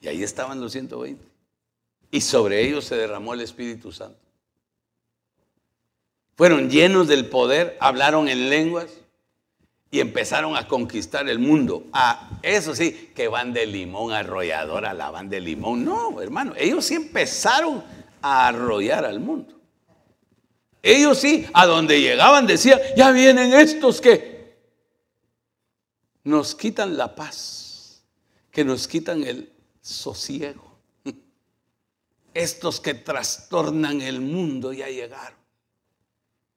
Y 0.00 0.08
ahí 0.08 0.22
estaban 0.22 0.60
los 0.60 0.72
120. 0.72 1.24
Y 2.10 2.20
sobre 2.20 2.66
ellos 2.66 2.84
se 2.84 2.96
derramó 2.96 3.34
el 3.34 3.40
Espíritu 3.40 3.92
Santo. 3.92 4.25
Fueron 6.36 6.68
llenos 6.68 7.08
del 7.08 7.26
poder, 7.26 7.78
hablaron 7.80 8.28
en 8.28 8.50
lenguas 8.50 8.88
y 9.90 10.00
empezaron 10.00 10.54
a 10.54 10.68
conquistar 10.68 11.26
el 11.30 11.38
mundo. 11.38 11.86
Ah, 11.94 12.28
eso 12.42 12.74
sí, 12.74 13.10
que 13.14 13.26
van 13.26 13.54
de 13.54 13.64
limón 13.64 14.12
arrollador 14.12 14.84
a 14.84 14.92
la 14.92 15.10
van 15.10 15.30
de 15.30 15.40
limón. 15.40 15.82
No, 15.82 16.20
hermano, 16.20 16.52
ellos 16.58 16.84
sí 16.84 16.94
empezaron 16.94 17.82
a 18.20 18.48
arrollar 18.48 19.06
al 19.06 19.18
mundo. 19.18 19.54
Ellos 20.82 21.18
sí, 21.18 21.46
a 21.54 21.64
donde 21.64 22.02
llegaban 22.02 22.46
decían, 22.46 22.80
ya 22.98 23.12
vienen 23.12 23.54
estos 23.54 24.02
que 24.02 24.58
nos 26.22 26.54
quitan 26.54 26.98
la 26.98 27.14
paz, 27.14 28.04
que 28.50 28.62
nos 28.62 28.86
quitan 28.86 29.24
el 29.24 29.50
sosiego. 29.80 30.76
Estos 32.34 32.78
que 32.78 32.92
trastornan 32.92 34.02
el 34.02 34.20
mundo 34.20 34.74
ya 34.74 34.88
llegaron 34.88 35.45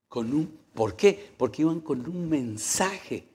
con 0.09 0.33
un, 0.33 0.59
¿por 0.73 0.95
qué? 0.95 1.31
Porque 1.37 1.61
iban 1.61 1.79
con 1.79 2.05
un 2.09 2.27
mensaje 2.27 3.25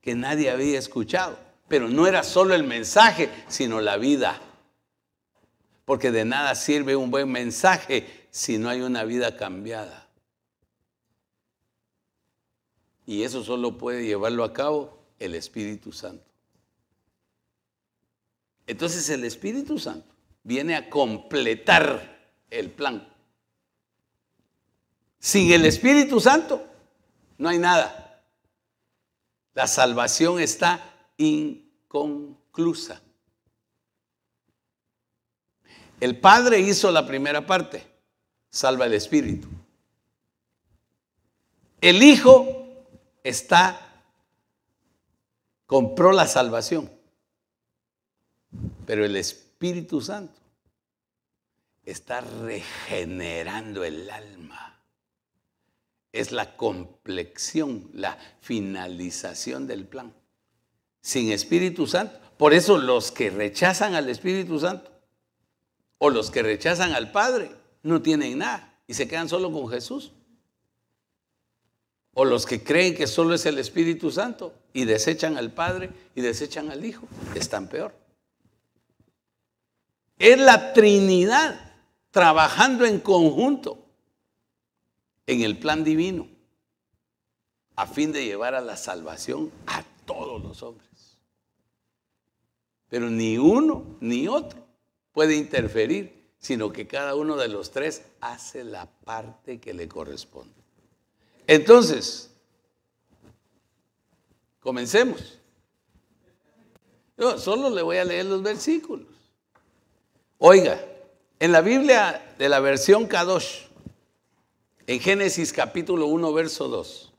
que 0.00 0.14
nadie 0.14 0.50
había 0.50 0.78
escuchado. 0.78 1.38
Pero 1.68 1.88
no 1.88 2.06
era 2.06 2.22
solo 2.22 2.54
el 2.54 2.64
mensaje, 2.64 3.30
sino 3.48 3.80
la 3.80 3.96
vida. 3.96 4.40
Porque 5.86 6.12
de 6.12 6.24
nada 6.24 6.54
sirve 6.54 6.94
un 6.94 7.10
buen 7.10 7.30
mensaje 7.32 8.26
si 8.30 8.58
no 8.58 8.68
hay 8.68 8.82
una 8.82 9.04
vida 9.04 9.36
cambiada. 9.36 10.06
Y 13.06 13.22
eso 13.22 13.42
solo 13.42 13.78
puede 13.78 14.04
llevarlo 14.04 14.44
a 14.44 14.52
cabo 14.52 14.98
el 15.18 15.34
Espíritu 15.34 15.92
Santo. 15.92 16.24
Entonces 18.66 19.08
el 19.10 19.24
Espíritu 19.24 19.78
Santo 19.78 20.14
viene 20.44 20.76
a 20.76 20.88
completar 20.88 22.32
el 22.50 22.70
plan. 22.70 23.11
Sin 25.22 25.52
el 25.52 25.64
Espíritu 25.64 26.18
Santo 26.18 26.66
no 27.38 27.48
hay 27.48 27.56
nada. 27.56 28.24
La 29.54 29.68
salvación 29.68 30.40
está 30.40 30.80
inconclusa. 31.16 33.00
El 36.00 36.18
Padre 36.18 36.58
hizo 36.58 36.90
la 36.90 37.06
primera 37.06 37.46
parte, 37.46 37.86
salva 38.50 38.86
el 38.86 38.94
Espíritu. 38.94 39.46
El 41.80 42.02
Hijo 42.02 42.84
está, 43.22 43.78
compró 45.66 46.10
la 46.10 46.26
salvación, 46.26 46.90
pero 48.84 49.04
el 49.04 49.14
Espíritu 49.14 50.00
Santo 50.00 50.40
está 51.84 52.22
regenerando 52.22 53.84
el 53.84 54.10
alma 54.10 54.71
es 56.12 56.30
la 56.30 56.56
complexión, 56.56 57.90
la 57.94 58.18
finalización 58.40 59.66
del 59.66 59.86
plan. 59.86 60.14
Sin 61.00 61.32
Espíritu 61.32 61.86
Santo. 61.86 62.18
Por 62.36 62.54
eso 62.54 62.78
los 62.78 63.10
que 63.10 63.30
rechazan 63.30 63.94
al 63.94 64.08
Espíritu 64.08 64.58
Santo 64.58 64.90
o 65.98 66.10
los 66.10 66.30
que 66.30 66.42
rechazan 66.42 66.92
al 66.92 67.12
Padre 67.12 67.50
no 67.82 68.02
tienen 68.02 68.38
nada 68.38 68.74
y 68.86 68.94
se 68.94 69.08
quedan 69.08 69.28
solo 69.28 69.50
con 69.50 69.68
Jesús. 69.68 70.12
O 72.14 72.24
los 72.24 72.44
que 72.44 72.62
creen 72.62 72.94
que 72.94 73.06
solo 73.06 73.34
es 73.34 73.46
el 73.46 73.58
Espíritu 73.58 74.10
Santo 74.10 74.54
y 74.72 74.84
desechan 74.84 75.38
al 75.38 75.52
Padre 75.52 75.90
y 76.14 76.20
desechan 76.20 76.70
al 76.70 76.84
Hijo, 76.84 77.06
están 77.34 77.68
peor. 77.68 77.94
Es 80.18 80.38
la 80.38 80.72
Trinidad 80.72 81.72
trabajando 82.10 82.84
en 82.84 83.00
conjunto 83.00 83.81
en 85.26 85.42
el 85.42 85.58
plan 85.58 85.84
divino 85.84 86.28
a 87.76 87.86
fin 87.86 88.12
de 88.12 88.24
llevar 88.24 88.54
a 88.54 88.60
la 88.60 88.76
salvación 88.76 89.50
a 89.66 89.82
todos 90.04 90.42
los 90.42 90.62
hombres. 90.62 91.18
Pero 92.88 93.08
ni 93.08 93.38
uno 93.38 93.96
ni 94.00 94.28
otro 94.28 94.62
puede 95.12 95.36
interferir, 95.36 96.30
sino 96.38 96.72
que 96.72 96.86
cada 96.86 97.14
uno 97.14 97.36
de 97.36 97.48
los 97.48 97.70
tres 97.70 98.02
hace 98.20 98.64
la 98.64 98.86
parte 98.86 99.60
que 99.60 99.72
le 99.72 99.88
corresponde. 99.88 100.52
Entonces, 101.46 102.30
comencemos. 104.60 105.38
Yo 107.16 107.38
solo 107.38 107.70
le 107.70 107.82
voy 107.82 107.98
a 107.98 108.04
leer 108.04 108.26
los 108.26 108.42
versículos. 108.42 109.06
Oiga, 110.38 110.84
en 111.38 111.52
la 111.52 111.60
Biblia 111.60 112.34
de 112.38 112.48
la 112.48 112.60
versión 112.60 113.06
Kadosh, 113.06 113.66
en 114.86 115.00
Génesis 115.00 115.52
capítulo 115.52 116.06
1, 116.06 116.32
verso 116.32 116.68
2. 116.68 117.12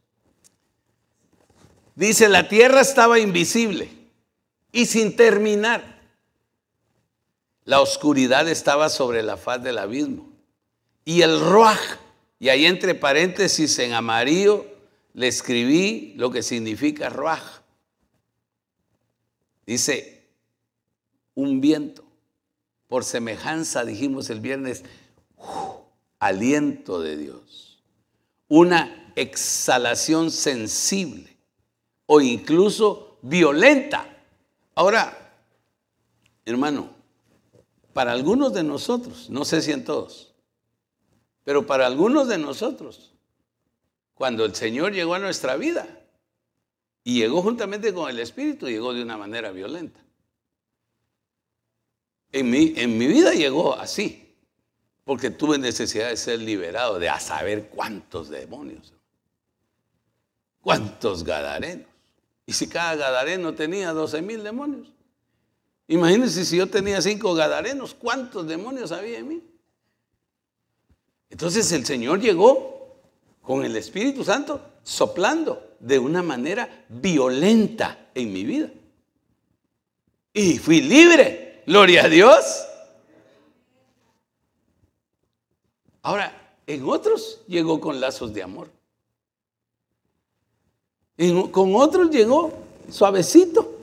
Dice, 1.96 2.28
la 2.28 2.48
tierra 2.48 2.82
estaba 2.82 3.20
invisible 3.20 3.90
y 4.72 4.86
sin 4.86 5.16
terminar. 5.16 6.02
La 7.66 7.80
oscuridad 7.80 8.48
estaba 8.50 8.90
sobre 8.90 9.24
la 9.24 9.38
faz 9.38 9.64
del 9.64 9.78
abismo. 9.78 10.30
Y 11.06 11.22
el 11.22 11.40
ruaj, 11.40 11.80
y 12.40 12.50
ahí 12.50 12.66
entre 12.66 12.96
paréntesis 12.96 13.78
en 13.80 13.94
amarillo 13.94 14.66
le 15.14 15.28
escribí 15.28 16.14
lo 16.18 16.32
que 16.32 16.44
significa 16.44 17.10
ruaj. 17.10 17.62
Dice, 19.66 20.28
un 21.36 21.62
viento. 21.62 22.04
Por 22.88 23.04
semejanza, 23.04 23.86
dijimos 23.86 24.30
el 24.30 24.40
viernes, 24.40 24.84
aliento 26.26 27.02
de 27.02 27.18
Dios, 27.18 27.84
una 28.48 29.12
exhalación 29.16 30.32
sensible 30.32 31.38
o 32.06 32.22
incluso 32.22 33.18
violenta. 33.22 34.08
Ahora, 34.76 35.36
hermano, 36.46 36.90
para 37.92 38.14
algunos 38.14 38.54
de 38.54 38.64
nosotros, 38.64 39.30
no 39.30 39.44
sé 39.44 39.62
si 39.62 39.72
en 39.72 39.84
todos, 39.84 40.34
pero 41.44 41.68
para 41.68 41.86
algunos 41.86 42.30
de 42.30 42.38
nosotros, 42.38 43.14
cuando 44.14 44.46
el 44.46 44.56
Señor 44.56 44.94
llegó 44.94 45.16
a 45.16 45.20
nuestra 45.20 45.58
vida 45.58 45.88
y 47.04 47.20
llegó 47.20 47.42
juntamente 47.42 47.94
con 47.94 48.10
el 48.10 48.20
Espíritu, 48.20 48.68
llegó 48.68 48.94
de 48.94 49.04
una 49.04 49.18
manera 49.18 49.52
violenta. 49.52 50.00
En 52.32 52.50
mi, 52.50 52.74
en 52.78 52.98
mi 52.98 53.08
vida 53.08 53.34
llegó 53.34 53.76
así, 53.76 54.23
porque 55.04 55.30
tuve 55.30 55.58
necesidad 55.58 56.10
de 56.10 56.18
ser 56.18 56.40
liberado, 56.40 57.00
de 57.00 57.10
a 57.10 57.20
saber 57.20 57.70
cuántos 57.70 58.30
demonios, 58.30 58.94
cuántos 60.62 61.24
gadarenos. 61.24 61.88
Y 62.46 62.54
si 62.54 62.68
cada 62.68 62.96
gadareno 62.96 63.54
tenía 63.54 63.92
12 63.92 64.22
mil 64.22 64.44
demonios. 64.44 64.92
Imagínense 65.88 66.46
si 66.46 66.58
yo 66.58 66.68
tenía 66.68 67.02
cinco 67.02 67.34
gadarenos, 67.34 67.94
¿cuántos 67.94 68.48
demonios 68.48 68.92
había 68.92 69.20
en 69.20 69.28
mí? 69.28 69.44
Entonces 71.30 71.72
el 71.72 71.86
Señor 71.86 72.20
llegó 72.20 72.98
con 73.42 73.66
el 73.66 73.76
Espíritu 73.76 74.24
Santo 74.24 74.62
soplando 74.84 75.76
de 75.80 76.00
una 76.00 76.22
manera 76.22 76.86
violenta 76.88 78.10
en 78.14 78.32
mi 78.32 78.44
vida. 78.44 78.70
Y 80.34 80.58
fui 80.58 80.82
libre, 80.82 81.64
gloria 81.66 82.06
a 82.06 82.10
Dios. 82.10 82.66
Ahora, 86.04 86.58
en 86.68 86.88
otros 86.88 87.42
llegó 87.48 87.80
con 87.80 88.00
lazos 88.00 88.34
de 88.34 88.44
amor. 88.44 88.70
con 91.52 91.76
otros 91.76 92.10
llegó 92.12 92.54
suavecito. 92.90 93.80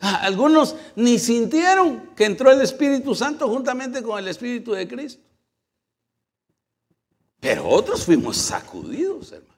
Ah, 0.00 0.20
algunos 0.22 0.76
ni 0.94 1.18
sintieron 1.18 2.10
que 2.14 2.24
entró 2.24 2.50
el 2.50 2.60
Espíritu 2.60 3.14
Santo 3.14 3.48
juntamente 3.48 4.02
con 4.02 4.18
el 4.18 4.28
Espíritu 4.28 4.72
de 4.72 4.86
Cristo. 4.88 5.22
Pero 7.40 7.68
otros 7.68 8.04
fuimos 8.04 8.36
sacudidos, 8.36 9.32
hermano. 9.32 9.54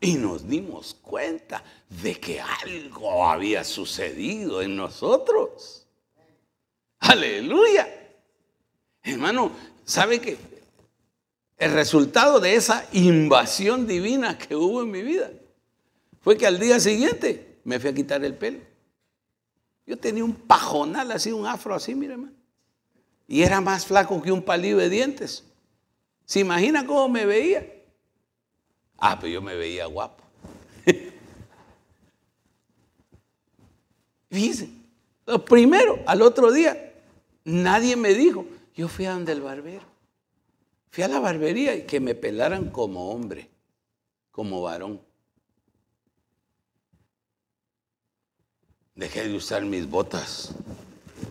Y 0.00 0.14
nos 0.14 0.48
dimos 0.48 0.94
cuenta 0.94 1.62
de 1.88 2.18
que 2.18 2.40
algo 2.40 3.26
había 3.26 3.64
sucedido 3.64 4.62
en 4.62 4.76
nosotros. 4.76 5.86
Aleluya. 7.00 8.07
Hermano, 9.12 9.52
¿sabe 9.84 10.20
que 10.20 10.36
el 11.56 11.72
resultado 11.72 12.40
de 12.40 12.54
esa 12.54 12.86
invasión 12.92 13.86
divina 13.86 14.36
que 14.36 14.54
hubo 14.54 14.82
en 14.82 14.90
mi 14.90 15.02
vida 15.02 15.30
fue 16.20 16.36
que 16.36 16.46
al 16.46 16.58
día 16.58 16.78
siguiente 16.78 17.58
me 17.64 17.80
fui 17.80 17.88
a 17.88 17.94
quitar 17.94 18.22
el 18.22 18.34
pelo? 18.34 18.60
Yo 19.86 19.96
tenía 19.96 20.22
un 20.22 20.34
pajonal 20.34 21.10
así, 21.10 21.32
un 21.32 21.46
afro 21.46 21.74
así, 21.74 21.94
mire, 21.94 22.12
hermano. 22.12 22.34
Y 23.26 23.42
era 23.42 23.62
más 23.62 23.86
flaco 23.86 24.20
que 24.20 24.30
un 24.30 24.42
palillo 24.42 24.76
de 24.76 24.90
dientes. 24.90 25.44
¿Se 26.26 26.40
imagina 26.40 26.86
cómo 26.86 27.08
me 27.08 27.24
veía? 27.24 27.66
Ah, 28.98 29.18
pero 29.18 29.32
yo 29.32 29.40
me 29.40 29.54
veía 29.54 29.86
guapo. 29.86 30.22
Fíjense, 34.30 34.68
lo 35.24 35.42
primero, 35.42 35.98
al 36.06 36.20
otro 36.20 36.52
día, 36.52 36.92
nadie 37.44 37.96
me 37.96 38.12
dijo, 38.12 38.44
yo 38.78 38.86
fui 38.86 39.06
a 39.06 39.12
donde 39.12 39.32
el 39.32 39.40
barbero. 39.40 39.84
Fui 40.92 41.02
a 41.02 41.08
la 41.08 41.18
barbería 41.18 41.74
y 41.74 41.84
que 41.84 41.98
me 41.98 42.14
pelaran 42.14 42.70
como 42.70 43.10
hombre, 43.10 43.50
como 44.30 44.62
varón. 44.62 45.02
Dejé 48.94 49.26
de 49.26 49.34
usar 49.34 49.64
mis 49.64 49.90
botas 49.90 50.54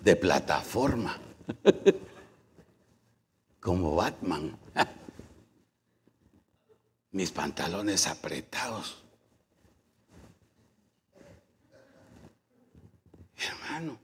de 0.04 0.18
plataforma, 0.18 1.18
como 3.62 3.96
Batman. 3.96 4.58
Mis 7.12 7.32
pantalones 7.32 8.08
apretados. 8.08 9.02
Hermano, 13.38 13.98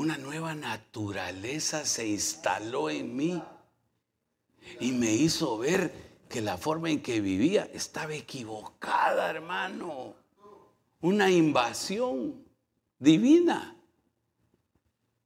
una 0.00 0.16
nueva 0.16 0.54
naturaleza 0.54 1.84
se 1.84 2.08
instaló 2.08 2.88
en 2.88 3.14
mí 3.14 3.42
y 4.80 4.92
me 4.92 5.12
hizo 5.12 5.58
ver 5.58 5.92
que 6.26 6.40
la 6.40 6.56
forma 6.56 6.88
en 6.88 7.02
que 7.02 7.20
vivía 7.20 7.68
estaba 7.74 8.14
equivocada, 8.14 9.28
hermano. 9.28 10.14
Una 11.02 11.30
invasión 11.30 12.42
divina. 12.98 13.76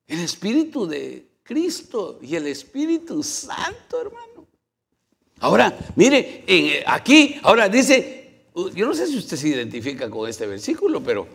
El 0.09 0.18
Espíritu 0.18 0.89
de 0.89 1.29
Cristo 1.45 2.18
y 2.20 2.35
el 2.35 2.49
Espíritu 2.49 3.22
Santo, 3.22 4.01
hermano. 4.01 4.49
Ahora, 5.39 5.72
mire, 5.95 6.43
eh, 6.49 6.83
aquí, 6.85 7.39
ahora 7.45 7.68
dice, 7.68 8.49
yo 8.75 8.87
no 8.87 8.95
sé 8.95 9.07
si 9.07 9.18
usted 9.18 9.37
se 9.37 9.49
identifica 9.51 10.11
con 10.11 10.29
este 10.29 10.49
versículo, 10.49 11.01
pero 11.01 11.29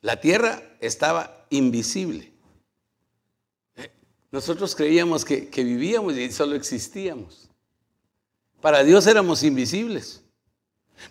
la 0.00 0.20
tierra 0.20 0.60
estaba 0.80 1.46
invisible. 1.50 2.39
Nosotros 4.30 4.74
creíamos 4.74 5.24
que, 5.24 5.48
que 5.48 5.64
vivíamos 5.64 6.16
y 6.16 6.30
solo 6.30 6.54
existíamos. 6.54 7.50
Para 8.60 8.84
Dios 8.84 9.06
éramos 9.06 9.42
invisibles. 9.42 10.22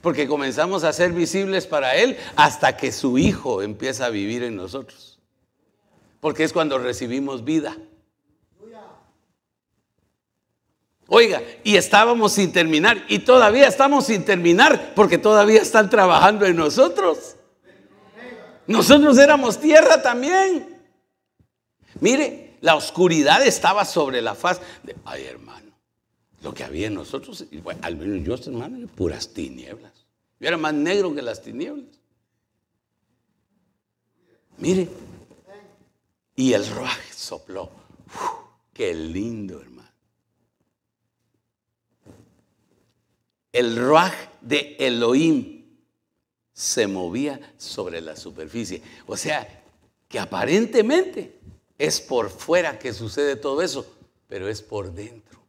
Porque 0.01 0.28
comenzamos 0.28 0.84
a 0.84 0.93
ser 0.93 1.13
visibles 1.13 1.65
para 1.65 1.95
Él 1.95 2.17
hasta 2.36 2.78
que 2.78 2.91
su 2.91 3.17
Hijo 3.17 3.61
empieza 3.61 4.05
a 4.05 4.09
vivir 4.09 4.43
en 4.43 4.55
nosotros. 4.55 5.20
Porque 6.20 6.43
es 6.43 6.53
cuando 6.53 6.78
recibimos 6.78 7.43
vida. 7.43 7.76
Oiga, 11.11 11.41
y 11.63 11.76
estábamos 11.76 12.34
sin 12.34 12.51
terminar, 12.51 13.03
y 13.07 13.20
todavía 13.20 13.67
estamos 13.67 14.05
sin 14.05 14.24
terminar, 14.24 14.93
porque 14.95 15.17
todavía 15.17 15.59
están 15.59 15.89
trabajando 15.89 16.45
en 16.45 16.55
nosotros. 16.55 17.36
Nosotros 18.67 19.17
éramos 19.17 19.59
tierra 19.59 20.03
también. 20.03 20.67
Mire, 21.99 22.49
la 22.62 22.76
oscuridad 22.76 23.45
estaba 23.45 23.86
sobre 23.86 24.22
la 24.22 24.36
faz. 24.36 24.62
De, 24.84 24.95
ay, 25.05 25.26
hermano. 25.26 25.72
Lo 26.41 26.53
que 26.53 26.64
había 26.64 26.88
en 26.88 26.93
nosotros, 26.93 27.45
al 27.82 27.95
menos 27.97 28.26
yo, 28.26 28.51
hermano, 28.51 28.88
puras 28.88 29.30
tinieblas. 29.34 29.91
Yo 30.39 30.47
era 30.47 30.57
más 30.57 30.74
negro 30.74 31.14
que 31.14 31.22
las 31.22 31.41
tinieblas. 31.41 31.99
Mire, 34.57 34.88
y 36.36 36.53
el 36.53 36.66
ruaj 36.68 36.99
sopló. 37.14 37.70
qué 38.74 38.93
lindo, 38.93 39.62
hermano. 39.62 39.89
El 43.51 43.76
ruaj 43.76 44.14
de 44.41 44.78
Elohim 44.80 45.66
se 46.53 46.88
movía 46.88 47.39
sobre 47.57 48.00
la 48.00 48.16
superficie. 48.16 48.82
O 49.08 49.17
sea, 49.17 49.63
que 50.08 50.20
aparentemente 50.20 51.38
es 51.80 52.01
por 52.01 52.30
fuera 52.30 52.78
que 52.78 52.93
sucede 52.93 53.38
todo 53.38 53.62
eso, 53.62 53.88
pero 54.28 54.50
es 54.50 54.62
por 54.62 54.92
dentro. 54.92 55.39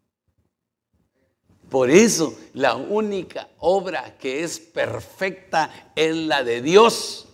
Por 1.69 1.91
eso 1.91 2.35
la 2.55 2.77
única 2.77 3.49
obra 3.59 4.17
que 4.17 4.45
es 4.45 4.59
perfecta 4.59 5.91
es 5.95 6.17
la 6.17 6.43
de 6.45 6.63
Dios. 6.63 7.27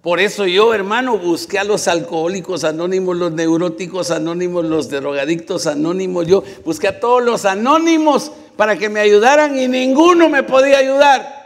Por 0.00 0.18
eso 0.18 0.46
yo, 0.46 0.72
hermano, 0.72 1.18
busqué 1.18 1.58
a 1.58 1.64
los 1.64 1.86
alcohólicos 1.86 2.64
anónimos, 2.64 3.16
los 3.16 3.32
neuróticos 3.32 4.10
anónimos, 4.10 4.64
los 4.64 4.88
drogadictos 4.88 5.66
anónimos. 5.66 6.26
Yo 6.26 6.42
busqué 6.64 6.88
a 6.88 7.00
todos 7.00 7.22
los 7.22 7.44
anónimos 7.44 8.32
para 8.56 8.76
que 8.78 8.88
me 8.88 9.00
ayudaran 9.00 9.58
y 9.58 9.68
ninguno 9.68 10.28
me 10.28 10.42
podía 10.42 10.78
ayudar. 10.78 11.38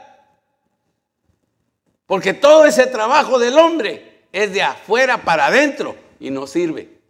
Porque 2.07 2.35
todo 2.35 2.67
ese 2.67 2.87
trabajo 2.87 3.39
del 3.39 3.59
hombre 3.59 4.27
es 4.33 4.53
de 4.53 4.63
afuera 4.63 5.25
para 5.25 5.47
adentro 5.47 6.04
y 6.21 6.31
no 6.31 6.47
sirve. 6.47 7.01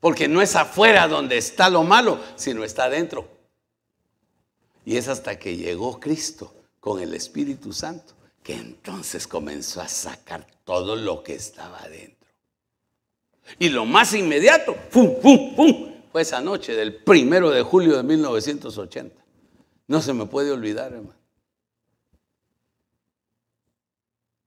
Porque 0.00 0.28
no 0.28 0.42
es 0.42 0.54
afuera 0.56 1.08
donde 1.08 1.38
está 1.38 1.70
lo 1.70 1.82
malo, 1.82 2.20
sino 2.36 2.64
está 2.64 2.84
adentro. 2.84 3.28
Y 4.84 4.96
es 4.96 5.08
hasta 5.08 5.38
que 5.38 5.56
llegó 5.56 5.98
Cristo 5.98 6.54
con 6.78 7.00
el 7.00 7.14
Espíritu 7.14 7.72
Santo 7.72 8.14
que 8.42 8.54
entonces 8.54 9.26
comenzó 9.26 9.80
a 9.80 9.88
sacar 9.88 10.46
todo 10.64 10.94
lo 10.94 11.22
que 11.22 11.34
estaba 11.34 11.78
adentro. 11.78 12.28
Y 13.58 13.70
lo 13.70 13.86
más 13.86 14.12
inmediato, 14.12 14.76
¡pum, 14.92 15.18
pum, 15.20 15.56
pum! 15.56 15.94
Fue 16.12 16.20
esa 16.22 16.42
noche 16.42 16.74
del 16.74 16.94
primero 16.94 17.50
de 17.50 17.62
julio 17.62 17.96
de 17.96 18.02
1980. 18.02 19.24
No 19.86 20.02
se 20.02 20.12
me 20.12 20.26
puede 20.26 20.52
olvidar, 20.52 20.92
hermano. 20.92 21.18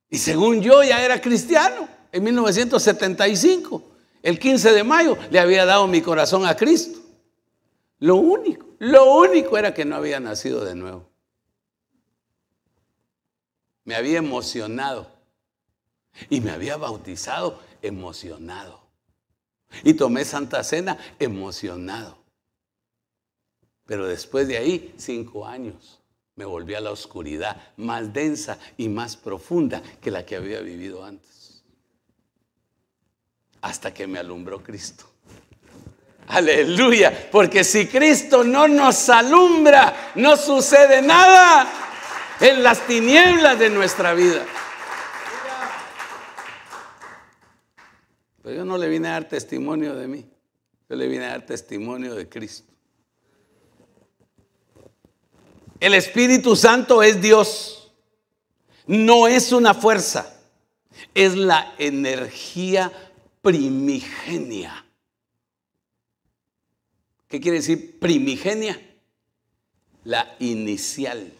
Y 0.09 0.19
según 0.19 0.61
yo 0.61 0.83
ya 0.83 1.03
era 1.03 1.19
cristiano 1.19 1.89
en 2.11 2.23
1975. 2.23 3.83
El 4.23 4.39
15 4.39 4.71
de 4.71 4.83
mayo 4.83 5.17
le 5.31 5.39
había 5.39 5.65
dado 5.65 5.87
mi 5.87 6.01
corazón 6.01 6.45
a 6.45 6.55
Cristo. 6.55 6.99
Lo 7.99 8.15
único. 8.17 8.67
Lo 8.79 9.15
único 9.15 9.57
era 9.57 9.73
que 9.73 9.85
no 9.85 9.95
había 9.95 10.19
nacido 10.19 10.63
de 10.63 10.75
nuevo. 10.75 11.09
Me 13.85 13.95
había 13.95 14.17
emocionado. 14.17 15.11
Y 16.29 16.41
me 16.41 16.51
había 16.51 16.77
bautizado 16.77 17.59
emocionado. 17.81 18.81
Y 19.83 19.93
tomé 19.93 20.25
Santa 20.25 20.63
Cena 20.63 20.97
emocionado. 21.19 22.17
Pero 23.85 24.07
después 24.07 24.47
de 24.47 24.57
ahí, 24.57 24.93
cinco 24.97 25.45
años, 25.45 25.99
me 26.35 26.45
volví 26.45 26.75
a 26.75 26.81
la 26.81 26.91
oscuridad 26.91 27.73
más 27.77 28.13
densa 28.13 28.59
y 28.77 28.89
más 28.89 29.15
profunda 29.15 29.81
que 30.01 30.11
la 30.11 30.25
que 30.25 30.35
había 30.35 30.59
vivido 30.59 31.03
antes. 31.03 31.36
Hasta 33.67 33.93
que 33.93 34.07
me 34.07 34.17
alumbró 34.17 34.63
Cristo. 34.63 35.05
Aleluya, 36.27 37.29
porque 37.31 37.63
si 37.63 37.87
Cristo 37.87 38.43
no 38.43 38.67
nos 38.67 39.09
alumbra, 39.09 40.11
no 40.15 40.37
sucede 40.37 41.01
nada 41.01 41.67
en 42.39 42.63
las 42.63 42.85
tinieblas 42.87 43.59
de 43.59 43.69
nuestra 43.69 44.13
vida. 44.13 44.45
Pero 48.41 48.55
yo 48.55 48.65
no 48.65 48.77
le 48.77 48.87
vine 48.87 49.09
a 49.09 49.11
dar 49.11 49.27
testimonio 49.27 49.95
de 49.95 50.07
mí, 50.07 50.29
yo 50.89 50.95
le 50.95 51.07
vine 51.07 51.25
a 51.25 51.29
dar 51.29 51.45
testimonio 51.45 52.15
de 52.15 52.27
Cristo. 52.27 52.71
El 55.79 55.93
Espíritu 55.93 56.55
Santo 56.55 57.03
es 57.03 57.21
Dios, 57.21 57.91
no 58.85 59.27
es 59.27 59.51
una 59.51 59.73
fuerza, 59.73 60.33
es 61.13 61.35
la 61.35 61.73
energía 61.77 62.91
primigenia. 63.41 64.85
¿Qué 67.27 67.41
quiere 67.41 67.57
decir 67.57 67.99
primigenia? 67.99 68.79
La 70.03 70.35
inicial, 70.39 71.33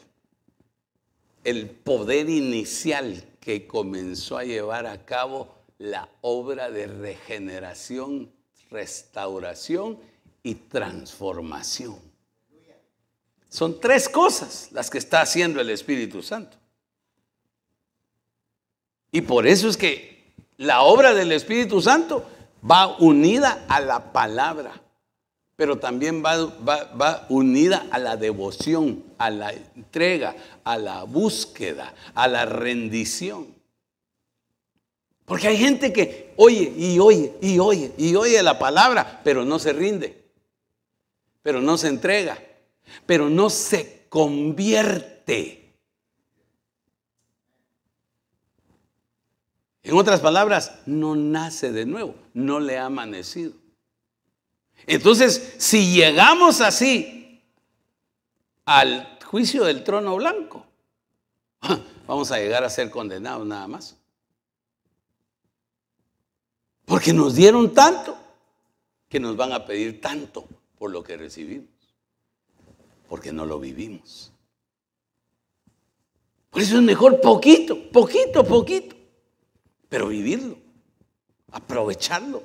el 1.44 1.70
poder 1.70 2.30
inicial 2.30 3.24
que 3.40 3.66
comenzó 3.66 4.38
a 4.38 4.44
llevar 4.44 4.86
a 4.86 5.06
cabo 5.06 5.56
la 5.78 6.10
obra 6.22 6.70
de 6.70 6.88
regeneración, 6.88 8.32
restauración 8.70 9.98
y 10.44 10.56
transformación. 10.56 11.98
Son 13.50 13.80
tres 13.80 14.10
cosas 14.10 14.70
las 14.72 14.90
que 14.90 14.98
está 14.98 15.22
haciendo 15.22 15.62
el 15.62 15.70
Espíritu 15.70 16.22
Santo. 16.22 16.58
Y 19.12 19.22
por 19.22 19.48
eso 19.48 19.70
es 19.70 19.78
que 19.78 20.17
la 20.58 20.82
obra 20.82 21.14
del 21.14 21.32
Espíritu 21.32 21.82
Santo 21.82 22.26
va 22.70 22.98
unida 22.98 23.66
a 23.68 23.80
la 23.80 24.12
palabra, 24.12 24.82
pero 25.56 25.78
también 25.78 26.24
va, 26.24 26.46
va, 26.46 27.26
unida 27.30 27.88
a 27.92 28.00
la 28.00 28.18
devoción, 28.18 29.04
a 29.18 29.30
la 29.30 29.54
entrega, 29.54 30.36
a 30.64 30.78
la 30.78 31.04
búsqueda, 31.04 31.94
a 32.14 32.28
la 32.28 32.46
rendición. 32.46 33.56
Porque 35.26 35.48
hay 35.48 35.58
gente 35.58 35.92
que 35.92 36.34
oye 36.38 36.74
y 36.78 37.00
oye 37.00 37.34
y 37.42 37.60
oye 37.60 37.92
y 37.98 38.16
oye 38.16 38.42
la 38.42 38.58
palabra, 38.58 39.22
pero 39.24 39.44
no 39.44 39.60
se 39.60 39.74
rinde, 39.74 40.24
pero 41.42 41.62
no 41.62 41.78
se 41.78 41.90
entrega, 41.90 42.38
pero 43.06 43.30
no 43.30 43.50
se 43.50 44.06
convierte. 44.10 45.57
En 49.88 49.96
otras 49.96 50.20
palabras, 50.20 50.74
no 50.86 51.16
nace 51.16 51.72
de 51.72 51.86
nuevo, 51.86 52.14
no 52.34 52.60
le 52.60 52.78
ha 52.78 52.88
amanecido. 52.88 53.54
Entonces, 54.86 55.56
si 55.60 55.94
llegamos 55.94 56.60
así 56.60 57.42
al 58.66 59.18
juicio 59.24 59.64
del 59.64 59.86
trono 59.86 60.18
blanco, 60.18 60.66
vamos 62.06 62.34
a 62.34 62.38
llegar 62.38 62.66
a 62.66 62.70
ser 62.70 62.90
condenados 62.90 63.48
nada 63.48 63.66
más. 63.66 63.96
Porque 66.84 67.14
nos 67.14 67.36
dieron 67.36 67.74
tanto 67.74 68.18
que 69.08 69.22
nos 69.22 69.38
van 69.38 69.54
a 69.54 69.66
pedir 69.66 70.02
tanto 70.02 70.50
por 70.78 70.92
lo 70.92 71.02
que 71.02 71.16
recibimos. 71.16 71.70
Porque 73.08 73.32
no 73.32 73.46
lo 73.46 73.58
vivimos. 73.58 74.34
Por 76.50 76.62
eso 76.62 76.76
es 76.76 76.82
mejor 76.82 77.22
poquito, 77.22 77.90
poquito, 77.90 78.44
poquito. 78.44 78.97
Pero 79.90 80.08
vivirlo, 80.08 80.58
aprovecharlo. 81.52 82.44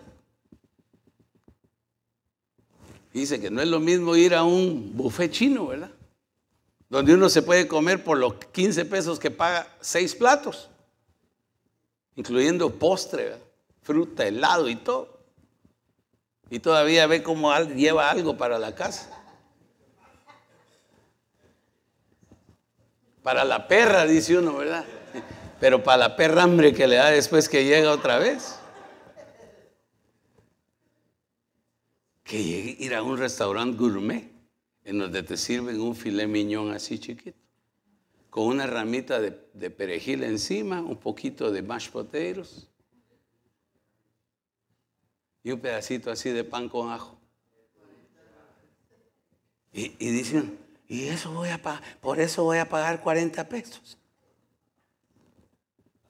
Dice 3.12 3.40
que 3.40 3.50
no 3.50 3.60
es 3.60 3.68
lo 3.68 3.80
mismo 3.80 4.16
ir 4.16 4.34
a 4.34 4.42
un 4.42 4.96
buffet 4.96 5.30
chino, 5.30 5.66
¿verdad? 5.66 5.90
Donde 6.88 7.14
uno 7.14 7.28
se 7.28 7.42
puede 7.42 7.68
comer 7.68 8.04
por 8.04 8.18
los 8.18 8.34
15 8.34 8.84
pesos 8.86 9.18
que 9.18 9.30
paga 9.30 9.66
seis 9.80 10.14
platos, 10.14 10.68
incluyendo 12.16 12.70
postre, 12.70 13.24
¿verdad? 13.24 13.52
fruta, 13.82 14.26
helado 14.26 14.68
y 14.68 14.76
todo. 14.76 15.20
Y 16.50 16.60
todavía 16.60 17.06
ve 17.06 17.22
cómo 17.22 17.52
lleva 17.60 18.10
algo 18.10 18.36
para 18.36 18.58
la 18.58 18.74
casa. 18.74 19.10
Para 23.22 23.44
la 23.44 23.68
perra, 23.68 24.04
dice 24.04 24.38
uno, 24.38 24.56
¿verdad? 24.56 24.84
Pero 25.62 25.80
para 25.80 25.96
la 25.96 26.16
perra 26.16 26.42
hambre 26.42 26.74
que 26.74 26.88
le 26.88 26.96
da 26.96 27.10
después 27.12 27.48
que 27.48 27.64
llega 27.64 27.92
otra 27.92 28.18
vez. 28.18 28.58
Que 32.24 32.36
ir 32.36 32.92
a 32.96 33.02
un 33.04 33.16
restaurante 33.16 33.76
gourmet 33.78 34.28
en 34.82 34.98
donde 34.98 35.22
te 35.22 35.36
sirven 35.36 35.80
un 35.80 35.94
filet 35.94 36.26
miñón 36.26 36.72
así 36.72 36.98
chiquito, 36.98 37.38
con 38.28 38.46
una 38.46 38.66
ramita 38.66 39.20
de, 39.20 39.70
perejil 39.70 40.24
encima, 40.24 40.80
un 40.80 40.96
poquito 40.96 41.52
de 41.52 41.62
mashed 41.62 41.92
potatoes 41.92 42.68
y 45.44 45.52
un 45.52 45.60
pedacito 45.60 46.10
así 46.10 46.30
de 46.30 46.42
pan 46.42 46.68
con 46.68 46.90
ajo. 46.90 47.16
Y, 49.72 49.90
dicen, 50.10 50.58
y 50.88 51.04
eso 51.04 51.30
voy 51.30 51.50
a 51.50 51.62
por 52.00 52.18
eso 52.18 52.42
voy 52.42 52.58
a 52.58 52.68
pagar 52.68 53.00
40 53.00 53.48
pesos. 53.48 54.01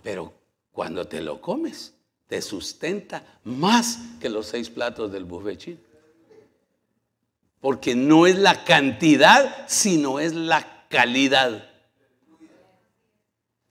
Pero 0.02 0.32
cuando 0.72 1.06
te 1.06 1.20
lo 1.20 1.40
comes, 1.40 1.94
te 2.26 2.40
sustenta 2.40 3.24
más 3.44 3.98
que 4.20 4.28
los 4.28 4.46
seis 4.46 4.70
platos 4.70 5.12
del 5.12 5.24
buffet 5.24 5.58
chino. 5.58 5.78
Porque 7.60 7.94
no 7.94 8.26
es 8.26 8.38
la 8.38 8.64
cantidad, 8.64 9.66
sino 9.68 10.18
es 10.18 10.34
la 10.34 10.86
calidad. 10.88 11.68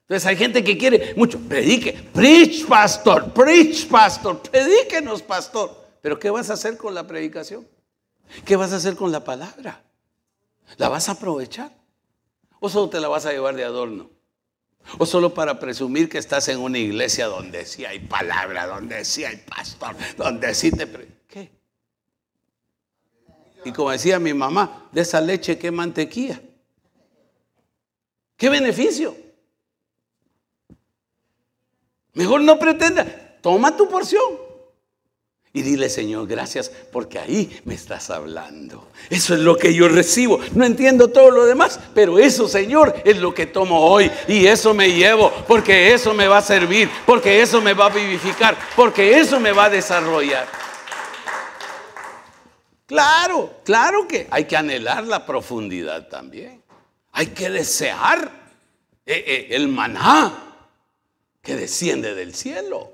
Entonces 0.03 0.27
hay 0.27 0.35
gente 0.35 0.63
que 0.63 0.77
quiere 0.77 1.13
mucho, 1.15 1.39
predique, 1.39 1.93
preach 2.13 2.67
pastor, 2.67 3.33
preach 3.33 3.87
pastor, 3.87 4.41
predíquenos 4.41 5.21
pastor. 5.21 5.73
Pero 6.01 6.19
¿qué 6.19 6.29
vas 6.29 6.49
a 6.49 6.53
hacer 6.53 6.77
con 6.77 6.93
la 6.93 7.07
predicación? 7.07 7.67
¿Qué 8.45 8.55
vas 8.55 8.73
a 8.73 8.77
hacer 8.77 8.95
con 8.95 9.11
la 9.11 9.23
palabra? 9.23 9.81
¿La 10.77 10.89
vas 10.89 11.09
a 11.09 11.13
aprovechar? 11.13 11.71
¿O 12.59 12.69
solo 12.69 12.89
te 12.89 12.99
la 12.99 13.07
vas 13.07 13.25
a 13.25 13.31
llevar 13.31 13.55
de 13.55 13.63
adorno? 13.63 14.09
¿O 14.97 15.05
solo 15.05 15.33
para 15.33 15.59
presumir 15.59 16.09
que 16.09 16.17
estás 16.17 16.47
en 16.49 16.59
una 16.59 16.77
iglesia 16.77 17.27
donde 17.27 17.65
sí 17.65 17.85
hay 17.85 17.99
palabra, 17.99 18.67
donde 18.67 19.05
sí 19.05 19.23
hay 19.23 19.37
pastor, 19.37 19.95
donde 20.17 20.53
sí 20.53 20.71
te... 20.71 20.87
¿Qué? 21.27 21.51
Y 23.63 23.71
como 23.71 23.91
decía 23.91 24.19
mi 24.19 24.33
mamá, 24.33 24.89
de 24.91 25.01
esa 25.01 25.21
leche, 25.21 25.57
¿qué 25.57 25.71
mantequilla? 25.71 26.41
¿Qué 28.35 28.49
beneficio? 28.49 29.15
Mejor 32.13 32.41
no 32.41 32.57
pretenda. 32.59 33.05
Toma 33.41 33.75
tu 33.77 33.87
porción. 33.87 34.40
Y 35.53 35.63
dile, 35.63 35.89
Señor, 35.89 36.27
gracias 36.27 36.71
porque 36.91 37.19
ahí 37.19 37.61
me 37.65 37.73
estás 37.73 38.09
hablando. 38.09 38.87
Eso 39.09 39.33
es 39.33 39.41
lo 39.41 39.57
que 39.57 39.73
yo 39.73 39.89
recibo. 39.89 40.39
No 40.53 40.65
entiendo 40.65 41.09
todo 41.09 41.29
lo 41.29 41.45
demás, 41.45 41.77
pero 41.93 42.19
eso, 42.19 42.47
Señor, 42.47 42.95
es 43.03 43.17
lo 43.17 43.33
que 43.33 43.47
tomo 43.47 43.81
hoy. 43.81 44.09
Y 44.29 44.47
eso 44.47 44.73
me 44.73 44.93
llevo, 44.93 45.29
porque 45.47 45.93
eso 45.93 46.13
me 46.13 46.27
va 46.27 46.37
a 46.37 46.41
servir, 46.41 46.89
porque 47.05 47.41
eso 47.41 47.61
me 47.61 47.73
va 47.73 47.87
a 47.87 47.89
vivificar, 47.89 48.57
porque 48.77 49.19
eso 49.19 49.41
me 49.41 49.51
va 49.51 49.65
a 49.65 49.69
desarrollar. 49.69 50.47
Claro, 52.85 53.61
claro 53.63 54.07
que 54.07 54.27
hay 54.31 54.45
que 54.45 54.55
anhelar 54.55 55.05
la 55.05 55.25
profundidad 55.25 56.07
también. 56.07 56.61
Hay 57.11 57.27
que 57.27 57.49
desear 57.49 58.31
eh, 59.05 59.23
eh, 59.27 59.47
el 59.51 59.67
maná 59.67 60.55
que 61.41 61.55
desciende 61.55 62.15
del 62.15 62.35
cielo. 62.35 62.91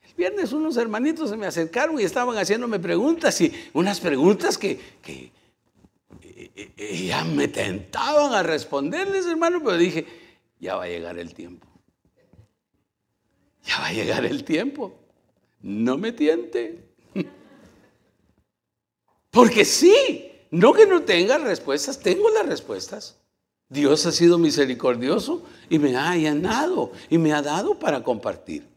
viernes 0.15 0.53
unos 0.53 0.77
hermanitos 0.77 1.29
se 1.29 1.37
me 1.37 1.45
acercaron 1.45 1.99
y 1.99 2.03
estaban 2.03 2.37
haciéndome 2.37 2.79
preguntas 2.79 3.39
y 3.41 3.51
unas 3.73 3.99
preguntas 3.99 4.57
que, 4.57 4.79
que 5.01 5.31
eh, 6.55 6.71
eh, 6.77 7.05
ya 7.07 7.23
me 7.23 7.47
tentaban 7.47 8.33
a 8.33 8.43
responderles, 8.43 9.25
hermano, 9.25 9.61
pero 9.63 9.77
dije, 9.77 10.05
ya 10.59 10.75
va 10.75 10.83
a 10.83 10.87
llegar 10.87 11.17
el 11.17 11.33
tiempo. 11.33 11.67
Ya 13.63 13.79
va 13.79 13.87
a 13.87 13.93
llegar 13.93 14.25
el 14.25 14.43
tiempo. 14.43 14.99
No 15.61 15.97
me 15.97 16.11
tiente. 16.11 16.83
Porque 19.31 19.65
sí, 19.65 20.31
no 20.49 20.73
que 20.73 20.85
no 20.85 21.03
tenga 21.03 21.37
respuestas, 21.37 21.99
tengo 21.99 22.29
las 22.29 22.45
respuestas. 22.45 23.17
Dios 23.69 24.05
ha 24.05 24.11
sido 24.11 24.37
misericordioso 24.37 25.43
y 25.69 25.79
me 25.79 25.95
ha 25.95 26.15
llenado 26.15 26.91
y 27.09 27.17
me 27.17 27.31
ha 27.31 27.41
dado 27.41 27.79
para 27.79 28.03
compartir. 28.03 28.70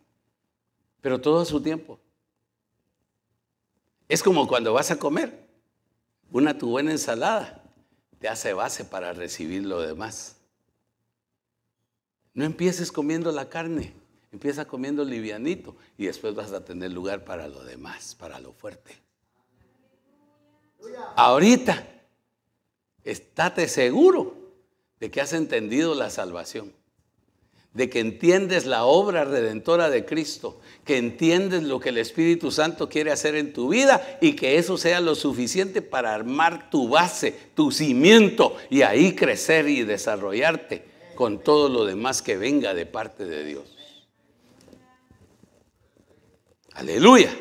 Pero 1.04 1.20
todo 1.20 1.44
su 1.44 1.60
tiempo. 1.60 2.00
Es 4.08 4.22
como 4.22 4.48
cuando 4.48 4.72
vas 4.72 4.90
a 4.90 4.98
comer. 4.98 5.38
Una 6.32 6.56
tu 6.56 6.70
buena 6.70 6.92
ensalada 6.92 7.62
te 8.18 8.26
hace 8.26 8.54
base 8.54 8.86
para 8.86 9.12
recibir 9.12 9.66
lo 9.66 9.82
demás. 9.82 10.36
No 12.32 12.46
empieces 12.46 12.90
comiendo 12.90 13.30
la 13.32 13.50
carne. 13.50 13.92
Empieza 14.32 14.64
comiendo 14.64 15.04
livianito 15.04 15.76
y 15.98 16.06
después 16.06 16.34
vas 16.34 16.52
a 16.52 16.64
tener 16.64 16.90
lugar 16.90 17.26
para 17.26 17.48
lo 17.48 17.62
demás, 17.62 18.14
para 18.14 18.40
lo 18.40 18.54
fuerte. 18.54 18.96
Ahorita, 21.16 21.86
estate 23.04 23.68
seguro 23.68 24.34
de 25.00 25.10
que 25.10 25.20
has 25.20 25.34
entendido 25.34 25.94
la 25.94 26.08
salvación 26.08 26.72
de 27.74 27.90
que 27.90 27.98
entiendes 27.98 28.66
la 28.66 28.84
obra 28.84 29.24
redentora 29.24 29.90
de 29.90 30.04
Cristo, 30.04 30.60
que 30.84 30.96
entiendes 30.96 31.64
lo 31.64 31.80
que 31.80 31.88
el 31.88 31.98
Espíritu 31.98 32.52
Santo 32.52 32.88
quiere 32.88 33.10
hacer 33.10 33.34
en 33.34 33.52
tu 33.52 33.68
vida 33.68 34.18
y 34.20 34.34
que 34.36 34.58
eso 34.58 34.78
sea 34.78 35.00
lo 35.00 35.16
suficiente 35.16 35.82
para 35.82 36.14
armar 36.14 36.70
tu 36.70 36.88
base, 36.88 37.32
tu 37.54 37.72
cimiento 37.72 38.56
y 38.70 38.82
ahí 38.82 39.14
crecer 39.16 39.68
y 39.68 39.82
desarrollarte 39.82 40.84
con 41.16 41.42
todo 41.42 41.68
lo 41.68 41.84
demás 41.84 42.22
que 42.22 42.36
venga 42.36 42.74
de 42.74 42.86
parte 42.86 43.24
de 43.24 43.44
Dios. 43.44 43.64
Aleluya. 46.74 47.36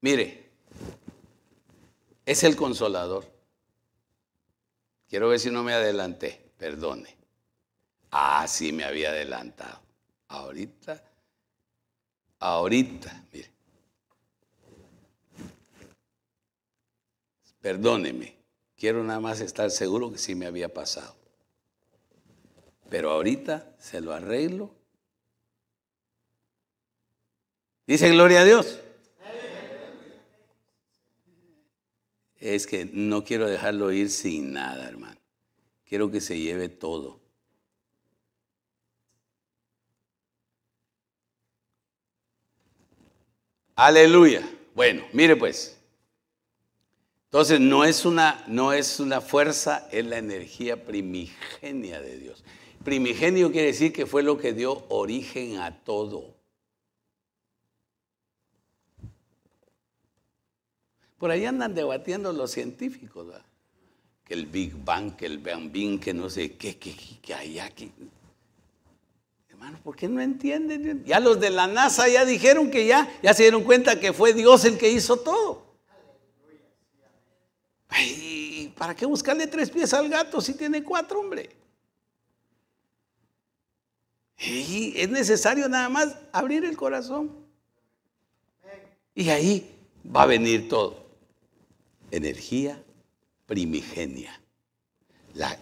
Mire, 0.00 0.50
es 2.26 2.42
el 2.42 2.56
consolador. 2.56 3.26
Quiero 5.08 5.28
ver 5.28 5.38
si 5.38 5.50
no 5.50 5.62
me 5.62 5.72
adelanté 5.72 6.49
perdone. 6.60 7.16
Ah, 8.10 8.46
sí 8.46 8.70
me 8.70 8.84
había 8.84 9.08
adelantado. 9.08 9.80
Ahorita, 10.28 11.02
ahorita, 12.38 13.24
mire. 13.32 13.50
Perdóneme, 17.62 18.36
quiero 18.76 19.02
nada 19.02 19.20
más 19.20 19.40
estar 19.40 19.70
seguro 19.70 20.12
que 20.12 20.18
sí 20.18 20.34
me 20.34 20.46
había 20.46 20.72
pasado. 20.72 21.16
Pero 22.90 23.10
ahorita 23.10 23.74
se 23.78 24.00
lo 24.00 24.12
arreglo. 24.12 24.74
Dice 27.86 28.08
gloria 28.10 28.40
a 28.40 28.44
Dios. 28.44 28.80
Es 32.38 32.66
que 32.66 32.88
no 32.92 33.24
quiero 33.24 33.48
dejarlo 33.48 33.92
ir 33.92 34.10
sin 34.10 34.52
nada, 34.52 34.88
hermano. 34.88 35.19
Quiero 35.90 36.08
que 36.08 36.20
se 36.20 36.38
lleve 36.38 36.68
todo. 36.68 37.18
Aleluya. 43.74 44.48
Bueno, 44.76 45.02
mire 45.12 45.34
pues. 45.34 45.76
Entonces 47.24 47.58
no 47.58 47.84
es 47.84 48.04
una 48.04 48.44
no 48.46 48.72
es 48.72 49.00
una 49.00 49.20
fuerza, 49.20 49.88
es 49.90 50.06
la 50.06 50.18
energía 50.18 50.86
primigenia 50.86 52.00
de 52.00 52.18
Dios. 52.18 52.44
Primigenio 52.84 53.50
quiere 53.50 53.66
decir 53.66 53.92
que 53.92 54.06
fue 54.06 54.22
lo 54.22 54.38
que 54.38 54.52
dio 54.52 54.86
origen 54.90 55.58
a 55.58 55.82
todo. 55.82 56.36
Por 61.18 61.32
ahí 61.32 61.46
andan 61.46 61.74
debatiendo 61.74 62.32
los 62.32 62.52
científicos. 62.52 63.26
¿verdad? 63.26 63.49
Que 64.30 64.34
el 64.34 64.46
Big 64.46 64.76
Bang, 64.84 65.16
que 65.16 65.26
el 65.26 65.38
Bambín, 65.38 65.98
que 65.98 66.14
no 66.14 66.30
sé 66.30 66.52
qué, 66.52 66.76
que, 66.78 66.94
que 67.20 67.34
hay 67.34 67.58
aquí. 67.58 67.90
Hermano, 69.48 69.80
¿por 69.82 69.96
qué 69.96 70.06
no 70.06 70.20
entienden? 70.20 71.04
Ya 71.04 71.18
los 71.18 71.40
de 71.40 71.50
la 71.50 71.66
NASA 71.66 72.08
ya 72.08 72.24
dijeron 72.24 72.70
que 72.70 72.86
ya, 72.86 73.12
ya 73.24 73.34
se 73.34 73.42
dieron 73.42 73.64
cuenta 73.64 73.98
que 73.98 74.12
fue 74.12 74.32
Dios 74.32 74.64
el 74.64 74.78
que 74.78 74.88
hizo 74.88 75.16
todo. 75.16 75.74
¿Para 78.78 78.94
qué 78.94 79.04
buscarle 79.04 79.48
tres 79.48 79.68
pies 79.68 79.92
al 79.94 80.08
gato 80.08 80.40
si 80.40 80.54
tiene 80.54 80.84
cuatro, 80.84 81.18
hombre? 81.18 81.50
Y 84.38 84.92
es 84.94 85.10
necesario 85.10 85.68
nada 85.68 85.88
más 85.88 86.16
abrir 86.30 86.64
el 86.64 86.76
corazón. 86.76 87.32
Y 89.12 89.28
ahí 89.28 89.76
va 90.06 90.22
a 90.22 90.26
venir 90.26 90.68
todo. 90.68 91.04
Energía, 92.12 92.80
primigenia, 93.50 94.40
la 95.34 95.58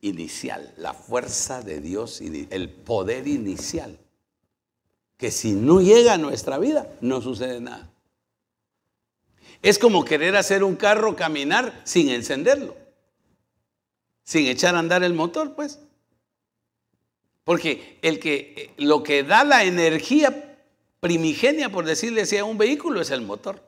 inicial, 0.00 0.74
la 0.76 0.92
fuerza 0.92 1.62
de 1.62 1.80
Dios, 1.80 2.20
el 2.20 2.68
poder 2.68 3.28
inicial, 3.28 3.96
que 5.16 5.30
si 5.30 5.52
no 5.52 5.80
llega 5.80 6.14
a 6.14 6.18
nuestra 6.18 6.58
vida, 6.58 6.92
no 7.00 7.22
sucede 7.22 7.60
nada. 7.60 7.88
Es 9.62 9.78
como 9.78 10.04
querer 10.04 10.34
hacer 10.34 10.64
un 10.64 10.74
carro 10.74 11.14
caminar 11.14 11.80
sin 11.84 12.08
encenderlo, 12.08 12.74
sin 14.24 14.48
echar 14.48 14.74
a 14.74 14.80
andar 14.80 15.04
el 15.04 15.14
motor, 15.14 15.54
pues. 15.54 15.78
Porque 17.44 18.00
el 18.02 18.18
que, 18.18 18.74
lo 18.78 19.04
que 19.04 19.22
da 19.22 19.44
la 19.44 19.62
energía 19.62 20.58
primigenia, 20.98 21.70
por 21.70 21.84
decirle 21.84 22.22
así, 22.22 22.36
a 22.36 22.44
un 22.44 22.58
vehículo 22.58 23.00
es 23.00 23.12
el 23.12 23.20
motor. 23.20 23.62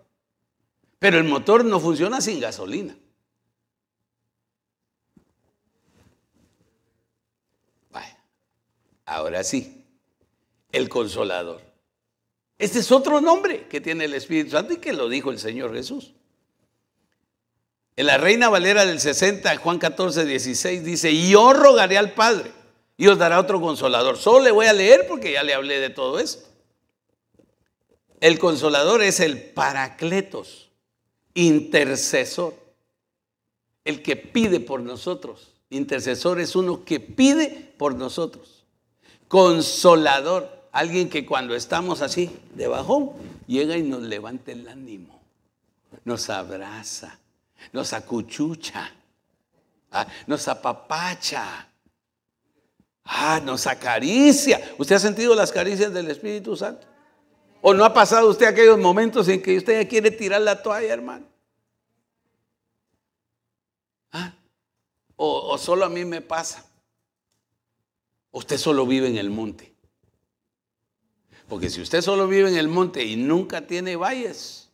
Pero 0.99 1.19
el 1.19 1.25
motor 1.25 1.65
no 1.65 1.79
funciona 1.79 2.21
sin 2.21 2.41
gasolina. 2.41 2.97
Ahora 9.11 9.43
sí, 9.43 9.85
el 10.71 10.89
consolador. 10.89 11.61
Este 12.59 12.79
es 12.79 12.93
otro 12.93 13.21
nombre 13.21 13.67
que 13.67 13.81
tiene 13.81 14.05
el 14.05 14.15
Espíritu 14.15 14.53
Santo 14.53 14.75
y 14.75 14.77
que 14.77 14.93
lo 14.93 15.09
dijo 15.09 15.33
el 15.33 15.41
Señor 15.41 15.75
Jesús. 15.75 16.13
En 17.97 18.07
la 18.07 18.19
Reina 18.19 18.49
Valera 18.49 18.87
del 18.87 19.01
60, 19.01 19.57
Juan 19.57 19.81
14, 19.81 20.25
16 20.25 20.85
dice, 20.85 21.11
y 21.11 21.33
yo 21.33 21.53
rogaré 21.53 21.99
al 21.99 22.13
Padre 22.13 22.53
y 22.97 23.09
os 23.09 23.19
dará 23.19 23.41
otro 23.41 23.61
consolador. 23.61 24.17
Solo 24.17 24.45
le 24.45 24.53
voy 24.53 24.67
a 24.67 24.73
leer 24.73 25.09
porque 25.09 25.33
ya 25.33 25.43
le 25.43 25.55
hablé 25.55 25.81
de 25.81 25.91
todo 25.91 26.21
esto. 26.21 26.49
El 28.21 28.39
consolador 28.39 29.03
es 29.03 29.19
el 29.19 29.43
paracletos, 29.43 30.71
intercesor, 31.35 32.55
el 33.85 34.05
que 34.05 34.15
pide 34.15 34.61
por 34.61 34.81
nosotros. 34.83 35.49
Intercesor 35.69 36.39
es 36.39 36.55
uno 36.55 36.85
que 36.85 37.01
pide 37.01 37.75
por 37.77 37.97
nosotros 37.97 38.60
consolador, 39.31 40.51
alguien 40.73 41.09
que 41.09 41.25
cuando 41.25 41.55
estamos 41.55 42.03
así 42.03 42.37
debajo, 42.57 43.15
llega 43.47 43.77
y 43.77 43.83
nos 43.85 44.03
levanta 44.03 44.51
el 44.51 44.67
ánimo, 44.67 45.21
nos 46.05 46.29
abraza, 46.31 47.17
nos 47.73 47.93
acuchucha, 47.93 48.93
ah, 49.93 50.05
nos 50.27 50.49
apapacha, 50.49 51.69
ah, 53.05 53.41
nos 53.45 53.69
acaricia. 53.69 54.75
¿Usted 54.79 54.97
ha 54.97 54.99
sentido 54.99 55.37
las 55.37 55.53
caricias 55.53 55.95
del 55.95 56.11
Espíritu 56.11 56.57
Santo? 56.57 56.89
¿O 57.63 57.73
no 57.73 57.85
ha 57.85 57.95
pasado 57.95 58.29
usted 58.29 58.47
aquellos 58.47 58.79
momentos 58.79 59.29
en 59.29 59.41
que 59.41 59.57
usted 59.57 59.81
ya 59.81 59.89
quiere 59.89 60.11
tirar 60.11 60.41
la 60.41 60.61
toalla, 60.61 60.93
hermano? 60.93 61.27
¿Ah? 64.11 64.33
o 65.15 65.57
solo 65.57 65.85
a 65.85 65.89
mí 65.89 66.05
me 66.05 66.21
pasa. 66.21 66.70
Usted 68.33 68.59
solo 68.59 68.87
vive 68.87 69.09
en 69.09 69.17
el 69.17 69.31
monte. 69.31 69.75
Porque 71.49 71.69
si 71.69 71.81
usted 71.81 72.01
solo 72.01 72.29
vive 72.29 72.49
en 72.49 72.57
el 72.57 72.69
monte 72.69 73.05
y 73.05 73.17
nunca 73.17 73.67
tiene 73.67 73.97
valles, 73.97 74.71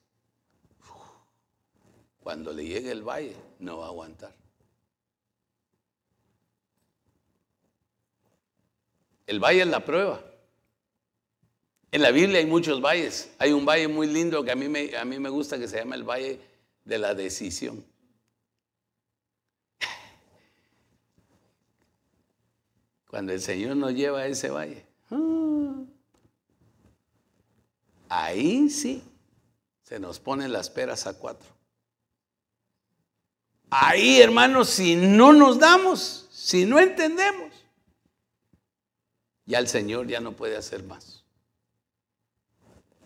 cuando 2.21 2.53
le 2.53 2.67
llegue 2.67 2.91
el 2.91 3.03
valle 3.03 3.35
no 3.61 3.79
va 3.79 3.87
a 3.87 3.89
aguantar. 3.89 4.35
El 9.27 9.41
valle 9.41 9.63
es 9.63 9.69
la 9.69 9.85
prueba. 9.85 10.23
En 11.91 12.03
la 12.03 12.11
Biblia 12.11 12.39
hay 12.39 12.47
muchos 12.47 12.81
valles. 12.81 13.33
Hay 13.39 13.53
un 13.53 13.65
valle 13.65 13.89
muy 13.89 14.07
lindo 14.07 14.45
que 14.45 14.51
a 14.51 14.55
mí 14.55 14.69
me, 14.69 14.97
a 14.97 15.05
mí 15.05 15.19
me 15.19 15.31
gusta 15.31 15.59
que 15.59 15.67
se 15.67 15.79
llama 15.79 15.95
el 15.95 16.05
valle 16.05 16.39
de 16.85 16.99
la 16.99 17.15
decisión. 17.15 17.85
Cuando 23.17 23.33
el 23.33 23.41
Señor 23.41 23.77
nos 23.77 23.95
lleva 23.95 24.19
a 24.19 24.27
ese 24.27 24.51
valle. 24.51 24.85
Ah, 25.11 25.73
ahí 28.11 28.69
sí 28.69 29.03
se 29.83 29.99
nos 29.99 30.21
ponen 30.21 30.53
las 30.53 30.69
peras 30.69 31.07
a 31.07 31.15
cuatro. 31.15 31.49
Ahí, 33.71 34.21
hermanos, 34.21 34.69
si 34.69 34.97
no 34.97 35.33
nos 35.33 35.59
damos, 35.59 36.29
si 36.31 36.67
no 36.67 36.79
entendemos, 36.79 37.55
ya 39.47 39.61
el 39.61 39.69
Señor 39.69 40.07
ya 40.09 40.21
no 40.21 40.33
puede 40.33 40.59
hacer 40.59 40.83
más. 40.83 41.25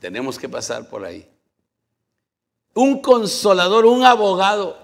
Tenemos 0.01 0.41
que 0.41 0.49
pasar 0.49 0.89
por 0.89 1.05
ahí. 1.05 1.31
Un 2.75 3.01
consolador, 3.01 3.87
un 3.87 4.03
abogado, 4.03 4.77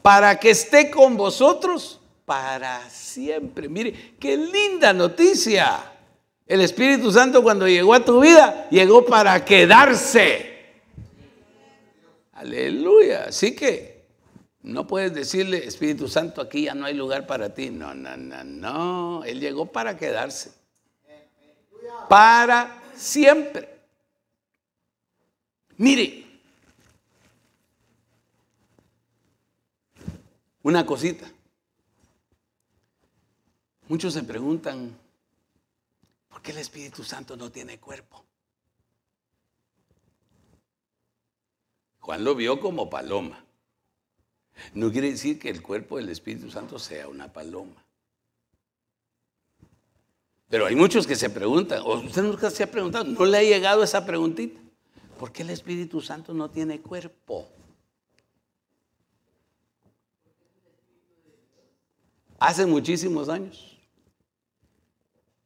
para 0.00 0.38
que 0.38 0.50
esté 0.50 0.92
con 0.92 1.16
vosotros 1.16 1.98
para 2.24 2.88
siempre. 2.88 3.68
Mire, 3.68 4.14
qué 4.18 4.36
linda 4.36 4.92
noticia. 4.92 5.92
El 6.46 6.60
Espíritu 6.60 7.10
Santo 7.10 7.42
cuando 7.42 7.66
llegó 7.66 7.94
a 7.94 8.04
tu 8.04 8.20
vida, 8.20 8.68
llegó 8.70 9.04
para 9.04 9.44
quedarse. 9.44 10.54
Aleluya. 12.32 13.24
Así 13.28 13.54
que 13.54 13.94
No 14.62 14.86
puedes 14.86 15.12
decirle, 15.12 15.66
Espíritu 15.66 16.08
Santo, 16.08 16.40
aquí 16.40 16.62
ya 16.62 16.74
no 16.74 16.86
hay 16.86 16.94
lugar 16.94 17.26
para 17.26 17.52
ti. 17.52 17.68
No, 17.68 17.94
no, 17.94 18.16
no, 18.16 18.44
no. 18.44 19.24
Él 19.24 19.38
llegó 19.38 19.66
para 19.66 19.98
quedarse. 19.98 20.52
Para 22.08 22.82
siempre. 22.94 23.68
Mire, 25.76 26.24
una 30.62 30.86
cosita. 30.86 31.26
Muchos 33.94 34.14
se 34.14 34.24
preguntan, 34.24 34.98
¿por 36.28 36.42
qué 36.42 36.50
el 36.50 36.58
Espíritu 36.58 37.04
Santo 37.04 37.36
no 37.36 37.52
tiene 37.52 37.78
cuerpo? 37.78 38.24
Juan 42.00 42.24
lo 42.24 42.34
vio 42.34 42.58
como 42.58 42.90
paloma. 42.90 43.44
No 44.72 44.90
quiere 44.90 45.12
decir 45.12 45.38
que 45.38 45.48
el 45.48 45.62
cuerpo 45.62 45.98
del 45.98 46.08
Espíritu 46.08 46.50
Santo 46.50 46.76
sea 46.80 47.06
una 47.06 47.32
paloma. 47.32 47.84
Pero 50.48 50.66
hay 50.66 50.74
muchos 50.74 51.06
que 51.06 51.14
se 51.14 51.30
preguntan, 51.30 51.80
o 51.84 52.00
usted 52.00 52.24
nunca 52.24 52.50
se 52.50 52.64
ha 52.64 52.70
preguntado, 52.72 53.04
no 53.04 53.24
le 53.24 53.38
ha 53.38 53.42
llegado 53.44 53.84
esa 53.84 54.04
preguntita. 54.04 54.60
¿Por 55.20 55.30
qué 55.30 55.42
el 55.42 55.50
Espíritu 55.50 56.00
Santo 56.00 56.34
no 56.34 56.50
tiene 56.50 56.80
cuerpo? 56.80 57.48
Hace 62.40 62.66
muchísimos 62.66 63.28
años, 63.28 63.73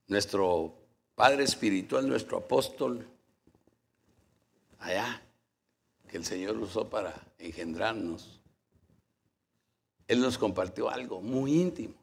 nuestro 0.09 0.75
Padre 1.15 1.45
Espiritual, 1.45 2.09
nuestro 2.09 2.39
apóstol, 2.39 3.07
allá, 4.79 5.23
que 6.09 6.17
el 6.17 6.25
Señor 6.25 6.57
usó 6.59 6.89
para 6.89 7.15
engendrarnos, 7.39 8.41
Él 10.07 10.21
nos 10.21 10.39
compartió 10.39 10.91
algo 10.91 11.21
muy 11.21 11.61
íntimo. 11.61 11.95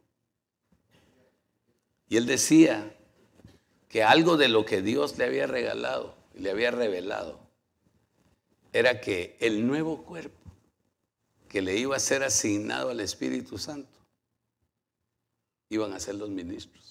Y 2.07 2.17
Él 2.17 2.25
decía 2.25 2.95
que 3.89 4.03
algo 4.03 4.37
de 4.37 4.47
lo 4.47 4.65
que 4.65 4.81
Dios 4.81 5.17
le 5.17 5.25
había 5.25 5.47
regalado 5.47 6.15
le 6.35 6.51
había 6.51 6.71
revelado 6.71 7.39
era 8.73 8.99
que 8.99 9.37
el 9.39 9.65
nuevo 9.65 10.03
cuerpo 10.03 10.51
que 11.47 11.61
le 11.61 11.77
iba 11.77 11.95
a 11.95 11.99
ser 11.99 12.23
asignado 12.23 12.89
al 12.89 12.99
Espíritu 12.99 13.57
Santo 13.57 13.99
iban 15.69 15.93
a 15.93 15.99
ser 15.99 16.15
los 16.15 16.29
ministros. 16.29 16.84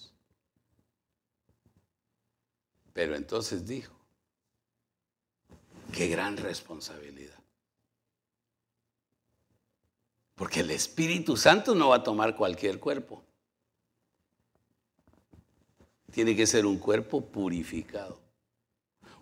Pero 2.94 3.16
entonces 3.16 3.66
dijo, 3.66 3.92
qué 5.92 6.06
gran 6.06 6.36
responsabilidad. 6.36 7.38
Porque 10.36 10.60
el 10.60 10.70
Espíritu 10.70 11.36
Santo 11.36 11.74
no 11.74 11.88
va 11.88 11.96
a 11.96 12.02
tomar 12.02 12.36
cualquier 12.36 12.78
cuerpo. 12.78 13.24
Tiene 16.12 16.36
que 16.36 16.46
ser 16.46 16.66
un 16.66 16.78
cuerpo 16.78 17.20
purificado, 17.20 18.20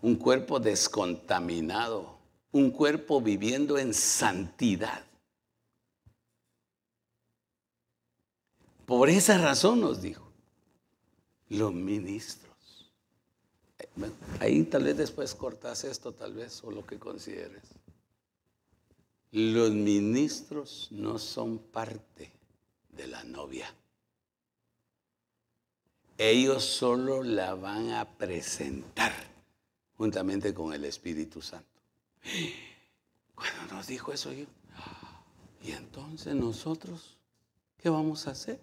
un 0.02 0.16
cuerpo 0.16 0.60
descontaminado, 0.60 2.18
un 2.52 2.70
cuerpo 2.70 3.22
viviendo 3.22 3.78
en 3.78 3.94
santidad. 3.94 5.02
Por 8.84 9.08
esa 9.08 9.38
razón 9.38 9.80
nos 9.80 10.02
dijo, 10.02 10.30
los 11.48 11.72
ministros. 11.72 12.51
Ahí 14.40 14.62
tal 14.64 14.84
vez 14.84 14.96
después 14.96 15.34
cortas 15.34 15.84
esto, 15.84 16.12
tal 16.12 16.34
vez, 16.34 16.62
o 16.64 16.70
lo 16.70 16.86
que 16.86 16.98
consideres. 16.98 17.62
Los 19.30 19.70
ministros 19.70 20.88
no 20.90 21.18
son 21.18 21.58
parte 21.58 22.32
de 22.90 23.06
la 23.06 23.24
novia. 23.24 23.74
Ellos 26.18 26.64
solo 26.64 27.22
la 27.22 27.54
van 27.54 27.90
a 27.90 28.16
presentar 28.16 29.12
juntamente 29.96 30.52
con 30.52 30.72
el 30.72 30.84
Espíritu 30.84 31.40
Santo. 31.40 31.80
Cuando 33.34 33.74
nos 33.74 33.86
dijo 33.86 34.12
eso, 34.12 34.32
yo, 34.32 34.44
y 35.62 35.72
entonces 35.72 36.34
nosotros, 36.34 37.16
¿qué 37.78 37.88
vamos 37.88 38.26
a 38.26 38.32
hacer? 38.32 38.60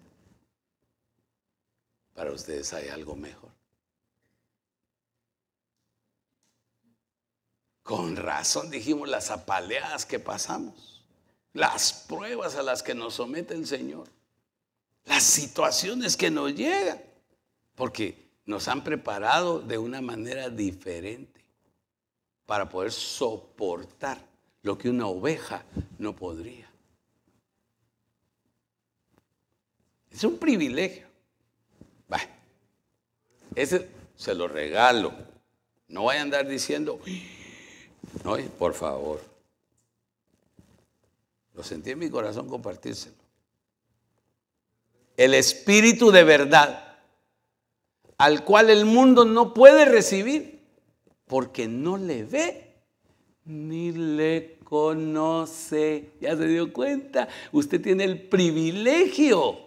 Para 2.14 2.32
ustedes 2.32 2.72
hay 2.72 2.88
algo 2.88 3.16
mejor. 3.16 3.59
Con 7.90 8.14
razón 8.14 8.70
dijimos 8.70 9.08
las 9.08 9.32
apaleadas 9.32 10.06
que 10.06 10.20
pasamos, 10.20 11.02
las 11.52 11.92
pruebas 11.92 12.54
a 12.54 12.62
las 12.62 12.84
que 12.84 12.94
nos 12.94 13.14
somete 13.14 13.52
el 13.52 13.66
Señor, 13.66 14.06
las 15.06 15.24
situaciones 15.24 16.16
que 16.16 16.30
nos 16.30 16.54
llegan, 16.54 17.02
porque 17.74 18.28
nos 18.46 18.68
han 18.68 18.84
preparado 18.84 19.58
de 19.58 19.76
una 19.76 20.00
manera 20.00 20.50
diferente 20.50 21.44
para 22.46 22.68
poder 22.68 22.92
soportar 22.92 24.24
lo 24.62 24.78
que 24.78 24.88
una 24.88 25.08
oveja 25.08 25.64
no 25.98 26.14
podría. 26.14 26.70
Es 30.12 30.22
un 30.22 30.38
privilegio. 30.38 31.08
ese 33.56 33.90
se 34.14 34.32
lo 34.36 34.46
regalo. 34.46 35.12
No 35.88 36.04
vaya 36.04 36.20
a 36.20 36.22
andar 36.22 36.46
diciendo, 36.46 37.00
no, 38.24 38.36
por 38.58 38.74
favor. 38.74 39.20
Lo 41.54 41.62
sentí 41.62 41.90
en 41.90 41.98
mi 41.98 42.10
corazón 42.10 42.48
compartírselo. 42.48 43.14
El 45.16 45.34
espíritu 45.34 46.10
de 46.10 46.24
verdad, 46.24 46.96
al 48.18 48.44
cual 48.44 48.70
el 48.70 48.84
mundo 48.84 49.24
no 49.24 49.52
puede 49.52 49.84
recibir, 49.84 50.60
porque 51.26 51.68
no 51.68 51.96
le 51.96 52.24
ve 52.24 52.74
ni 53.44 53.92
le 53.92 54.58
conoce. 54.64 56.10
¿Ya 56.20 56.36
se 56.36 56.46
dio 56.46 56.72
cuenta? 56.72 57.28
Usted 57.52 57.80
tiene 57.80 58.04
el 58.04 58.20
privilegio 58.20 59.58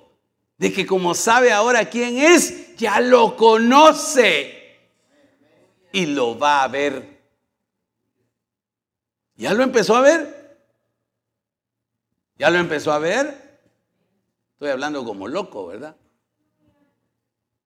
de 0.57 0.71
que 0.73 0.85
como 0.85 1.13
sabe 1.13 1.51
ahora 1.51 1.89
quién 1.89 2.17
es, 2.17 2.75
ya 2.77 2.99
lo 2.99 3.35
conoce 3.35 4.77
y 5.91 6.07
lo 6.07 6.37
va 6.37 6.63
a 6.63 6.67
ver 6.67 7.12
¿Ya 9.35 9.53
lo 9.53 9.63
empezó 9.63 9.95
a 9.95 10.01
ver? 10.01 10.57
¿Ya 12.37 12.49
lo 12.49 12.59
empezó 12.59 12.91
a 12.91 12.99
ver? 12.99 13.59
Estoy 14.53 14.69
hablando 14.69 15.03
como 15.03 15.27
loco, 15.27 15.67
¿verdad? 15.67 15.95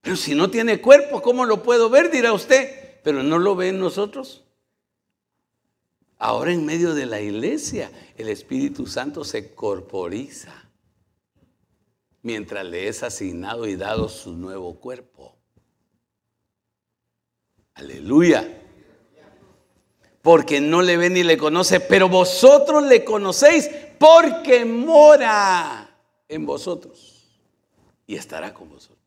Pero 0.01 0.15
si 0.15 0.35
no 0.35 0.49
tiene 0.49 0.81
cuerpo, 0.81 1.21
¿cómo 1.21 1.45
lo 1.45 1.63
puedo 1.63 1.89
ver? 1.89 2.09
Dirá 2.09 2.31
usted. 2.33 3.01
Pero 3.03 3.23
no 3.23 3.39
lo 3.39 3.55
ven 3.55 3.79
nosotros. 3.79 4.43
Ahora 6.17 6.51
en 6.51 6.65
medio 6.65 6.95
de 6.95 7.05
la 7.05 7.21
iglesia, 7.21 7.91
el 8.15 8.29
Espíritu 8.29 8.87
Santo 8.87 9.23
se 9.23 9.53
corporiza 9.53 10.53
mientras 12.23 12.65
le 12.65 12.87
es 12.87 13.03
asignado 13.03 13.67
y 13.67 13.75
dado 13.75 14.09
su 14.09 14.33
nuevo 14.33 14.79
cuerpo. 14.79 15.37
Aleluya 17.75 18.66
porque 20.27 20.59
no 20.59 20.81
le 20.81 20.97
ve 20.97 21.09
ni 21.09 21.23
le 21.23 21.37
conoce, 21.37 21.79
pero 21.79 22.09
vosotros 22.09 22.83
le 22.83 23.05
conocéis 23.05 23.69
porque 23.97 24.65
mora 24.65 25.89
en 26.27 26.45
vosotros 26.45 27.39
y 28.05 28.17
estará 28.17 28.53
con 28.53 28.67
vosotros. 28.67 28.99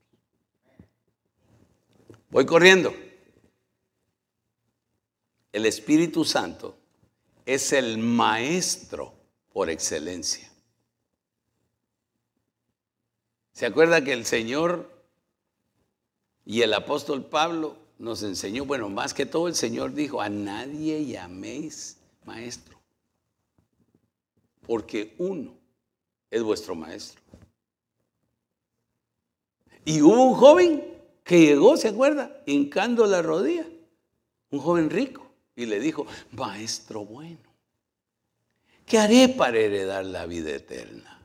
Voy 2.31 2.47
corriendo. 2.47 2.95
El 5.53 5.67
Espíritu 5.67 6.25
Santo 6.25 6.75
es 7.45 7.75
el 7.75 7.99
maestro 7.99 9.13
por 9.53 9.69
excelencia. 9.69 10.51
¿Se 13.53 13.67
acuerda 13.67 14.03
que 14.03 14.15
el 14.15 14.25
Señor 14.25 14.91
y 16.47 16.63
el 16.63 16.73
apóstol 16.73 17.27
Pablo 17.27 17.77
nos 18.01 18.23
enseñó, 18.23 18.65
bueno, 18.65 18.89
más 18.89 19.13
que 19.13 19.27
todo 19.27 19.47
el 19.47 19.55
Señor 19.55 19.93
dijo, 19.93 20.23
a 20.23 20.31
nadie 20.31 21.05
llaméis 21.05 21.99
maestro, 22.25 22.81
porque 24.67 25.15
uno 25.19 25.53
es 26.31 26.43
vuestro 26.43 26.75
maestro. 26.75 27.21
Y 29.85 30.01
hubo 30.01 30.31
un 30.31 30.35
joven 30.35 30.83
que 31.23 31.41
llegó, 31.41 31.77
¿se 31.77 31.89
acuerda? 31.89 32.43
Hincando 32.47 33.05
la 33.05 33.21
rodilla, 33.21 33.67
un 34.51 34.61
joven 34.61 34.89
rico, 34.89 35.31
y 35.55 35.67
le 35.67 35.79
dijo, 35.79 36.07
maestro 36.33 37.05
bueno, 37.05 37.53
¿qué 38.87 38.97
haré 38.97 39.29
para 39.29 39.59
heredar 39.59 40.07
la 40.07 40.25
vida 40.25 40.51
eterna? 40.53 41.21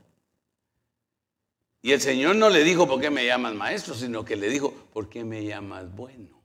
Y 1.80 1.92
el 1.92 2.02
Señor 2.02 2.36
no 2.36 2.50
le 2.50 2.64
dijo, 2.64 2.86
¿por 2.86 3.00
qué 3.00 3.08
me 3.08 3.24
llamas 3.24 3.54
maestro? 3.54 3.94
Sino 3.94 4.26
que 4.26 4.36
le 4.36 4.50
dijo, 4.50 4.74
¿por 4.92 5.08
qué 5.08 5.24
me 5.24 5.42
llamas 5.42 5.90
bueno? 5.96 6.35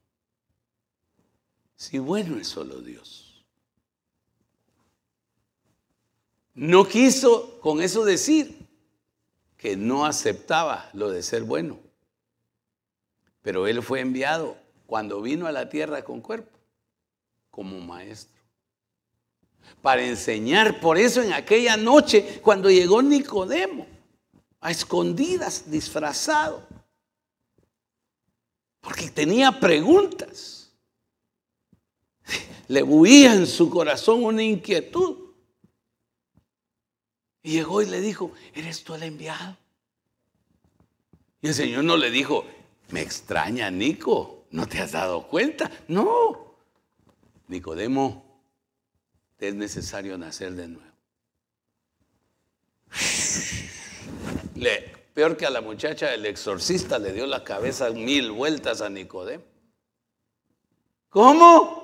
Si 1.82 1.98
bueno 1.98 2.38
es 2.38 2.48
solo 2.48 2.80
Dios. 2.80 3.44
No 6.54 6.88
quiso 6.88 7.60
con 7.60 7.82
eso 7.82 8.06
decir 8.06 8.68
que 9.58 9.76
no 9.76 10.06
aceptaba 10.06 10.92
lo 10.94 11.10
de 11.10 11.24
ser 11.24 11.42
bueno. 11.42 11.80
Pero 13.42 13.66
él 13.66 13.82
fue 13.82 14.00
enviado 14.00 14.58
cuando 14.86 15.24
vino 15.24 15.48
a 15.48 15.52
la 15.52 15.70
tierra 15.70 16.04
con 16.04 16.22
cuerpo 16.22 16.56
como 17.50 17.80
maestro. 17.80 18.40
Para 19.82 20.04
enseñar, 20.04 20.80
por 20.82 21.00
eso 21.00 21.24
en 21.24 21.34
aquella 21.34 21.78
noche, 21.78 22.42
cuando 22.44 22.70
llegó 22.70 23.02
Nicodemo, 23.02 23.88
a 24.60 24.70
escondidas, 24.70 25.72
disfrazado, 25.72 26.62
porque 28.82 29.10
tenía 29.10 29.60
preguntas. 29.60 30.61
Le 32.68 32.82
buía 32.82 33.34
en 33.34 33.48
su 33.48 33.70
corazón 33.70 34.24
una 34.24 34.44
inquietud. 34.44 35.18
Y 37.44 37.54
llegó 37.54 37.82
y 37.82 37.88
le 37.88 38.02
dijo, 38.02 38.32
¿eres 38.54 38.84
tú 38.84 38.94
el 38.94 39.04
enviado? 39.04 39.58
Y 41.42 41.48
el 41.48 41.54
Señor 41.56 41.84
no 41.84 41.98
le 41.98 42.12
dijo, 42.12 42.46
me 42.90 43.02
extraña, 43.02 43.72
Nico, 43.72 44.46
¿no 44.52 44.68
te 44.68 44.80
has 44.80 44.92
dado 44.92 45.28
cuenta? 45.28 45.72
No. 45.88 46.56
Nicodemo, 47.48 48.44
es 49.40 49.56
necesario 49.56 50.18
nacer 50.18 50.54
de 50.54 50.68
nuevo. 50.68 50.92
Le, 54.56 54.82
peor 55.14 55.36
que 55.36 55.46
a 55.48 55.50
la 55.50 55.62
muchacha, 55.62 56.14
el 56.14 56.26
exorcista 56.28 57.00
le 57.00 57.12
dio 57.12 57.26
la 57.26 57.44
cabeza 57.44 57.90
mil 57.90 58.32
vueltas 58.32 58.82
a 58.82 58.90
Nicodemo. 58.90 59.44
¿Cómo? 61.10 61.81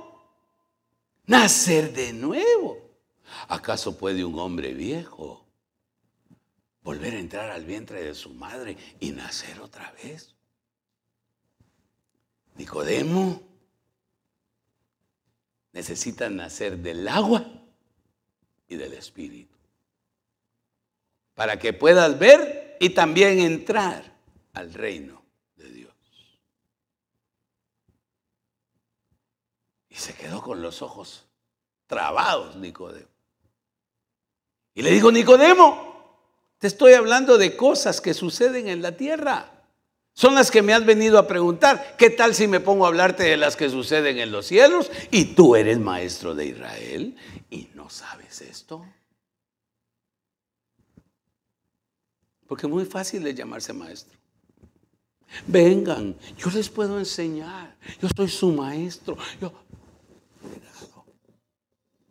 Nacer 1.27 1.93
de 1.93 2.13
nuevo. 2.13 2.77
¿Acaso 3.49 3.97
puede 3.97 4.25
un 4.25 4.39
hombre 4.39 4.73
viejo 4.73 5.45
volver 6.81 7.13
a 7.13 7.19
entrar 7.19 7.51
al 7.51 7.65
vientre 7.65 8.03
de 8.03 8.15
su 8.15 8.33
madre 8.33 8.77
y 8.99 9.11
nacer 9.11 9.59
otra 9.59 9.91
vez? 9.91 10.33
Nicodemo 12.55 13.43
necesita 15.73 16.29
nacer 16.29 16.77
del 16.77 17.07
agua 17.07 17.45
y 18.67 18.75
del 18.75 18.93
espíritu 18.93 19.57
para 21.35 21.59
que 21.59 21.71
puedas 21.71 22.17
ver 22.17 22.77
y 22.79 22.89
también 22.89 23.39
entrar 23.39 24.17
al 24.53 24.73
reino 24.73 25.23
de 25.55 25.69
Dios. 25.69 25.93
Y 29.97 29.99
se 29.99 30.13
quedó 30.13 30.43
con 30.43 30.61
los 30.61 30.83
ojos 30.83 31.25
trabados 31.87 32.55
Nicodemo. 32.55 33.07
Y 34.75 34.83
le 34.83 34.91
dijo, 34.91 35.11
Nicodemo, 35.11 36.21
te 36.59 36.67
estoy 36.67 36.93
hablando 36.93 37.39
de 37.39 37.57
cosas 37.57 37.99
que 37.99 38.13
suceden 38.13 38.67
en 38.67 38.83
la 38.83 38.95
tierra. 38.95 39.51
Son 40.13 40.35
las 40.35 40.51
que 40.51 40.61
me 40.61 40.73
has 40.73 40.85
venido 40.85 41.17
a 41.17 41.27
preguntar. 41.27 41.95
¿Qué 41.97 42.11
tal 42.11 42.35
si 42.35 42.47
me 42.47 42.59
pongo 42.59 42.85
a 42.85 42.89
hablarte 42.89 43.23
de 43.23 43.37
las 43.37 43.55
que 43.55 43.71
suceden 43.71 44.19
en 44.19 44.31
los 44.31 44.45
cielos 44.45 44.91
y 45.09 45.33
tú 45.33 45.55
eres 45.55 45.79
maestro 45.79 46.35
de 46.35 46.45
Israel 46.45 47.15
y 47.49 47.69
no 47.73 47.89
sabes 47.89 48.41
esto? 48.41 48.85
Porque 52.47 52.67
es 52.67 52.71
muy 52.71 52.85
fácil 52.85 53.25
es 53.25 53.33
llamarse 53.33 53.73
maestro. 53.73 54.17
Vengan, 55.47 56.15
yo 56.37 56.51
les 56.51 56.69
puedo 56.69 56.99
enseñar. 56.99 57.75
Yo 58.01 58.07
soy 58.15 58.27
su 58.27 58.51
maestro. 58.51 59.17
cuidado, 59.39 59.67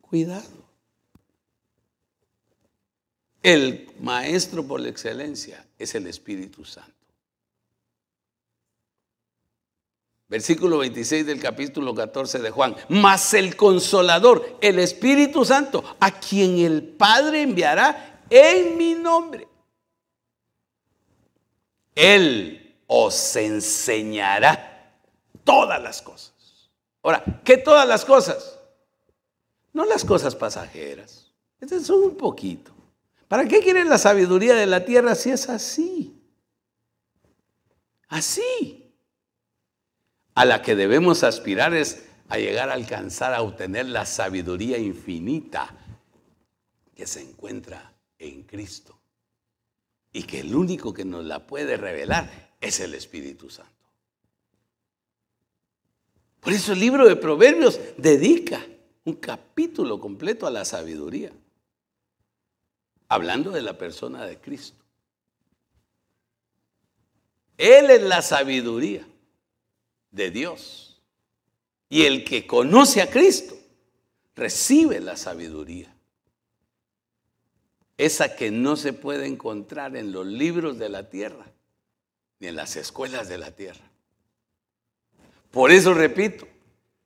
cuidado. 0.08 0.66
El 3.42 3.90
maestro 4.00 4.66
por 4.66 4.80
la 4.80 4.88
excelencia 4.88 5.64
es 5.78 5.94
el 5.94 6.06
Espíritu 6.06 6.64
Santo. 6.64 6.92
Versículo 10.28 10.78
26 10.78 11.24
del 11.24 11.40
capítulo 11.40 11.94
14 11.94 12.40
de 12.40 12.50
Juan. 12.50 12.74
Mas 12.88 13.32
el 13.34 13.54
consolador, 13.54 14.58
el 14.60 14.80
Espíritu 14.80 15.44
Santo, 15.44 15.84
a 16.00 16.10
quien 16.18 16.58
el 16.58 16.82
Padre 16.82 17.42
enviará 17.42 18.24
en 18.28 18.76
mi 18.76 18.94
nombre 18.94 19.46
él 21.96 22.76
os 22.86 23.34
enseñará 23.36 24.92
todas 25.42 25.82
las 25.82 26.02
cosas. 26.02 26.32
Ahora, 27.02 27.24
¿qué 27.42 27.56
todas 27.56 27.88
las 27.88 28.04
cosas? 28.04 28.55
No 29.76 29.84
las 29.84 30.06
cosas 30.06 30.34
pasajeras. 30.34 31.30
Estas 31.60 31.84
son 31.84 32.02
un 32.02 32.16
poquito. 32.16 32.72
¿Para 33.28 33.46
qué 33.46 33.60
quieren 33.60 33.90
la 33.90 33.98
sabiduría 33.98 34.54
de 34.54 34.64
la 34.64 34.86
tierra 34.86 35.14
si 35.14 35.28
es 35.28 35.50
así? 35.50 36.18
Así. 38.08 38.94
A 40.34 40.46
la 40.46 40.62
que 40.62 40.76
debemos 40.76 41.24
aspirar 41.24 41.74
es 41.74 42.06
a 42.30 42.38
llegar 42.38 42.70
a 42.70 42.72
alcanzar, 42.72 43.34
a 43.34 43.42
obtener 43.42 43.84
la 43.84 44.06
sabiduría 44.06 44.78
infinita 44.78 45.76
que 46.94 47.06
se 47.06 47.20
encuentra 47.20 47.92
en 48.18 48.44
Cristo 48.44 48.98
y 50.10 50.22
que 50.22 50.40
el 50.40 50.54
único 50.54 50.94
que 50.94 51.04
nos 51.04 51.22
la 51.22 51.46
puede 51.46 51.76
revelar 51.76 52.54
es 52.62 52.80
el 52.80 52.94
Espíritu 52.94 53.50
Santo. 53.50 53.90
Por 56.40 56.54
eso 56.54 56.72
el 56.72 56.80
libro 56.80 57.06
de 57.06 57.16
Proverbios 57.16 57.78
dedica 57.98 58.64
un 59.06 59.14
capítulo 59.14 59.98
completo 59.98 60.46
a 60.46 60.50
la 60.50 60.64
sabiduría, 60.64 61.32
hablando 63.08 63.50
de 63.52 63.62
la 63.62 63.78
persona 63.78 64.26
de 64.26 64.38
Cristo. 64.38 64.84
Él 67.56 67.90
es 67.90 68.02
la 68.02 68.20
sabiduría 68.20 69.06
de 70.10 70.30
Dios. 70.30 71.00
Y 71.88 72.02
el 72.02 72.24
que 72.24 72.46
conoce 72.48 73.00
a 73.00 73.08
Cristo 73.08 73.56
recibe 74.34 75.00
la 75.00 75.16
sabiduría 75.16 75.96
esa 77.96 78.36
que 78.36 78.50
no 78.50 78.76
se 78.76 78.92
puede 78.92 79.26
encontrar 79.26 79.96
en 79.96 80.12
los 80.12 80.26
libros 80.26 80.78
de 80.78 80.88
la 80.88 81.08
tierra, 81.08 81.46
ni 82.40 82.48
en 82.48 82.56
las 82.56 82.76
escuelas 82.76 83.28
de 83.28 83.38
la 83.38 83.52
tierra. 83.52 83.90
Por 85.50 85.70
eso 85.70 85.94
repito, 85.94 86.46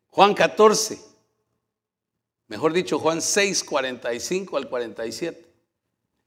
Juan 0.08 0.34
14, 0.34 1.09
mejor 2.50 2.72
dicho, 2.74 2.98
Juan 2.98 3.22
6, 3.22 3.64
45 3.64 4.56
al 4.58 4.68
47. 4.68 5.46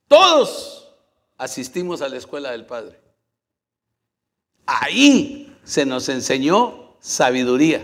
Todos 0.08 0.90
asistimos 1.38 2.02
a 2.02 2.08
la 2.10 2.18
escuela 2.18 2.52
del 2.52 2.66
Padre. 2.66 3.00
Ahí 4.66 5.56
se 5.66 5.86
nos 5.86 6.08
enseñó 6.08 6.96
sabiduría. 7.02 7.84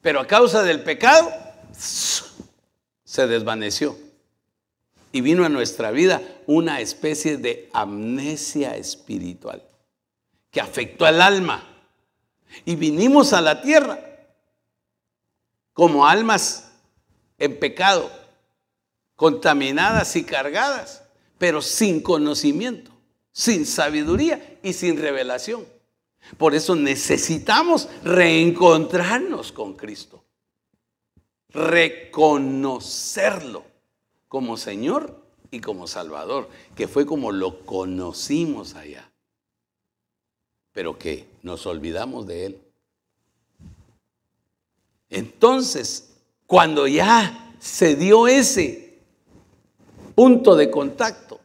Pero 0.00 0.20
a 0.20 0.26
causa 0.26 0.62
del 0.62 0.82
pecado, 0.82 1.28
se 1.72 3.26
desvaneció 3.26 3.98
y 5.10 5.20
vino 5.22 5.44
a 5.44 5.48
nuestra 5.48 5.90
vida 5.90 6.22
una 6.46 6.80
especie 6.80 7.36
de 7.36 7.68
amnesia 7.72 8.76
espiritual 8.76 9.60
que 10.52 10.60
afectó 10.60 11.04
al 11.04 11.20
alma. 11.20 11.66
Y 12.64 12.76
vinimos 12.76 13.32
a 13.32 13.40
la 13.40 13.60
tierra 13.60 14.09
como 15.80 16.06
almas 16.06 16.70
en 17.38 17.58
pecado, 17.58 18.12
contaminadas 19.16 20.14
y 20.14 20.24
cargadas, 20.24 21.04
pero 21.38 21.62
sin 21.62 22.02
conocimiento, 22.02 22.90
sin 23.32 23.64
sabiduría 23.64 24.58
y 24.62 24.74
sin 24.74 24.98
revelación. 24.98 25.64
Por 26.36 26.54
eso 26.54 26.76
necesitamos 26.76 27.88
reencontrarnos 28.04 29.52
con 29.52 29.72
Cristo, 29.72 30.22
reconocerlo 31.48 33.64
como 34.28 34.58
Señor 34.58 35.18
y 35.50 35.60
como 35.60 35.86
Salvador, 35.86 36.50
que 36.76 36.88
fue 36.88 37.06
como 37.06 37.32
lo 37.32 37.64
conocimos 37.64 38.74
allá, 38.74 39.10
pero 40.72 40.98
que 40.98 41.26
nos 41.42 41.64
olvidamos 41.64 42.26
de 42.26 42.44
Él. 42.44 42.60
Entonces, 45.10 46.12
cuando 46.46 46.86
ya 46.86 47.52
se 47.58 47.96
dio 47.96 48.28
ese 48.28 48.98
punto 50.14 50.54
de 50.54 50.70
contacto 50.70 51.40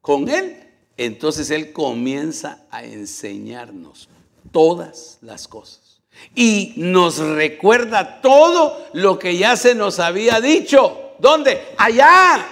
con 0.00 0.28
Él, 0.28 0.68
entonces 0.96 1.50
Él 1.50 1.72
comienza 1.72 2.64
a 2.70 2.84
enseñarnos 2.84 4.08
todas 4.52 5.18
las 5.20 5.48
cosas. 5.48 6.00
Y 6.34 6.74
nos 6.76 7.18
recuerda 7.18 8.20
todo 8.20 8.86
lo 8.92 9.18
que 9.18 9.36
ya 9.36 9.56
se 9.56 9.74
nos 9.74 9.98
había 9.98 10.40
dicho. 10.40 11.14
¿Dónde? 11.18 11.60
Allá, 11.78 12.46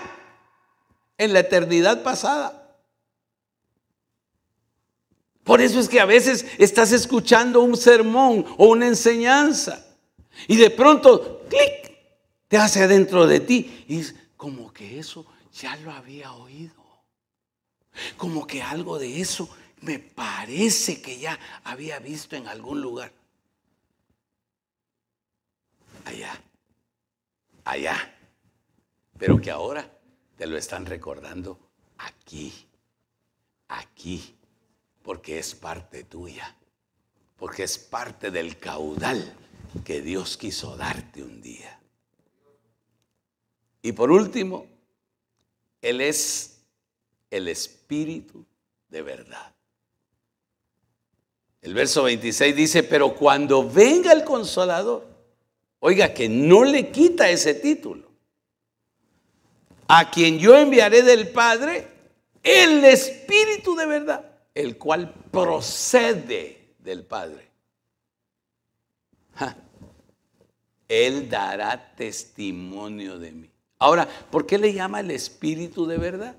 en 1.19 1.33
la 1.33 1.41
eternidad 1.41 2.03
pasada. 2.03 2.57
Por 5.45 5.61
eso 5.61 5.79
es 5.79 5.89
que 5.89 6.01
a 6.01 6.07
veces 6.07 6.47
estás 6.59 6.93
escuchando 6.93 7.61
un 7.61 7.77
sermón 7.77 8.45
o 8.57 8.69
una 8.69 8.87
enseñanza 8.87 9.85
y 10.49 10.57
de 10.57 10.71
pronto, 10.71 11.43
clic, 11.49 11.91
te 12.49 12.57
hace 12.57 12.83
adentro 12.83 13.27
de 13.27 13.41
ti. 13.41 13.85
Y 13.89 14.03
como 14.37 14.73
que 14.73 14.99
eso 14.99 15.27
ya 15.53 15.77
lo 15.77 15.93
había 15.93 16.33
oído. 16.33 16.75
Como 18.17 18.47
que 18.47 18.63
algo 18.63 18.99
de 18.99 19.21
eso 19.21 19.49
me 19.83 19.99
parece 19.99 21.01
que 21.01 21.19
ya 21.19 21.39
había 21.65 21.99
visto 21.99 22.37
en 22.37 22.49
algún 22.49 22.81
lugar. 22.81 23.13
Allá, 26.05 26.41
allá. 27.65 28.15
Pero 29.19 29.41
que 29.41 29.51
ahora 29.51 29.91
te 30.37 30.47
lo 30.47 30.57
están 30.57 30.87
recordando 30.87 31.59
aquí, 31.99 32.53
aquí, 33.69 34.35
porque 35.03 35.39
es 35.39 35.55
parte 35.55 36.05
tuya, 36.05 36.57
porque 37.37 37.65
es 37.65 37.79
parte 37.79 38.31
del 38.31 38.59
caudal 38.59 39.37
que 39.85 40.01
Dios 40.03 40.37
quiso 40.37 40.77
darte 40.77 41.23
un 41.23 41.41
día. 41.41 41.81
Y 43.83 43.93
por 43.93 44.11
último, 44.11 44.67
Él 45.81 46.01
es 46.01 46.63
el 47.31 47.49
Espíritu 47.49 48.45
de 48.89 49.03
verdad. 49.03 49.55
El 51.63 51.75
verso 51.75 52.03
26 52.05 52.57
dice, 52.57 52.83
pero 52.83 53.15
cuando 53.15 53.69
venga 53.69 54.13
el 54.13 54.25
consolador, 54.25 55.07
oiga 55.81 56.13
que 56.13 56.29
no 56.29 56.65
le 56.65 56.91
quita 56.91 57.29
ese 57.29 57.55
título, 57.55 58.09
a 59.89 60.11
quien 60.11 60.39
yo 60.39 60.57
enviaré 60.57 61.03
del 61.03 61.31
Padre, 61.31 61.87
el 62.43 62.85
Espíritu 62.85 63.75
de 63.75 63.87
verdad, 63.87 64.31
el 64.55 64.79
cual 64.79 65.13
procede 65.31 66.75
del 66.79 67.05
Padre. 67.05 67.50
Él 70.89 71.29
dará 71.31 71.95
testimonio 71.95 73.19
de 73.19 73.33
mí. 73.33 73.51
Ahora, 73.79 74.09
¿por 74.31 74.47
qué 74.47 74.59
le 74.59 74.73
llama 74.73 75.01
el 75.01 75.11
Espíritu 75.11 75.87
de 75.87 75.97
verdad? 75.99 76.37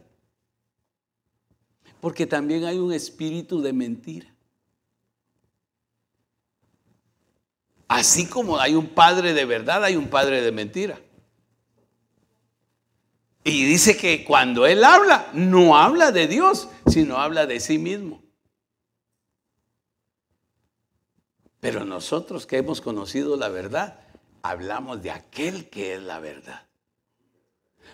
Porque 2.02 2.26
también 2.26 2.66
hay 2.66 2.80
un 2.80 2.92
espíritu 2.92 3.62
de 3.62 3.74
mentira. 3.74 4.28
Así 7.88 8.26
como 8.26 8.58
hay 8.58 8.74
un 8.74 8.88
padre 8.88 9.34
de 9.34 9.46
verdad, 9.46 9.84
hay 9.84 9.96
un 9.96 10.08
padre 10.08 10.42
de 10.42 10.52
mentira. 10.52 11.00
Y 13.44 13.66
dice 13.66 13.98
que 13.98 14.24
cuando 14.24 14.66
él 14.66 14.84
habla, 14.84 15.30
no 15.34 15.78
habla 15.78 16.12
de 16.12 16.28
Dios, 16.28 16.70
sino 16.88 17.18
habla 17.18 17.46
de 17.46 17.60
sí 17.60 17.78
mismo. 17.78 18.21
Pero 21.62 21.86
nosotros 21.86 22.48
que 22.48 22.58
hemos 22.58 22.82
conocido 22.82 23.38
la 23.38 23.48
verdad, 23.48 24.00
hablamos 24.42 25.02
de 25.04 25.12
aquel 25.12 25.70
que 25.70 25.94
es 25.94 26.02
la 26.02 26.20
verdad. 26.20 26.68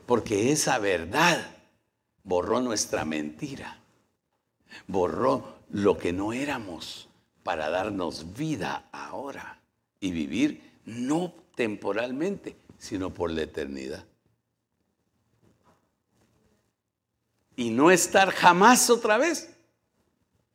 Porque 0.05 0.53
esa 0.53 0.79
verdad 0.79 1.45
borró 2.23 2.61
nuestra 2.61 3.03
mentira, 3.03 3.77
borró 4.87 5.59
lo 5.69 5.97
que 5.97 6.13
no 6.13 6.31
éramos 6.31 7.09
para 7.43 7.69
darnos 7.69 8.33
vida 8.33 8.87
ahora 8.93 9.59
y 9.99 10.11
vivir 10.11 10.79
no 10.85 11.33
temporalmente, 11.53 12.55
sino 12.77 13.13
por 13.13 13.31
la 13.31 13.41
eternidad. 13.41 14.05
Y 17.57 17.71
no 17.71 17.91
estar 17.91 18.31
jamás 18.31 18.89
otra 18.89 19.17
vez 19.17 19.49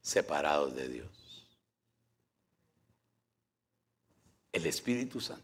separados 0.00 0.74
de 0.74 0.88
Dios. 0.88 1.11
El 4.52 4.66
Espíritu 4.66 5.20
Santo. 5.20 5.42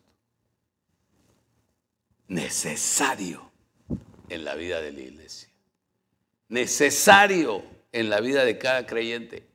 Necesario 2.28 3.50
en 4.28 4.44
la 4.44 4.54
vida 4.54 4.80
de 4.80 4.92
la 4.92 5.00
iglesia. 5.00 5.48
Necesario 6.48 7.64
en 7.90 8.10
la 8.10 8.20
vida 8.20 8.44
de 8.44 8.58
cada 8.58 8.86
creyente. 8.86 9.46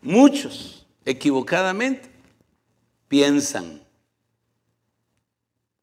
Muchos 0.00 0.86
equivocadamente 1.04 2.08
piensan 3.08 3.82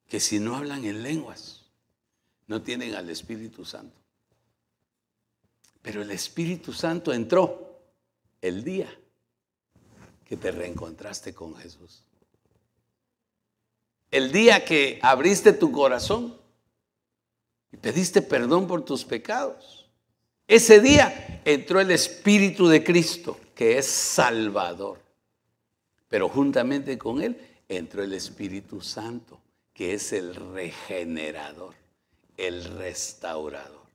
que 0.08 0.20
si 0.20 0.40
no 0.40 0.56
hablan 0.56 0.86
en 0.86 1.04
lenguas, 1.04 1.66
no 2.48 2.62
tienen 2.62 2.96
al 2.96 3.10
Espíritu 3.10 3.66
Santo. 3.66 4.00
Pero 5.82 6.02
el 6.02 6.12
Espíritu 6.12 6.72
Santo 6.72 7.12
entró 7.12 7.82
el 8.42 8.64
día 8.64 8.88
que 10.26 10.38
te 10.38 10.52
reencontraste 10.52 11.34
con 11.34 11.56
Jesús. 11.56 12.02
El 14.12 14.32
día 14.32 14.66
que 14.66 15.00
abriste 15.02 15.54
tu 15.54 15.72
corazón 15.72 16.36
y 17.72 17.78
pediste 17.78 18.22
perdón 18.22 18.68
por 18.68 18.84
tus 18.84 19.04
pecados. 19.06 19.86
Ese 20.48 20.80
día 20.80 21.42
entró 21.46 21.80
el 21.80 21.92
Espíritu 21.92 22.68
de 22.68 22.84
Cristo 22.84 23.40
que 23.54 23.78
es 23.78 23.88
Salvador. 23.88 25.00
Pero 26.08 26.30
juntamente 26.30 26.98
con 26.98 27.22
Él 27.22 27.40
entró 27.68 28.04
el 28.04 28.14
Espíritu 28.14 28.82
Santo, 28.82 29.40
que 29.74 29.94
es 29.94 30.14
el 30.14 30.36
regenerador, 30.36 31.74
el 32.38 32.64
restaurador. 32.64 33.86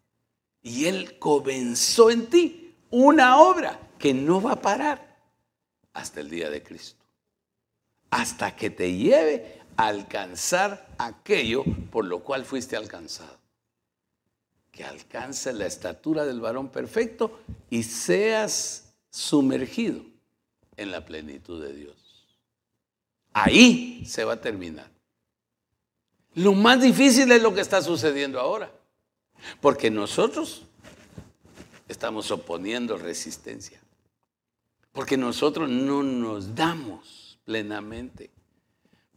Y 0.62 0.86
Él 0.86 1.18
comenzó 1.18 2.10
en 2.10 2.26
ti 2.26 2.74
una 2.90 3.40
obra 3.40 3.78
que 3.98 4.12
no 4.12 4.42
va 4.42 4.52
a 4.52 4.60
parar 4.60 5.09
hasta 5.92 6.20
el 6.20 6.30
día 6.30 6.50
de 6.50 6.62
Cristo. 6.62 7.04
Hasta 8.10 8.56
que 8.56 8.70
te 8.70 8.94
lleve 8.94 9.60
a 9.76 9.88
alcanzar 9.88 10.88
aquello 10.98 11.64
por 11.90 12.04
lo 12.04 12.20
cual 12.20 12.44
fuiste 12.44 12.76
alcanzado. 12.76 13.38
Que 14.72 14.84
alcance 14.84 15.52
la 15.52 15.66
estatura 15.66 16.24
del 16.24 16.40
varón 16.40 16.68
perfecto 16.68 17.40
y 17.70 17.82
seas 17.82 18.92
sumergido 19.10 20.02
en 20.76 20.90
la 20.90 21.04
plenitud 21.04 21.62
de 21.62 21.74
Dios. 21.74 21.96
Ahí 23.32 24.04
se 24.06 24.24
va 24.24 24.34
a 24.34 24.40
terminar. 24.40 24.90
Lo 26.34 26.52
más 26.52 26.80
difícil 26.80 27.30
es 27.32 27.42
lo 27.42 27.54
que 27.54 27.60
está 27.60 27.82
sucediendo 27.82 28.38
ahora, 28.40 28.70
porque 29.60 29.90
nosotros 29.90 30.62
estamos 31.88 32.30
oponiendo 32.30 32.96
resistencia, 32.96 33.79
porque 34.92 35.16
nosotros 35.16 35.68
no 35.68 36.02
nos 36.02 36.54
damos 36.54 37.38
plenamente, 37.44 38.30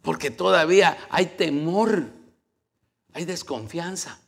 porque 0.02 0.30
todavía 0.30 0.98
hay 1.10 1.26
temor, 1.26 2.10
hay 3.12 3.24
desconfianza, 3.24 4.20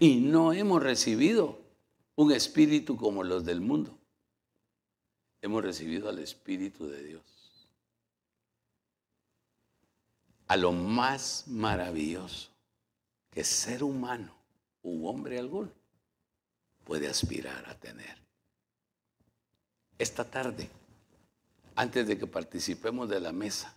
y 0.00 0.16
no 0.16 0.52
hemos 0.52 0.82
recibido 0.82 1.60
un 2.14 2.32
espíritu 2.32 2.96
como 2.96 3.22
los 3.22 3.44
del 3.44 3.60
mundo. 3.60 3.98
Hemos 5.42 5.62
recibido 5.62 6.08
al 6.08 6.18
Espíritu 6.18 6.88
de 6.88 7.04
Dios. 7.04 7.22
A 10.48 10.56
lo 10.56 10.72
más 10.72 11.44
maravilloso 11.46 12.50
que 13.30 13.44
ser 13.44 13.84
humano 13.84 14.34
u 14.82 15.06
hombre 15.06 15.38
alguno 15.38 15.70
puede 16.84 17.08
aspirar 17.08 17.68
a 17.68 17.78
tener. 17.78 18.25
Esta 19.98 20.24
tarde, 20.24 20.68
antes 21.74 22.06
de 22.06 22.18
que 22.18 22.26
participemos 22.26 23.08
de 23.08 23.20
la 23.20 23.32
mesa, 23.32 23.74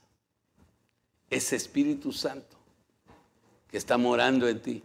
ese 1.30 1.56
Espíritu 1.56 2.12
Santo 2.12 2.58
que 3.70 3.78
está 3.78 3.98
morando 3.98 4.48
en 4.48 4.62
ti, 4.62 4.84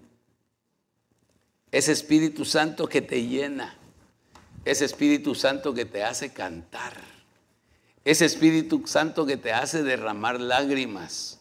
ese 1.73 1.93
Espíritu 1.93 2.45
Santo 2.45 2.87
que 2.87 3.03
te 3.03 3.27
llena, 3.27 3.77
ese 4.65 4.85
Espíritu 4.85 5.35
Santo 5.35 5.75
que 5.75 5.85
te 5.85 6.05
hace 6.05 6.33
cantar, 6.33 6.95
ese 8.05 8.27
Espíritu 8.27 8.87
Santo 8.87 9.27
que 9.27 9.37
te 9.37 9.53
hace 9.53 9.83
derramar 9.83 10.41
lágrimas, 10.41 11.41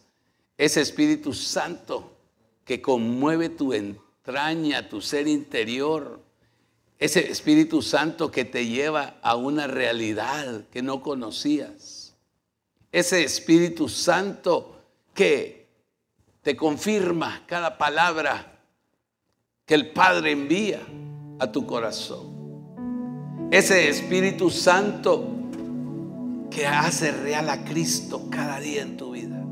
ese 0.58 0.80
Espíritu 0.80 1.32
Santo 1.34 2.16
que 2.64 2.80
conmueve 2.80 3.48
tu 3.48 3.72
entraña, 3.74 4.88
tu 4.88 5.00
ser 5.00 5.28
interior, 5.28 6.23
ese 7.04 7.30
Espíritu 7.30 7.82
Santo 7.82 8.30
que 8.30 8.46
te 8.46 8.66
lleva 8.66 9.16
a 9.20 9.36
una 9.36 9.66
realidad 9.66 10.64
que 10.72 10.80
no 10.80 11.02
conocías, 11.02 12.14
ese 12.92 13.22
Espíritu 13.22 13.90
Santo 13.90 14.78
que 15.12 15.68
te 16.40 16.56
confirma 16.56 17.42
cada 17.46 17.76
palabra 17.76 18.58
que 19.66 19.74
el 19.74 19.92
Padre 19.92 20.32
envía 20.32 20.80
a 21.40 21.52
tu 21.52 21.66
corazón. 21.66 23.48
Ese 23.50 23.90
Espíritu 23.90 24.48
Santo 24.48 25.28
que 26.50 26.66
hace 26.66 27.12
real 27.12 27.50
a 27.50 27.66
Cristo 27.66 28.28
cada 28.30 28.58
día 28.60 28.80
en 28.80 28.96
tu 28.96 29.10
vida. 29.10 29.44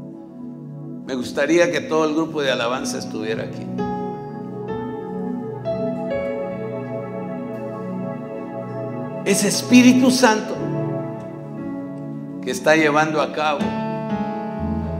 Me 1.04 1.14
gustaría 1.14 1.70
que 1.70 1.82
todo 1.82 2.06
el 2.06 2.14
grupo 2.14 2.40
de 2.40 2.50
alabanza 2.50 2.96
estuviera 2.96 3.42
aquí. 3.42 3.91
Ese 9.24 9.46
Espíritu 9.46 10.10
Santo 10.10 10.56
que 12.42 12.50
está 12.50 12.74
llevando 12.74 13.22
a 13.22 13.32
cabo 13.32 13.60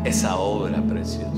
esa 0.05 0.37
obra 0.37 0.81
preciosa. 0.81 1.29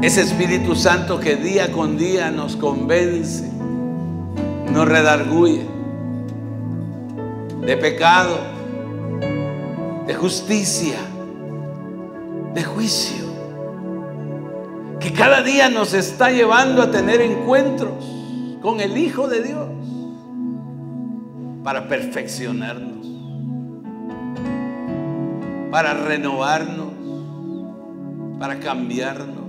Ese 0.00 0.22
Espíritu 0.22 0.74
Santo 0.74 1.20
que 1.20 1.36
día 1.36 1.72
con 1.72 1.98
día 1.98 2.30
nos 2.30 2.56
convence, 2.56 3.50
nos 4.72 4.88
redarguye 4.88 5.66
de 7.66 7.76
pecado, 7.76 8.38
de 10.06 10.14
justicia, 10.14 10.96
de 12.54 12.64
juicio, 12.64 13.26
que 14.98 15.12
cada 15.12 15.42
día 15.42 15.68
nos 15.68 15.92
está 15.92 16.30
llevando 16.30 16.80
a 16.80 16.90
tener 16.90 17.20
encuentros 17.20 17.92
con 18.62 18.80
el 18.80 18.96
Hijo 18.96 19.28
de 19.28 19.42
Dios 19.42 19.69
para 21.62 21.88
perfeccionarnos, 21.88 23.06
para 25.70 25.94
renovarnos, 25.94 26.92
para 28.38 28.58
cambiarnos 28.58 29.40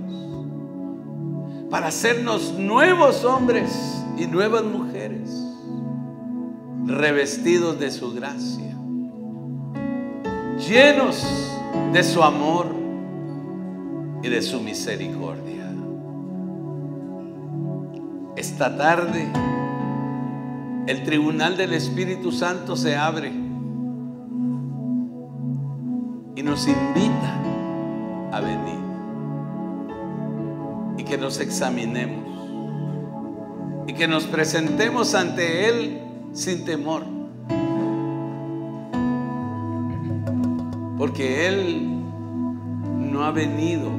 para 1.72 1.86
hacernos 1.86 2.52
nuevos 2.52 3.24
hombres 3.24 4.04
y 4.18 4.26
nuevas 4.26 4.62
mujeres, 4.62 5.30
revestidos 6.84 7.80
de 7.80 7.90
su 7.90 8.12
gracia, 8.12 8.76
llenos 10.68 11.26
de 11.94 12.04
su 12.04 12.22
amor 12.22 12.66
y 14.22 14.28
de 14.28 14.42
su 14.42 14.60
misericordia. 14.60 15.66
Esta 18.36 18.76
tarde 18.76 19.26
el 20.86 21.04
tribunal 21.04 21.56
del 21.56 21.72
Espíritu 21.74 22.32
Santo 22.32 22.76
se 22.76 22.96
abre 22.96 23.32
y 26.34 26.42
nos 26.42 26.66
invita 26.66 27.40
a 28.32 28.40
venir 28.40 28.80
y 30.98 31.04
que 31.04 31.16
nos 31.18 31.38
examinemos 31.40 32.32
y 33.86 33.92
que 33.92 34.08
nos 34.08 34.24
presentemos 34.24 35.14
ante 35.14 35.68
Él 35.68 36.00
sin 36.32 36.64
temor. 36.64 37.04
Porque 40.98 41.48
Él 41.48 42.02
no 43.10 43.24
ha 43.24 43.30
venido 43.30 43.90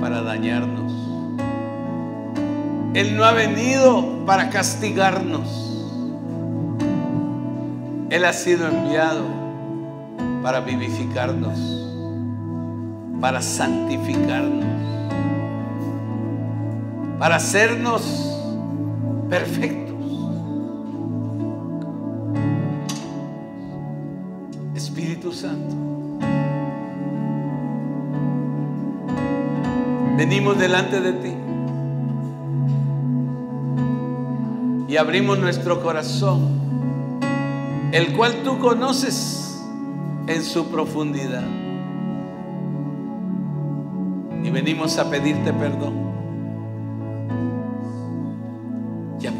para 0.00 0.22
dañarnos. 0.22 0.92
Él 2.94 3.16
no 3.16 3.24
ha 3.24 3.32
venido 3.32 4.24
para 4.24 4.50
castigarnos. 4.50 5.63
Él 8.10 8.24
ha 8.24 8.32
sido 8.32 8.68
enviado 8.68 9.24
para 10.42 10.60
vivificarnos, 10.60 11.58
para 13.20 13.40
santificarnos 13.40 14.64
para 17.18 17.36
hacernos 17.36 18.02
perfectos. 19.30 19.94
Espíritu 24.74 25.32
Santo. 25.32 25.74
Venimos 30.18 30.58
delante 30.58 31.00
de 31.00 31.12
ti 31.14 31.34
y 34.92 34.96
abrimos 34.96 35.38
nuestro 35.38 35.82
corazón, 35.82 36.63
el 37.94 38.12
cual 38.14 38.42
tú 38.44 38.58
conoces 38.58 39.64
en 40.26 40.42
su 40.42 40.66
profundidad. 40.70 41.48
Y 44.42 44.50
venimos 44.50 44.98
a 44.98 45.08
pedirte 45.08 45.50
perdón 45.54 46.04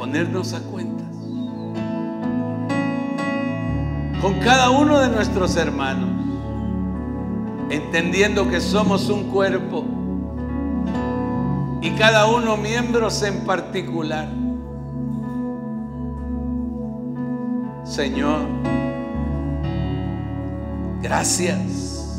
ponernos 0.05 0.53
a 0.53 0.61
cuentas 0.61 1.07
con 4.21 4.35
cada 4.41 4.71
uno 4.71 5.01
de 5.01 5.09
nuestros 5.09 5.57
hermanos, 5.57 6.09
entendiendo 7.69 8.49
que 8.49 8.61
somos 8.61 9.11
un 9.11 9.25
cuerpo 9.25 9.85
y 11.83 11.91
cada 11.93 12.27
uno 12.27 12.57
miembros 12.57 13.23
en 13.23 13.45
particular. 13.45 14.29
Señor, 17.85 18.41
gracias 21.03 22.19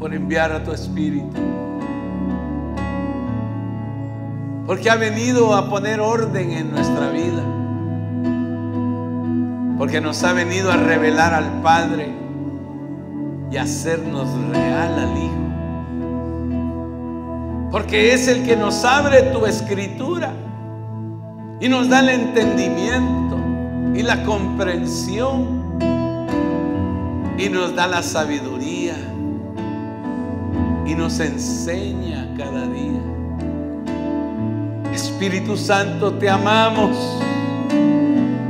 por 0.00 0.14
enviar 0.14 0.52
a 0.52 0.64
tu 0.64 0.72
Espíritu. 0.72 1.36
Porque 4.66 4.88
ha 4.88 4.96
venido 4.96 5.54
a 5.54 5.68
poner 5.68 6.00
orden 6.00 6.50
en 6.52 6.70
nuestra 6.70 7.10
vida. 7.10 7.42
Porque 9.76 10.00
nos 10.00 10.24
ha 10.24 10.32
venido 10.32 10.72
a 10.72 10.78
revelar 10.78 11.34
al 11.34 11.60
Padre 11.60 12.08
y 13.50 13.56
hacernos 13.58 14.30
real 14.50 14.98
al 14.98 15.18
Hijo. 15.18 15.34
Porque 17.70 18.14
es 18.14 18.28
el 18.28 18.46
que 18.46 18.56
nos 18.56 18.82
abre 18.86 19.24
tu 19.24 19.44
escritura 19.44 20.32
y 21.60 21.68
nos 21.68 21.90
da 21.90 22.00
el 22.00 22.08
entendimiento 22.08 23.27
y 23.94 24.02
la 24.02 24.22
comprensión 24.24 25.78
y 27.38 27.48
nos 27.48 27.74
da 27.74 27.86
la 27.86 28.02
sabiduría 28.02 28.96
y 30.86 30.94
nos 30.94 31.20
enseña 31.20 32.28
cada 32.36 32.66
día. 32.66 33.00
Espíritu 34.92 35.56
Santo, 35.56 36.14
te 36.14 36.28
amamos, 36.28 36.96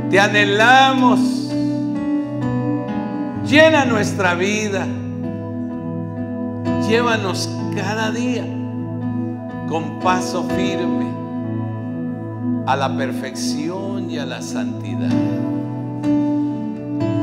te 0.09 0.19
anhelamos. 0.19 1.19
Llena 3.45 3.85
nuestra 3.85 4.35
vida. 4.35 4.87
Llévanos 6.87 7.49
cada 7.75 8.11
día 8.11 8.43
con 9.67 9.99
paso 9.99 10.43
firme 10.55 11.05
a 12.65 12.75
la 12.75 12.95
perfección 12.95 13.88
y 14.09 14.17
a 14.17 14.25
la 14.25 14.41
santidad, 14.41 15.11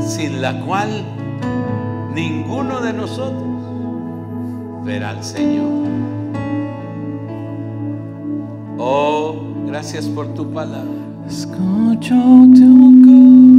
sin 0.01 0.41
la 0.41 0.65
cual 0.65 0.89
ninguno 2.15 2.81
de 2.81 2.93
nosotros 2.93 3.43
verá 4.85 5.11
al 5.11 5.25
Señor. 5.25 5.67
Oh, 8.79 9.35
gracias 9.67 10.07
por 10.07 10.29
tu 10.35 10.49
palabra. 10.53 10.93
Escucho 11.27 12.15
tu 12.55 13.03
corazón. 13.05 13.57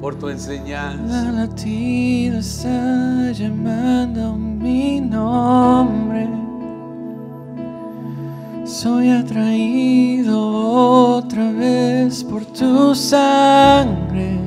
Por 0.00 0.14
tu 0.14 0.28
enseñanza. 0.28 1.24
La 1.24 1.32
latido 1.32 2.38
está 2.38 3.32
llamando 3.32 4.36
mi 4.36 5.00
nombre. 5.00 6.28
Soy 8.64 9.10
atraído 9.10 9.53
sangre. 13.04 14.38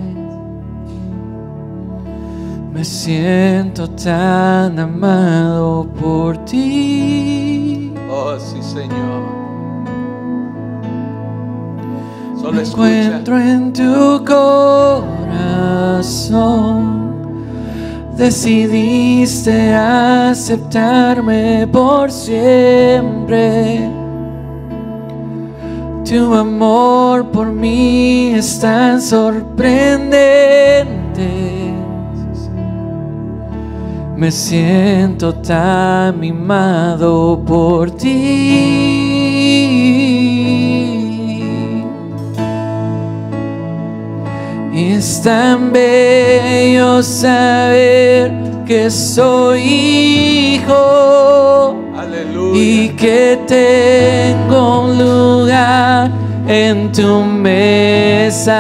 Me 2.73 2.83
siento 2.83 3.87
tan 3.89 4.79
amado 4.79 5.87
por 5.99 6.37
ti. 6.45 7.93
Oh, 8.09 8.37
sí, 8.39 8.61
Señor. 8.61 9.23
Solo 12.39 12.53
Me 12.53 12.61
escucha. 12.63 13.05
encuentro 13.05 13.39
en 13.39 13.73
tu 13.73 14.23
corazón. 15.15 16.17
Decidiste 18.15 19.73
aceptarme 19.75 21.67
por 21.71 22.11
siempre. 22.11 23.96
Tu 26.09 26.33
amor 26.33 27.31
por 27.31 27.47
mí 27.47 28.31
es 28.33 28.61
tan 28.61 29.01
sorprendente. 29.01 30.13
Me 34.15 34.31
siento 34.31 35.35
tan 35.35 36.17
mimado 36.17 37.43
por 37.45 37.91
ti. 37.91 38.07
Es 44.73 45.21
tan 45.21 45.73
bello 45.73 47.03
saber 47.03 48.31
que 48.65 48.89
soy 48.89 49.61
hijo 50.63 51.76
Aleluya. 52.07 52.59
y 52.61 52.89
que 52.89 53.39
tengo 53.47 54.81
un 54.81 54.97
lugar 54.97 56.11
en 56.47 56.91
tu 56.91 57.23
mesa. 57.23 58.59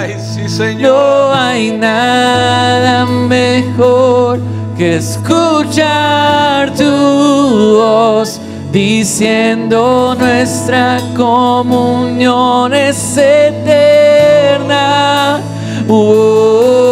Ay, 0.00 0.16
sí, 0.20 0.48
Señor. 0.48 0.92
No 0.92 1.32
hay 1.32 1.70
nada 1.72 3.06
mejor 3.06 4.40
que 4.76 4.96
escuchar 4.96 6.72
tu 6.74 6.84
voz 7.78 8.40
diciendo 8.72 10.14
nuestra 10.18 10.98
comunión 11.16 12.74
es 12.74 13.16
eterna. 13.16 14.82
Oh, 15.88 16.91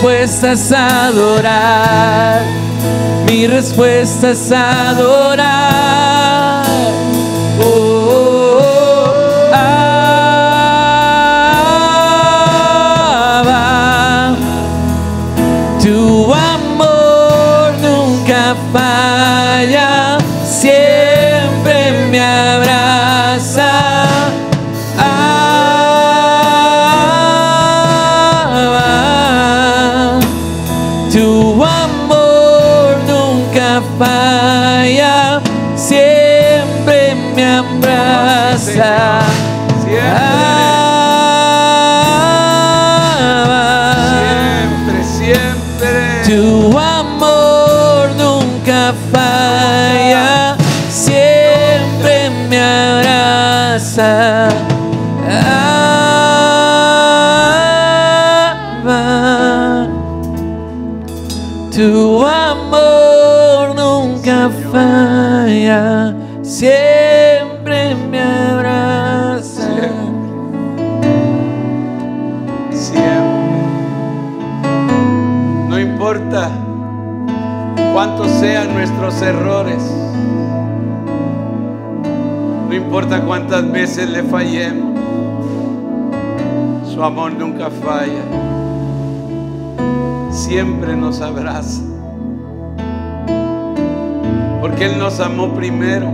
respuesta 0.00 0.52
es 0.52 0.72
adorar. 0.72 2.42
Mi 3.26 3.46
respuesta 3.46 4.30
es 4.30 4.50
adorar. 4.50 5.49
Abba. 53.98 54.28
Tu 61.74 62.24
amor 62.24 63.74
nunca 63.74 64.48
falla, 64.70 66.14
siempre 66.42 67.94
me 68.10 68.20
abraza. 68.20 69.68
Siempre. 72.70 73.60
No 75.68 75.78
importa 75.78 76.50
cuántos 77.92 78.30
sean 78.40 78.72
nuestros 78.72 79.20
errores. 79.22 79.99
Importa 82.90 83.20
cuántas 83.20 83.70
veces 83.70 84.10
le 84.10 84.24
fallemos. 84.24 84.98
Su 86.92 87.00
amor 87.04 87.32
nunca 87.34 87.70
falla. 87.70 88.24
Siempre 90.32 90.96
nos 90.96 91.20
abraza. 91.20 91.84
Porque 94.60 94.86
Él 94.86 94.98
nos 94.98 95.20
amó 95.20 95.54
primero 95.54 96.10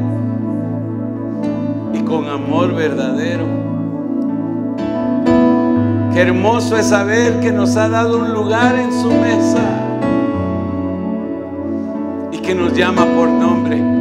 y 1.94 2.00
con 2.00 2.28
amor 2.28 2.74
verdadero. 2.74 3.46
Qué 6.12 6.20
hermoso 6.20 6.76
es 6.76 6.90
saber 6.90 7.40
que 7.40 7.52
nos 7.52 7.74
ha 7.78 7.88
dado 7.88 8.18
un 8.18 8.34
lugar 8.34 8.78
en 8.78 8.92
su 8.92 9.08
mesa 9.08 9.62
y 12.32 12.36
que 12.36 12.54
nos 12.54 12.74
llama 12.74 13.06
por 13.16 13.30
nombre. 13.30 13.95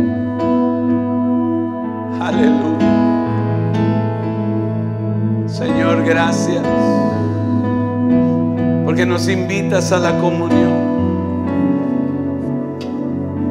Aleluya. 2.26 2.94
Señor, 5.48 6.04
gracias. 6.04 6.64
Porque 8.84 9.06
nos 9.06 9.30
invitas 9.30 9.92
a 9.92 10.00
la 10.00 10.18
comunión. 10.20 10.96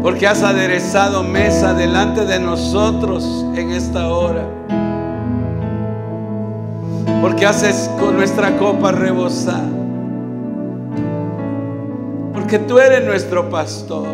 Porque 0.03 0.27
has 0.27 0.43
aderezado 0.43 1.23
mesa 1.23 1.73
delante 1.73 2.27
de 2.27 2.39
nosotros 2.39 3.47
en 3.57 3.71
esta 3.71 4.09
hora 4.09 4.45
porque 7.25 7.47
haces 7.47 7.91
con 7.99 8.17
nuestra 8.17 8.55
copa 8.59 8.93
rebosar. 8.93 9.65
Porque 12.35 12.59
tú 12.59 12.79
eres 12.79 13.03
nuestro 13.07 13.49
pastor. 13.49 14.07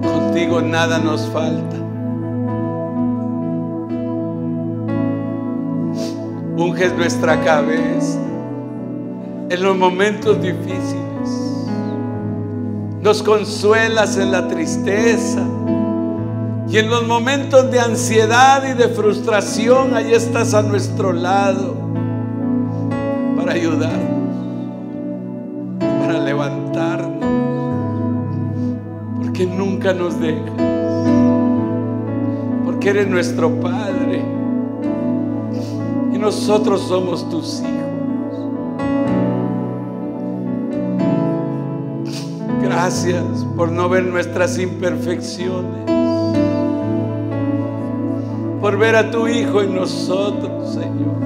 Contigo 0.00 0.62
nada 0.62 1.00
nos 1.00 1.28
falta. 1.30 1.81
Unges 6.62 6.96
nuestra 6.96 7.40
cabeza 7.40 8.20
en 9.50 9.62
los 9.62 9.76
momentos 9.76 10.40
difíciles. 10.40 11.66
Nos 13.02 13.20
consuelas 13.24 14.16
en 14.16 14.30
la 14.30 14.46
tristeza. 14.46 15.42
Y 16.68 16.78
en 16.78 16.88
los 16.88 17.06
momentos 17.06 17.68
de 17.70 17.80
ansiedad 17.80 18.62
y 18.66 18.74
de 18.74 18.88
frustración, 18.88 19.94
ahí 19.94 20.12
estás 20.12 20.54
a 20.54 20.62
nuestro 20.62 21.12
lado 21.12 21.74
para 23.36 23.52
ayudarnos, 23.52 24.22
para 25.80 26.20
levantarnos, 26.20 27.26
porque 29.20 29.46
nunca 29.46 29.92
nos 29.92 30.18
dejas, 30.18 30.52
porque 32.64 32.88
eres 32.88 33.08
nuestro 33.08 33.50
Padre 33.60 34.01
nosotros 36.22 36.80
somos 36.88 37.28
tus 37.28 37.60
hijos. 37.60 37.72
Gracias 42.62 43.44
por 43.56 43.70
no 43.70 43.88
ver 43.90 44.04
nuestras 44.04 44.58
imperfecciones 44.58 45.92
por 48.62 48.78
ver 48.78 48.94
a 48.94 49.10
tu 49.10 49.26
Hijo 49.26 49.60
en 49.60 49.74
nosotros, 49.74 50.74
Señor. 50.74 51.16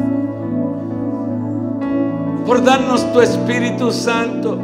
Por 2.46 2.64
darnos 2.64 3.12
tu 3.12 3.20
Espíritu 3.20 3.92
Santo 3.92 4.58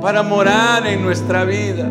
para 0.00 0.22
morar 0.22 0.86
en 0.86 1.04
nuestra 1.04 1.44
vida. 1.44 1.90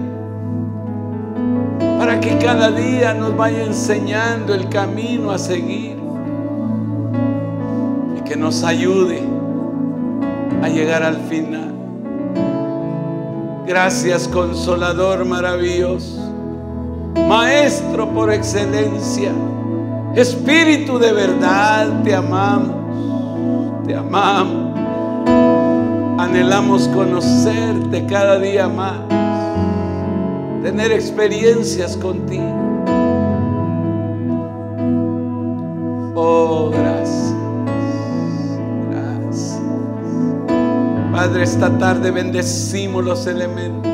Para 2.00 2.20
que 2.20 2.40
cada 2.40 2.72
día 2.72 3.14
nos 3.14 3.38
vaya 3.38 3.66
enseñando 3.66 4.56
el 4.56 4.68
camino 4.68 5.30
a 5.30 5.38
seguir. 5.38 6.09
Nos 8.40 8.64
ayude 8.64 9.22
a 10.64 10.70
llegar 10.70 11.04
al 11.04 11.18
final. 11.28 11.74
Gracias, 13.68 14.30
consolador 14.30 15.26
maravilloso. 15.26 16.32
Maestro 17.28 18.10
por 18.14 18.32
excelencia, 18.32 19.34
Espíritu 20.16 20.98
de 20.98 21.12
verdad, 21.12 22.02
te 22.04 22.16
amamos, 22.16 23.86
te 23.86 23.94
amamos. 23.94 24.80
Anhelamos 26.18 26.88
conocerte 26.88 28.06
cada 28.06 28.40
día 28.40 28.70
más, 28.70 29.02
tener 30.64 30.94
experiencias 30.94 31.98
contigo. 31.98 32.69
Padre, 41.20 41.44
esta 41.44 41.78
tarde 41.78 42.12
bendecimos 42.12 43.04
los 43.04 43.28
elementos 43.28 43.92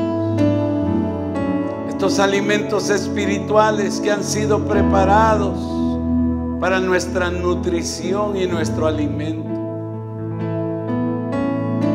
estos 1.90 2.20
alimentos 2.20 2.92
espirituales 2.92 4.00
que 4.00 4.12
han 4.12 4.24
sido 4.24 4.64
preparados 4.64 5.58
para 6.60 6.80
nuestra 6.80 7.32
nutrición 7.32 8.38
y 8.38 8.46
nuestro 8.46 8.86
alimento. 8.86 9.50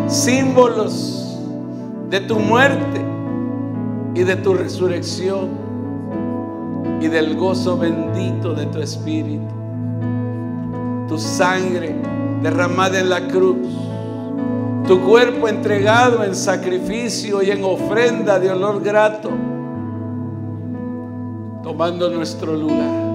Símbolos 0.08 1.38
de 2.08 2.18
tu 2.22 2.40
muerte 2.40 3.00
y 4.16 4.24
de 4.24 4.34
tu 4.34 4.54
resurrección 4.54 5.50
y 7.00 7.06
del 7.06 7.36
gozo 7.36 7.78
bendito 7.78 8.52
de 8.52 8.66
tu 8.66 8.80
espíritu. 8.80 9.54
tu 11.06 11.16
sangre 11.16 11.94
derramada 12.42 12.98
en 12.98 13.10
la 13.10 13.28
cruz, 13.28 13.79
tu 14.90 15.00
cuerpo 15.02 15.46
entregado 15.46 16.24
en 16.24 16.34
sacrificio 16.34 17.44
y 17.44 17.52
en 17.52 17.62
ofrenda 17.62 18.40
de 18.40 18.50
olor 18.50 18.82
grato, 18.82 19.30
tomando 21.62 22.10
nuestro 22.10 22.56
lugar 22.56 23.14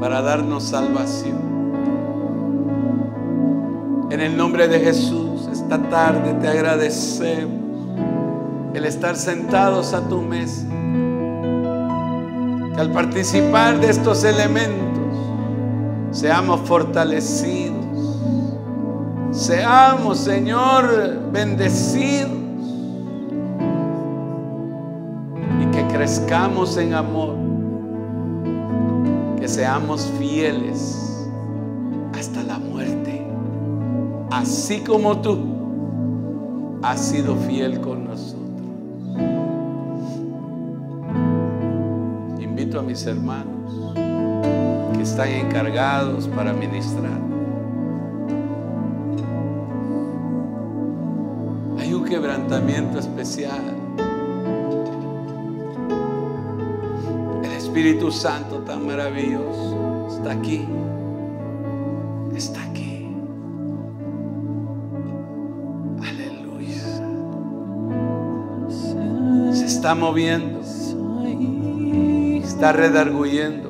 para 0.00 0.22
darnos 0.22 0.62
salvación. 0.64 1.36
En 4.10 4.20
el 4.20 4.38
nombre 4.38 4.68
de 4.68 4.80
Jesús, 4.80 5.46
esta 5.52 5.76
tarde 5.90 6.32
te 6.40 6.48
agradecemos 6.48 7.60
el 8.72 8.86
estar 8.86 9.16
sentados 9.16 9.92
a 9.92 10.08
tu 10.08 10.22
mesa. 10.22 10.66
Que 12.74 12.80
al 12.80 12.90
participar 12.90 13.78
de 13.80 13.90
estos 13.90 14.24
elementos 14.24 15.14
seamos 16.10 16.58
fortalecidos. 16.62 17.77
Seamos, 19.38 20.18
Señor, 20.18 21.30
bendecidos. 21.30 22.32
Y 25.62 25.66
que 25.66 25.86
crezcamos 25.94 26.76
en 26.76 26.92
amor. 26.92 27.36
Que 29.38 29.46
seamos 29.46 30.10
fieles 30.18 31.30
hasta 32.18 32.42
la 32.42 32.58
muerte. 32.58 33.24
Así 34.32 34.80
como 34.80 35.18
tú 35.18 35.38
has 36.82 36.98
sido 37.00 37.36
fiel 37.36 37.80
con 37.80 38.06
nosotros. 38.06 38.42
Invito 42.40 42.80
a 42.80 42.82
mis 42.82 43.06
hermanos 43.06 43.94
que 44.96 45.02
están 45.02 45.28
encargados 45.28 46.26
para 46.26 46.52
ministrar. 46.52 47.27
Quebrantamiento 52.08 52.98
especial. 52.98 53.60
El 57.44 57.52
Espíritu 57.52 58.10
Santo 58.10 58.60
tan 58.60 58.86
maravilloso 58.86 60.08
está 60.16 60.32
aquí. 60.32 60.66
Está 62.34 62.62
aquí. 62.64 63.14
Aleluya. 66.00 66.82
Se 69.52 69.66
está 69.66 69.94
moviendo. 69.94 70.60
Está 72.42 72.72
redarguyendo. 72.72 73.68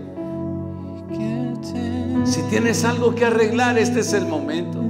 Si 2.25 2.43
tienes 2.51 2.85
algo 2.85 3.15
que 3.15 3.25
arreglar, 3.25 3.79
este 3.79 4.01
es 4.01 4.13
el 4.13 4.27
momento. 4.27 4.81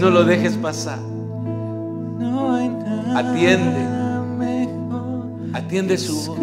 No 0.00 0.10
lo 0.10 0.24
dejes 0.24 0.56
pasar. 0.56 1.11
Atiende. 3.14 3.86
Atiende 5.52 5.98
su 5.98 6.16
voz. 6.16 6.38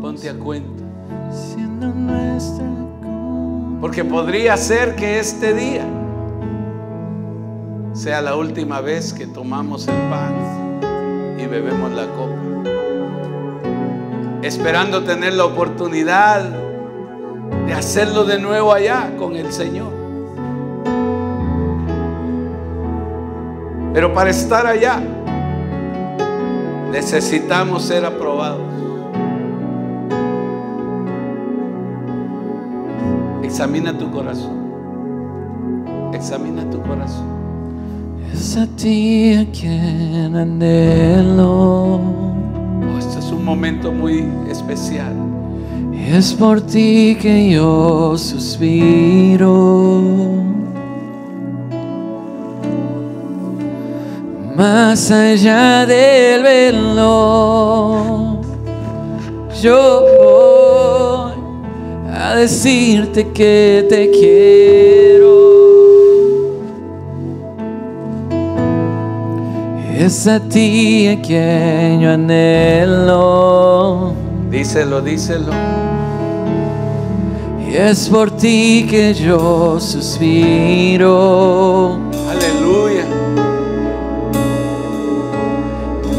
Ponte 0.00 0.28
a 0.28 0.34
cuenta. 0.34 0.84
Porque 3.80 4.04
podría 4.04 4.56
ser 4.56 4.96
que 4.96 5.18
este 5.18 5.54
día 5.54 5.84
sea 7.92 8.20
la 8.20 8.36
última 8.36 8.80
vez 8.80 9.12
que 9.12 9.26
tomamos 9.26 9.88
el 9.88 9.96
pan 10.10 10.34
y 11.38 11.46
bebemos 11.46 11.92
la 11.92 12.06
copa. 12.08 12.36
Esperando 14.42 15.04
tener 15.04 15.34
la 15.34 15.44
oportunidad 15.44 16.44
de 17.66 17.72
hacerlo 17.72 18.24
de 18.24 18.38
nuevo 18.38 18.72
allá 18.72 19.16
con 19.16 19.36
el 19.36 19.52
Señor. 19.52 20.05
Pero 23.96 24.12
para 24.12 24.28
estar 24.28 24.66
allá 24.66 25.00
necesitamos 26.92 27.82
ser 27.82 28.04
aprobados. 28.04 28.60
Examina 33.42 33.96
tu 33.96 34.10
corazón. 34.10 34.52
Examina 36.12 36.68
tu 36.68 36.82
corazón. 36.82 37.24
Es 38.30 38.58
a 38.58 38.66
ti 38.66 39.32
a 39.32 39.50
quien 39.50 40.36
anhelo. 40.36 41.94
Oh, 41.94 42.98
este 42.98 43.18
es 43.18 43.32
un 43.32 43.46
momento 43.46 43.92
muy 43.92 44.28
especial. 44.50 45.14
Es 46.06 46.34
por 46.34 46.60
ti 46.60 47.16
que 47.18 47.50
yo 47.50 48.18
suspiro. 48.18 49.56
Más 54.56 55.10
allá 55.10 55.84
del 55.84 56.42
velo, 56.42 58.40
yo 59.60 60.02
voy 60.18 61.32
a 62.10 62.36
decirte 62.36 63.32
que 63.32 63.84
te 63.86 64.10
quiero. 64.10 65.26
Es 69.98 70.26
a 70.26 70.40
ti 70.40 71.08
a 71.08 71.20
quien 71.20 72.00
yo 72.00 72.12
anhelo. 72.12 74.14
Díselo, 74.50 75.02
díselo. 75.02 75.52
Y 77.68 77.76
es 77.76 78.08
por 78.08 78.30
ti 78.30 78.86
que 78.88 79.12
yo 79.12 79.78
suspiro. 79.78 81.26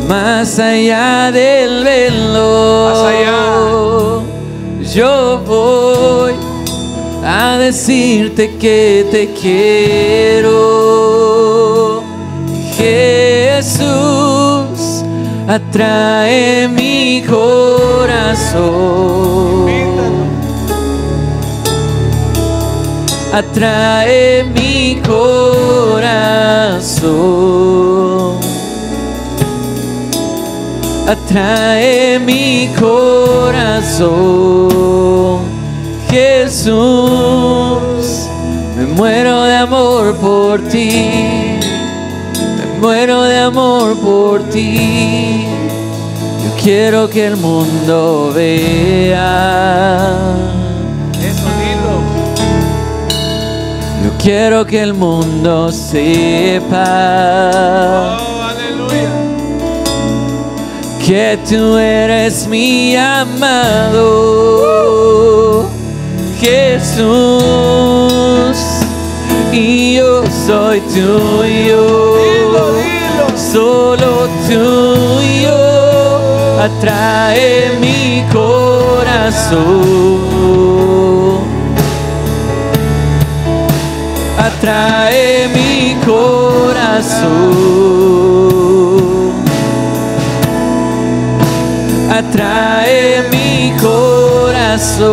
Más 0.07 0.57
allá 0.59 1.31
del 1.31 1.83
velo. 1.83 2.89
Más 2.89 2.99
allá. 3.13 3.57
Yo 4.93 5.39
voy 5.45 6.33
a 7.23 7.57
decirte 7.57 8.55
que 8.57 9.05
te 9.11 9.33
quiero. 9.33 10.53
Jesús 12.77 13.83
atrae 15.47 16.67
mi 16.67 17.23
corazón. 17.27 18.97
atrae 23.37 24.43
mi 24.43 24.99
corazón. 25.05 26.07
Atrae 31.07 32.19
mi 32.19 32.69
corazón. 32.77 34.07
Jesús, 36.09 36.67
me 38.75 38.85
muero 38.87 39.43
de 39.43 39.55
amor 39.55 40.15
por 40.17 40.61
ti. 40.67 41.57
Me 42.57 42.65
muero 42.81 43.23
de 43.23 43.39
amor 43.39 43.97
por 43.99 44.43
ti. 44.49 45.45
Yo 46.43 46.51
quiero 46.61 47.09
que 47.09 47.25
el 47.25 47.37
mundo 47.37 48.33
vea. 48.35 50.13
Yo 54.03 54.11
quiero 54.21 54.65
que 54.65 54.81
el 54.81 54.93
mundo 54.93 55.71
sepa 55.71 56.83
Oh, 58.19 58.41
aleluya. 58.43 59.26
Que 61.07 61.39
tú 61.47 61.77
eres 61.77 62.47
mi 62.47 62.95
amado 62.97 64.09
Jesús 66.37 67.07
y 69.53 69.95
yo 69.95 70.23
soy 70.45 70.81
tuyo. 70.81 72.17
Solo 73.37 74.27
tuyo 74.49 75.57
atrae 76.61 77.71
mi 77.79 78.25
corazón. 78.33 79.57
atrae 84.37 85.47
mi 85.53 85.95
corazón. 86.05 87.47
Atrae 92.17 93.23
mi 93.31 93.73
corazón. 93.79 95.07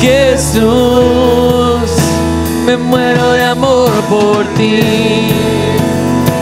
Jesús, 0.00 0.60
me 2.64 2.76
muero 2.76 3.32
de 3.32 3.42
amor 3.42 3.90
por 4.08 4.44
ti. 4.54 4.80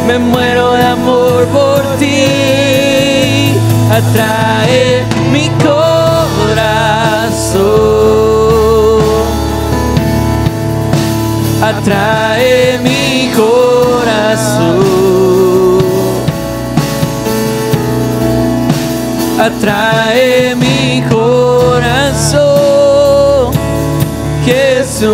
Me 0.06 0.18
muero 0.18 0.72
de 0.72 0.82
amor 0.82 1.46
por 1.46 1.80
ti. 1.98 3.54
Atrae 3.90 5.06
mi 5.32 5.48
corazón 5.64 6.40
atrae 11.62 12.78
mi 12.82 12.89
atrae 19.60 20.54
mi 20.56 21.02
corazón, 21.10 22.40
Jesús, 24.42 25.04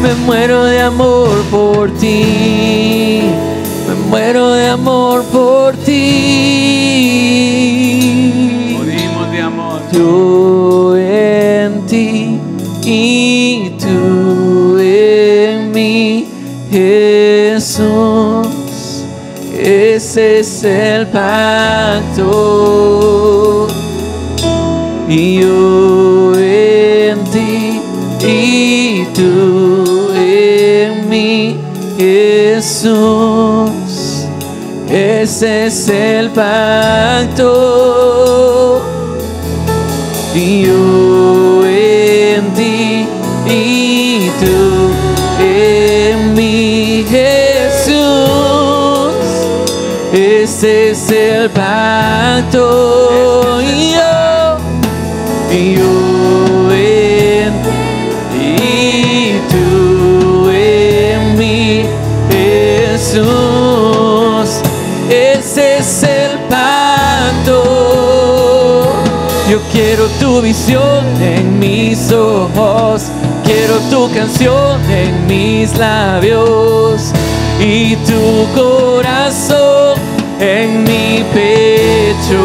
me 0.00 0.14
muero 0.24 0.64
de 0.64 0.80
amor 0.80 1.44
por 1.50 1.90
ti, 1.98 3.20
me 3.86 3.94
muero 4.08 4.52
de 4.52 4.57
Ese 20.08 20.40
es 20.40 20.64
el 20.64 21.06
pacto. 21.08 22.24
Y 25.06 25.40
yo 25.40 26.32
en 26.34 27.22
ti 27.24 27.78
y 28.26 29.04
tú 29.14 30.10
en 30.16 31.10
mí, 31.10 31.58
Jesús. 31.98 33.70
Ese 34.88 35.66
es 35.66 35.90
el 35.90 36.30
pacto. 36.30 37.44
Y 40.34 40.62
yo 40.62 40.87
Ese 50.60 50.90
es 50.90 51.08
el 51.12 51.50
pacto. 51.50 53.60
Yo, 53.60 54.58
y 55.52 55.76
yo 55.76 56.72
en 56.72 57.52
y 58.34 59.38
tú 59.48 60.50
en 60.50 61.38
mí, 61.38 61.84
Jesús. 62.32 63.22
Ese 65.08 65.78
es 65.78 66.02
el 66.02 66.40
pacto. 66.50 67.62
Yo 69.48 69.60
quiero 69.70 70.08
tu 70.18 70.42
visión 70.42 71.06
en 71.22 71.60
mis 71.60 72.10
ojos, 72.10 73.04
quiero 73.44 73.78
tu 73.92 74.12
canción 74.12 74.80
en 74.90 75.24
mis 75.28 75.78
labios 75.78 77.12
y 77.60 77.94
tu 77.94 78.48
corazón 78.56 79.67
en 80.40 80.84
mi 80.84 81.24
pecho. 81.34 82.38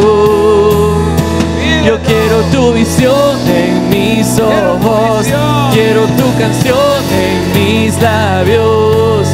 Yo 1.84 1.98
quiero 2.00 2.40
tu 2.50 2.72
visión 2.72 3.38
en 3.48 3.88
mis 3.90 4.38
ojos, 4.38 5.26
quiero 5.72 6.02
tu 6.06 6.38
canción 6.38 7.02
en 7.12 7.52
mis 7.52 8.00
labios. 8.00 9.28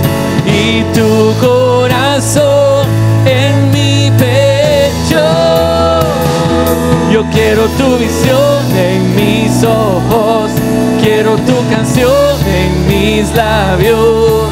Y 0.46 0.82
tu 0.92 1.32
corazón 1.40 2.86
en 3.24 3.70
mi 3.70 4.10
pecho. 4.18 5.24
Yo 7.12 7.24
quiero 7.32 7.66
tu 7.78 7.96
visión 7.98 8.76
en 8.76 9.14
mis 9.16 9.64
ojos, 9.64 10.50
quiero 11.02 11.36
tu 11.36 11.68
canción 11.70 12.36
en 12.46 12.88
mis 12.88 13.32
labios. 13.34 14.50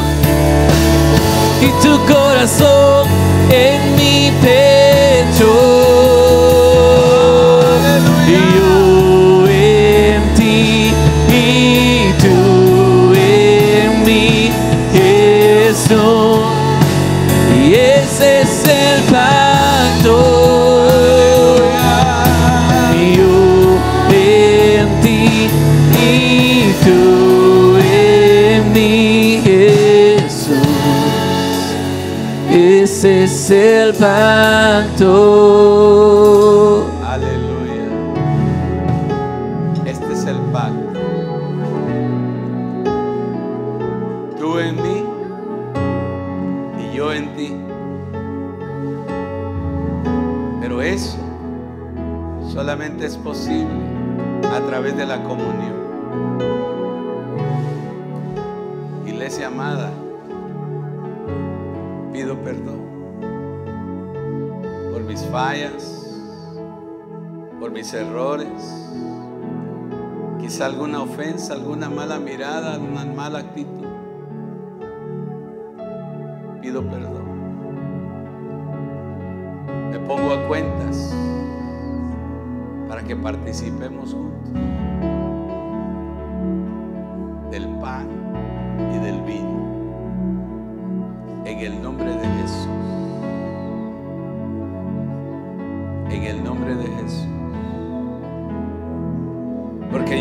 Y 1.61 1.69
tu 1.83 1.99
corazón 2.05 3.07
en 3.49 3.95
mi 3.95 4.31
pecho. 4.41 5.89
El 33.89 33.95
pacto. 33.95 35.78
Errores, 67.93 68.87
quizá 70.39 70.65
alguna 70.65 71.01
ofensa, 71.01 71.53
alguna 71.53 71.89
mala 71.89 72.19
mirada, 72.19 72.77
una 72.77 73.05
mala 73.05 73.39
actitud. 73.39 73.87
Pido 76.61 76.83
perdón. 76.83 77.29
Me 79.91 79.99
pongo 79.99 80.33
a 80.33 80.47
cuentas 80.47 81.15
para 82.87 83.03
que 83.03 83.15
participemos 83.15 84.13
juntos 84.13 84.51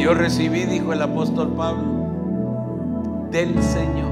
yo 0.09 0.15
recibí, 0.15 0.65
dijo 0.65 0.95
el 0.95 1.03
apóstol 1.03 1.53
Pablo, 1.53 3.29
del 3.31 3.63
Señor, 3.63 4.11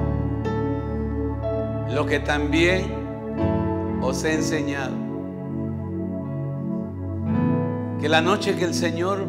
lo 1.90 2.05
que 2.05 2.20
también 2.20 2.85
os 4.02 4.23
he 4.24 4.35
enseñado. 4.35 4.94
Que 7.98 8.10
la 8.10 8.20
noche 8.20 8.56
que 8.56 8.64
el 8.64 8.74
Señor 8.74 9.27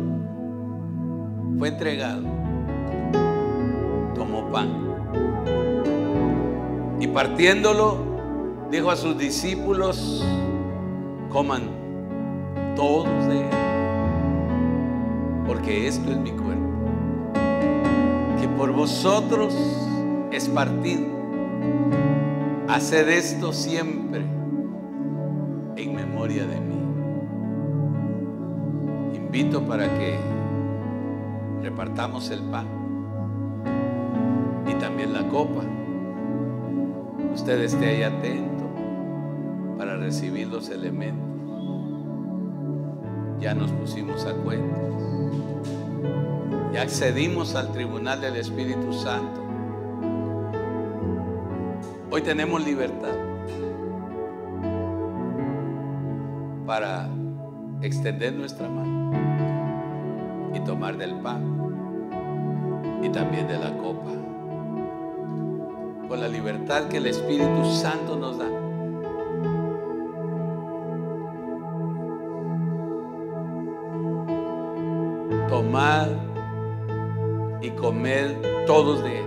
fue 1.58 1.70
entregado, 1.70 2.24
tomó 4.14 4.52
pan 4.52 4.68
y 7.00 7.08
partiéndolo, 7.08 7.98
dijo 8.70 8.92
a 8.92 8.98
sus 8.98 9.18
discípulos, 9.18 10.22
coman 11.32 11.70
todos 12.76 13.08
de 13.30 13.40
él, 13.40 13.67
porque 15.48 15.88
esto 15.88 16.12
es 16.12 16.18
mi 16.18 16.32
cuerpo, 16.32 16.68
que 18.40 18.50
por 18.50 18.74
vosotros 18.74 19.56
es 20.32 20.50
partido. 20.50 21.08
Haced 22.68 23.08
esto 23.08 23.54
siempre 23.54 24.26
en 25.78 25.96
memoria 25.96 26.46
de 26.46 26.60
mí. 26.60 26.76
Invito 29.16 29.66
para 29.66 29.86
que 29.98 30.20
repartamos 31.64 32.30
el 32.30 32.42
pan 32.44 32.68
y 34.68 34.74
también 34.74 35.14
la 35.14 35.26
copa. 35.30 35.64
Usted 37.34 37.62
esté 37.62 37.86
ahí 37.86 38.04
atento 38.04 38.66
para 39.78 39.96
recibir 39.96 40.50
los 40.50 40.70
elementos. 40.70 41.26
Ya 43.40 43.54
nos 43.54 43.72
pusimos 43.72 44.26
a 44.26 44.34
cuenta. 44.34 45.07
Ya 46.78 46.84
accedimos 46.84 47.56
al 47.56 47.72
tribunal 47.72 48.22
del 48.22 48.36
Espíritu 48.36 48.94
Santo. 48.94 49.42
Hoy 52.12 52.22
tenemos 52.22 52.64
libertad 52.64 53.16
para 56.68 57.10
extender 57.82 58.34
nuestra 58.34 58.70
mano 58.70 59.12
y 60.54 60.60
tomar 60.60 60.98
del 60.98 61.16
pan 61.16 63.02
y 63.02 63.10
también 63.10 63.48
de 63.48 63.58
la 63.58 63.76
copa. 63.76 64.12
Con 66.08 66.22
la 66.22 66.28
libertad 66.28 66.90
que 66.90 66.98
el 66.98 67.08
Espíritu 67.08 67.74
Santo 67.74 68.16
nos 68.16 68.38
da. 68.38 68.57
Comed 77.80 78.36
todos 78.66 79.04
de 79.04 79.20
él. 79.20 79.26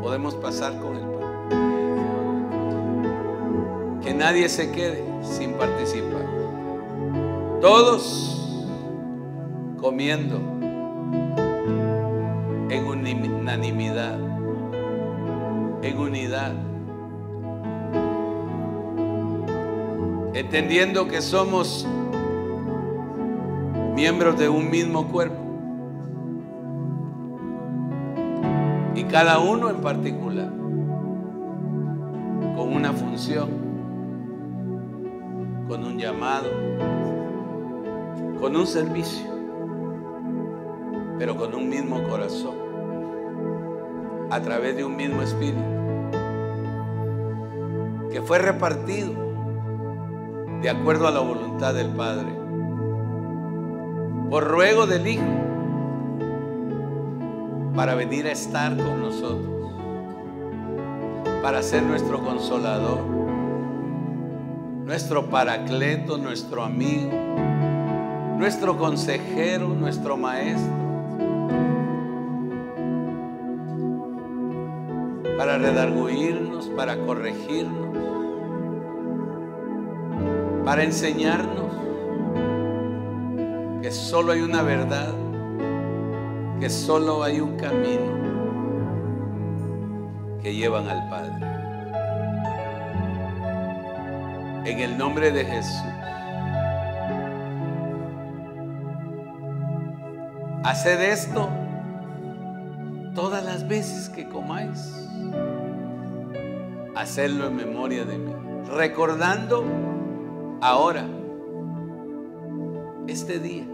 Podemos 0.00 0.34
pasar 0.36 0.78
con 0.80 0.96
el 0.96 1.02
pan. 1.02 1.20
Que 4.02 4.14
nadie 4.14 4.48
se 4.48 4.70
quede 4.70 5.04
sin 5.22 5.52
participar. 5.54 6.24
Todos 7.60 8.72
comiendo 9.80 10.36
en 12.70 12.86
unanimidad, 12.86 14.18
en 15.82 15.98
unidad, 15.98 16.54
entendiendo 20.34 21.08
que 21.08 21.22
somos 21.22 21.86
miembros 23.94 24.38
de 24.38 24.48
un 24.48 24.70
mismo 24.70 25.08
cuerpo 25.08 25.45
cada 29.10 29.38
uno 29.38 29.70
en 29.70 29.76
particular 29.76 30.50
con 32.56 32.72
una 32.74 32.92
función, 32.92 33.48
con 35.68 35.84
un 35.84 35.98
llamado, 35.98 36.48
con 38.40 38.56
un 38.56 38.66
servicio 38.66 39.36
pero 41.18 41.36
con 41.36 41.54
un 41.54 41.68
mismo 41.68 42.02
corazón, 42.08 42.54
a 44.30 44.40
través 44.40 44.76
de 44.76 44.84
un 44.84 44.96
mismo 44.96 45.22
espíritu, 45.22 45.60
que 48.10 48.20
fue 48.22 48.38
repartido 48.38 49.12
de 50.60 50.70
acuerdo 50.70 51.06
a 51.06 51.10
la 51.10 51.20
voluntad 51.20 51.74
del 51.74 51.88
Padre, 51.90 52.28
por 54.30 54.44
ruego 54.44 54.86
del 54.86 55.06
Hijo, 55.06 55.24
para 57.76 57.94
venir 57.94 58.26
a 58.26 58.32
estar 58.32 58.76
con 58.76 59.00
nosotros, 59.00 59.70
para 61.42 61.62
ser 61.62 61.82
nuestro 61.82 62.24
consolador, 62.24 63.00
nuestro 64.84 65.28
paracleto, 65.30 66.16
nuestro 66.16 66.64
amigo, 66.64 67.12
nuestro 68.38 68.76
consejero, 68.78 69.68
nuestro 69.68 70.16
maestro 70.16 70.86
para 75.36 75.58
redarguirnos, 75.58 76.68
para 76.70 76.96
corregirnos, 76.96 77.96
para 80.64 80.82
enseñarnos 80.82 81.72
que 83.82 83.90
solo 83.92 84.32
hay 84.32 84.40
una 84.40 84.62
verdad, 84.62 85.12
que 86.60 86.70
solo 86.70 87.22
hay 87.22 87.40
un 87.40 87.56
camino 87.56 88.26
que 90.42 90.54
llevan 90.54 90.88
al 90.88 91.08
Padre. 91.08 91.32
En 94.64 94.80
el 94.80 94.98
nombre 94.98 95.30
de 95.30 95.44
Jesús. 95.44 95.82
Haced 100.64 101.00
esto 101.00 101.48
todas 103.14 103.44
las 103.44 103.66
veces 103.68 104.08
que 104.08 104.28
comáis 104.28 105.08
hacerlo 106.96 107.46
en 107.46 107.56
memoria 107.56 108.04
de 108.04 108.18
mí. 108.18 108.32
Recordando 108.68 109.64
ahora, 110.60 111.06
este 113.06 113.38
día, 113.38 113.64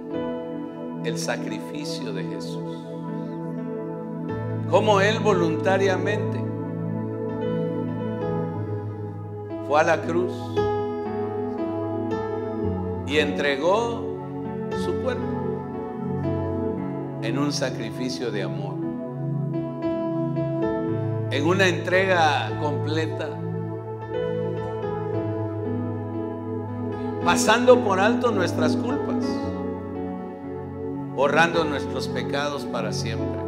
el 1.04 1.18
sacrificio 1.18 2.12
de 2.12 2.24
Jesús. 2.24 2.78
Como 4.70 5.00
Él 5.00 5.18
voluntariamente 5.20 6.42
fue 9.66 9.80
a 9.80 9.84
la 9.84 10.02
cruz 10.02 10.32
y 13.06 13.18
entregó 13.18 14.02
su 14.84 14.94
cuerpo 15.02 15.22
en 17.22 17.38
un 17.38 17.52
sacrificio 17.52 18.30
de 18.30 18.42
amor 18.42 18.82
en 21.32 21.46
una 21.46 21.66
entrega 21.66 22.58
completa, 22.60 23.30
pasando 27.24 27.82
por 27.82 27.98
alto 27.98 28.30
nuestras 28.30 28.76
culpas, 28.76 29.24
borrando 31.14 31.64
nuestros 31.64 32.08
pecados 32.08 32.64
para 32.64 32.92
siempre, 32.92 33.40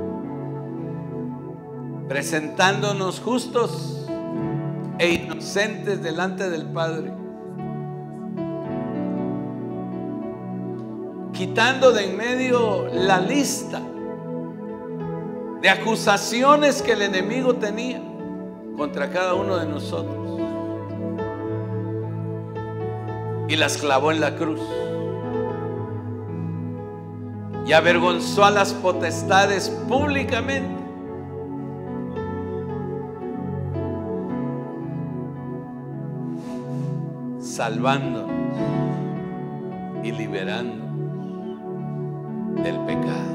presentándonos 2.09 3.21
justos 3.21 4.07
e 4.99 5.13
inocentes 5.13 6.03
delante 6.03 6.51
del 6.51 6.67
Padre, 6.67 7.13
quitando 11.33 11.93
de 11.93 12.05
en 12.05 12.17
medio 12.17 12.87
la 12.93 13.21
lista 13.21 13.81
de 15.61 15.71
acusaciones 15.71 16.83
que 16.83 16.93
el 16.93 17.03
enemigo 17.03 17.55
tenía 17.55 18.03
contra 18.77 19.11
cada 19.11 19.35
uno 19.35 19.57
de 19.57 19.67
nosotros. 19.67 20.41
Y 23.49 23.57
las 23.57 23.79
clavó 23.79 24.11
en 24.13 24.21
la 24.21 24.37
cruz. 24.37 24.61
Y 27.67 27.73
avergonzó 27.73 28.45
a 28.45 28.51
las 28.51 28.73
potestades 28.75 29.71
públicamente. 29.89 30.83
Salvándonos 37.41 38.31
y 40.03 40.13
liberándonos 40.13 40.85
del 42.63 42.79
pecado. 42.81 43.35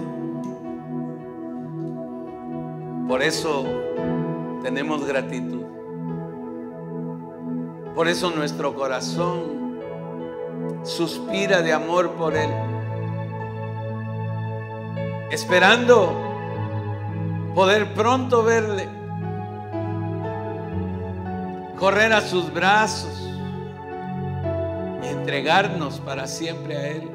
Por 3.07 3.23
eso 3.23 3.65
tenemos 4.61 5.05
gratitud. 5.05 5.63
Por 7.95 8.07
eso 8.07 8.29
nuestro 8.31 8.75
corazón 8.75 9.79
suspira 10.83 11.61
de 11.61 11.73
amor 11.73 12.11
por 12.11 12.35
Él. 12.35 12.49
Esperando 15.31 16.15
poder 17.53 17.93
pronto 17.93 18.43
verle. 18.43 18.89
Correr 21.77 22.11
a 22.13 22.21
sus 22.21 22.51
brazos 22.51 23.29
y 25.03 25.07
entregarnos 25.07 25.99
para 25.99 26.25
siempre 26.25 26.77
a 26.77 26.87
Él. 26.87 27.11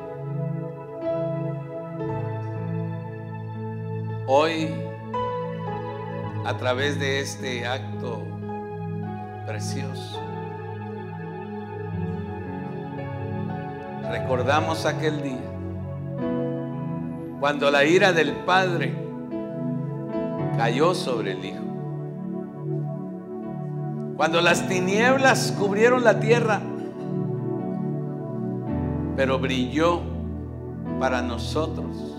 Hoy 4.27 4.73
a 6.47 6.57
través 6.57 7.01
de 7.01 7.21
este 7.21 7.67
acto 7.67 8.23
precioso. 9.45 10.21
Recordamos 14.09 14.87
aquel 14.87 15.21
día 15.21 15.54
cuando 17.45 17.71
la 17.71 17.85
ira 17.85 18.15
del 18.15 18.33
Padre 18.33 18.95
cayó 20.57 20.95
sobre 20.95 21.33
el 21.33 21.45
Hijo. 21.45 21.61
Cuando 24.17 24.41
las 24.41 24.67
tinieblas 24.67 25.53
cubrieron 25.59 26.05
la 26.05 26.21
tierra, 26.21 26.63
pero 29.15 29.39
brilló 29.39 30.01
para 30.99 31.21
nosotros, 31.21 32.17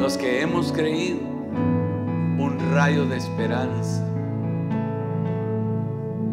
los 0.00 0.16
que 0.16 0.40
hemos 0.40 0.72
creído 0.72 1.20
un 1.20 2.56
rayo 2.72 3.04
de 3.04 3.18
esperanza, 3.18 4.08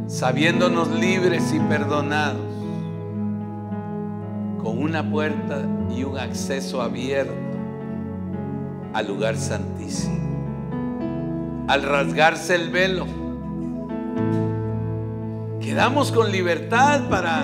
sabiéndonos 0.07 0.89
libres 0.91 1.53
y 1.53 1.59
perdonados, 1.59 2.39
con 4.63 4.81
una 4.81 5.03
puerta 5.11 5.61
y 5.93 6.05
un 6.05 6.17
acceso 6.17 6.81
abierto 6.81 7.48
al 8.93 9.07
lugar 9.07 9.35
santísimo. 9.35 10.17
Al 11.67 11.83
rasgarse 11.83 12.55
el 12.55 12.71
velo, 12.71 13.05
quedamos 15.59 16.11
con 16.11 16.31
libertad 16.31 17.07
para 17.09 17.43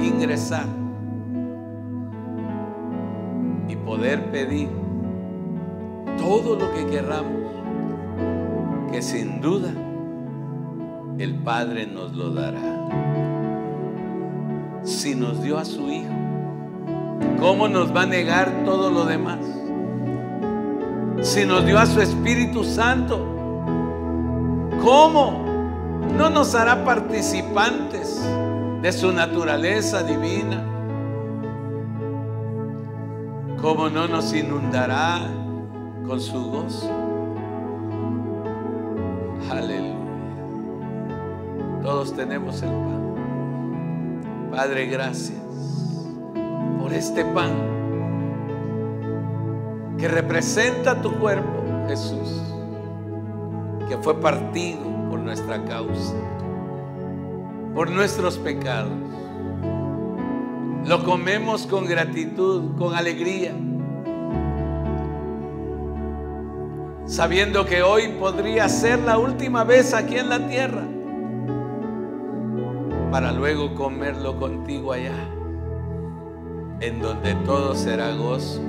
ingresar 0.00 0.66
y 3.68 3.76
poder 3.76 4.30
pedir 4.32 4.68
todo 6.18 6.56
lo 6.56 6.72
que 6.74 6.86
querramos, 6.86 7.40
que 8.90 9.02
sin 9.02 9.40
duda 9.40 9.72
el 11.18 11.34
Padre 11.36 11.86
nos 11.86 12.12
lo 12.12 12.30
dará. 12.30 12.60
Si 14.82 15.14
nos 15.14 15.42
dio 15.42 15.58
a 15.58 15.64
su 15.64 15.88
Hijo, 15.88 16.12
¿cómo 17.38 17.68
nos 17.68 17.94
va 17.94 18.02
a 18.02 18.06
negar 18.06 18.64
todo 18.64 18.90
lo 18.90 19.04
demás? 19.04 19.59
Si 21.22 21.44
nos 21.44 21.66
dio 21.66 21.78
a 21.78 21.84
su 21.84 22.00
Espíritu 22.00 22.64
Santo, 22.64 23.18
¿cómo 24.82 25.44
no 26.16 26.30
nos 26.30 26.54
hará 26.54 26.82
participantes 26.82 28.22
de 28.80 28.90
su 28.90 29.12
naturaleza 29.12 30.02
divina? 30.02 30.64
¿Cómo 33.60 33.90
no 33.90 34.08
nos 34.08 34.32
inundará 34.32 35.20
con 36.06 36.18
su 36.20 36.42
gozo? 36.50 36.90
Aleluya. 39.50 39.96
Todos 41.82 42.14
tenemos 42.14 42.62
el 42.62 42.70
pan. 42.70 44.50
Padre, 44.50 44.86
gracias 44.86 45.38
por 46.80 46.94
este 46.94 47.26
pan 47.26 47.79
que 50.00 50.08
representa 50.08 51.02
tu 51.02 51.12
cuerpo, 51.18 51.62
Jesús, 51.86 52.42
que 53.86 53.98
fue 53.98 54.18
partido 54.18 54.80
por 55.10 55.20
nuestra 55.20 55.62
causa, 55.66 56.14
por 57.74 57.90
nuestros 57.90 58.38
pecados. 58.38 58.92
Lo 60.86 61.04
comemos 61.04 61.66
con 61.66 61.84
gratitud, 61.84 62.78
con 62.78 62.94
alegría, 62.94 63.52
sabiendo 67.04 67.66
que 67.66 67.82
hoy 67.82 68.08
podría 68.18 68.70
ser 68.70 69.00
la 69.00 69.18
última 69.18 69.64
vez 69.64 69.92
aquí 69.92 70.16
en 70.16 70.30
la 70.30 70.48
tierra, 70.48 70.84
para 73.10 73.32
luego 73.32 73.74
comerlo 73.74 74.38
contigo 74.38 74.94
allá, 74.94 75.28
en 76.80 77.02
donde 77.02 77.34
todo 77.44 77.74
será 77.74 78.12
gozo 78.14 78.62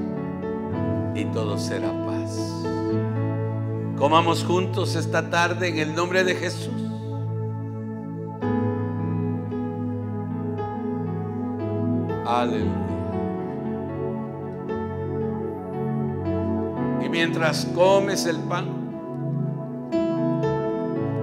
y 1.15 1.25
todo 1.25 1.57
será 1.57 1.91
paz. 2.05 2.37
Comamos 3.97 4.43
juntos 4.43 4.95
esta 4.95 5.29
tarde 5.29 5.69
en 5.69 5.77
el 5.77 5.95
nombre 5.95 6.23
de 6.23 6.35
Jesús. 6.35 6.73
Aleluya. 12.25 12.71
Y 17.03 17.09
mientras 17.09 17.65
comes 17.75 18.25
el 18.25 18.37
pan 18.37 18.65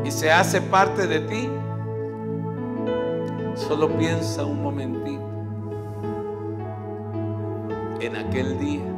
y 0.04 0.10
se 0.10 0.30
hace 0.30 0.60
parte 0.60 1.06
de 1.06 1.20
ti, 1.20 1.48
solo 3.54 3.88
piensa 3.96 4.44
un 4.44 4.62
momentito 4.62 5.26
en 8.00 8.16
aquel 8.16 8.58
día 8.58 8.97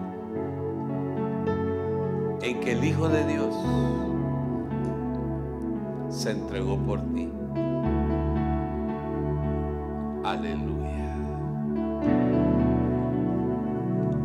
en 2.42 2.60
que 2.60 2.72
el 2.72 2.84
Hijo 2.84 3.08
de 3.08 3.26
Dios 3.26 3.54
se 6.08 6.30
entregó 6.30 6.76
por 6.78 7.00
ti. 7.12 7.30
Aleluya. 10.24 11.16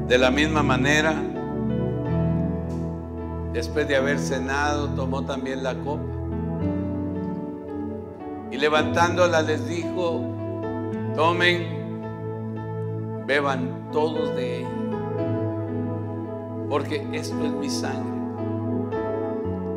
De 0.07 0.17
la 0.17 0.31
misma 0.31 0.61
manera, 0.63 1.15
después 3.53 3.87
de 3.87 3.95
haber 3.95 4.19
cenado, 4.19 4.89
tomó 4.89 5.25
también 5.25 5.63
la 5.63 5.75
copa. 5.75 6.03
Y 8.51 8.57
levantándola 8.57 9.41
les 9.41 9.67
dijo, 9.67 10.21
tomen, 11.15 11.85
beban 13.25 13.89
todos 13.91 14.35
de 14.35 14.59
ella, 14.59 14.69
porque 16.69 17.07
esto 17.13 17.45
es 17.45 17.51
mi 17.51 17.69
sangre, 17.69 18.11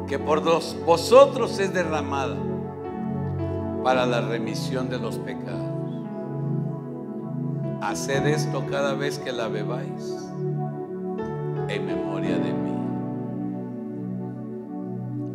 que 0.06 0.18
por 0.18 0.42
vosotros 0.84 1.58
es 1.58 1.72
derramada 1.72 2.36
para 3.82 4.06
la 4.06 4.20
remisión 4.20 4.88
de 4.88 4.98
los 4.98 5.18
pecados. 5.18 5.68
Haced 7.80 8.26
esto 8.26 8.64
cada 8.70 8.94
vez 8.94 9.18
que 9.18 9.32
la 9.32 9.48
bebáis 9.48 10.28
en 11.68 11.86
memoria 11.86 12.38
de 12.38 12.52
mí. 12.52 12.68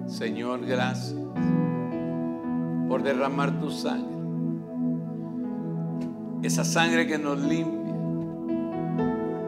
Señor, 0.07 0.65
gracias 0.65 1.15
por 2.87 3.01
derramar 3.01 3.59
tu 3.59 3.71
sangre. 3.71 4.13
Esa 6.43 6.63
sangre 6.65 7.07
que 7.07 7.17
nos 7.17 7.39
limpia, 7.39 7.95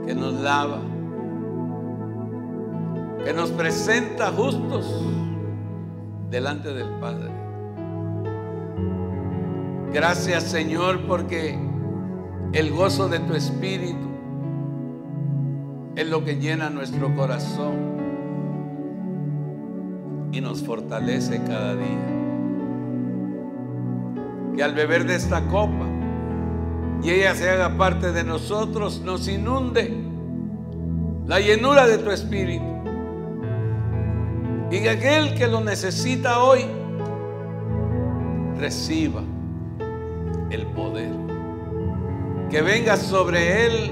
que 0.06 0.16
nos 0.16 0.34
lava, 0.34 0.80
que 3.26 3.34
nos 3.34 3.50
presenta 3.50 4.32
justos 4.32 4.86
delante 6.30 6.72
del 6.72 6.88
Padre. 7.00 7.32
Gracias 9.92 10.44
Señor 10.44 11.08
porque 11.08 11.58
el 12.54 12.72
gozo 12.72 13.10
de 13.10 13.20
tu 13.20 13.34
espíritu 13.34 14.08
es 15.96 16.08
lo 16.08 16.24
que 16.24 16.36
llena 16.36 16.70
nuestro 16.70 17.16
corazón 17.16 17.96
y 20.32 20.40
nos 20.40 20.64
fortalece 20.64 21.42
cada 21.48 21.76
día. 21.76 22.06
Que 24.56 24.64
al 24.64 24.76
beber 24.76 25.06
de 25.08 25.16
esta 25.16 25.48
copa 25.48 25.88
y 27.02 27.10
ella 27.10 27.34
se 27.34 27.50
haga 27.50 27.76
parte 27.76 28.12
de 28.12 28.24
nosotros, 28.24 29.02
nos 29.02 29.28
inunde 29.28 29.92
la 31.26 31.40
llenura 31.40 31.88
de 31.88 31.98
tu 31.98 32.12
espíritu. 32.12 32.75
Y 34.72 34.82
que 34.82 34.90
aquel 34.90 35.36
que 35.36 35.48
lo 35.48 35.62
necesita 35.62 36.40
hoy 36.40 36.66
reciba 38.58 39.22
el 40.50 40.66
poder 40.68 41.12
que 42.50 42.62
venga 42.62 42.96
sobre 42.98 43.66
él 43.66 43.92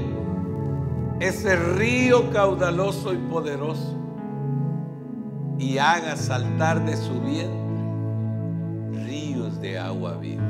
ese 1.19 1.55
río 1.55 2.31
caudaloso 2.31 3.13
y 3.13 3.17
poderoso 3.17 3.97
y 5.57 5.77
haga 5.77 6.15
saltar 6.15 6.85
de 6.85 6.97
su 6.97 7.19
vientre 7.21 7.63
ríos 9.05 9.59
de 9.59 9.77
agua 9.77 10.17
viva. 10.17 10.43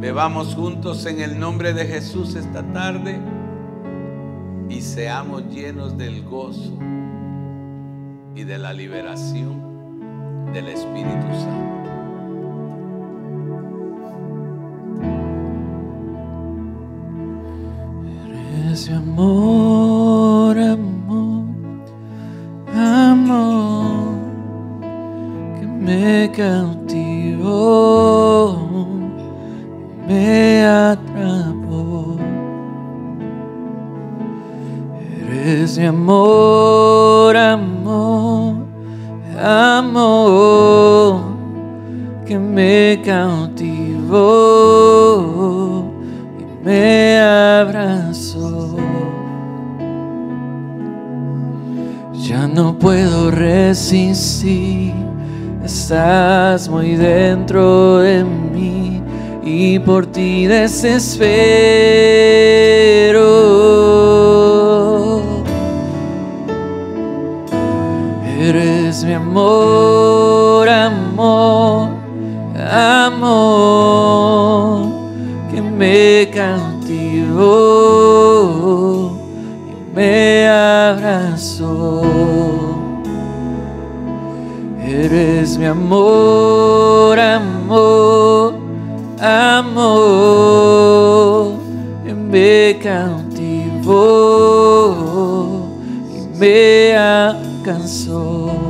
Bebamos 0.00 0.54
juntos 0.54 1.04
en 1.06 1.20
el 1.20 1.38
nombre 1.38 1.72
de 1.72 1.86
Jesús 1.86 2.34
esta 2.34 2.62
tarde 2.72 3.20
y 4.68 4.80
seamos 4.80 5.44
llenos 5.48 5.96
del 5.98 6.24
gozo 6.24 6.78
y 8.40 8.44
de 8.44 8.56
la 8.56 8.72
liberación 8.72 9.60
del 10.54 10.68
Espíritu 10.68 11.26
Santo. 11.38 11.90
Ese 18.72 18.94
amor, 18.94 20.58
amor, 20.58 21.44
amor 22.74 24.14
que 25.58 25.66
me 25.66 26.32
cautivó, 26.34 27.36
me 30.08 30.64
atrapó. 30.64 32.16
Eres 35.28 35.76
mi 35.78 35.84
amor, 35.84 37.36
amor, 37.36 37.79
amor 39.40 41.22
que 42.26 42.38
me 42.38 43.00
cautivó 43.04 44.20
y 46.38 46.44
me 46.64 47.18
abrazó. 47.18 48.76
Ya 52.12 52.46
no 52.46 52.78
puedo 52.78 53.30
resistir, 53.30 54.94
estás 55.64 56.68
muy 56.68 56.94
dentro 56.94 57.98
de 57.98 58.22
mí 58.24 59.02
y 59.42 59.78
por 59.80 60.06
ti 60.06 60.46
desespero. 60.46 61.40
Eres 68.38 68.79
mi 69.04 69.14
amor, 69.14 70.68
amor, 70.68 71.88
amor 72.70 73.80
que 75.50 75.62
me 75.62 76.30
cautivó 76.34 77.40
y 79.68 79.74
me 79.94 80.48
abrazó. 80.48 82.02
Eres 84.82 85.56
mi 85.56 85.66
amor, 85.66 87.18
amor, 87.18 88.54
amor, 89.20 89.92
y 92.06 92.12
me 92.12 92.78
cautivó 92.82 93.94
y 96.12 96.38
me 96.38 96.96
alcanzó. 96.96 98.69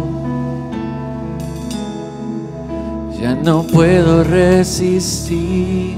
Ya 3.21 3.35
no 3.35 3.63
puedo 3.65 4.25
resistir, 4.25 5.95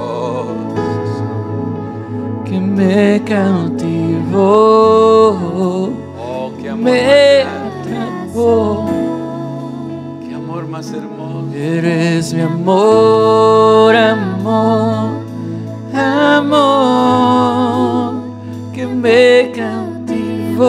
Oh, 0.00 0.48
que 2.44 2.58
me 2.58 3.22
cautivó, 3.24 4.40
oh, 6.18 6.50
me 6.76 7.19
Eres 11.62 12.32
mi 12.32 12.40
amor, 12.40 13.94
amor, 13.94 15.10
amor, 15.94 16.94
que 18.72 18.86
me 18.86 19.52
cautivó 19.54 20.64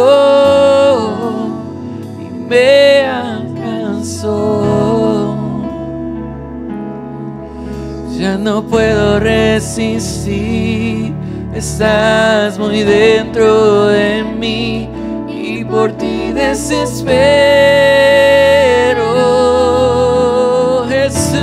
y 2.19 2.25
me 2.49 3.05
alcanzó. 3.05 4.65
Ya 8.19 8.37
no 8.37 8.61
puedo 8.61 9.21
resistir, 9.21 11.13
estás 11.55 12.59
muy 12.59 12.83
dentro 12.83 13.85
de 13.87 14.25
mí 14.25 14.89
y 15.29 15.63
por 15.63 15.93
ti 15.93 16.33
desespero. 16.33 18.10
Jesús, 21.31 21.39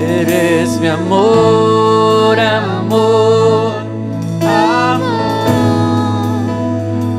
eres 0.00 0.80
mi 0.80 0.88
amor, 0.88 2.40
amor, 2.40 3.74
amor, 4.40 5.10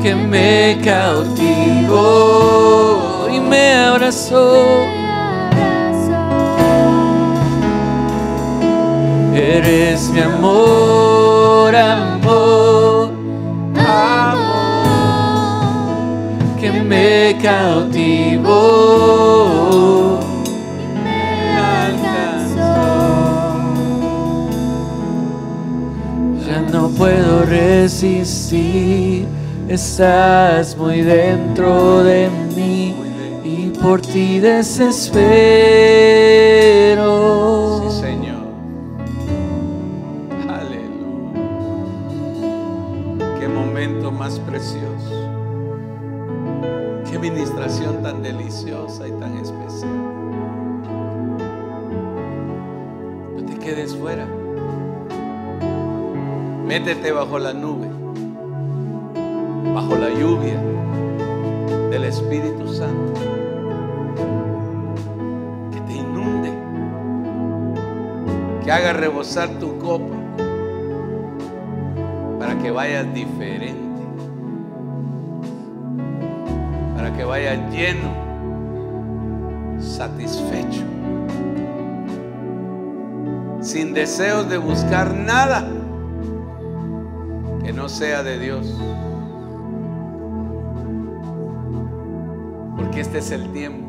que 0.02 0.16
me 0.16 0.80
cautivó 0.84 1.98
y 3.32 3.38
me 3.38 3.74
abrazó. 3.76 4.66
Eres 9.34 10.10
mi 10.10 10.20
amor, 10.20 11.76
amor, 11.76 13.10
amor, 13.76 14.78
que 16.60 16.72
me 16.72 17.38
cautivó. 17.40 17.87
Resistir, 27.88 29.26
estás 29.66 30.76
muy 30.76 31.00
dentro 31.00 32.02
de 32.02 32.28
mí 32.54 32.94
y 33.42 33.70
por 33.80 34.02
ti 34.02 34.40
desespero. 34.40 35.30
Sí, 37.90 38.00
Señor. 38.02 38.44
Aleluya. 40.50 41.38
Qué 43.40 43.48
momento 43.48 44.12
más 44.12 44.38
precioso. 44.40 45.14
Qué 47.10 47.18
ministración 47.18 48.02
tan 48.02 48.22
deliciosa 48.22 49.08
y 49.08 49.12
tan 49.12 49.38
especial. 49.38 49.96
No 53.34 53.42
te 53.46 53.58
quedes 53.58 53.96
fuera. 53.96 54.26
Métete 56.68 57.12
bajo 57.12 57.38
la 57.38 57.54
nube, 57.54 57.77
rebosar 68.98 69.48
tu 69.60 69.78
copa 69.78 70.16
para 72.38 72.58
que 72.58 72.70
vayas 72.70 73.12
diferente, 73.14 74.02
para 76.96 77.12
que 77.12 77.24
vayas 77.24 77.58
lleno, 77.72 78.10
satisfecho, 79.78 80.82
sin 83.60 83.94
deseos 83.94 84.48
de 84.48 84.58
buscar 84.58 85.14
nada 85.14 85.68
que 87.64 87.72
no 87.72 87.88
sea 87.88 88.22
de 88.22 88.38
Dios. 88.38 88.74
Porque 92.76 93.00
este 93.00 93.18
es 93.18 93.30
el 93.30 93.48
tiempo 93.52 93.86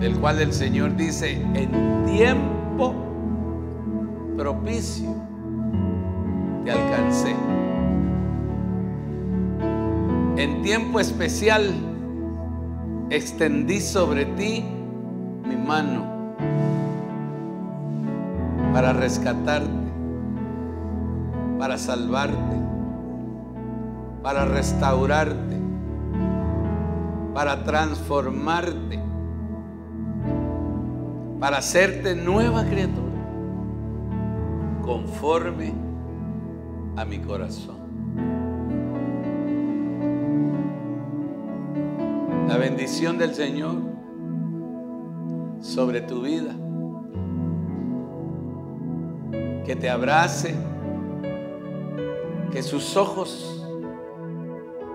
del 0.00 0.18
cual 0.18 0.40
el 0.40 0.52
Señor 0.52 0.96
dice, 0.96 1.40
en 1.54 2.04
tiempo 2.04 2.55
propicio 4.36 5.14
te 6.64 6.70
alcancé. 6.70 7.34
En 10.36 10.62
tiempo 10.62 11.00
especial 11.00 11.74
extendí 13.10 13.80
sobre 13.80 14.26
ti 14.26 14.64
mi 15.44 15.56
mano 15.56 16.04
para 18.72 18.92
rescatarte, 18.92 19.70
para 21.58 21.78
salvarte, 21.78 22.56
para 24.22 24.44
restaurarte, 24.44 25.56
para 27.32 27.64
transformarte 27.64 29.06
para 31.38 31.58
hacerte 31.58 32.14
nueva 32.14 32.64
criatura 32.64 33.05
conforme 34.86 35.74
a 36.96 37.04
mi 37.04 37.18
corazón. 37.18 37.76
La 42.48 42.56
bendición 42.56 43.18
del 43.18 43.34
Señor 43.34 43.74
sobre 45.60 46.00
tu 46.02 46.22
vida. 46.22 46.54
Que 49.64 49.74
te 49.74 49.90
abrace, 49.90 50.54
que 52.52 52.62
sus 52.62 52.96
ojos 52.96 53.66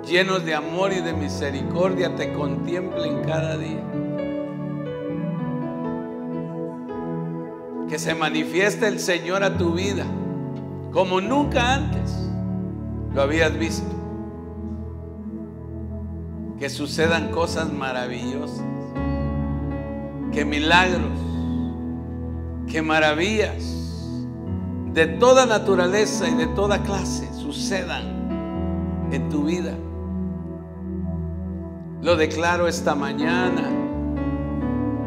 llenos 0.08 0.46
de 0.46 0.56
amor 0.56 0.94
y 0.94 1.02
de 1.02 1.12
misericordia 1.14 2.16
te 2.16 2.32
contemplen 2.32 3.22
cada 3.26 3.58
día. 3.58 3.91
Que 7.92 8.00
se 8.00 8.16
manifieste 8.16 8.88
el 8.88 9.02
Señor 9.02 9.44
a 9.44 9.58
tu 9.58 9.74
vida 9.74 10.06
como 10.94 11.20
nunca 11.20 11.74
antes 11.74 12.16
lo 13.14 13.22
habías 13.22 13.58
visto. 13.60 13.92
Que 16.58 16.70
sucedan 16.70 17.32
cosas 17.32 17.74
maravillosas, 17.74 18.64
que 20.32 20.46
milagros, 20.46 21.20
que 22.66 22.82
maravillas 22.82 24.08
de 24.94 25.08
toda 25.08 25.46
naturaleza 25.46 26.30
y 26.30 26.36
de 26.36 26.48
toda 26.48 26.84
clase 26.84 27.28
sucedan 27.34 29.10
en 29.12 29.28
tu 29.28 29.44
vida. 29.44 29.74
Lo 32.02 32.16
declaro 32.16 32.70
esta 32.70 32.96
mañana 32.96 33.70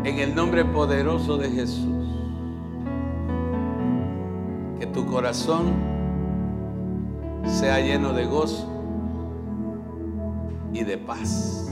en 0.05 0.19
el 0.19 0.35
nombre 0.35 0.67
poderoso 0.67 1.39
de 1.39 1.51
Jesús 1.51 1.94
que 4.79 4.87
tu 4.87 5.07
corazón 5.07 5.73
sea 7.45 7.81
lleno 7.81 8.13
de 8.13 8.27
gozo 8.27 8.69
y 10.73 10.83
de 10.83 10.99
paz. 10.99 11.69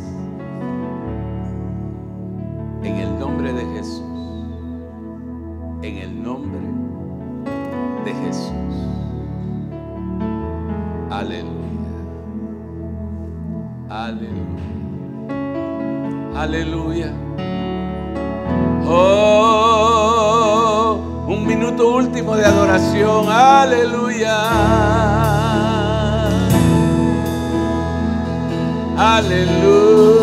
En 2.83 2.97
el 2.97 3.19
nombre 3.19 3.53
de 3.53 3.65
Jesús. 3.75 4.03
En 5.83 5.97
el 5.99 6.23
nombre 6.23 6.61
de 8.05 8.15
Jesús. 8.15 8.53
Aleluya. 11.11 11.53
Aleluya. 13.89 14.53
Aleluya. 16.35 17.13
Oh, 18.85 19.72
un 21.33 21.47
minuto 21.47 21.89
último 21.95 22.37
de 22.37 22.45
adoración. 22.45 23.29
Aleluya. 23.29 24.37
Aleluya. 28.97 30.22